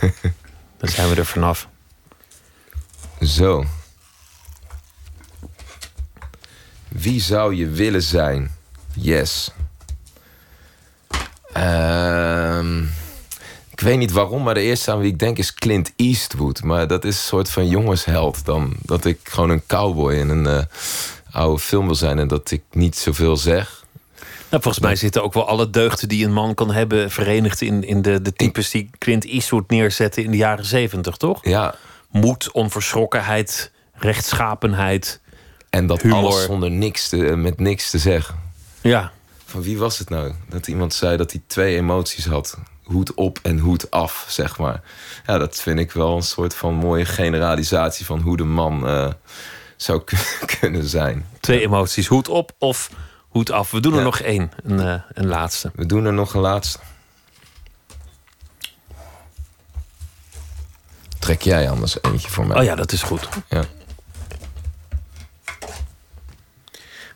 Dan 0.78 0.88
zijn 0.88 1.08
we 1.08 1.14
er 1.14 1.26
vanaf. 1.26 1.68
Zo. 3.20 3.64
Wie 6.88 7.20
zou 7.20 7.54
je 7.54 7.68
willen 7.68 8.02
zijn? 8.02 8.54
Yes. 8.94 9.50
Ehm, 11.58 12.82
ik 13.70 13.80
weet 13.80 13.98
niet 13.98 14.12
waarom, 14.12 14.42
maar 14.42 14.54
de 14.54 14.60
eerste 14.60 14.90
aan 14.90 14.98
wie 14.98 15.12
ik 15.12 15.18
denk 15.18 15.38
is 15.38 15.54
Clint 15.54 15.92
Eastwood. 15.96 16.62
Maar 16.62 16.86
dat 16.86 17.04
is 17.04 17.16
een 17.16 17.22
soort 17.22 17.50
van 17.50 17.68
jongensheld. 17.68 18.44
Dan 18.44 18.74
dat 18.82 19.04
ik 19.04 19.18
gewoon 19.22 19.50
een 19.50 19.66
cowboy 19.66 20.14
in 20.14 20.28
een 20.28 20.46
eh, 20.46 20.64
oude 21.30 21.58
film 21.58 21.86
wil 21.86 21.94
zijn 21.94 22.18
en 22.18 22.28
dat 22.28 22.50
ik 22.50 22.62
niet 22.70 22.96
zoveel 22.96 23.36
zeg. 23.36 23.84
Nou, 24.50 24.62
volgens 24.62 24.84
mij 24.84 24.96
zitten 24.96 25.22
ook 25.22 25.32
wel 25.34 25.48
alle 25.48 25.70
deugden 25.70 26.08
die 26.08 26.24
een 26.24 26.32
man 26.32 26.54
kan 26.54 26.70
hebben... 26.72 27.10
verenigd 27.10 27.60
in, 27.60 27.84
in 27.84 28.02
de, 28.02 28.22
de 28.22 28.32
types 28.32 28.70
die 28.70 28.90
Clint 28.98 29.24
Eastwood 29.24 29.70
neerzette 29.70 30.22
in 30.22 30.30
de 30.30 30.36
jaren 30.36 30.64
zeventig, 30.64 31.16
toch? 31.16 31.38
Ja. 31.42 31.74
Moed, 32.10 32.52
onverschrokkenheid, 32.52 33.70
rechtschapenheid, 33.92 35.20
En 35.70 35.86
dat 35.86 36.02
humor. 36.02 36.18
alles 36.18 36.42
zonder 36.42 36.70
niks 36.70 37.08
te, 37.08 37.16
met 37.16 37.60
niks 37.60 37.90
te 37.90 37.98
zeggen. 37.98 38.34
Ja. 38.80 39.12
Van 39.48 39.62
wie 39.62 39.78
was 39.78 39.98
het 39.98 40.08
nou? 40.10 40.32
Dat 40.48 40.66
iemand 40.66 40.94
zei 40.94 41.16
dat 41.16 41.32
hij 41.32 41.42
twee 41.46 41.76
emoties 41.76 42.26
had. 42.26 42.58
Hoed 42.82 43.14
op 43.14 43.38
en 43.42 43.58
hoed 43.58 43.90
af, 43.90 44.26
zeg 44.28 44.58
maar. 44.58 44.82
Ja, 45.26 45.38
dat 45.38 45.60
vind 45.60 45.78
ik 45.78 45.92
wel 45.92 46.16
een 46.16 46.22
soort 46.22 46.54
van 46.54 46.74
mooie 46.74 47.04
generalisatie 47.04 48.06
van 48.06 48.20
hoe 48.20 48.36
de 48.36 48.44
man 48.44 48.88
eh, 48.88 49.12
zou 49.76 50.02
kun- 50.04 50.18
kunnen 50.60 50.84
zijn. 50.88 51.26
Twee 51.40 51.60
emoties, 51.60 52.06
hoed 52.06 52.28
op 52.28 52.52
of 52.58 52.90
hoed 53.28 53.50
af. 53.50 53.70
We 53.70 53.80
doen 53.80 53.92
er 53.92 53.98
Ja. 53.98 54.04
nog 54.04 54.20
één, 54.20 54.50
een, 54.62 54.80
eh, 54.80 55.00
een 55.12 55.26
laatste. 55.26 55.70
We 55.74 55.86
doen 55.86 56.04
er 56.04 56.12
nog 56.12 56.34
een 56.34 56.40
laatste. 56.40 56.78
Trek 61.18 61.42
jij 61.42 61.70
anders 61.70 62.02
eentje 62.02 62.28
voor 62.30 62.46
mij? 62.46 62.56
Oh 62.58 62.64
ja, 62.64 62.74
dat 62.74 62.92
is 62.92 63.02
goed. 63.02 63.28
Ja. 63.48 63.62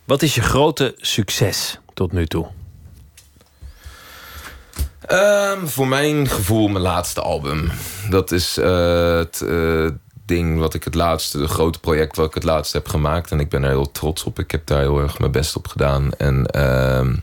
Wat 0.05 0.23
is 0.23 0.35
je 0.35 0.41
grote 0.43 0.95
succes 0.99 1.79
tot 1.95 2.13
nu 2.13 2.27
toe? 2.27 2.47
Ehm, 5.13 5.67
voor 5.67 5.89
mijn 5.89 6.29
gevoel 6.29 6.69
mijn 6.69 6.85
laatste 6.85 7.21
album. 7.21 7.71
Dat 8.11 8.31
is 8.31 8.59
eh, 8.59 9.17
het 9.17 9.41
eh, 9.41 9.87
ding 10.27 10.59
wat 10.59 10.75
ik 10.75 10.85
het 10.85 10.95
laatste, 10.95 11.39
het 11.39 11.51
grote 11.51 11.79
project 11.79 12.17
wat 12.17 12.27
ik 12.27 12.35
het 12.35 12.45
laatste 12.45 12.77
heb 12.77 12.89
gemaakt. 12.89 13.31
En 13.31 13.41
ik 13.41 13.49
ben 13.49 13.63
er 13.63 13.69
heel 13.69 13.91
trots 13.91 14.25
op. 14.25 14.39
Ik 14.39 14.51
heb 14.51 14.67
daar 14.67 14.81
heel 14.81 14.99
erg 14.99 15.19
mijn 15.19 15.33
best 15.33 15.57
op 15.57 15.69
gedaan. 15.69 16.13
En 16.13 16.47
ehm, 16.47 17.17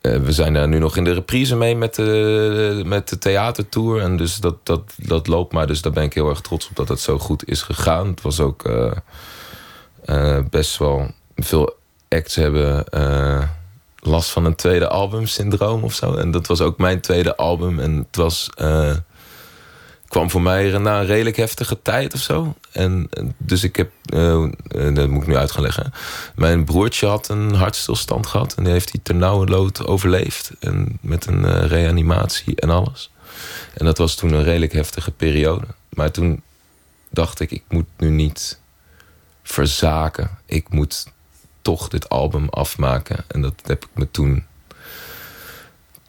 eh, 0.00 0.16
we 0.16 0.32
zijn 0.32 0.54
daar 0.54 0.68
nu 0.68 0.78
nog 0.78 0.96
in 0.96 1.04
de 1.04 1.12
reprise 1.12 1.56
mee 1.56 1.76
met 1.76 1.94
de, 1.94 2.82
met 2.86 3.08
de 3.08 3.18
theatertour. 3.18 4.00
En 4.00 4.16
dus 4.16 4.36
dat, 4.36 4.66
dat, 4.66 4.82
dat 4.96 5.26
loopt 5.26 5.52
maar. 5.52 5.66
Dus 5.66 5.82
daar 5.82 5.92
ben 5.92 6.04
ik 6.04 6.14
heel 6.14 6.28
erg 6.28 6.40
trots 6.40 6.68
op 6.68 6.76
dat 6.76 6.88
het 6.88 7.00
zo 7.00 7.18
goed 7.18 7.48
is 7.48 7.62
gegaan. 7.62 8.06
Het 8.06 8.22
was 8.22 8.40
ook 8.40 8.70
best 10.50 10.78
wel 10.78 11.10
veel 11.36 11.77
acts 12.08 12.34
hebben 12.34 12.88
eh, 12.88 13.42
last 13.96 14.30
van 14.30 14.44
een 14.44 14.54
tweede 14.54 14.88
album 14.88 15.26
syndroom 15.26 15.82
of 15.84 15.94
zo. 15.94 16.14
En 16.14 16.30
dat 16.30 16.46
was 16.46 16.60
ook 16.60 16.78
mijn 16.78 17.00
tweede 17.00 17.36
album. 17.36 17.78
En 17.80 17.96
het 17.96 18.16
was. 18.16 18.50
eh, 18.54 18.94
kwam 20.08 20.30
voor 20.30 20.42
mij 20.42 20.78
na 20.78 21.00
een 21.00 21.06
redelijk 21.06 21.36
heftige 21.36 21.82
tijd 21.82 22.14
of 22.14 22.20
zo. 22.20 22.54
En 22.72 23.06
eh, 23.10 23.24
dus 23.36 23.64
ik 23.64 23.76
heb, 23.76 23.90
dat 24.94 25.08
moet 25.08 25.22
ik 25.22 25.28
nu 25.28 25.36
uit 25.36 25.50
gaan 25.50 25.62
leggen. 25.62 25.92
Mijn 26.34 26.64
broertje 26.64 27.06
had 27.06 27.28
een 27.28 27.54
hartstilstand 27.54 28.26
gehad 28.26 28.54
en 28.54 28.64
die 28.64 28.72
heeft 28.72 28.92
hij 28.92 29.00
ternauwernood 29.02 29.86
overleefd. 29.86 30.50
En 30.60 30.98
met 31.00 31.26
een 31.26 31.66
reanimatie 31.66 32.56
en 32.56 32.70
alles. 32.70 33.10
En 33.74 33.84
dat 33.84 33.98
was 33.98 34.14
toen 34.14 34.32
een 34.32 34.44
redelijk 34.44 34.72
heftige 34.72 35.10
periode. 35.10 35.66
Maar 35.88 36.10
toen 36.10 36.42
dacht 37.10 37.40
ik, 37.40 37.50
ik 37.50 37.64
moet 37.68 37.86
nu 37.96 38.10
niet 38.10 38.58
verzaken. 39.42 40.38
Ik 40.46 40.68
moet 40.68 41.06
toch 41.68 41.88
dit 41.88 42.08
album 42.08 42.48
afmaken. 42.48 43.24
En 43.26 43.42
dat 43.42 43.54
heb 43.64 43.84
ik 43.84 43.90
me 43.92 44.10
toen 44.10 44.44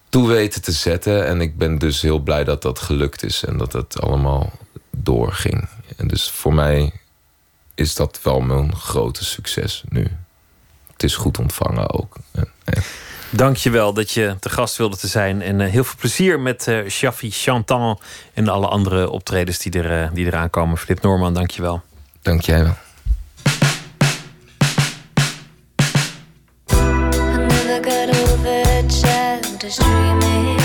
toe 0.10 0.27
weten 0.27 0.61
te 0.61 0.72
zetten. 0.72 1.26
En 1.26 1.41
ik 1.41 1.57
ben 1.57 1.77
dus 1.77 2.02
heel 2.02 2.19
blij 2.19 2.44
dat 2.44 2.61
dat 2.61 2.80
gelukt 2.80 3.23
is 3.23 3.44
en 3.44 3.57
dat 3.57 3.73
het 3.73 4.02
allemaal 4.02 4.52
doorging. 4.91 5.69
En 5.98 6.07
dus 6.07 6.30
voor 6.30 6.53
mij 6.53 6.91
is 7.76 7.95
dat 7.95 8.19
wel 8.23 8.40
mijn 8.40 8.76
grote 8.76 9.26
succes 9.26 9.84
nu. 9.90 10.07
Het 10.91 11.03
is 11.03 11.15
goed 11.15 11.38
ontvangen 11.38 11.90
ook. 11.90 12.15
Dank 13.30 13.57
je 13.57 13.69
wel 13.69 13.94
dat 13.94 14.11
je 14.11 14.36
te 14.40 14.49
gast 14.49 14.77
wilde 14.77 14.98
te 14.98 15.07
zijn. 15.07 15.41
En 15.41 15.61
eh, 15.61 15.69
heel 15.69 15.84
veel 15.84 15.99
plezier 15.99 16.40
met 16.40 16.68
eh 16.68 16.88
Shafi 16.90 17.31
Chantan 17.31 17.99
en 18.34 18.48
alle 18.48 18.68
andere 18.68 19.10
optredens 19.10 19.57
die, 19.57 19.72
er, 19.72 20.03
eh, 20.03 20.14
die 20.14 20.26
eraan 20.26 20.49
komen. 20.49 20.77
Flip 20.77 21.02
Norman, 21.02 21.34
dank 21.34 21.52
je 21.52 21.61
wel. 21.61 21.81
Dank 22.22 22.41
jij 22.41 22.64
wel. 22.64 22.76
Dreaming. 29.69 30.57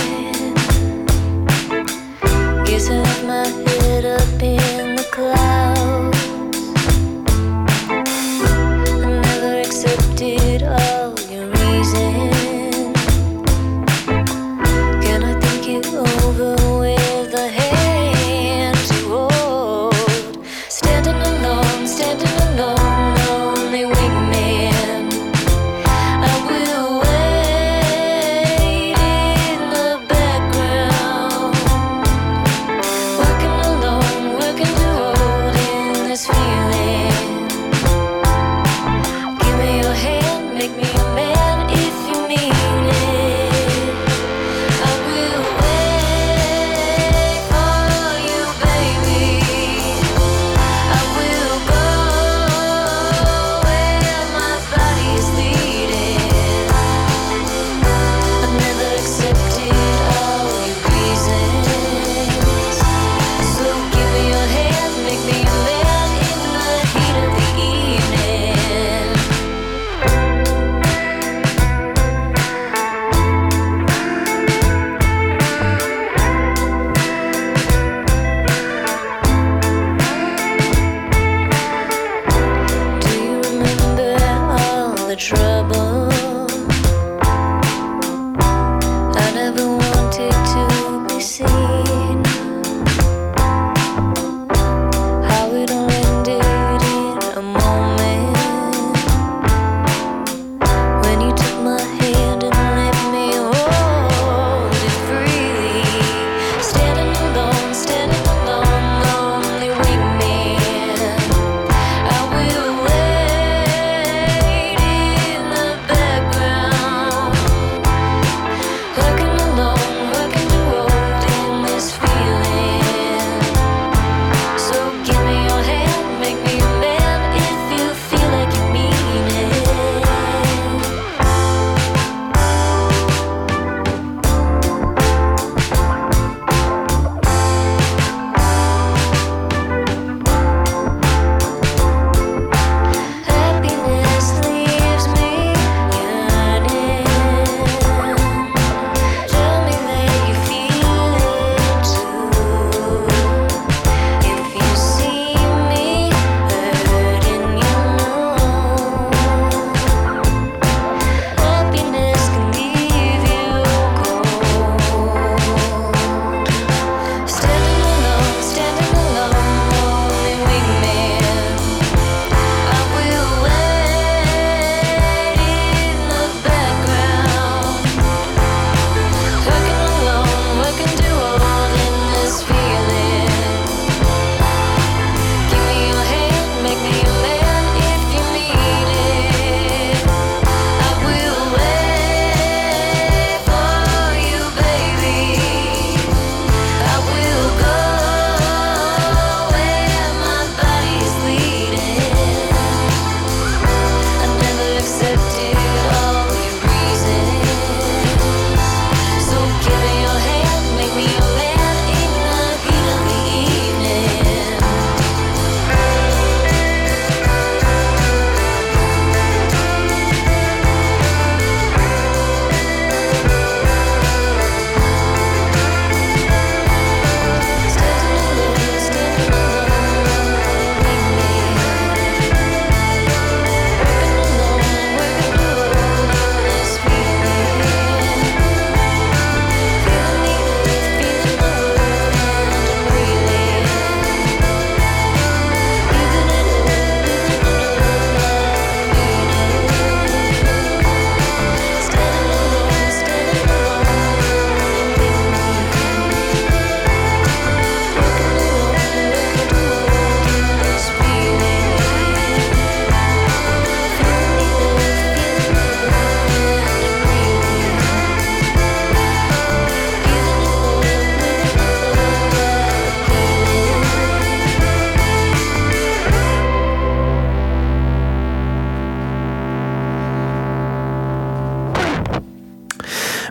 Guess 2.65 2.89
I 2.89 2.95
have 2.95 3.25
my 3.27 3.47
head 3.47 4.05
up 4.07 4.43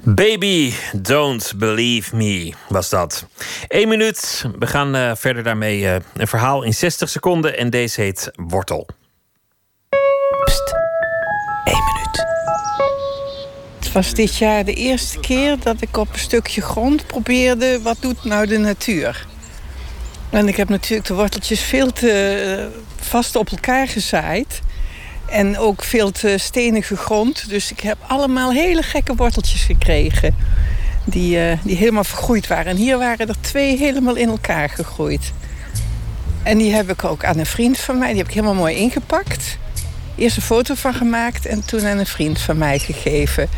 Baby, 0.05 0.73
don't 1.01 1.53
believe 1.57 2.15
me 2.15 2.53
was 2.67 2.89
dat. 2.89 3.25
Eén 3.67 3.87
minuut. 3.87 4.45
We 4.59 4.67
gaan 4.67 4.95
eh, 4.95 5.11
verder 5.15 5.43
daarmee 5.43 5.87
eh, 5.87 5.95
een 6.13 6.27
verhaal 6.27 6.63
in 6.63 6.73
60 6.73 7.09
seconden. 7.09 7.57
En 7.57 7.69
deze 7.69 8.01
heet 8.01 8.31
Wortel. 8.35 8.87
Pst. 10.45 10.73
Eén 11.63 11.83
minuut. 11.93 12.25
Het 13.79 13.91
was 13.91 14.13
dit 14.13 14.37
jaar 14.37 14.65
de 14.65 14.73
eerste 14.73 15.19
keer 15.19 15.59
dat 15.59 15.81
ik 15.81 15.97
op 15.97 16.13
een 16.13 16.19
stukje 16.19 16.61
grond 16.61 17.07
probeerde... 17.07 17.81
wat 17.81 17.97
doet 17.99 18.23
nou 18.23 18.47
de 18.47 18.57
natuur? 18.57 19.27
En 20.29 20.47
ik 20.47 20.55
heb 20.55 20.69
natuurlijk 20.69 21.07
de 21.07 21.13
worteltjes 21.13 21.61
veel 21.61 21.91
te 21.91 22.11
eh, 22.11 22.79
vast 23.05 23.35
op 23.35 23.49
elkaar 23.49 23.87
gezaaid... 23.87 24.61
En 25.33 25.57
ook 25.57 25.83
veel 25.83 26.11
te 26.11 26.35
stenige 26.37 26.95
grond. 26.95 27.49
Dus 27.49 27.71
ik 27.71 27.79
heb 27.79 27.97
allemaal 28.07 28.51
hele 28.51 28.83
gekke 28.83 29.15
worteltjes 29.15 29.61
gekregen. 29.61 30.35
Die, 31.05 31.39
eh, 31.39 31.57
die 31.63 31.75
helemaal 31.75 32.03
vergroeid 32.03 32.47
waren. 32.47 32.65
En 32.65 32.77
hier 32.77 32.97
waren 32.97 33.27
er 33.27 33.41
twee 33.41 33.77
helemaal 33.77 34.15
in 34.15 34.29
elkaar 34.29 34.69
gegroeid. 34.69 35.31
En 36.43 36.57
die 36.57 36.73
heb 36.73 36.89
ik 36.89 37.03
ook 37.03 37.25
aan 37.25 37.37
een 37.37 37.45
vriend 37.45 37.79
van 37.79 37.97
mij. 37.97 38.07
Die 38.07 38.17
heb 38.17 38.27
ik 38.27 38.33
helemaal 38.33 38.55
mooi 38.55 38.75
ingepakt. 38.75 39.57
Eerst 40.15 40.35
een 40.35 40.41
foto 40.41 40.73
van 40.75 40.93
gemaakt 40.93 41.45
en 41.45 41.65
toen 41.65 41.85
aan 41.85 41.97
een 41.97 42.05
vriend 42.05 42.41
van 42.41 42.57
mij 42.57 42.79
gegeven. 42.79 43.49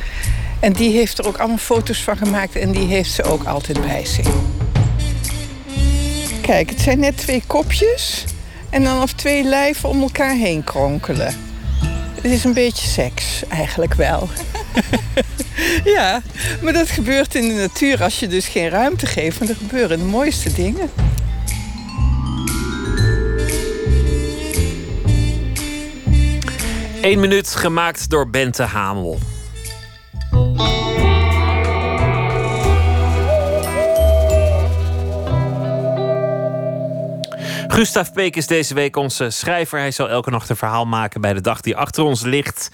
En 0.60 0.74
die 0.74 0.92
heeft 0.92 1.18
er 1.18 1.28
ook 1.28 1.38
allemaal 1.38 1.58
foto's 1.58 2.04
van 2.04 2.18
gemaakt 2.18 2.56
en 2.56 2.72
die 2.72 2.88
heeft 2.88 3.12
ze 3.12 3.24
ook 3.24 3.44
altijd 3.44 3.82
bij 3.82 4.06
zich. 4.06 4.28
Kijk, 6.42 6.70
het 6.70 6.82
zijn 6.82 7.00
net 7.00 7.18
twee 7.18 7.44
kopjes 7.48 8.24
en 8.70 8.84
dan 8.84 9.02
of 9.02 9.14
twee 9.14 9.44
lijven 9.44 9.90
om 9.90 10.02
elkaar 10.02 10.36
heen 10.36 10.64
kronkelen. 10.64 11.54
Het 12.26 12.34
is 12.34 12.44
een 12.44 12.54
beetje 12.54 12.88
seks, 12.88 13.44
eigenlijk 13.48 13.94
wel. 13.94 14.30
ja, 15.96 16.22
maar 16.62 16.74
dat 16.74 16.90
gebeurt 16.90 17.36
in 17.36 17.48
de 17.48 17.54
natuur 17.54 18.04
als 18.04 18.20
je 18.20 18.28
dus 18.28 18.48
geen 18.48 18.70
ruimte 18.70 19.06
geeft. 19.06 19.38
Want 19.38 19.50
er 19.50 19.56
gebeuren 19.56 19.98
de 19.98 20.04
mooiste 20.04 20.54
dingen. 20.54 20.90
Eén 27.02 27.20
minuut 27.20 27.56
gemaakt 27.56 28.10
door 28.10 28.30
Bente 28.30 28.64
Hamel. 28.64 29.20
Gustav 37.76 38.12
Peek 38.12 38.36
is 38.36 38.48
deze 38.48 38.74
week 38.74 38.96
onze 38.96 39.30
schrijver. 39.30 39.80
Hij 39.80 39.92
zal 39.92 40.10
elke 40.10 40.30
nacht 40.30 40.50
een 40.50 40.56
verhaal 40.56 40.86
maken 40.86 41.22
bij 41.22 41.34
de 41.34 41.42
dag 41.42 41.62
die 41.62 41.78
achter 41.78 42.04
ons 42.04 42.24
ligt. 42.24 42.70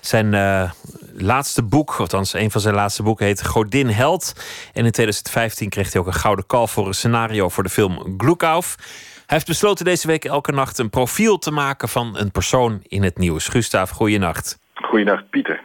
Zijn 0.00 0.32
uh, 0.32 0.70
laatste 1.12 1.64
boek, 1.64 1.94
althans 1.98 2.32
een 2.32 2.50
van 2.50 2.60
zijn 2.60 2.74
laatste 2.74 3.02
boeken, 3.02 3.26
heet 3.26 3.46
Godin 3.46 3.88
Held. 3.88 4.32
En 4.74 4.84
in 4.84 4.90
2015 4.90 5.68
kreeg 5.68 5.92
hij 5.92 6.00
ook 6.00 6.06
een 6.06 6.12
gouden 6.12 6.46
kalf 6.46 6.70
voor 6.70 6.86
een 6.86 6.94
scenario 6.94 7.48
voor 7.48 7.62
de 7.62 7.68
film 7.68 8.14
Glukov. 8.18 8.74
Hij 8.76 9.24
heeft 9.26 9.46
besloten 9.46 9.84
deze 9.84 10.06
week 10.06 10.24
elke 10.24 10.52
nacht 10.52 10.78
een 10.78 10.90
profiel 10.90 11.38
te 11.38 11.50
maken 11.50 11.88
van 11.88 12.18
een 12.18 12.30
persoon 12.30 12.80
in 12.82 13.02
het 13.02 13.18
nieuws. 13.18 13.48
Gustav, 13.48 13.90
goeienacht. 13.90 14.58
Goeienacht, 14.74 15.30
Pieter. 15.30 15.60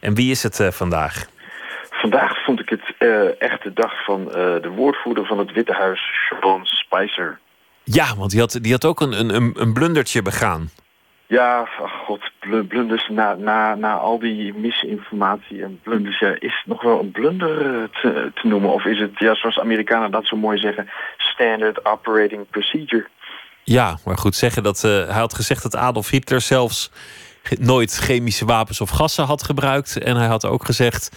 En 0.00 0.14
wie 0.14 0.30
is 0.30 0.42
het 0.42 0.58
uh, 0.58 0.68
vandaag? 0.68 1.26
Vandaag 1.90 2.44
vond 2.44 2.60
ik 2.60 2.68
het 2.68 2.94
uh, 2.98 3.42
echt 3.42 3.62
de 3.62 3.72
dag 3.72 4.04
van 4.04 4.24
de 4.24 4.72
woordvoerder 4.76 5.26
van 5.26 5.38
het 5.38 5.52
Witte 5.52 5.72
Huis, 5.72 6.00
Sean 6.40 6.66
Spicer. 6.66 7.38
Ja, 7.92 8.16
want 8.16 8.30
die 8.30 8.40
had, 8.40 8.58
die 8.62 8.72
had 8.72 8.84
ook 8.84 9.00
een, 9.00 9.34
een, 9.34 9.52
een 9.54 9.72
blundertje 9.72 10.22
begaan. 10.22 10.70
Ja, 11.26 11.68
oh 11.80 11.92
god, 12.06 12.20
blunders 12.68 13.08
na, 13.08 13.34
na, 13.34 13.74
na 13.74 13.94
al 13.94 14.18
die 14.18 14.54
misinformatie 14.54 15.62
en 15.62 15.80
blunders, 15.82 16.18
ja, 16.18 16.28
is 16.28 16.54
het 16.56 16.66
nog 16.66 16.82
wel 16.82 17.00
een 17.00 17.10
blunder 17.10 17.90
te, 17.90 18.30
te 18.34 18.46
noemen? 18.46 18.72
Of 18.72 18.84
is 18.84 18.98
het, 18.98 19.18
ja, 19.18 19.34
zoals 19.34 19.58
Amerikanen 19.58 20.10
dat 20.10 20.26
zo 20.26 20.36
mooi 20.36 20.58
zeggen, 20.58 20.90
standard 21.16 21.84
operating 21.84 22.50
procedure? 22.50 23.08
Ja, 23.64 23.98
maar 24.04 24.18
goed 24.18 24.34
zeggen 24.34 24.62
dat 24.62 24.82
uh, 24.86 24.90
hij 24.90 25.20
had 25.20 25.34
gezegd 25.34 25.62
dat 25.62 25.76
Adolf 25.76 26.10
Hitler 26.10 26.40
zelfs 26.40 26.90
nooit 27.58 27.96
chemische 27.96 28.44
wapens 28.44 28.80
of 28.80 28.90
gassen 28.90 29.24
had 29.24 29.42
gebruikt. 29.42 29.98
En 29.98 30.16
hij 30.16 30.26
had 30.26 30.46
ook 30.46 30.64
gezegd, 30.64 31.10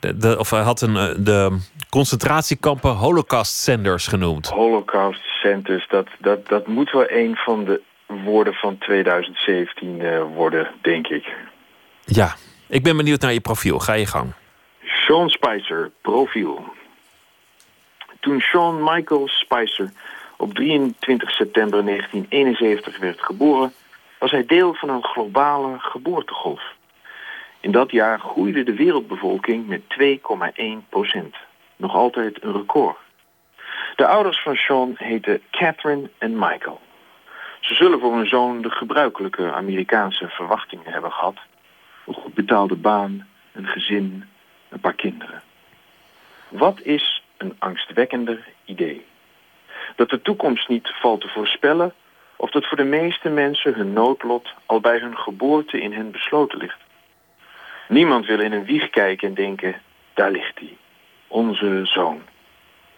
de, 0.00 0.16
de, 0.16 0.38
of 0.38 0.50
hij 0.50 0.60
had 0.60 0.80
een, 0.80 1.24
de 1.24 1.58
concentratiekampen 1.88 2.90
holocaust 2.90 3.52
centers 3.52 4.06
genoemd. 4.06 4.48
Holocaust 4.48 5.20
centers, 5.24 5.88
dat, 5.88 6.06
dat, 6.18 6.48
dat 6.48 6.66
moet 6.66 6.90
wel 6.90 7.10
een 7.10 7.36
van 7.36 7.64
de 7.64 7.80
woorden 8.06 8.54
van 8.54 8.78
2017 8.78 10.00
uh, 10.00 10.22
worden, 10.34 10.70
denk 10.82 11.06
ik. 11.06 11.34
Ja, 12.04 12.34
ik 12.68 12.82
ben 12.82 12.96
benieuwd 12.96 13.20
naar 13.20 13.32
je 13.32 13.40
profiel. 13.40 13.78
Ga 13.78 13.92
je 13.92 14.06
gang. 14.06 14.32
Sean 14.82 15.28
Spicer, 15.28 15.90
profiel. 16.00 16.64
Toen 18.20 18.40
Sean 18.40 18.82
Michael 18.84 19.28
Spicer 19.28 19.92
op 20.36 20.54
23 20.54 21.30
september 21.30 21.84
1971 21.84 22.98
werd 22.98 23.22
geboren... 23.22 23.72
was 24.18 24.30
hij 24.30 24.46
deel 24.46 24.74
van 24.74 24.88
een 24.88 25.04
globale 25.04 25.78
geboortegolf. 25.78 26.62
In 27.60 27.70
dat 27.70 27.90
jaar 27.90 28.20
groeide 28.20 28.62
de 28.62 28.74
wereldbevolking 28.74 29.66
met 29.66 29.82
2,1 30.00 30.88
procent. 30.88 31.36
Nog 31.76 31.94
altijd 31.94 32.42
een 32.42 32.52
record. 32.52 32.96
De 33.96 34.06
ouders 34.06 34.42
van 34.42 34.56
Sean 34.56 34.94
heten 34.96 35.42
Catherine 35.50 36.10
en 36.18 36.38
Michael. 36.38 36.80
Ze 37.60 37.74
zullen 37.74 38.00
voor 38.00 38.16
hun 38.16 38.28
zoon 38.28 38.62
de 38.62 38.70
gebruikelijke 38.70 39.52
Amerikaanse 39.52 40.28
verwachtingen 40.28 40.92
hebben 40.92 41.12
gehad. 41.12 41.36
Een 42.06 42.14
goed 42.14 42.34
betaalde 42.34 42.76
baan, 42.76 43.28
een 43.52 43.66
gezin, 43.66 44.24
een 44.68 44.80
paar 44.80 44.94
kinderen. 44.94 45.42
Wat 46.48 46.80
is 46.80 47.22
een 47.36 47.56
angstwekkender 47.58 48.48
idee? 48.64 49.04
Dat 49.96 50.10
de 50.10 50.22
toekomst 50.22 50.68
niet 50.68 50.88
valt 51.00 51.20
te 51.20 51.28
voorspellen... 51.28 51.94
of 52.36 52.50
dat 52.50 52.66
voor 52.66 52.76
de 52.76 52.84
meeste 52.84 53.28
mensen 53.28 53.74
hun 53.74 53.92
noodlot 53.92 54.48
al 54.66 54.80
bij 54.80 54.98
hun 54.98 55.16
geboorte 55.16 55.80
in 55.80 55.92
hen 55.92 56.10
besloten 56.10 56.58
ligt. 56.58 56.78
Niemand 57.90 58.26
wil 58.26 58.40
in 58.40 58.52
een 58.52 58.64
wieg 58.64 58.90
kijken 58.90 59.28
en 59.28 59.34
denken, 59.34 59.82
daar 60.14 60.30
ligt 60.30 60.58
hij, 60.58 60.76
onze 61.26 61.80
zoon. 61.84 62.22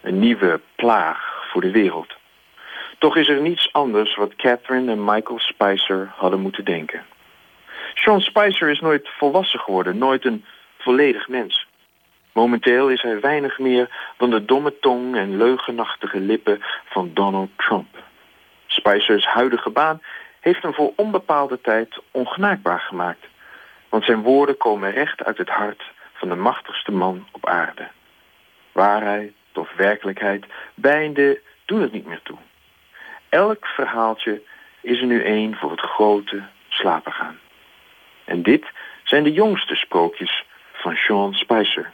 Een 0.01 0.19
nieuwe 0.19 0.59
plaag 0.75 1.47
voor 1.51 1.61
de 1.61 1.71
wereld. 1.71 2.13
Toch 2.97 3.17
is 3.17 3.27
er 3.27 3.41
niets 3.41 3.69
anders 3.71 4.15
wat 4.15 4.35
Catherine 4.35 4.91
en 4.91 5.03
Michael 5.03 5.39
Spicer 5.39 6.11
hadden 6.15 6.39
moeten 6.39 6.65
denken. 6.65 7.05
Sean 7.93 8.21
Spicer 8.21 8.69
is 8.69 8.79
nooit 8.79 9.09
volwassen 9.17 9.59
geworden, 9.59 9.97
nooit 9.97 10.25
een 10.25 10.45
volledig 10.77 11.27
mens. 11.27 11.67
Momenteel 12.31 12.89
is 12.89 13.01
hij 13.01 13.19
weinig 13.19 13.59
meer 13.59 14.13
dan 14.17 14.29
de 14.29 14.45
domme 14.45 14.79
tong 14.79 15.15
en 15.15 15.37
leugenachtige 15.37 16.19
lippen 16.19 16.63
van 16.85 17.11
Donald 17.13 17.49
Trump. 17.55 18.03
Spicers 18.67 19.25
huidige 19.25 19.69
baan 19.69 20.01
heeft 20.39 20.61
hem 20.61 20.73
voor 20.73 20.93
onbepaalde 20.95 21.61
tijd 21.61 21.97
ongenaakbaar 22.11 22.79
gemaakt. 22.79 23.31
Want 23.93 24.05
zijn 24.05 24.21
woorden 24.21 24.57
komen 24.57 24.91
recht 24.91 25.23
uit 25.23 25.37
het 25.37 25.49
hart 25.49 25.83
van 26.13 26.29
de 26.29 26.35
machtigste 26.35 26.91
man 26.91 27.27
op 27.31 27.45
aarde. 27.45 27.87
Waarheid 28.71 29.33
of 29.53 29.73
werkelijkheid, 29.75 30.45
beide 30.73 31.41
doen 31.65 31.81
het 31.81 31.91
niet 31.91 32.05
meer 32.05 32.21
toe. 32.23 32.37
Elk 33.29 33.65
verhaaltje 33.65 34.41
is 34.81 34.99
er 34.99 35.05
nu 35.05 35.23
één 35.23 35.55
voor 35.55 35.71
het 35.71 35.79
grote 35.79 36.43
slapen 36.69 37.11
gaan. 37.11 37.39
En 38.25 38.43
dit 38.43 38.65
zijn 39.03 39.23
de 39.23 39.31
jongste 39.31 39.75
sprookjes 39.75 40.43
van 40.71 40.95
Sean 40.95 41.33
Spicer. 41.33 41.91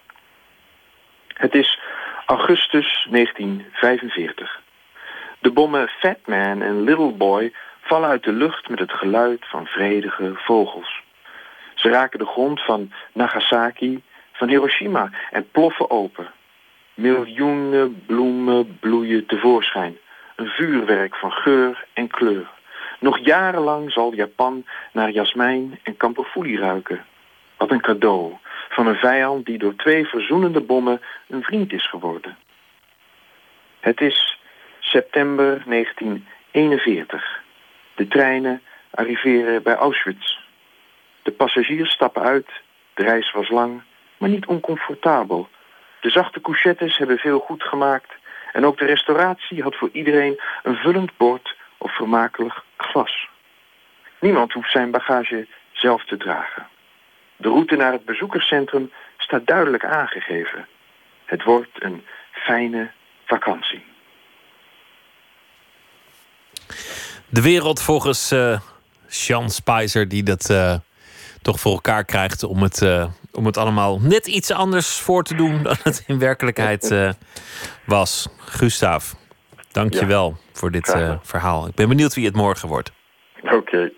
Het 1.33 1.55
is 1.55 1.79
augustus 2.25 3.07
1945. 3.09 4.61
De 5.39 5.51
bommen 5.51 5.87
Fat 5.87 6.19
Man 6.25 6.61
en 6.61 6.83
Little 6.83 7.11
Boy 7.11 7.53
vallen 7.81 8.09
uit 8.09 8.23
de 8.23 8.33
lucht 8.33 8.69
met 8.69 8.79
het 8.79 8.91
geluid 8.91 9.45
van 9.47 9.65
vredige 9.65 10.31
vogels. 10.35 11.07
Ze 11.79 11.89
raken 11.89 12.19
de 12.19 12.25
grond 12.25 12.61
van 12.61 12.91
Nagasaki, 13.13 14.03
van 14.31 14.47
Hiroshima 14.47 15.09
en 15.31 15.49
ploffen 15.51 15.89
open. 15.89 16.31
Miljoenen 16.93 18.03
bloemen 18.05 18.77
bloeien 18.79 19.25
tevoorschijn. 19.25 19.97
Een 20.35 20.47
vuurwerk 20.47 21.15
van 21.15 21.31
geur 21.31 21.85
en 21.93 22.07
kleur. 22.07 22.49
Nog 22.99 23.19
jarenlang 23.19 23.91
zal 23.91 24.13
Japan 24.13 24.65
naar 24.91 25.11
jasmijn 25.11 25.79
en 25.83 25.97
kamperfoelie 25.97 26.59
ruiken. 26.59 27.05
Wat 27.57 27.71
een 27.71 27.81
cadeau 27.81 28.33
van 28.69 28.87
een 28.87 28.95
vijand 28.95 29.45
die 29.45 29.57
door 29.57 29.75
twee 29.75 30.05
verzoenende 30.05 30.61
bommen 30.61 31.01
een 31.27 31.43
vriend 31.43 31.73
is 31.73 31.89
geworden. 31.89 32.37
Het 33.79 34.01
is 34.01 34.39
september 34.79 35.63
1941. 35.65 37.41
De 37.95 38.07
treinen 38.07 38.61
arriveren 38.89 39.63
bij 39.63 39.75
Auschwitz. 39.75 40.47
De 41.29 41.35
passagiers 41.35 41.91
stappen 41.91 42.21
uit. 42.21 42.47
De 42.93 43.03
reis 43.03 43.31
was 43.31 43.49
lang, 43.49 43.81
maar 44.17 44.29
niet 44.29 44.45
oncomfortabel. 44.45 45.49
De 46.01 46.09
zachte 46.09 46.41
couchettes 46.41 46.97
hebben 46.97 47.17
veel 47.17 47.39
goed 47.39 47.63
gemaakt. 47.63 48.11
En 48.51 48.65
ook 48.65 48.77
de 48.77 48.85
restauratie 48.85 49.61
had 49.61 49.75
voor 49.75 49.89
iedereen 49.91 50.39
een 50.63 50.75
vullend 50.75 51.17
bord 51.17 51.55
of 51.77 51.95
vermakelijk 51.95 52.61
glas. 52.77 53.27
Niemand 54.19 54.53
hoeft 54.53 54.71
zijn 54.71 54.91
bagage 54.91 55.47
zelf 55.71 56.05
te 56.05 56.17
dragen. 56.17 56.67
De 57.35 57.47
route 57.47 57.75
naar 57.75 57.91
het 57.91 58.05
bezoekerscentrum 58.05 58.91
staat 59.17 59.47
duidelijk 59.47 59.85
aangegeven. 59.85 60.67
Het 61.25 61.43
wordt 61.43 61.83
een 61.83 62.05
fijne 62.31 62.91
vakantie. 63.25 63.83
De 67.27 67.41
wereld 67.41 67.81
volgens 67.81 68.31
uh, 68.31 68.59
Sean 69.07 69.49
Spicer, 69.49 70.07
die 70.07 70.23
dat 70.23 70.49
uh, 70.49 70.75
toch 71.41 71.59
voor 71.59 71.71
elkaar 71.71 72.05
krijgt 72.05 72.43
om 72.43 72.61
het, 72.61 72.81
uh, 72.81 73.05
om 73.31 73.45
het 73.45 73.57
allemaal 73.57 73.99
net 73.99 74.27
iets 74.27 74.51
anders 74.51 74.99
voor 74.99 75.23
te 75.23 75.35
doen 75.35 75.63
dan 75.63 75.75
het 75.83 76.03
in 76.07 76.19
werkelijkheid 76.19 76.95
was. 77.85 78.29
Gustav, 78.37 79.13
dank 79.71 79.93
je 79.93 80.05
wel 80.05 80.37
voor 80.51 80.71
dit 80.71 80.95
verhaal. 81.21 81.67
Ik 81.67 81.75
ben 81.75 81.89
benieuwd 81.89 82.13
wie 82.13 82.25
het 82.25 82.35
morgen 82.35 82.67
wordt. 82.67 82.91
Oké. 83.43 83.55
Okay. 83.55 83.93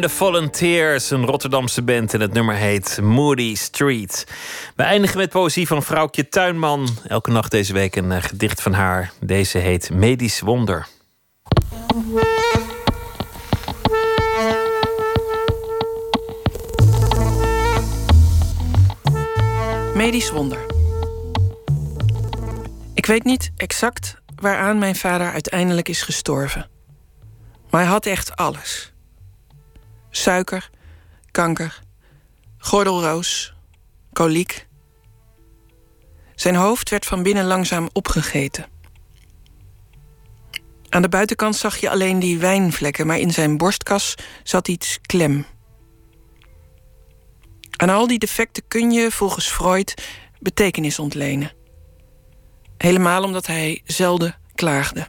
The 0.00 0.08
Volunteers, 0.08 1.10
een 1.10 1.24
Rotterdamse 1.24 1.82
band 1.82 2.14
en 2.14 2.20
het 2.20 2.32
nummer 2.32 2.54
heet 2.54 2.98
Moody 3.02 3.54
Street. 3.54 4.26
We 4.76 4.82
eindigen 4.82 5.18
met 5.18 5.30
poëzie 5.30 5.66
van 5.66 5.82
vrouwtje 5.82 6.28
Tuinman. 6.28 6.88
Elke 7.06 7.30
nacht 7.30 7.50
deze 7.50 7.72
week 7.72 7.96
een 7.96 8.12
eh, 8.12 8.22
gedicht 8.22 8.62
van 8.62 8.72
haar. 8.72 9.12
Deze 9.20 9.58
heet 9.58 9.90
Medisch 9.90 10.40
Wonder. 10.40 10.86
Medisch 19.94 20.30
wonder. 20.30 20.66
Ik 22.94 23.06
weet 23.06 23.24
niet 23.24 23.50
exact 23.56 24.16
waaraan 24.34 24.78
mijn 24.78 24.96
vader 24.96 25.32
uiteindelijk 25.32 25.88
is 25.88 26.02
gestorven. 26.02 26.68
Maar 27.70 27.80
hij 27.80 27.90
had 27.90 28.06
echt 28.06 28.36
alles: 28.36 28.89
suiker, 30.10 30.70
kanker, 31.30 31.80
gordelroos, 32.58 33.54
koliek. 34.12 34.68
Zijn 36.34 36.54
hoofd 36.54 36.90
werd 36.90 37.06
van 37.06 37.22
binnen 37.22 37.44
langzaam 37.44 37.88
opgegeten. 37.92 38.66
Aan 40.88 41.02
de 41.02 41.08
buitenkant 41.08 41.56
zag 41.56 41.76
je 41.76 41.90
alleen 41.90 42.18
die 42.18 42.38
wijnvlekken, 42.38 43.06
maar 43.06 43.18
in 43.18 43.30
zijn 43.30 43.56
borstkas 43.56 44.14
zat 44.42 44.68
iets 44.68 44.98
klem. 45.00 45.46
Aan 47.76 47.90
al 47.90 48.06
die 48.06 48.18
defecten 48.18 48.62
kun 48.68 48.90
je, 48.90 49.10
volgens 49.10 49.48
Freud, 49.48 49.94
betekenis 50.38 50.98
ontlenen. 50.98 51.52
Helemaal 52.76 53.22
omdat 53.22 53.46
hij 53.46 53.82
zelden 53.84 54.36
klaagde. 54.54 55.08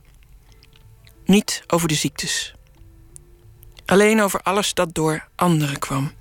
Niet 1.26 1.64
over 1.68 1.88
de 1.88 1.94
ziektes. 1.94 2.56
Alleen 3.92 4.22
over 4.22 4.40
alles 4.42 4.74
dat 4.74 4.94
door 4.94 5.28
anderen 5.36 5.80
kwam. 5.80 6.12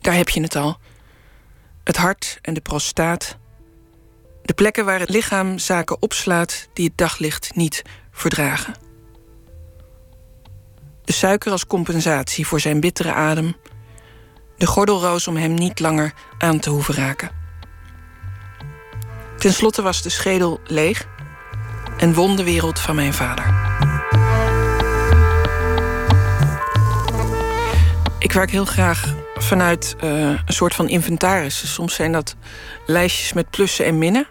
Daar 0.00 0.14
heb 0.14 0.28
je 0.28 0.42
het 0.42 0.56
al. 0.56 0.78
Het 1.84 1.96
hart 1.96 2.38
en 2.42 2.54
de 2.54 2.60
prostaat. 2.60 3.36
De 4.42 4.54
plekken 4.54 4.84
waar 4.84 5.00
het 5.00 5.08
lichaam 5.08 5.58
zaken 5.58 6.02
opslaat 6.02 6.68
die 6.72 6.86
het 6.86 6.98
daglicht 6.98 7.54
niet 7.54 7.82
verdragen. 8.10 8.74
De 11.04 11.12
suiker 11.12 11.52
als 11.52 11.66
compensatie 11.66 12.46
voor 12.46 12.60
zijn 12.60 12.80
bittere 12.80 13.12
adem. 13.12 13.56
De 14.56 14.66
gordelroos 14.66 15.26
om 15.26 15.36
hem 15.36 15.54
niet 15.54 15.80
langer 15.80 16.12
aan 16.38 16.58
te 16.58 16.70
hoeven 16.70 16.94
raken. 16.94 17.30
Ten 19.38 19.52
slotte 19.52 19.82
was 19.82 20.02
de 20.02 20.10
schedel 20.10 20.60
leeg 20.64 21.06
en 21.96 22.14
won 22.14 22.36
de 22.36 22.44
wereld 22.44 22.80
van 22.80 22.94
mijn 22.94 23.14
vader. 23.14 23.93
Ik 28.24 28.32
werk 28.32 28.50
heel 28.50 28.64
graag 28.64 29.14
vanuit 29.34 29.96
uh, 30.04 30.10
een 30.28 30.42
soort 30.46 30.74
van 30.74 30.88
inventaris. 30.88 31.72
Soms 31.74 31.94
zijn 31.94 32.12
dat 32.12 32.36
lijstjes 32.86 33.32
met 33.32 33.50
plussen 33.50 33.84
en 33.84 33.98
minnen. 33.98 34.26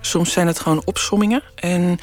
Soms 0.00 0.32
zijn 0.32 0.46
het 0.46 0.60
gewoon 0.60 0.82
opsommingen. 0.84 1.42
En 1.54 1.98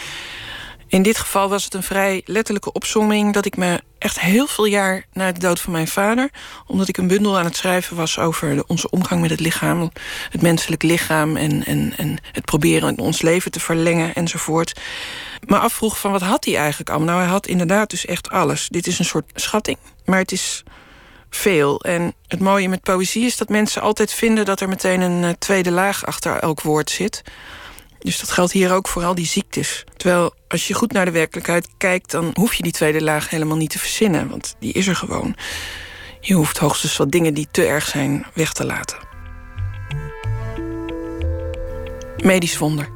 in 0.87 1.01
dit 1.01 1.17
geval 1.17 1.49
was 1.49 1.63
het 1.63 1.73
een 1.73 1.83
vrij 1.83 2.21
letterlijke 2.25 2.71
opsomming 2.71 3.33
dat 3.33 3.45
ik 3.45 3.57
me 3.57 3.81
echt 3.97 4.19
heel 4.19 4.47
veel 4.47 4.65
jaar 4.65 5.05
na 5.13 5.31
de 5.31 5.39
dood 5.39 5.61
van 5.61 5.71
mijn 5.71 5.87
vader, 5.87 6.29
omdat 6.67 6.87
ik 6.87 6.97
een 6.97 7.07
bundel 7.07 7.37
aan 7.37 7.45
het 7.45 7.55
schrijven 7.55 7.95
was 7.95 8.19
over 8.19 8.63
onze 8.67 8.89
omgang 8.89 9.21
met 9.21 9.29
het 9.29 9.39
lichaam, 9.39 9.91
het 10.29 10.41
menselijk 10.41 10.83
lichaam 10.83 11.37
en, 11.37 11.65
en, 11.65 11.93
en 11.97 12.17
het 12.31 12.45
proberen 12.45 12.99
ons 12.99 13.21
leven 13.21 13.51
te 13.51 13.59
verlengen 13.59 14.13
enzovoort. 14.13 14.79
Maar 15.47 15.59
afvroeg 15.59 15.99
van 15.99 16.11
wat 16.11 16.21
had 16.21 16.45
hij 16.45 16.57
eigenlijk 16.57 16.89
allemaal? 16.89 17.07
Nou, 17.07 17.21
hij 17.21 17.31
had 17.31 17.47
inderdaad 17.47 17.89
dus 17.89 18.05
echt 18.05 18.29
alles. 18.29 18.67
Dit 18.69 18.87
is 18.87 18.99
een 18.99 19.05
soort 19.05 19.31
schatting, 19.33 19.77
maar 20.05 20.19
het 20.19 20.31
is 20.31 20.63
veel. 21.35 21.81
En 21.81 22.13
het 22.27 22.39
mooie 22.39 22.69
met 22.69 22.81
poëzie 22.81 23.25
is 23.25 23.37
dat 23.37 23.49
mensen 23.49 23.81
altijd 23.81 24.13
vinden 24.13 24.45
dat 24.45 24.59
er 24.59 24.69
meteen 24.69 25.01
een 25.01 25.23
eh, 25.23 25.29
tweede 25.39 25.71
laag 25.71 26.05
achter 26.05 26.39
elk 26.39 26.61
woord 26.61 26.89
zit. 26.89 27.21
Dus 27.99 28.19
dat 28.19 28.31
geldt 28.31 28.51
hier 28.51 28.73
ook 28.73 28.87
voor 28.87 29.03
al 29.03 29.15
die 29.15 29.25
ziektes. 29.25 29.83
Terwijl 29.97 30.33
als 30.47 30.67
je 30.67 30.73
goed 30.73 30.91
naar 30.91 31.05
de 31.05 31.11
werkelijkheid 31.11 31.69
kijkt, 31.77 32.11
dan 32.11 32.31
hoef 32.33 32.53
je 32.53 32.63
die 32.63 32.71
tweede 32.71 33.01
laag 33.03 33.29
helemaal 33.29 33.57
niet 33.57 33.69
te 33.69 33.79
verzinnen, 33.79 34.29
want 34.29 34.55
die 34.59 34.73
is 34.73 34.87
er 34.87 34.95
gewoon. 34.95 35.35
Je 36.19 36.33
hoeft 36.33 36.57
hoogstens 36.57 36.97
wat 36.97 37.11
dingen 37.11 37.33
die 37.33 37.47
te 37.51 37.65
erg 37.65 37.87
zijn 37.87 38.25
weg 38.33 38.53
te 38.53 38.65
laten. 38.65 38.97
Medisch 42.23 42.57
wonder. 42.57 42.89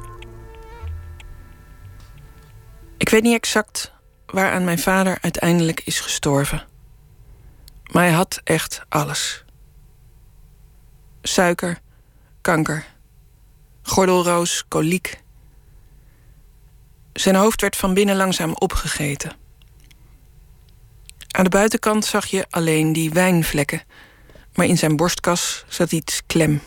Ik 2.98 3.08
weet 3.08 3.22
niet 3.22 3.34
exact 3.34 3.92
waaraan 4.26 4.64
mijn 4.64 4.78
vader 4.78 5.18
uiteindelijk 5.20 5.80
is 5.84 6.00
gestorven. 6.00 6.66
Maar 7.90 8.02
hij 8.02 8.12
had 8.12 8.40
echt 8.44 8.82
alles: 8.88 9.44
suiker, 11.22 11.80
kanker 12.40 12.96
gordelroos, 13.88 14.64
koliek. 14.68 15.20
Zijn 17.12 17.34
hoofd 17.34 17.60
werd 17.60 17.76
van 17.76 17.94
binnen 17.94 18.16
langzaam 18.16 18.54
opgegeten. 18.54 19.32
Aan 21.30 21.44
de 21.44 21.50
buitenkant 21.50 22.04
zag 22.04 22.26
je 22.26 22.46
alleen 22.50 22.92
die 22.92 23.10
wijnvlekken, 23.10 23.82
maar 24.54 24.66
in 24.66 24.78
zijn 24.78 24.96
borstkas 24.96 25.64
zat 25.68 25.92
iets 25.92 26.22
klem. 26.26 26.60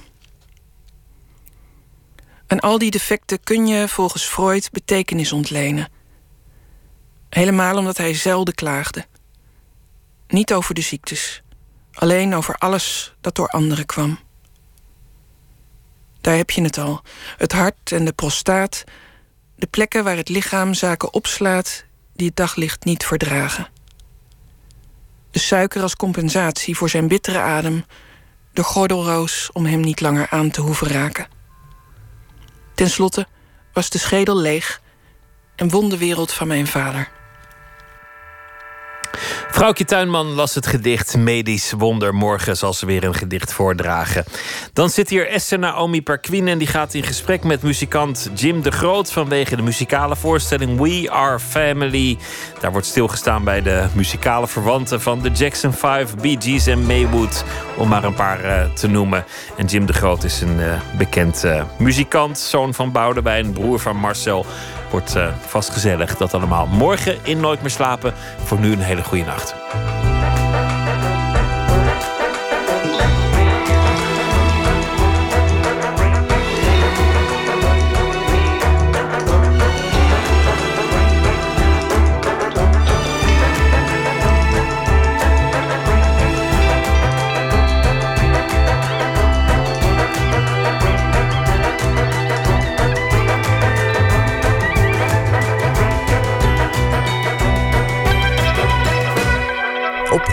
Aan 2.48 2.60
al 2.60 2.77
die 2.77 2.91
defecten 2.91 3.43
kun 3.43 3.68
je 3.68 3.88
volgens 3.88 4.23
Freud 4.23 4.69
betekenis 4.72 5.31
ontlenen. 5.31 5.89
Helemaal 7.30 7.77
omdat 7.77 7.98
hij 7.98 8.14
zelden 8.14 8.53
klaagde. 8.53 9.06
Niet 10.32 10.53
over 10.53 10.74
de 10.74 10.82
ziektes, 10.82 11.41
alleen 11.94 12.36
over 12.36 12.56
alles 12.56 13.14
dat 13.22 13.36
door 13.36 13.48
anderen 13.48 13.86
kwam. 13.86 14.20
Daar 16.22 16.36
heb 16.36 16.49
je 16.49 16.62
het 16.62 16.78
al. 16.78 17.02
Het 17.38 17.52
hart 17.52 17.91
en 17.91 18.06
de 18.06 18.14
prostaat. 18.14 18.84
De 19.56 19.68
plekken 19.68 20.03
waar 20.03 20.16
het 20.16 20.30
lichaam 20.30 20.74
zaken 20.74 21.14
opslaat 21.14 21.86
die 22.14 22.28
het 22.28 22.36
daglicht 22.36 22.84
niet 22.84 23.06
verdragen. 23.06 23.68
De 25.32 25.40
suiker 25.40 25.82
als 25.82 25.95
compensatie 25.95 26.78
voor 26.78 26.90
zijn 26.90 27.08
bittere 27.08 27.40
adem. 27.40 27.86
De 28.53 28.64
gordelroos 28.64 29.49
om 29.53 29.66
hem 29.66 29.80
niet 29.80 30.02
langer 30.02 30.30
aan 30.30 30.49
te 30.49 30.62
hoeven 30.62 30.88
raken. 30.88 31.28
Ten 32.76 32.90
slotte 32.90 33.28
was 33.74 33.90
de 33.90 33.98
schedel 33.98 34.38
leeg 34.38 34.82
en 35.56 35.70
won 35.70 35.90
de 35.90 35.98
wereld 35.98 36.34
van 36.34 36.48
mijn 36.48 36.68
vader. 36.68 37.12
Vrouwtje 39.52 39.86
Tuinman 39.86 40.28
las 40.28 40.56
het 40.56 40.68
gedicht 40.68 41.18
Medisch 41.18 41.72
Wonder. 41.72 42.16
Morgen 42.16 42.58
zal 42.58 42.74
ze 42.74 42.86
weer 42.86 43.04
een 43.04 43.14
gedicht 43.14 43.54
voordragen. 43.54 44.24
Dan 44.74 44.90
zit 44.90 45.10
hier 45.10 45.28
Esther 45.28 45.60
Naomi 45.60 46.02
Perquin 46.02 46.48
en 46.48 46.58
die 46.58 46.68
gaat 46.68 46.94
in 46.94 47.04
gesprek 47.04 47.44
met 47.44 47.62
muzikant 47.62 48.30
Jim 48.36 48.62
de 48.62 48.72
Groot 48.72 49.12
vanwege 49.12 49.56
de 49.56 49.62
muzikale 49.62 50.16
voorstelling 50.16 50.80
We 50.80 51.12
Are 51.12 51.40
Family. 51.40 52.18
Daar 52.60 52.72
wordt 52.72 52.88
stilgestaan 52.88 53.44
bij 53.44 53.62
de 53.62 53.88
muzikale 53.94 54.48
verwanten 54.48 55.02
van 55.02 55.22
de 55.22 55.30
Jackson 55.30 55.74
5, 55.74 56.16
Bee 56.16 56.38
Gees 56.40 56.68
en 56.68 56.86
Maywood, 56.86 57.44
om 57.78 57.88
maar 57.88 58.04
een 58.04 58.14
paar 58.14 58.46
uh, 58.46 58.74
te 58.74 58.88
noemen. 58.88 59.26
En 59.58 59.66
Jim 59.66 59.86
de 59.86 59.94
Groot 59.94 60.24
is 60.24 60.42
een 60.42 60.60
uh, 60.60 60.74
bekend 60.98 61.44
uh, 61.46 61.64
muzikant, 61.78 62.40
zoon 62.40 62.74
van 62.74 62.92
Boudewijn, 62.92 63.52
broer 63.52 63.80
van 63.80 63.96
Marcel. 63.96 64.46
Wordt 64.90 65.16
vast 65.48 65.70
gezellig 65.70 66.18
dat 66.18 66.34
allemaal 66.34 66.68
morgen 66.68 67.18
in 67.24 67.40
Nooit 67.40 67.62
meer 67.62 67.70
slapen. 67.70 68.14
Voor 68.44 68.60
nu 68.60 68.72
een 68.72 68.80
hele 68.80 69.01
goede 69.03 69.26
nacht. 69.26 69.56